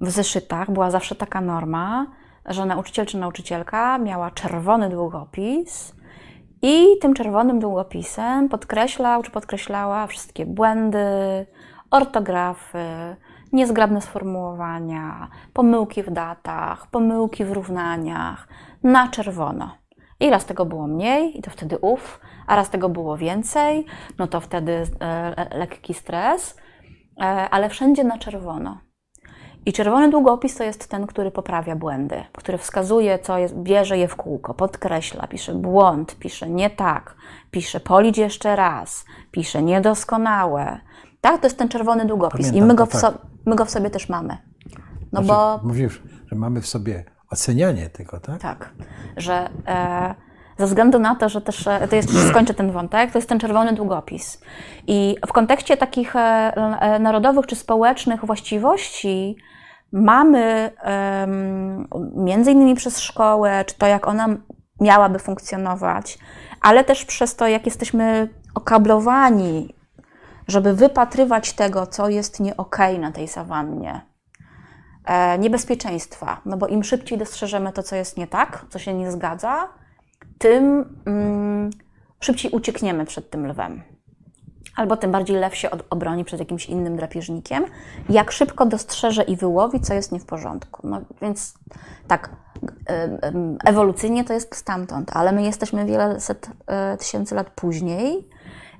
w 0.01 0.09
zeszytach 0.09 0.71
była 0.71 0.91
zawsze 0.91 1.15
taka 1.15 1.41
norma, 1.41 2.05
że 2.45 2.65
nauczyciel 2.65 3.05
czy 3.05 3.17
nauczycielka 3.17 3.97
miała 3.97 4.31
czerwony 4.31 4.89
długopis 4.89 5.95
i 6.61 6.85
tym 7.01 7.13
czerwonym 7.13 7.59
długopisem 7.59 8.49
podkreślał 8.49 9.23
czy 9.23 9.31
podkreślała 9.31 10.07
wszystkie 10.07 10.45
błędy, 10.45 11.45
ortografy, 11.91 13.15
niezgrabne 13.53 14.01
sformułowania, 14.01 15.29
pomyłki 15.53 16.03
w 16.03 16.11
datach, 16.11 16.87
pomyłki 16.87 17.45
w 17.45 17.51
równaniach 17.51 18.47
na 18.83 19.07
czerwono. 19.07 19.77
I 20.19 20.29
raz 20.29 20.45
tego 20.45 20.65
było 20.65 20.87
mniej, 20.87 21.39
i 21.39 21.41
to 21.41 21.51
wtedy 21.51 21.77
uf, 21.77 22.19
a 22.47 22.55
raz 22.55 22.69
tego 22.69 22.89
było 22.89 23.17
więcej, 23.17 23.85
no 24.17 24.27
to 24.27 24.39
wtedy 24.39 24.83
e, 24.99 25.57
lekki 25.57 25.93
stres, 25.93 26.57
e, 27.21 27.23
ale 27.49 27.69
wszędzie 27.69 28.03
na 28.03 28.17
czerwono. 28.17 28.77
I 29.65 29.73
czerwony 29.73 30.09
długopis 30.09 30.55
to 30.55 30.63
jest 30.63 30.87
ten, 30.87 31.07
który 31.07 31.31
poprawia 31.31 31.75
błędy, 31.75 32.23
który 32.33 32.57
wskazuje, 32.57 33.19
co 33.19 33.37
jest, 33.37 33.55
bierze 33.55 33.97
je 33.97 34.07
w 34.07 34.15
kółko, 34.15 34.53
podkreśla, 34.53 35.27
pisze 35.27 35.53
błąd, 35.53 36.15
pisze 36.19 36.49
nie 36.49 36.69
tak, 36.69 37.15
pisze 37.51 37.79
policz 37.79 38.17
jeszcze 38.17 38.55
raz, 38.55 39.05
pisze 39.31 39.63
niedoskonałe. 39.63 40.79
Tak, 41.21 41.41
to 41.41 41.47
jest 41.47 41.57
ten 41.57 41.69
czerwony 41.69 42.05
długopis 42.05 42.47
Pamiętam, 42.47 42.63
i 42.63 42.67
my 42.67 42.75
go, 42.75 42.85
w 42.85 42.95
so, 42.95 43.13
my 43.45 43.55
go 43.55 43.65
w 43.65 43.69
sobie 43.69 43.89
też 43.89 44.09
mamy. 44.09 44.37
No 45.11 45.23
znaczy, 45.23 45.27
bo... 45.27 45.59
Mówisz, 45.63 46.01
że 46.27 46.35
mamy 46.35 46.61
w 46.61 46.67
sobie 46.67 47.03
ocenianie 47.29 47.89
tego, 47.89 48.19
tak? 48.19 48.41
Tak, 48.41 48.73
że... 49.17 49.49
E, 49.67 50.15
ze 50.57 50.67
względu 50.67 50.99
na 50.99 51.15
to, 51.15 51.29
że 51.29 51.41
też, 51.41 51.67
e, 51.67 51.87
to 51.87 51.95
jest, 51.95 52.27
skończę 52.29 52.53
ten 52.53 52.71
wątek, 52.71 53.11
to 53.11 53.17
jest 53.17 53.29
ten 53.29 53.39
czerwony 53.39 53.73
długopis. 53.73 54.41
I 54.87 55.15
w 55.27 55.33
kontekście 55.33 55.77
takich 55.77 56.15
e, 56.15 56.19
e, 56.19 56.99
narodowych 56.99 57.47
czy 57.47 57.55
społecznych 57.55 58.25
właściwości, 58.25 59.35
mamy 59.91 60.71
między 62.15 62.51
innymi 62.51 62.75
przez 62.75 62.99
szkołę, 62.99 63.65
czy 63.65 63.77
to 63.77 63.87
jak 63.87 64.07
ona 64.07 64.27
miałaby 64.81 65.19
funkcjonować, 65.19 66.17
ale 66.61 66.83
też 66.83 67.05
przez 67.05 67.35
to, 67.35 67.47
jak 67.47 67.65
jesteśmy 67.65 68.29
okablowani, 68.55 69.75
żeby 70.47 70.73
wypatrywać 70.73 71.53
tego, 71.53 71.87
co 71.87 72.09
jest 72.09 72.39
nie 72.39 72.57
okay 72.57 72.99
na 72.99 73.11
tej 73.11 73.27
sawannie, 73.27 74.01
e, 75.05 75.37
niebezpieczeństwa, 75.39 76.41
no 76.45 76.57
bo 76.57 76.67
im 76.67 76.83
szybciej 76.83 77.17
dostrzeżemy 77.17 77.71
to, 77.71 77.83
co 77.83 77.95
jest 77.95 78.17
nie 78.17 78.27
tak, 78.27 78.65
co 78.69 78.79
się 78.79 78.93
nie 78.93 79.11
zgadza, 79.11 79.67
tym 80.37 80.95
mm, 81.05 81.69
szybciej 82.19 82.51
uciekniemy 82.51 83.05
przed 83.05 83.29
tym 83.29 83.47
lwem. 83.47 83.90
Albo 84.75 84.97
tym 84.97 85.11
bardziej 85.11 85.37
lew 85.37 85.55
się 85.55 85.69
obroni 85.89 86.25
przed 86.25 86.39
jakimś 86.39 86.65
innym 86.65 86.95
drapieżnikiem, 86.95 87.65
jak 88.09 88.31
szybko 88.31 88.65
dostrzeże 88.65 89.23
i 89.23 89.35
wyłowi, 89.35 89.79
co 89.79 89.93
jest 89.93 90.11
nie 90.11 90.19
w 90.19 90.25
porządku. 90.25 90.87
No 90.87 91.01
więc 91.21 91.53
tak, 92.07 92.29
ewolucyjnie 93.65 94.23
to 94.23 94.33
jest 94.33 94.55
stamtąd, 94.55 95.15
ale 95.15 95.31
my 95.31 95.43
jesteśmy 95.43 95.85
wiele 95.85 96.19
set 96.19 96.49
e, 96.67 96.97
tysięcy 96.97 97.35
lat 97.35 97.49
później 97.49 98.29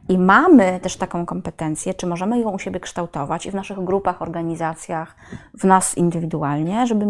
i 0.10 0.18
mamy 0.18 0.80
też 0.80 0.98
taką 0.98 1.26
kompetencję, 1.26 1.94
czy 1.94 2.08
możemy 2.08 2.40
ją 2.40 2.50
u 2.50 2.60
siebie 2.60 2.80
kształtować 2.80 3.46
i 3.46 3.52
w 3.52 3.56
naszych 3.56 3.84
grupach, 3.84 4.22
organizacjach, 4.22 5.16
w 5.54 5.64
nas 5.64 5.98
indywidualnie, 5.98 6.88
żeby 6.88 7.06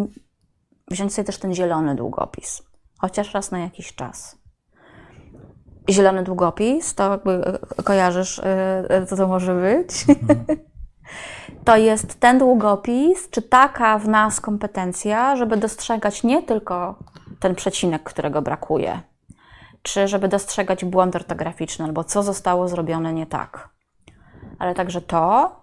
wziąć 0.87 1.13
sobie 1.13 1.25
też 1.25 1.37
ten 1.37 1.53
zielony 1.53 1.95
długopis, 1.95 2.63
chociaż 2.99 3.33
raz 3.33 3.51
na 3.51 3.59
jakiś 3.59 3.95
czas. 3.95 4.40
Zielony 5.89 6.23
długopis, 6.23 6.95
to 6.95 7.11
jakby 7.11 7.31
e, 7.31 7.83
kojarzysz, 7.83 8.39
e, 8.39 9.05
co 9.07 9.15
to 9.17 9.27
może 9.27 9.55
być? 9.55 10.05
Mhm. 10.09 10.45
to 11.65 11.77
jest 11.77 12.19
ten 12.19 12.39
długopis, 12.39 13.29
czy 13.29 13.41
taka 13.41 13.99
w 13.99 14.07
nas 14.07 14.41
kompetencja, 14.41 15.35
żeby 15.35 15.57
dostrzegać 15.57 16.23
nie 16.23 16.43
tylko 16.43 16.95
ten 17.39 17.55
przecinek, 17.55 18.03
którego 18.03 18.41
brakuje, 18.41 19.01
czy 19.81 20.07
żeby 20.07 20.27
dostrzegać 20.27 20.85
błąd 20.85 21.15
ortograficzny 21.15 21.85
albo 21.85 22.03
co 22.03 22.23
zostało 22.23 22.67
zrobione 22.67 23.13
nie 23.13 23.25
tak, 23.25 23.69
ale 24.59 24.75
także 24.75 25.01
to, 25.01 25.60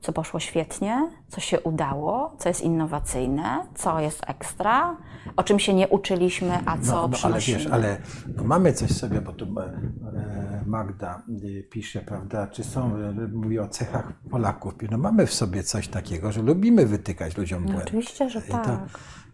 co 0.00 0.12
poszło 0.12 0.40
świetnie, 0.40 1.10
co 1.28 1.40
się 1.40 1.60
udało, 1.60 2.36
co 2.38 2.48
jest 2.48 2.60
innowacyjne, 2.60 3.66
co 3.74 4.00
jest 4.00 4.22
ekstra, 4.26 4.96
o 5.36 5.42
czym 5.42 5.58
się 5.58 5.74
nie 5.74 5.88
uczyliśmy, 5.88 6.58
a 6.66 6.78
co 6.78 6.92
no, 6.92 7.02
no, 7.02 7.08
przynosimy. 7.08 7.58
Ale 7.58 7.64
wiesz, 7.64 7.72
ale 7.72 8.36
no 8.36 8.44
mamy 8.44 8.72
coś 8.72 8.90
sobie, 8.90 9.20
bo 9.20 9.32
tu 9.32 9.44
e, 9.44 10.62
Magda 10.66 11.22
y, 11.44 11.62
pisze, 11.70 12.00
prawda, 12.00 12.46
czy 12.46 12.64
są, 12.64 12.96
y, 12.96 13.28
mówi 13.28 13.58
o 13.58 13.68
cechach 13.68 14.12
Polaków. 14.30 14.74
No 14.90 14.98
mamy 14.98 15.26
w 15.26 15.34
sobie 15.34 15.62
coś 15.62 15.88
takiego, 15.88 16.32
że 16.32 16.42
lubimy 16.42 16.86
wytykać 16.86 17.36
ludziom 17.36 17.62
błędy. 17.62 17.78
No, 17.78 17.84
oczywiście, 17.84 18.30
że 18.30 18.42
tak. 18.42 18.64
I 18.64 18.68
to, 18.68 18.78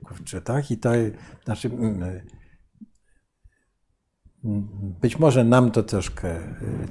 kurczę, 0.05 0.41
tak? 0.41 0.71
I 0.71 0.79
to, 0.79 0.91
znaczy, 1.45 1.69
mm, 1.69 2.21
być 5.01 5.19
może 5.19 5.45
nam 5.45 5.71
to 5.71 5.83
troszkę 5.83 6.35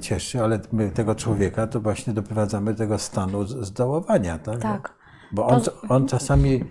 cieszy, 0.00 0.40
ale 0.40 0.60
my 0.72 0.90
tego 0.90 1.14
człowieka 1.14 1.66
to 1.66 1.80
właśnie 1.80 2.12
doprowadzamy 2.12 2.72
do 2.72 2.78
tego 2.78 2.98
stanu 2.98 3.46
zdołowania, 3.46 4.38
tak? 4.38 4.60
Tak. 4.60 4.94
Bo 5.32 5.46
on, 5.46 5.60
on 5.88 6.08
czasami 6.08 6.64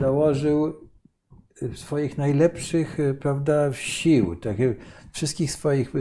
dołożył 0.00 0.74
swoich 1.74 2.18
najlepszych, 2.18 2.98
prawda, 3.20 3.72
sił, 3.72 4.36
takie, 4.36 4.74
wszystkich 5.12 5.52
swoich 5.52 5.92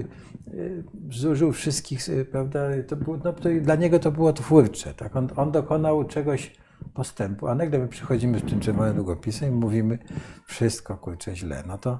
zużył 1.09 1.51
wszystkich, 1.51 1.99
prawda, 2.31 2.59
to 2.87 2.95
było, 2.95 3.17
no, 3.23 3.33
to 3.33 3.49
dla 3.61 3.75
niego 3.75 3.99
to 3.99 4.11
było 4.11 4.33
twórcze, 4.33 4.93
tak, 4.93 5.15
on, 5.15 5.29
on 5.35 5.51
dokonał 5.51 6.03
czegoś 6.03 6.55
postępu, 6.93 7.47
a 7.47 7.55
nagle 7.55 7.79
my 7.79 7.87
przychodzimy 7.87 8.39
z 8.39 8.43
tym 8.43 8.59
czerwonym 8.59 8.95
długopisem 8.95 9.49
i 9.49 9.55
mówimy 9.55 9.99
wszystko, 10.45 10.97
kurczę, 10.97 11.35
źle, 11.35 11.63
no 11.67 11.77
to 11.77 11.99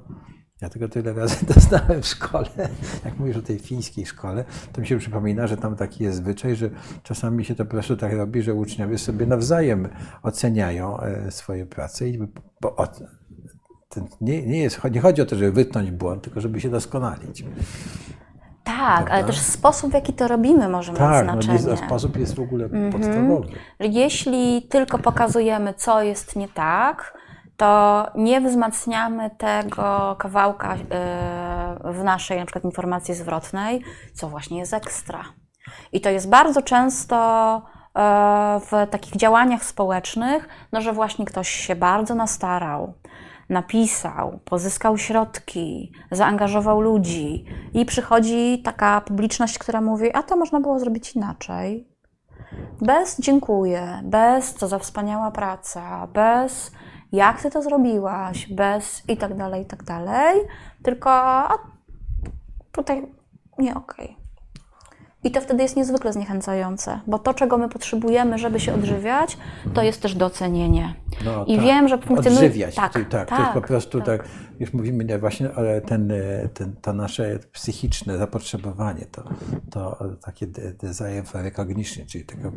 ja 0.62 0.70
tego 0.70 0.90
tyle 0.90 1.14
razy 1.14 1.46
doznałem 1.54 2.02
w 2.02 2.06
szkole, 2.06 2.50
jak 3.06 3.20
mówisz 3.20 3.38
o 3.38 3.42
tej 3.42 3.60
fińskiej 3.60 4.06
szkole, 4.06 4.46
to 4.74 4.82
mi 4.82 4.88
się 4.88 4.98
przypomina, 4.98 5.48
że 5.48 5.58
tam 5.58 5.76
taki 5.76 6.04
jest 6.04 6.18
zwyczaj, 6.18 6.56
że 6.56 6.70
czasami 7.04 7.46
się 7.46 7.56
to 7.56 7.66
po 7.66 7.72
prostu 7.72 7.98
tak 7.98 8.14
robi, 8.14 8.42
że 8.42 8.54
uczniowie 8.54 8.98
sobie 8.98 9.26
nawzajem 9.26 9.88
oceniają 10.24 11.00
e, 11.00 11.32
swoje 11.32 11.66
prace, 11.66 12.10
i, 12.10 12.20
bo 12.62 12.76
nie, 14.22 14.48
nie, 14.48 14.60
jest, 14.60 14.80
nie 14.92 15.02
chodzi 15.02 15.22
o 15.22 15.26
to, 15.26 15.36
żeby 15.36 15.52
wytnąć 15.52 15.92
błąd, 15.92 16.24
tylko 16.24 16.42
żeby 16.42 16.62
się 16.62 16.70
doskonalić. 16.70 17.44
Tak, 18.64 18.96
Prawda? 18.96 19.12
ale 19.12 19.24
też 19.24 19.40
sposób, 19.40 19.92
w 19.92 19.94
jaki 19.94 20.14
to 20.14 20.28
robimy, 20.28 20.70
może 20.70 20.94
tak, 20.94 21.26
mieć 21.26 21.46
znaczenie. 21.46 21.60
Tak, 21.60 21.82
no, 21.82 21.88
sposób 21.88 22.18
jest 22.18 22.36
w 22.36 22.40
ogóle 22.40 22.66
mhm. 22.66 22.92
podstawowy. 22.92 23.48
Jeśli 23.80 24.62
tylko 24.70 25.00
pokazujemy, 25.00 25.74
co 25.74 26.04
jest 26.04 26.36
nie 26.36 26.48
tak, 26.48 27.18
to 27.58 28.06
nie 28.16 28.42
wzmacniamy 28.42 29.30
tego 29.30 30.16
kawałka 30.20 30.76
e, 30.76 30.78
w 31.84 32.04
naszej 32.04 32.40
na 32.40 32.46
przykład 32.46 32.66
informacji 32.66 33.14
zwrotnej, 33.14 33.84
co 34.14 34.30
właśnie 34.30 34.60
jest 34.60 34.74
ekstra. 34.74 35.24
I 35.92 36.02
to 36.02 36.10
jest 36.10 36.30
bardzo 36.30 36.62
często 36.62 37.16
e, 37.96 38.60
w 38.60 38.92
takich 38.92 39.16
działaniach 39.16 39.66
społecznych, 39.66 40.50
no, 40.72 40.82
że 40.82 40.94
właśnie 40.94 41.26
ktoś 41.26 41.50
się 41.50 41.76
bardzo 41.76 42.16
nastarał, 42.16 42.94
napisał, 43.50 44.40
pozyskał 44.46 44.98
środki, 44.98 45.92
zaangażował 46.12 46.82
ludzi 46.82 47.46
i 47.74 47.86
przychodzi 47.86 48.62
taka 48.66 49.02
publiczność, 49.02 49.60
która 49.60 49.82
mówi: 49.82 50.14
A 50.14 50.24
to 50.24 50.36
można 50.36 50.60
było 50.60 50.80
zrobić 50.80 51.16
inaczej. 51.16 51.88
Bez 52.82 53.20
dziękuję, 53.20 54.02
bez 54.04 54.54
co 54.54 54.68
za 54.68 54.80
wspaniała 54.80 55.32
praca, 55.32 56.08
bez 56.14 56.72
jak 57.12 57.42
ty 57.42 57.52
to 57.52 57.62
zrobiłaś, 57.62 58.48
bez 58.48 59.10
i 59.10 59.18
tak 59.18 59.36
dalej, 59.36 59.62
i 59.64 59.66
tak 59.66 59.84
dalej, 59.84 60.42
tylko 60.84 61.12
a 61.12 61.54
tutaj 62.72 63.08
nie 63.60 63.76
okej. 63.76 64.06
Okay. 64.06 64.28
I 65.24 65.32
to 65.32 65.42
wtedy 65.42 65.64
jest 65.64 65.76
niezwykle 65.76 66.14
zniechęcające, 66.14 67.00
bo 67.08 67.20
to, 67.20 67.34
czego 67.34 67.58
my 67.58 67.70
potrzebujemy, 67.70 68.38
żeby 68.38 68.60
się 68.60 68.74
odżywiać, 68.74 69.38
to 69.74 69.84
jest 69.84 70.02
też 70.02 70.16
docenienie. 70.16 70.94
No, 71.26 71.46
I 71.46 71.56
tak. 71.56 71.66
wiem, 71.66 71.88
że 71.88 71.98
funkcjonuje. 71.98 72.48
Odżywiać, 72.48 72.76
tak, 72.76 72.94
tak, 72.94 73.10
tak, 73.10 73.30
to 73.30 73.36
jest 73.36 73.48
po 73.48 73.60
tak, 73.60 73.68
prostu 73.68 74.02
tak. 74.02 74.08
tak 74.08 74.28
już 74.60 74.74
mówimy 74.74 75.06
nie, 75.06 75.20
właśnie, 75.20 75.50
ale 75.56 75.82
ten, 75.82 76.14
ten, 76.54 76.76
to 76.82 76.94
nasze 76.94 77.40
psychiczne 77.52 78.18
zapotrzebowanie, 78.18 79.06
to, 79.12 79.24
to 79.72 80.04
takie 80.26 80.48
desire 80.48 81.24
for 81.26 81.42
recognition, 81.42 82.06
czyli 82.08 82.26
taka 82.26 82.48
e, 82.48 82.52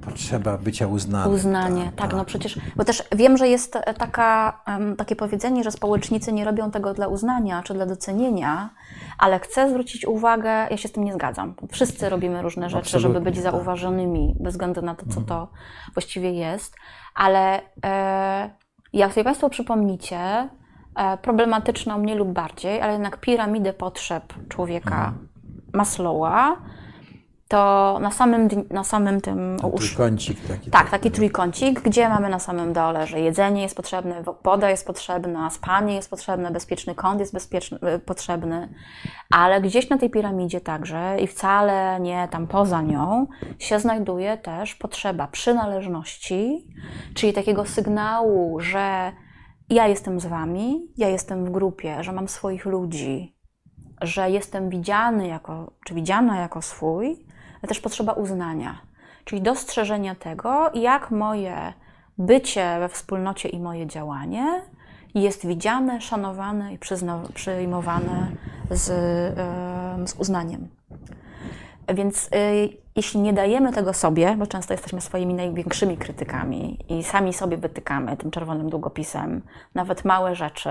potrzeba 0.00 0.58
bycia 0.58 0.86
uznanym. 0.86 1.34
Uznanie, 1.34 1.84
tak, 1.84 1.94
tak, 1.94 2.12
no 2.12 2.24
przecież, 2.24 2.60
bo 2.76 2.84
też 2.84 3.02
wiem, 3.16 3.36
że 3.36 3.48
jest 3.48 3.78
taka, 3.98 4.62
takie 4.98 5.16
powiedzenie, 5.16 5.64
że 5.64 5.70
społecznicy 5.70 6.32
nie 6.32 6.44
robią 6.44 6.70
tego 6.70 6.94
dla 6.94 7.08
uznania 7.08 7.62
czy 7.62 7.74
dla 7.74 7.86
docenienia, 7.86 8.70
ale 9.18 9.38
chcę 9.38 9.70
zwrócić 9.70 10.06
uwagę, 10.06 10.50
ja 10.70 10.76
się 10.76 10.88
z 10.88 10.92
tym 10.92 11.04
nie 11.04 11.14
zgadzam. 11.14 11.54
Wszyscy 11.72 12.08
robimy 12.08 12.42
różne 12.42 12.70
rzeczy, 12.70 12.78
Absolutnie, 12.78 13.08
żeby 13.08 13.24
być 13.24 13.34
tak. 13.34 13.42
zauważonymi, 13.42 14.36
bez 14.40 14.54
względu 14.54 14.82
na 14.82 14.94
to, 14.94 15.02
co 15.02 15.20
mhm. 15.20 15.26
to 15.26 15.48
właściwie 15.94 16.32
jest, 16.32 16.76
ale 17.14 17.60
e, 17.84 18.50
jak 18.92 19.12
sobie 19.12 19.24
Państwo 19.24 19.50
przypomnicie, 19.50 20.16
e, 20.16 20.48
problematyczną 21.22 21.98
mniej 21.98 22.16
lub 22.16 22.28
bardziej, 22.28 22.80
ale 22.80 22.92
jednak 22.92 23.16
piramidę 23.20 23.72
potrzeb 23.72 24.34
człowieka 24.48 24.96
mhm. 24.96 25.28
Maslowa, 25.72 26.56
to 27.48 27.98
na 28.00 28.10
samym, 28.10 28.48
na 28.70 28.84
samym 28.84 29.20
tym... 29.20 29.56
Ten 29.60 29.70
trójkącik 29.70 30.48
taki. 30.48 30.70
Tak, 30.70 30.90
taki 30.90 31.10
trójkącik, 31.10 31.80
gdzie 31.80 32.08
mamy 32.08 32.28
na 32.28 32.38
samym 32.38 32.72
dole, 32.72 33.06
że 33.06 33.20
jedzenie 33.20 33.62
jest 33.62 33.76
potrzebne, 33.76 34.22
woda 34.44 34.70
jest 34.70 34.86
potrzebna, 34.86 35.50
spanie 35.50 35.94
jest 35.94 36.10
potrzebne, 36.10 36.50
bezpieczny 36.50 36.94
kąt 36.94 37.20
jest 37.20 37.32
bezpieczny, 37.32 37.78
y, 37.94 37.98
potrzebny, 37.98 38.68
ale 39.30 39.60
gdzieś 39.60 39.88
na 39.88 39.98
tej 39.98 40.10
piramidzie 40.10 40.60
także 40.60 41.16
i 41.20 41.26
wcale 41.26 42.00
nie 42.00 42.28
tam 42.30 42.46
poza 42.46 42.82
nią 42.82 43.26
się 43.58 43.80
znajduje 43.80 44.38
też 44.38 44.74
potrzeba 44.74 45.26
przynależności, 45.26 46.66
czyli 47.14 47.32
takiego 47.32 47.66
sygnału, 47.66 48.60
że 48.60 49.12
ja 49.70 49.86
jestem 49.86 50.20
z 50.20 50.26
Wami, 50.26 50.88
ja 50.96 51.08
jestem 51.08 51.44
w 51.44 51.50
grupie, 51.50 52.04
że 52.04 52.12
mam 52.12 52.28
swoich 52.28 52.64
ludzi, 52.64 53.36
że 54.02 54.30
jestem 54.30 54.70
widziany 54.70 55.26
jako, 55.26 55.72
czy 55.84 55.94
widziana 55.94 56.40
jako 56.40 56.62
swój, 56.62 57.06
ale 57.62 57.68
też 57.68 57.80
potrzeba 57.80 58.12
uznania, 58.12 58.78
czyli 59.24 59.42
dostrzeżenia 59.42 60.14
tego, 60.14 60.70
jak 60.74 61.10
moje 61.10 61.72
bycie 62.18 62.76
we 62.80 62.88
wspólnocie 62.88 63.48
i 63.48 63.60
moje 63.60 63.86
działanie 63.86 64.62
jest 65.14 65.46
widziane, 65.46 66.00
szanowane 66.00 66.74
i 66.74 66.78
przyjmowane 67.34 68.30
z, 68.70 68.84
z 70.10 70.14
uznaniem. 70.18 70.68
Więc 71.94 72.26
y, 72.26 72.28
jeśli 72.96 73.20
nie 73.20 73.32
dajemy 73.32 73.72
tego 73.72 73.92
sobie, 73.92 74.36
bo 74.38 74.46
często 74.46 74.74
jesteśmy 74.74 75.00
swoimi 75.00 75.34
największymi 75.34 75.96
krytykami 75.96 76.78
i 76.88 77.04
sami 77.04 77.32
sobie 77.32 77.56
wytykamy 77.56 78.16
tym 78.16 78.30
czerwonym 78.30 78.70
długopisem 78.70 79.42
nawet 79.74 80.04
małe 80.04 80.34
rzeczy, 80.34 80.70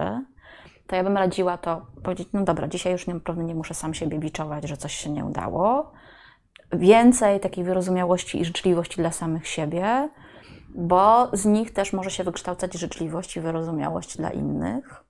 to 0.88 0.96
ja 0.96 1.04
bym 1.04 1.18
radziła 1.18 1.58
to 1.58 1.86
powiedzieć, 2.04 2.28
no 2.34 2.44
dobra, 2.44 2.68
dzisiaj 2.68 2.94
już 2.94 3.06
pewnie 3.24 3.44
nie 3.44 3.56
muszę 3.56 3.74
sam 3.74 3.94
siebie 3.94 4.20
biczować, 4.20 4.68
że 4.68 4.78
coś 4.78 4.94
się 4.96 5.10
nie 5.10 5.26
udało, 5.26 5.92
więcej 6.74 7.40
takiej 7.40 7.64
wyrozumiałości 7.64 8.42
i 8.42 8.46
życzliwości 8.46 8.98
dla 8.98 9.12
samych 9.12 9.48
siebie, 9.48 10.10
bo 10.76 11.30
z 11.34 11.46
nich 11.46 11.74
też 11.74 11.94
może 11.94 12.12
się 12.12 12.24
wykształcać 12.24 12.74
życzliwość 12.74 13.38
i 13.38 13.42
wyrozumiałość 13.42 14.18
dla 14.18 14.30
innych. 14.30 15.04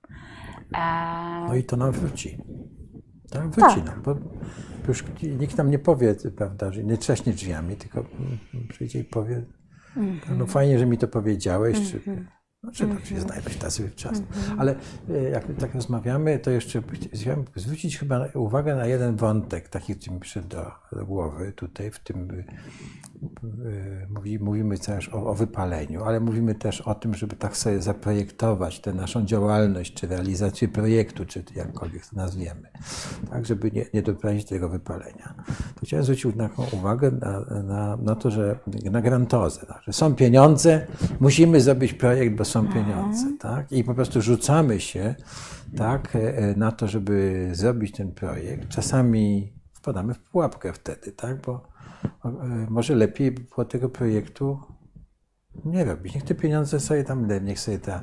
No 1.48 1.54
i 1.54 1.64
to 1.64 1.76
nam 1.76 1.92
wróci. 1.92 2.38
Tak, 3.36 3.50
wróci 3.50 3.82
tak. 3.82 4.00
bo 4.00 4.16
już 4.88 5.04
nikt 5.38 5.56
nam 5.56 5.70
nie 5.70 5.78
powie, 5.78 6.14
prawda, 6.36 6.72
że 6.72 6.84
nie 6.84 6.98
trzaśnie 6.98 7.32
drzwiami, 7.32 7.76
tylko 7.76 8.04
przyjdzie 8.68 9.00
i 9.00 9.04
powie, 9.04 9.42
-hmm. 9.96 10.38
no 10.38 10.46
fajnie, 10.46 10.78
że 10.78 10.86
mi 10.86 10.98
to 10.98 11.08
powiedziałeś, 11.08 11.76
mm 11.76 11.88
-hmm. 11.88 12.04
czy 12.04 12.26
mhm. 12.66 12.74
Trzeba 12.74 12.92
mm 12.92 13.02
-hmm. 13.04 13.20
znaleźć 13.20 13.58
tacy 13.58 13.90
czas. 13.90 14.18
Mm 14.18 14.28
-hmm. 14.30 14.54
Ale 14.58 14.74
e, 15.10 15.22
jak 15.30 15.44
tak 15.58 15.74
rozmawiamy, 15.74 16.38
to 16.38 16.50
jeszcze 16.50 16.82
chciałem 17.14 17.44
zwrócić 17.56 17.98
chyba 17.98 18.28
uwagę 18.34 18.76
na 18.76 18.86
jeden 18.86 19.16
wątek, 19.16 19.68
taki, 19.68 19.96
który 19.96 20.14
mi 20.14 20.20
przyszedł 20.20 20.48
do, 20.48 20.72
do 20.92 21.06
głowy 21.06 21.52
tutaj, 21.52 21.90
w 21.90 21.98
tym 21.98 22.44
e, 23.22 24.06
mówi, 24.10 24.38
mówimy 24.38 24.78
też 24.78 25.08
o, 25.08 25.26
o, 25.26 25.34
wypaleniu, 25.34 26.04
ale 26.04 26.20
mówimy 26.20 26.54
też 26.54 26.80
o 26.80 26.94
tym, 26.94 27.14
żeby 27.14 27.36
tak 27.36 27.56
sobie 27.56 27.82
zaprojektować 27.82 28.80
tę 28.80 28.94
naszą 28.94 29.26
działalność, 29.26 29.94
czy 29.94 30.06
realizację 30.06 30.68
projektu, 30.68 31.26
czy 31.26 31.44
jakkolwiek 31.54 32.06
to 32.06 32.16
nazwiemy, 32.16 32.68
tak, 33.30 33.46
żeby 33.46 33.70
nie, 33.70 33.86
nie 33.94 34.02
doprowadzić 34.02 34.44
do 34.44 34.50
tego 34.50 34.68
wypalenia. 34.68 35.34
To 35.74 35.86
chciałem 35.86 36.04
zwrócić 36.04 36.26
uwagę 36.72 37.10
na, 37.10 37.40
na, 37.62 37.96
na 37.96 38.14
to, 38.14 38.30
że 38.30 38.58
na 38.90 39.02
grantozę, 39.02 39.66
tak, 39.66 39.82
że 39.82 39.92
są 39.92 40.14
pieniądze, 40.14 40.86
musimy 41.20 41.60
zrobić 41.60 41.92
projekt, 41.94 42.36
bo 42.36 42.44
są 42.44 42.55
są 42.56 42.68
pieniądze, 42.72 43.26
tak? 43.38 43.72
I 43.72 43.84
po 43.84 43.94
prostu 43.94 44.22
rzucamy 44.22 44.80
się, 44.80 45.14
tak, 45.76 46.16
e, 46.16 46.38
e, 46.38 46.56
na 46.56 46.72
to, 46.72 46.88
żeby 46.88 47.48
zrobić 47.52 47.92
ten 47.92 48.12
projekt. 48.12 48.68
Czasami 48.68 49.52
wpadamy 49.72 50.14
w 50.14 50.18
pułapkę 50.18 50.72
wtedy, 50.72 51.12
tak? 51.12 51.40
Bo 51.40 51.68
e, 52.24 52.30
może 52.70 52.94
lepiej 52.94 53.30
było 53.30 53.64
tego 53.64 53.88
projektu 53.88 54.58
nie 55.64 55.84
robić. 55.84 56.14
Niech 56.14 56.24
te 56.24 56.34
pieniądze 56.34 56.80
sobie 56.80 57.04
tam, 57.04 57.28
niech 57.44 57.60
sobie 57.60 57.78
ta, 57.78 58.02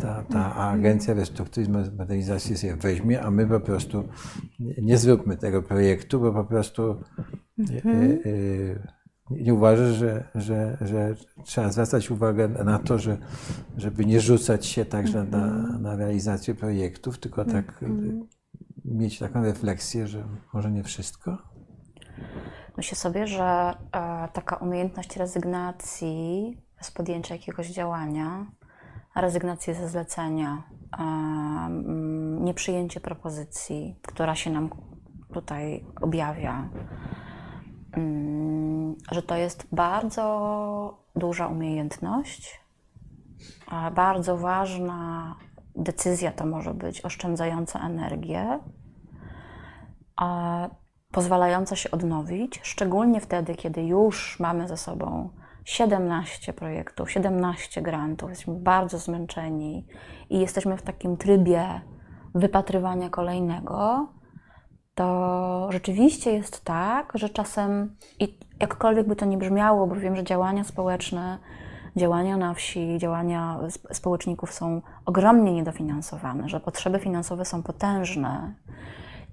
ta, 0.00 0.22
ta 0.22 0.54
agencja 0.54 1.14
restrukturyzacji 1.14 1.96
modernizacji 1.98 2.56
sobie 2.56 2.76
weźmie, 2.76 3.22
a 3.22 3.30
my 3.30 3.46
po 3.46 3.60
prostu 3.60 4.08
nie, 4.78 4.98
zróbmy 4.98 5.36
tego 5.36 5.62
projektu, 5.62 6.20
bo 6.20 6.32
po 6.32 6.44
prostu 6.44 6.96
mhm 7.58 8.18
nie 9.30 9.54
uważasz, 9.54 9.96
że, 9.96 10.28
że, 10.34 10.78
że 10.80 11.14
trzeba 11.44 11.68
zwracać 11.68 12.10
uwagę 12.10 12.48
na 12.48 12.78
to, 12.78 12.98
że, 12.98 13.18
żeby 13.76 14.06
nie 14.06 14.20
rzucać 14.20 14.66
się 14.66 14.84
także 14.84 15.24
na, 15.24 15.44
mhm. 15.44 15.82
na 15.82 15.96
realizację 15.96 16.54
projektów, 16.54 17.18
tylko 17.18 17.44
tak 17.44 17.82
mm. 17.82 18.26
mieć 18.84 19.18
taką 19.18 19.42
refleksję, 19.42 20.06
że 20.06 20.24
może 20.52 20.70
nie 20.70 20.82
wszystko? 20.82 21.38
Myślę 22.76 22.96
sobie, 22.96 23.26
że 23.26 23.44
e, 23.92 24.28
taka 24.32 24.56
umiejętność 24.56 25.16
rezygnacji 25.16 26.56
z 26.80 26.90
podjęcia 26.90 27.34
jakiegoś 27.34 27.68
działania, 27.68 28.46
rezygnacji 29.16 29.74
ze 29.74 29.88
zlecenia, 29.88 30.62
e, 30.98 31.04
nieprzyjęcie 32.40 33.00
propozycji, 33.00 34.00
która 34.02 34.34
się 34.34 34.50
nam 34.50 34.70
tutaj 35.32 35.84
objawia, 36.00 36.68
Mm, 36.68 37.25
że 39.10 39.22
to 39.22 39.36
jest 39.36 39.66
bardzo 39.72 40.98
duża 41.16 41.46
umiejętność, 41.46 42.60
bardzo 43.94 44.36
ważna 44.36 45.34
decyzja 45.76 46.32
to 46.32 46.46
może 46.46 46.74
być 46.74 47.00
oszczędzająca 47.00 47.80
energię, 47.80 48.58
pozwalająca 51.12 51.76
się 51.76 51.90
odnowić, 51.90 52.60
szczególnie 52.62 53.20
wtedy, 53.20 53.54
kiedy 53.54 53.82
już 53.82 54.40
mamy 54.40 54.68
za 54.68 54.76
sobą 54.76 55.30
17 55.64 56.52
projektów, 56.52 57.10
17 57.10 57.82
grantów, 57.82 58.30
jesteśmy 58.30 58.54
bardzo 58.54 58.98
zmęczeni 58.98 59.86
i 60.30 60.40
jesteśmy 60.40 60.76
w 60.76 60.82
takim 60.82 61.16
trybie 61.16 61.80
wypatrywania 62.34 63.10
kolejnego, 63.10 64.06
to 64.96 65.68
rzeczywiście 65.70 66.32
jest 66.32 66.64
tak, 66.64 67.12
że 67.14 67.28
czasem, 67.28 67.96
i 68.20 68.38
jakkolwiek 68.60 69.08
by 69.08 69.16
to 69.16 69.26
nie 69.26 69.38
brzmiało, 69.38 69.86
bo 69.86 69.94
wiem, 69.94 70.16
że 70.16 70.24
działania 70.24 70.64
społeczne, 70.64 71.38
działania 71.96 72.36
na 72.36 72.54
wsi, 72.54 72.98
działania 72.98 73.58
społeczników 73.92 74.52
są 74.52 74.82
ogromnie 75.06 75.52
niedofinansowane, 75.52 76.48
że 76.48 76.60
potrzeby 76.60 76.98
finansowe 76.98 77.44
są 77.44 77.62
potężne. 77.62 78.52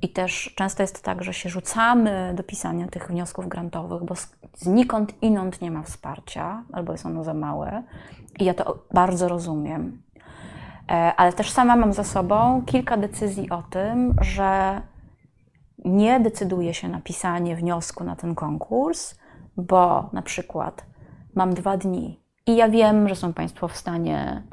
I 0.02 0.10
też 0.10 0.54
często 0.56 0.84
jest 0.84 1.04
tak, 1.04 1.24
że 1.24 1.34
się 1.34 1.50
rzucamy 1.50 2.34
do 2.36 2.44
pisania 2.44 2.88
tych 2.88 3.08
wniosków 3.08 3.48
grantowych, 3.48 4.04
bo 4.04 4.16
znikąd 4.56 5.14
inąd 5.22 5.62
nie 5.62 5.72
ma 5.72 5.84
wsparcia, 5.84 6.64
albo 6.74 6.92
jest 6.92 7.06
ono 7.06 7.24
za 7.24 7.34
małe. 7.34 7.84
I 8.40 8.46
ja 8.46 8.54
to 8.54 8.78
bardzo 8.94 9.28
rozumiem. 9.28 10.02
E, 10.90 10.94
ale 11.18 11.34
też 11.34 11.52
sama 11.52 11.76
mam 11.76 11.94
za 11.94 12.04
sobą 12.04 12.64
kilka 12.66 12.98
decyzji 12.98 13.50
o 13.50 13.64
tym, 13.70 14.16
że 14.22 14.82
nie 15.86 16.20
decyduję 16.20 16.74
się 16.74 16.90
na 16.90 17.02
pisanie 17.02 17.56
wniosku 17.56 18.04
na 18.04 18.16
ten 18.16 18.36
konkurs, 18.36 19.16
bo 19.58 20.10
na 20.14 20.22
przykład 20.22 20.86
mam 21.36 21.54
dwa 21.54 21.78
dni 21.78 22.24
i 22.48 22.56
ja 22.56 22.70
wiem, 22.70 23.10
że 23.10 23.16
są 23.16 23.34
Państwo 23.34 23.68
w 23.68 23.78
stanie 23.78 24.44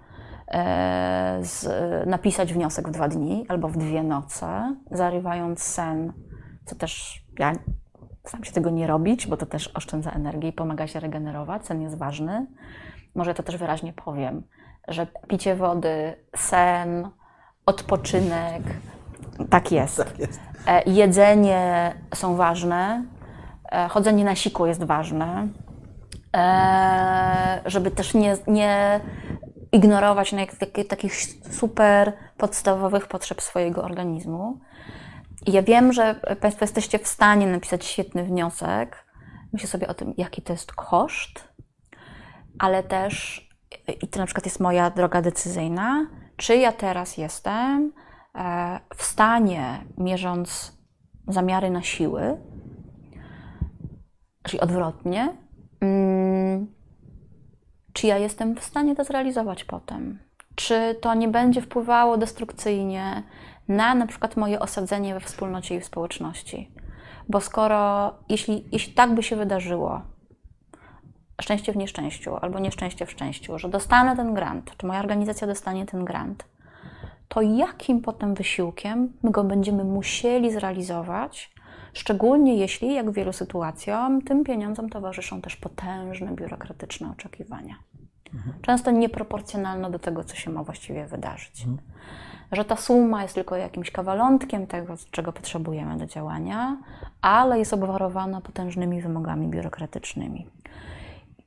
e, 0.48 1.39
z, 1.43 1.66
napisać 2.07 2.52
wniosek 2.52 2.89
w 2.89 2.90
dwa 2.90 3.09
dni 3.09 3.44
albo 3.48 3.69
w 3.69 3.77
dwie 3.77 4.02
noce, 4.02 4.77
zarywając 4.90 5.62
sen, 5.62 6.12
co 6.65 6.74
też 6.77 7.23
ja 7.39 7.52
staram 8.24 8.44
się 8.44 8.52
tego 8.52 8.70
nie 8.70 8.86
robić, 8.86 9.27
bo 9.27 9.36
to 9.36 9.47
też 9.47 9.69
oszczędza 9.69 10.11
energię 10.11 10.48
i 10.48 10.52
pomaga 10.52 10.86
się 10.86 11.01
regenerować. 11.01 11.66
Sen 11.66 11.82
jest 11.82 11.98
ważny. 11.98 12.47
Może 13.15 13.35
to 13.35 13.43
też 13.43 13.57
wyraźnie 13.57 13.93
powiem, 13.93 14.43
że 14.89 15.07
picie 15.28 15.57
wody, 15.57 16.15
sen, 16.36 17.09
odpoczynek, 17.66 18.62
tak 19.51 19.73
jest. 19.73 19.97
Tak 19.97 20.19
jest. 20.19 20.41
E, 20.67 20.83
jedzenie 20.91 21.95
są 22.15 22.37
ważne, 22.37 23.05
e, 23.73 23.89
chodzenie 23.89 24.25
na 24.25 24.35
siku 24.35 24.67
jest 24.67 24.85
ważne, 24.85 25.49
e, 26.37 27.61
żeby 27.67 27.91
też 27.91 28.15
nie, 28.15 28.37
nie 28.47 29.01
ignorować 29.73 30.35
takich 30.89 31.15
super 31.51 32.12
podstawowych 32.37 33.07
potrzeb 33.07 33.43
swojego 33.43 33.83
organizmu. 33.85 34.61
Ja 35.47 35.62
wiem, 35.62 35.93
że 35.93 36.15
Państwo 36.41 36.65
jesteście 36.65 36.99
w 36.99 37.09
stanie 37.09 37.47
napisać 37.47 37.85
świetny 37.85 38.25
wniosek. 38.25 39.05
Myślę 39.53 39.69
sobie 39.69 39.89
o 39.89 39.95
tym, 39.95 40.15
jaki 40.17 40.43
to 40.43 40.53
jest 40.53 40.73
koszt, 40.73 41.49
ale 42.59 42.83
też, 42.83 43.49
i 44.03 44.09
to 44.09 44.19
na 44.19 44.27
przykład 44.27 44.45
jest 44.45 44.61
moja 44.61 44.91
droga 44.91 45.23
decyzyjna, 45.23 46.07
czy 46.37 46.57
ja 46.57 46.73
teraz 46.73 47.17
jestem 47.17 47.93
w 48.97 49.02
stanie, 49.02 49.85
mierząc 49.98 50.78
zamiary 51.28 51.70
na 51.70 51.82
siły, 51.82 52.36
czyli 54.43 54.61
odwrotnie, 54.61 55.36
mm, 55.81 56.66
czy 57.93 58.07
ja 58.07 58.19
jestem 58.19 58.57
w 58.57 58.65
stanie 58.65 58.97
to 58.97 59.05
zrealizować 59.05 59.65
potem? 59.65 60.19
Czy 60.55 60.97
to 61.01 61.15
nie 61.15 61.28
będzie 61.28 61.62
wpływało 61.62 62.19
destrukcyjnie 62.19 63.23
na 63.69 63.94
na 63.94 64.07
przykład 64.07 64.36
moje 64.36 64.61
osadzenie 64.61 65.15
we 65.15 65.20
wspólnocie 65.20 65.74
i 65.74 65.81
w 65.81 65.85
społeczności? 65.85 66.73
Bo 67.28 67.40
skoro, 67.40 68.15
jeśli, 68.28 68.65
jeśli 68.73 68.94
tak 68.94 69.15
by 69.15 69.23
się 69.23 69.36
wydarzyło, 69.36 70.02
szczęście 71.40 71.73
w 71.73 71.77
nieszczęściu 71.77 72.36
albo 72.36 72.59
nieszczęście 72.59 73.07
w 73.07 73.11
szczęściu, 73.11 73.59
że 73.59 73.69
dostanę 73.69 74.16
ten 74.16 74.35
grant, 74.35 74.77
czy 74.77 74.86
moja 74.86 75.01
organizacja 75.01 75.47
dostanie 75.47 75.86
ten 75.86 76.05
grant, 76.05 76.44
to 77.31 77.43
jakim 77.43 78.01
potem 78.01 78.35
wysiłkiem 78.35 79.12
my 79.23 79.31
go 79.31 79.44
będziemy 79.44 79.85
musieli 79.85 80.52
zrealizować, 80.52 81.52
szczególnie 81.93 82.57
jeśli, 82.57 82.94
jak 82.94 83.11
w 83.11 83.15
wielu 83.15 83.32
sytuacjom, 83.32 84.23
tym 84.23 84.44
pieniądzom 84.44 84.89
towarzyszą 84.90 85.40
też 85.40 85.57
potężne 85.57 86.32
biurokratyczne 86.32 87.11
oczekiwania. 87.11 87.74
Mhm. 88.35 88.55
Często 88.62 88.90
nieproporcjonalne 88.90 89.90
do 89.90 89.98
tego, 89.98 90.24
co 90.24 90.36
się 90.36 90.51
ma 90.51 90.62
właściwie 90.62 91.07
wydarzyć. 91.07 91.62
Mhm. 91.66 91.78
Że 92.52 92.65
ta 92.65 92.77
suma 92.77 93.23
jest 93.23 93.35
tylko 93.35 93.57
jakimś 93.57 93.90
kawalątkiem 93.90 94.66
tego, 94.66 94.94
czego 95.11 95.32
potrzebujemy 95.32 95.97
do 95.98 96.07
działania, 96.07 96.77
ale 97.23 97.59
jest 97.59 97.73
obwarowana 97.73 98.40
potężnymi 98.40 99.02
wymogami 99.02 99.48
biurokratycznymi. 99.48 100.47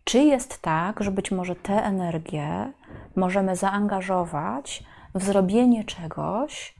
Czy 0.03 0.19
jest 0.19 0.61
tak, 0.61 1.03
że 1.03 1.11
być 1.11 1.31
może 1.31 1.55
tę 1.55 1.83
energię 1.83 2.71
możemy 3.15 3.55
zaangażować 3.55 4.83
w 5.15 5.23
zrobienie 5.23 5.83
czegoś 5.83 6.75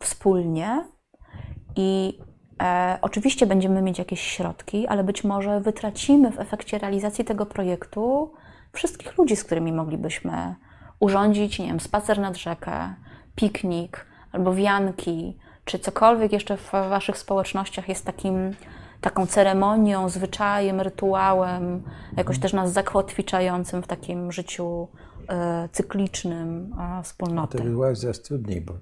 wspólnie 0.00 0.84
i 1.76 2.18
e, 2.62 2.98
oczywiście 3.02 3.46
będziemy 3.46 3.82
mieć 3.82 3.98
jakieś 3.98 4.20
środki, 4.20 4.86
ale 4.86 5.04
być 5.04 5.24
może 5.24 5.60
wytracimy 5.60 6.32
w 6.32 6.40
efekcie 6.40 6.78
realizacji 6.78 7.24
tego 7.24 7.46
projektu 7.46 8.32
wszystkich 8.72 9.18
ludzi, 9.18 9.36
z 9.36 9.44
którymi 9.44 9.72
moglibyśmy 9.72 10.54
urządzić, 11.00 11.58
nie 11.58 11.66
wiem, 11.66 11.80
spacer 11.80 12.18
nad 12.18 12.36
rzekę, 12.36 12.94
piknik 13.34 14.06
albo 14.32 14.54
wianki, 14.54 15.38
czy 15.64 15.78
cokolwiek 15.78 16.32
jeszcze 16.32 16.56
w 16.56 16.70
Waszych 16.70 17.18
społecznościach 17.18 17.88
jest 17.88 18.04
takim 18.06 18.54
taką 19.00 19.26
ceremonią, 19.26 20.08
zwyczajem, 20.08 20.80
rytuałem, 20.80 21.82
jakoś 22.16 22.38
też 22.38 22.52
nas 22.52 22.72
zakotwiczającym 22.72 23.82
w 23.82 23.86
takim 23.86 24.32
życiu 24.32 24.88
cyklicznym 25.72 26.74
e, 26.78 27.02
wspólnoty. 27.02 27.58
To 27.58 27.64
była 27.64 27.94
coraz 27.94 28.22
trudniej, 28.22 28.60
bo 28.60 28.78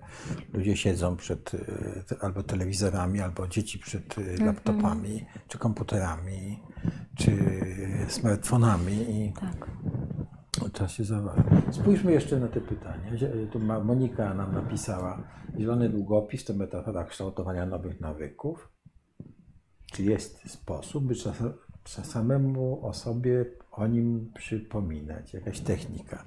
ludzie 0.53 0.77
siedzą 0.77 1.17
przed 1.17 1.55
e, 1.55 2.25
albo 2.25 2.43
telewizorami, 2.43 3.21
albo 3.21 3.49
dzieci 3.49 3.79
przed 3.79 4.17
e, 4.19 4.45
laptopami, 4.45 5.27
czy 5.49 5.59
komputerami, 5.59 6.63
czy 7.17 7.37
smartfonami 8.09 8.93
i 8.93 9.33
Tak. 9.33 9.71
czas 10.73 10.93
się 10.93 11.05
zaważy. 11.05 11.43
Spójrzmy 11.71 12.13
jeszcze 12.13 12.41
na 12.41 12.49
te 12.49 12.61
pytania. 12.61 13.11
Tu 13.53 13.61
Monika 13.61 14.35
nam 14.35 14.55
napisała, 14.55 15.23
zielony 15.59 15.89
długopis 15.89 16.45
to 16.45 16.55
metafora 16.55 17.05
kształtowania 17.05 17.67
nowych 17.67 18.01
nawyków. 18.01 18.69
Czy 19.93 20.03
jest 20.03 20.51
sposób, 20.51 21.05
by 21.05 21.15
samemu 21.89 22.87
o 22.87 22.93
sobie 22.93 23.45
o 23.73 23.87
nim 23.87 24.33
przypominać? 24.35 25.35
Jakaś 25.35 25.61
technika? 25.61 26.25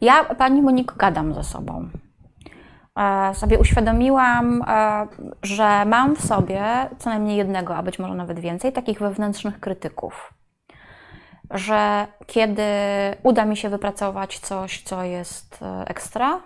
Ja, 0.00 0.24
Pani 0.24 0.62
Moniko, 0.62 0.96
gadam 0.96 1.34
ze 1.34 1.44
sobą. 1.44 1.88
E, 2.98 3.34
sobie 3.34 3.58
uświadomiłam, 3.58 4.62
e, 4.62 5.06
że 5.42 5.84
mam 5.84 6.16
w 6.16 6.26
sobie 6.26 6.62
co 6.98 7.10
najmniej 7.10 7.36
jednego, 7.36 7.76
a 7.76 7.82
być 7.82 7.98
może 7.98 8.14
nawet 8.14 8.40
więcej, 8.40 8.72
takich 8.72 8.98
wewnętrznych 8.98 9.60
krytyków. 9.60 10.34
Że 11.50 12.06
kiedy 12.26 12.62
uda 13.22 13.44
mi 13.44 13.56
się 13.56 13.68
wypracować 13.68 14.38
coś, 14.38 14.82
co 14.82 15.04
jest 15.04 15.62
e, 15.62 15.84
ekstra, 15.88 16.40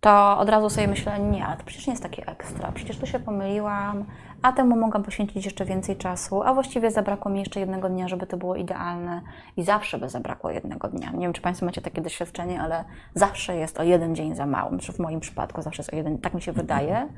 to 0.00 0.38
od 0.38 0.48
razu 0.48 0.70
sobie 0.70 0.88
myślę, 0.88 1.20
nie, 1.20 1.46
ale 1.46 1.56
to 1.56 1.64
przecież 1.64 1.86
nie 1.86 1.92
jest 1.92 2.02
takie 2.02 2.26
ekstra, 2.26 2.72
przecież 2.72 2.98
tu 2.98 3.06
się 3.06 3.18
pomyliłam, 3.18 4.04
a 4.46 4.52
temu 4.52 4.76
mogłam 4.76 5.02
poświęcić 5.02 5.44
jeszcze 5.44 5.64
więcej 5.64 5.96
czasu, 5.96 6.42
a 6.42 6.54
właściwie 6.54 6.90
zabrakło 6.90 7.30
mi 7.30 7.38
jeszcze 7.38 7.60
jednego 7.60 7.88
dnia, 7.88 8.08
żeby 8.08 8.26
to 8.26 8.36
było 8.36 8.56
idealne 8.56 9.22
i 9.56 9.62
zawsze 9.62 9.98
by 9.98 10.08
zabrakło 10.08 10.50
jednego 10.50 10.88
dnia. 10.88 11.10
Nie 11.10 11.20
wiem, 11.20 11.32
czy 11.32 11.42
Państwo 11.42 11.66
macie 11.66 11.80
takie 11.80 12.02
doświadczenie, 12.02 12.60
ale 12.60 12.84
zawsze 13.14 13.56
jest 13.56 13.80
o 13.80 13.82
jeden 13.82 14.14
dzień 14.14 14.36
za 14.36 14.46
mało, 14.46 14.70
znaczy 14.70 14.92
w 14.92 14.98
moim 14.98 15.20
przypadku 15.20 15.62
zawsze 15.62 15.82
jest 15.82 15.92
o 15.92 15.96
jeden, 15.96 16.18
tak 16.18 16.34
mi 16.34 16.42
się 16.42 16.52
wydaje. 16.52 17.08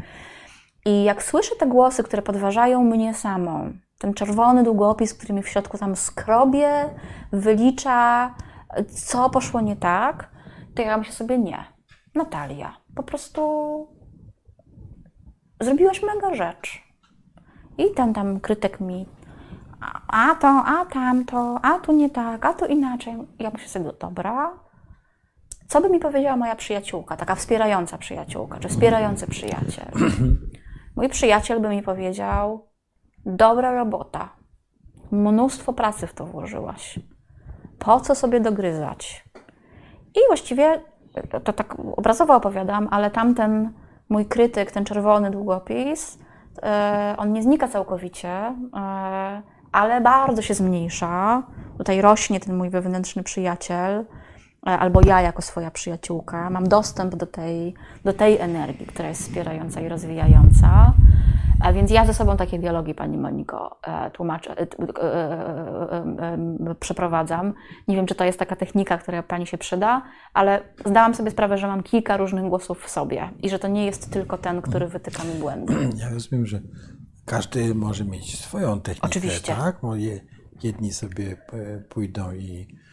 I 0.87 1.05
jak 1.05 1.23
słyszę 1.23 1.57
te 1.57 1.67
głosy, 1.67 2.03
które 2.03 2.23
podważają 2.23 2.85
mnie 2.85 3.15
samą, 3.15 3.73
ten 3.99 4.15
czerwony 4.15 4.63
długopis, 4.63 5.15
który 5.15 5.35
mi 5.35 5.43
w 5.43 5.49
środku 5.49 5.79
tam 5.79 5.97
skrobie, 5.97 6.71
wylicza, 7.33 8.35
co 8.89 9.31
poszło 9.31 9.61
nie 9.61 9.77
tak, 9.77 10.31
to 10.75 10.83
ja 10.83 10.99
myślę 10.99 11.13
sobie 11.13 11.39
nie. 11.39 11.65
Natalia, 12.15 12.77
po 12.97 13.03
prostu 13.03 13.43
zrobiłaś 15.61 16.03
mega 16.03 16.35
rzecz. 16.35 16.88
I 17.79 17.95
ten 17.95 18.15
tam 18.15 18.41
krytyk 18.41 18.81
mi, 18.81 19.07
a, 20.09 20.35
to, 20.35 20.49
a 20.49 20.85
tamto, 20.85 21.59
a 21.63 21.79
tu 21.79 21.93
nie 21.93 22.11
tak, 22.11 22.47
a 22.47 22.55
tu 22.55 22.67
inaczej. 22.67 23.15
Ja 23.39 23.51
myślę 23.51 23.69
sobie, 23.69 23.91
dobra, 24.01 24.51
co 25.69 25.81
by 25.81 25.91
mi 25.91 26.01
powiedziała 26.01 26.37
moja 26.37 26.57
przyjaciółka, 26.57 27.17
taka 27.17 27.35
wspierająca 27.35 27.99
przyjaciółka, 27.99 28.59
czy 28.59 28.69
wspierający 28.69 29.27
przyjaciel? 29.27 29.89
Mój 30.97 31.09
przyjaciel 31.09 31.61
by 31.61 31.69
mi 31.69 31.83
powiedział, 31.83 32.69
dobra 33.27 33.73
robota, 33.73 34.29
mnóstwo 35.11 35.73
pracy 35.73 36.07
w 36.07 36.15
to 36.15 36.27
włożyłaś. 36.27 36.99
Po 37.79 38.01
co 38.01 38.15
sobie 38.15 38.41
dogryzać? 38.41 39.25
I 40.15 40.21
właściwie 40.29 40.81
to, 41.45 41.53
tak 41.53 41.77
obrazowo 41.97 42.35
opowiadam, 42.35 42.89
ale 42.91 43.11
tamten 43.11 43.73
mój 44.09 44.27
krytyk, 44.27 44.73
ten 44.73 44.85
czerwony 44.85 45.31
długopis, 45.31 46.19
on 47.17 47.33
nie 47.33 47.43
znika 47.43 47.69
całkowicie, 47.69 48.29
e, 48.29 48.55
ale 49.73 50.01
bardzo 50.01 50.43
się 50.43 50.55
zmniejsza. 50.55 51.43
Tutaj 51.79 52.01
rośnie 52.01 52.41
ten 52.41 52.57
mój 52.57 52.71
wewnętrzny 52.71 53.23
przyjaciel, 53.23 53.93
e, 54.01 54.05
albo 54.79 55.01
ja 55.07 55.21
jako 55.21 55.43
swoja 55.43 55.71
przyjaciółka. 55.71 56.51
Mam 56.51 56.69
dostęp 56.69 57.17
do 57.17 57.27
tej, 57.27 57.75
do 58.05 58.13
tej 58.13 58.39
energii, 58.39 58.87
która 58.87 59.09
jest 59.09 59.23
wspierająca 59.23 59.81
i 59.81 59.89
rozwijająca. 59.89 60.93
A 61.61 61.73
więc 61.73 61.91
ja 61.91 62.07
ze 62.07 62.15
sobą 62.15 62.37
takie 62.37 62.59
dialogi, 62.59 62.95
Pani 62.95 63.19
Moniko, 63.19 63.79
e, 63.87 64.11
tłumaczę, 64.11 64.51
e, 64.51 64.61
e, 64.61 64.67
e, 65.03 66.03
e, 66.21 66.71
e, 66.71 66.75
przeprowadzam. 66.81 67.55
Nie 67.89 67.97
wiem, 67.97 68.07
czy 68.07 68.15
to 68.15 68.25
jest 68.25 68.39
taka 68.39 68.57
technika, 68.57 68.99
która 68.99 69.23
Pani 69.23 69.47
się 69.47 69.59
przyda, 69.59 70.03
ale 70.35 70.61
zdałam 70.87 71.15
sobie 71.15 71.31
sprawę, 71.31 71.59
że 71.59 71.67
mam 71.67 71.83
kilka 71.83 72.17
różnych 72.17 72.45
głosów 72.45 72.83
w 72.83 72.91
sobie 72.91 73.31
i 73.43 73.51
że 73.51 73.59
to 73.59 73.69
nie 73.69 73.87
jest 73.87 74.13
tylko 74.13 74.39
ten, 74.39 74.63
który 74.63 74.89
wytyka 74.89 75.25
mi 75.25 75.35
błędy. 75.41 75.75
Ja 76.01 76.11
rozumiem, 76.11 76.47
że 76.47 76.61
każdy 77.25 77.75
może 77.75 78.05
mieć 78.05 78.41
swoją 78.41 78.81
technikę, 78.81 79.07
Oczywiście. 79.07 79.55
tak? 79.55 79.81
Jedni 80.63 80.93
sobie 80.93 81.37
e, 81.53 81.79
pójdą 81.89 82.33
i 82.33 82.61
e, 82.61 82.61
e, 82.61 82.88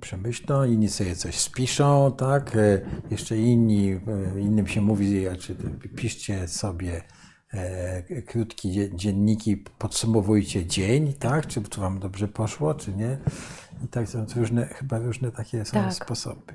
przemyślą, 0.00 0.64
inni 0.64 0.88
sobie 0.88 1.14
coś 1.16 1.34
spiszą, 1.38 2.12
tak? 2.18 2.56
E, 2.56 2.80
Jeszcze 3.10 3.36
inni, 3.38 3.90
e, 4.36 4.40
innym 4.40 4.66
się 4.66 4.80
mówi, 4.80 5.24
czy 5.38 5.54
piszcie 5.96 6.48
sobie 6.48 7.02
e, 7.52 8.22
krótkie 8.22 8.70
dzie- 8.70 8.96
dzienniki, 8.96 9.56
podsumowujcie 9.78 10.66
dzień, 10.66 11.12
tak? 11.12 11.46
Czy 11.46 11.60
to 11.60 11.80
wam 11.80 11.98
dobrze 11.98 12.28
poszło, 12.28 12.74
czy 12.74 12.92
nie? 12.92 13.18
I 13.84 13.88
tak 13.88 14.08
są 14.08 14.26
różne, 14.36 14.66
chyba 14.66 14.98
różne 14.98 15.32
takie 15.32 15.64
są 15.64 15.72
Tak. 15.72 15.94
sposoby. 15.94 16.54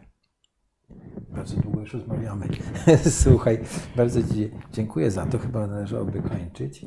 Bardzo 1.30 1.56
długo 1.58 1.80
już 1.80 1.94
rozmawiamy. 1.94 2.48
Słuchaj, 3.24 3.60
bardzo 3.96 4.24
Ci 4.24 4.52
dziękuję 4.72 5.12
za 5.12 5.26
to. 5.26 5.40
Chyba 5.40 5.68
należałoby 5.68 6.22
kończyć. 6.22 6.86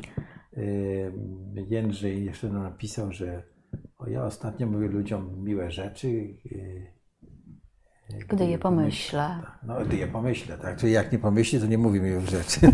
Jędrzej 1.68 2.24
jeszcze 2.24 2.48
napisał, 2.48 3.12
że 3.12 3.42
o, 3.98 4.08
ja 4.08 4.24
ostatnio 4.24 4.66
mówię 4.66 4.88
ludziom 4.88 5.44
miłe 5.44 5.70
rzeczy. 5.70 6.08
yy, 6.44 6.86
Gdy 8.28 8.46
je 8.46 8.58
pomyślę. 8.58 9.28
No, 9.62 9.74
gdy 9.84 9.96
je 9.96 10.06
pomyślę, 10.06 10.58
tak? 10.58 10.76
Czyli 10.76 10.92
jak 10.92 11.12
nie 11.12 11.18
pomyśli, 11.18 11.60
to 11.60 11.66
nie 11.66 11.78
mówi 11.78 12.00
miłych 12.00 12.28
rzeczy. 12.28 12.60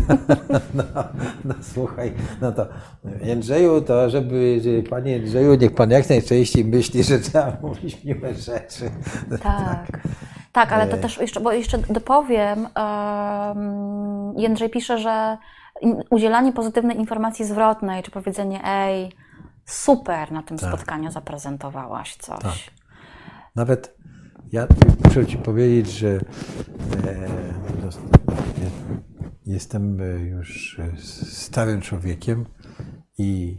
No, 0.73 0.83
no, 1.45 1.53
słuchaj, 1.61 2.13
no 2.41 2.51
to 2.51 2.67
Jędrzeju, 3.23 3.81
to 3.81 4.09
żeby, 4.09 4.61
że 4.63 4.89
Panie 4.89 5.11
Jędrzeju, 5.11 5.55
niech 5.55 5.75
Pan 5.75 5.91
jak 5.91 6.09
najczęściej 6.09 6.65
myśli, 6.65 7.03
że 7.03 7.19
trzeba 7.19 7.57
mówić 7.61 8.03
miłe 8.03 8.33
rzeczy. 8.35 8.91
Tak. 9.43 9.87
Tak, 10.51 10.71
ale 10.71 10.87
to 10.87 10.97
E. 10.97 10.99
też 10.99 11.17
jeszcze, 11.17 11.39
bo 11.39 11.51
jeszcze 11.51 11.77
dopowiem, 11.77 12.67
Jędrzej 14.37 14.69
pisze, 14.69 14.97
że 14.97 15.37
udzielanie 16.09 16.53
pozytywnej 16.53 16.97
informacji 16.97 17.45
zwrotnej, 17.45 18.03
czy 18.03 18.11
powiedzenie, 18.11 18.61
ej, 18.65 19.11
super 19.65 20.31
na 20.31 20.43
tym 20.43 20.57
Tak. 20.57 20.69
spotkaniu 20.69 21.11
zaprezentowałaś 21.11 22.15
coś. 22.15 22.39
Tak. 22.41 22.53
Nawet 23.55 23.97
ja 24.51 24.67
muszę 25.05 25.25
Ci 25.25 25.37
powiedzieć, 25.37 25.91
że 25.91 26.07
e, 26.09 26.19
jestem 29.45 30.01
e, 30.01 30.05
już 30.19 30.79
e, 30.79 30.91
starym 31.31 31.81
człowiekiem 31.81 32.45
i 33.17 33.57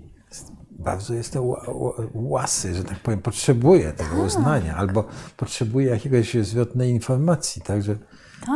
bardzo 0.71 1.15
jestem 1.15 1.43
ła- 1.43 1.67
ła- 1.69 2.09
łasy, 2.15 2.75
że 2.75 2.85
tak 2.85 2.99
powiem, 3.01 3.21
potrzebuję 3.23 3.93
tego 3.93 4.17
uznania 4.23 4.77
albo 4.77 5.05
potrzebuję 5.37 5.91
jakiegoś 5.91 6.35
zwrotnej 6.35 6.91
informacji, 6.91 7.63
także 7.63 7.97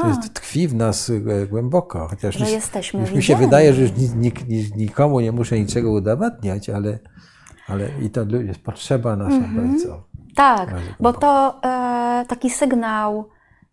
to 0.00 0.08
jest, 0.08 0.34
tkwi 0.34 0.68
w 0.68 0.74
nas 0.74 1.10
e, 1.10 1.46
głęboko. 1.46 2.08
Chociaż 2.08 2.34
Że 2.34 2.44
już- 2.44 2.52
jesteśmy 2.54 3.00
już 3.00 3.12
mi 3.12 3.22
się 3.22 3.36
wydaje, 3.36 3.74
że 3.74 3.82
już 3.82 3.92
ni- 3.92 4.08
nik- 4.30 4.48
ni- 4.48 4.70
nikomu 4.76 5.20
nie 5.20 5.32
muszę 5.32 5.60
niczego 5.60 5.90
udowadniać, 5.92 6.70
ale, 6.70 6.98
ale 7.68 7.88
i 8.02 8.10
to 8.10 8.20
jest 8.24 8.62
potrzeba 8.62 9.16
nasza 9.16 9.36
Mhm. 9.36 9.70
bardzo. 9.70 10.02
Tak, 10.36 10.70
Bardzo 10.70 10.90
bo 11.00 11.12
to 11.12 11.60
e, 11.64 12.24
taki 12.28 12.50
sygnał, 12.50 13.28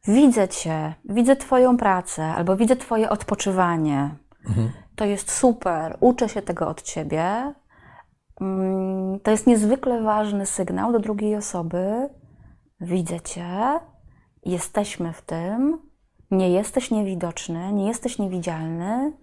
widzę 0.08 0.48
Cię, 0.48 0.94
widzę 1.06 1.36
Twoją 1.36 1.78
pracę, 1.78 2.24
albo 2.26 2.56
widzę 2.58 2.76
Twoje 2.76 3.10
odpoczywanie. 3.10 4.10
Mhm. 4.48 4.70
To 4.96 5.06
jest 5.06 5.32
super, 5.32 5.98
uczę 6.00 6.30
się 6.30 6.42
tego 6.42 6.68
od 6.68 6.82
Ciebie. 6.82 7.54
Mm, 8.42 9.20
To 9.20 9.32
jest 9.32 9.48
niezwykle 9.48 10.02
ważny 10.02 10.46
sygnał 10.46 10.92
do 10.92 11.00
drugiej 11.00 11.36
osoby. 11.36 12.10
Widzę 12.82 13.22
Cię, 13.22 13.80
jesteśmy 14.46 15.14
w 15.14 15.22
tym, 15.22 15.78
nie 16.32 16.50
jesteś 16.50 16.92
niewidoczny, 16.92 17.74
nie 17.74 17.88
jesteś 17.88 18.20
niewidzialny, 18.20 19.14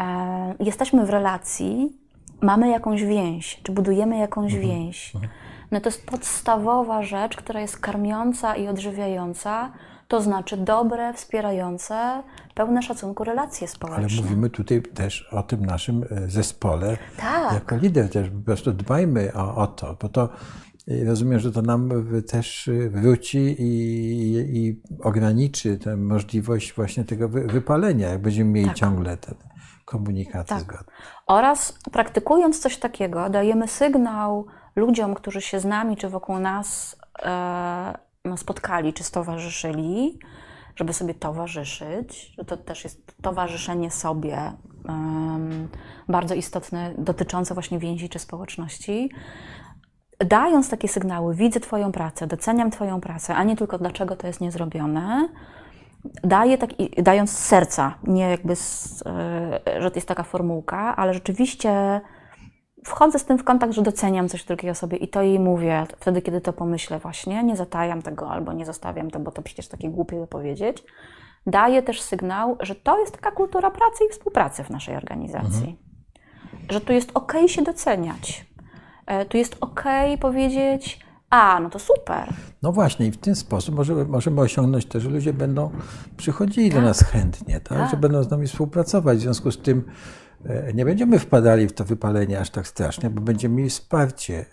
e, 0.00 0.54
jesteśmy 0.60 1.06
w 1.06 1.10
relacji, 1.10 1.98
mamy 2.40 2.70
jakąś 2.70 3.04
więź, 3.04 3.60
czy 3.62 3.72
budujemy 3.72 4.18
jakąś 4.18 4.54
więź. 4.54 5.12
No 5.70 5.80
to 5.80 5.88
jest 5.88 6.06
podstawowa 6.06 7.02
rzecz, 7.02 7.36
która 7.36 7.60
jest 7.60 7.78
karmiąca 7.78 8.56
i 8.56 8.68
odżywiająca, 8.68 9.72
to 10.08 10.22
znaczy 10.22 10.56
dobre, 10.56 11.12
wspierające, 11.14 12.22
pełne 12.54 12.82
szacunku 12.82 13.24
relacje 13.24 13.66
Ale 13.66 13.74
społeczne. 13.74 14.22
mówimy 14.22 14.50
tutaj 14.50 14.82
też 14.82 15.28
o 15.32 15.42
tym 15.42 15.66
naszym 15.66 16.04
e, 16.10 16.28
zespole. 16.30 16.96
Tak. 17.16 17.52
Jako 17.54 17.76
lider 17.76 18.10
też 18.10 18.30
po 18.30 18.40
prostu 18.40 18.72
dbajmy 18.72 19.32
o, 19.34 19.56
o 19.56 19.66
to, 19.66 19.96
bo 20.02 20.08
to 20.08 20.28
e, 20.88 21.04
rozumiem, 21.04 21.40
że 21.40 21.52
to 21.52 21.62
nam 21.62 21.90
też 22.28 22.68
e, 22.68 22.90
wróci 22.90 23.56
i, 23.58 24.34
i 24.58 24.82
ograniczy 25.02 25.78
tę 25.78 25.96
możliwość 25.96 26.72
właśnie 26.72 27.04
tego 27.04 27.28
wy, 27.28 27.46
wypalenia, 27.46 28.08
jak 28.08 28.22
będziemy 28.22 28.50
mieli 28.50 28.66
Tak. 28.66 28.76
ciągle 28.76 29.16
ten 29.16 29.34
komunikacji 29.84 30.56
Tak. 30.56 30.60
zgodnej. 30.60 30.96
Oraz 31.26 31.78
praktykując 31.92 32.60
coś 32.60 32.76
takiego, 32.76 33.30
dajemy 33.30 33.68
sygnał 33.68 34.46
ludziom, 34.76 35.14
którzy 35.14 35.40
się 35.40 35.60
z 35.60 35.64
nami 35.64 35.96
czy 35.96 36.08
wokół 36.08 36.38
nas 36.38 36.96
e, 37.22 37.94
no, 38.24 38.36
spotkali 38.36 38.92
czy 38.92 39.04
stowarzyszyli, 39.04 40.18
żeby 40.76 40.92
sobie 40.92 41.14
towarzyszyć, 41.14 42.34
że 42.38 42.44
to 42.44 42.56
też 42.56 42.84
jest 42.84 43.22
towarzyszenie 43.22 43.90
sobie 43.90 44.52
bardzo 46.08 46.34
istotne, 46.34 46.94
dotyczące 46.98 47.54
właśnie 47.54 47.78
więzi 47.78 48.08
czy 48.08 48.18
społeczności. 48.18 49.10
Dając 50.18 50.70
takie 50.70 50.88
sygnały, 50.88 51.34
widzę 51.34 51.60
Twoją 51.60 51.92
pracę, 51.92 52.26
doceniam 52.26 52.70
Twoją 52.70 53.00
pracę, 53.00 53.34
a 53.34 53.44
nie 53.44 53.56
tylko 53.56 53.78
dlaczego 53.78 54.16
to 54.16 54.26
jest 54.26 54.40
niezrobione, 54.40 55.28
daje 56.24 56.58
tak, 56.58 56.70
dając 56.96 57.30
z 57.30 57.38
serca, 57.38 57.94
nie 58.04 58.30
jakby, 58.30 58.56
z, 58.56 59.02
e, 59.06 59.82
że 59.82 59.90
to 59.90 59.94
jest 59.94 60.08
taka 60.08 60.22
formułka, 60.22 60.96
ale 60.96 61.14
rzeczywiście 61.14 62.00
wchodzę 62.84 63.18
z 63.18 63.24
tym 63.24 63.38
w 63.38 63.44
kontakt, 63.44 63.72
że 63.72 63.82
doceniam 63.82 64.28
coś 64.28 64.44
drugiej 64.44 64.70
osobie 64.70 64.96
i 64.96 65.08
to 65.08 65.22
jej 65.22 65.38
mówię 65.40 65.86
wtedy, 65.96 66.22
kiedy 66.22 66.40
to 66.40 66.52
pomyślę 66.52 66.98
właśnie, 66.98 67.44
nie 67.44 67.56
zatajam 67.56 68.02
tego 68.02 68.30
albo 68.30 68.52
nie 68.52 68.66
zostawiam 68.66 69.10
to, 69.10 69.20
bo 69.20 69.30
to 69.30 69.42
przecież 69.42 69.68
takie 69.68 69.88
głupie 69.88 70.16
by 70.16 70.26
powiedzieć. 70.26 70.84
Daję 71.46 71.82
też 71.82 72.02
sygnał, 72.02 72.56
że 72.60 72.74
to 72.74 72.98
jest 72.98 73.12
taka 73.12 73.30
kultura 73.30 73.70
pracy 73.70 74.04
i 74.08 74.12
współpracy 74.12 74.64
w 74.64 74.70
naszej 74.70 74.96
organizacji. 74.96 75.78
Że 76.70 76.80
tu 76.80 76.92
jest 76.92 77.10
ok 77.14 77.32
się 77.46 77.62
doceniać. 77.62 78.46
E, 79.06 79.24
Tu 79.24 79.36
jest 79.36 79.56
ok 79.60 79.84
powiedzieć, 80.20 81.03
a, 81.34 81.60
no 81.60 81.70
to 81.70 81.78
super. 81.78 82.28
No 82.62 82.72
właśnie, 82.72 83.06
i 83.06 83.10
w 83.10 83.16
ten 83.16 83.34
sposób 83.34 83.74
możemy, 83.74 84.04
możemy 84.04 84.40
osiągnąć 84.40 84.86
to, 84.86 85.00
że 85.00 85.10
ludzie 85.10 85.32
będą 85.32 85.70
przychodzili 86.16 86.68
do 86.70 86.76
Tak. 86.76 86.84
nas 86.84 87.04
chętnie, 87.04 87.60
tak? 87.60 87.78
Tak. 87.78 87.90
że 87.90 87.96
będą 87.96 88.22
z 88.22 88.30
nami 88.30 88.46
współpracować. 88.46 89.18
W 89.18 89.20
związku 89.20 89.50
z 89.50 89.58
tym 89.58 89.84
e, 90.46 90.72
nie 90.72 90.84
będziemy 90.84 91.18
wpadali 91.18 91.68
w 91.68 91.72
to 91.72 91.84
wypalenie 91.84 92.40
aż 92.40 92.50
tak 92.50 92.68
strasznie, 92.68 93.10
bo 93.10 93.20
będziemy 93.20 93.54
mieli 93.54 93.70
wsparcie 93.70 94.44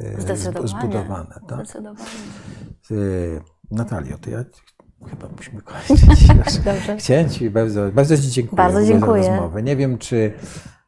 e, 0.00 0.68
zbudowane. 0.68 1.40
Tak? 1.48 1.58
Zdecydowanie. 1.58 2.10
E, 2.90 2.94
Natalio, 3.70 4.18
to 4.18 4.30
ja 4.30 4.44
chyba 5.10 5.28
musimy 5.36 5.62
kończyć. 5.62 6.26
Dobrze. 6.64 6.96
Chciałem 6.96 7.30
Ci 7.30 7.50
bardzo, 7.50 7.92
bardzo 7.92 8.16
Ci 8.16 8.30
dziękuję, 8.30 8.56
Bardzo 8.56 8.84
dziękuję. 8.84 9.22
za 9.24 9.30
rozmowę. 9.30 9.62
Nie 9.62 9.76
wiem, 9.76 9.98
czy 9.98 10.32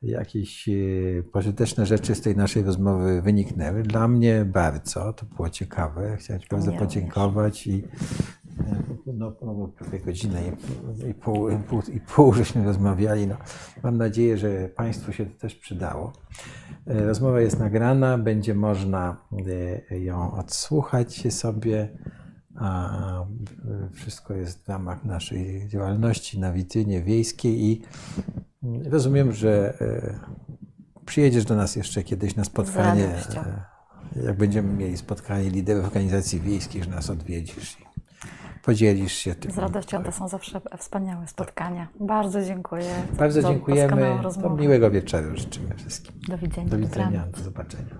jakieś 0.02 0.68
e, 0.68 0.72
pożyteczne 1.32 1.86
rzeczy 1.86 2.14
z 2.14 2.20
tej 2.20 2.36
naszej 2.36 2.62
rozmowy 2.62 3.22
wyniknęły. 3.22 3.82
Dla 3.82 4.08
mnie 4.08 4.44
bardzo, 4.44 5.12
to 5.12 5.26
było 5.26 5.50
ciekawe. 5.50 6.16
Chciałem 6.16 6.42
Ci 6.42 6.48
bardzo 6.50 6.72
podziękować 6.72 7.66
i 7.66 7.84
e, 8.60 8.82
no, 9.06 9.36
no, 9.42 9.68
prawie 9.68 10.00
godzinę 10.00 10.42
i, 10.42 11.10
i, 11.10 11.14
pół, 11.14 11.48
i, 11.48 11.56
pół, 11.56 11.82
i 11.94 12.00
pół 12.00 12.32
żeśmy 12.32 12.64
rozmawiali. 12.64 13.26
No, 13.26 13.36
mam 13.82 13.96
nadzieję, 13.96 14.38
że 14.38 14.68
Państwu 14.68 15.12
się 15.12 15.26
to 15.26 15.40
też 15.40 15.54
przydało. 15.54 16.12
E, 16.86 17.06
Rozmowa 17.06 17.40
jest 17.40 17.58
nagrana, 17.58 18.18
będzie 18.18 18.54
można 18.54 19.16
ją 19.90 20.32
odsłuchać 20.32 21.34
sobie. 21.34 21.98
A 22.60 23.24
wszystko 23.92 24.34
jest 24.34 24.64
w 24.64 24.68
ramach 24.68 25.04
naszej 25.04 25.68
działalności 25.68 26.40
na 26.40 26.52
witrynie 26.52 27.02
wiejskiej 27.02 27.64
i 27.64 27.82
rozumiem, 28.90 29.32
że 29.32 29.74
e, 29.80 30.18
przyjedziesz 31.06 31.44
do 31.44 31.56
nas 31.56 31.76
jeszcze 31.76 32.02
kiedyś 32.02 32.36
na 32.36 32.44
spotkanie. 32.44 33.04
e, 33.36 34.24
Jak 34.24 34.36
będziemy 34.36 34.72
mieli 34.72 34.96
spotkanie 34.96 35.50
liderów 35.50 35.84
organizacji 35.84 36.40
wiejskich, 36.40 36.84
że 36.84 36.90
nas 36.90 37.10
odwiedzisz 37.10 37.80
i 37.80 37.84
podzielisz 38.64 39.12
się 39.12 39.34
tym. 39.34 39.50
Z 39.52 39.58
radością 39.58 40.02
to 40.04 40.12
są 40.12 40.28
zawsze 40.28 40.60
wspaniałe 40.78 41.28
spotkania. 41.28 41.88
Bardzo 42.00 42.44
dziękuję. 42.44 42.90
Bardzo 43.18 43.42
dziękujemy. 43.42 44.20
miłego 44.58 44.90
wieczoru 44.90 45.36
życzymy 45.36 45.74
wszystkim. 45.74 46.20
Do 46.28 46.38
widzenia. 46.38 46.68
Do 46.68 46.78
widzenia, 46.78 47.26
do 47.36 47.42
zobaczenia. 47.42 47.98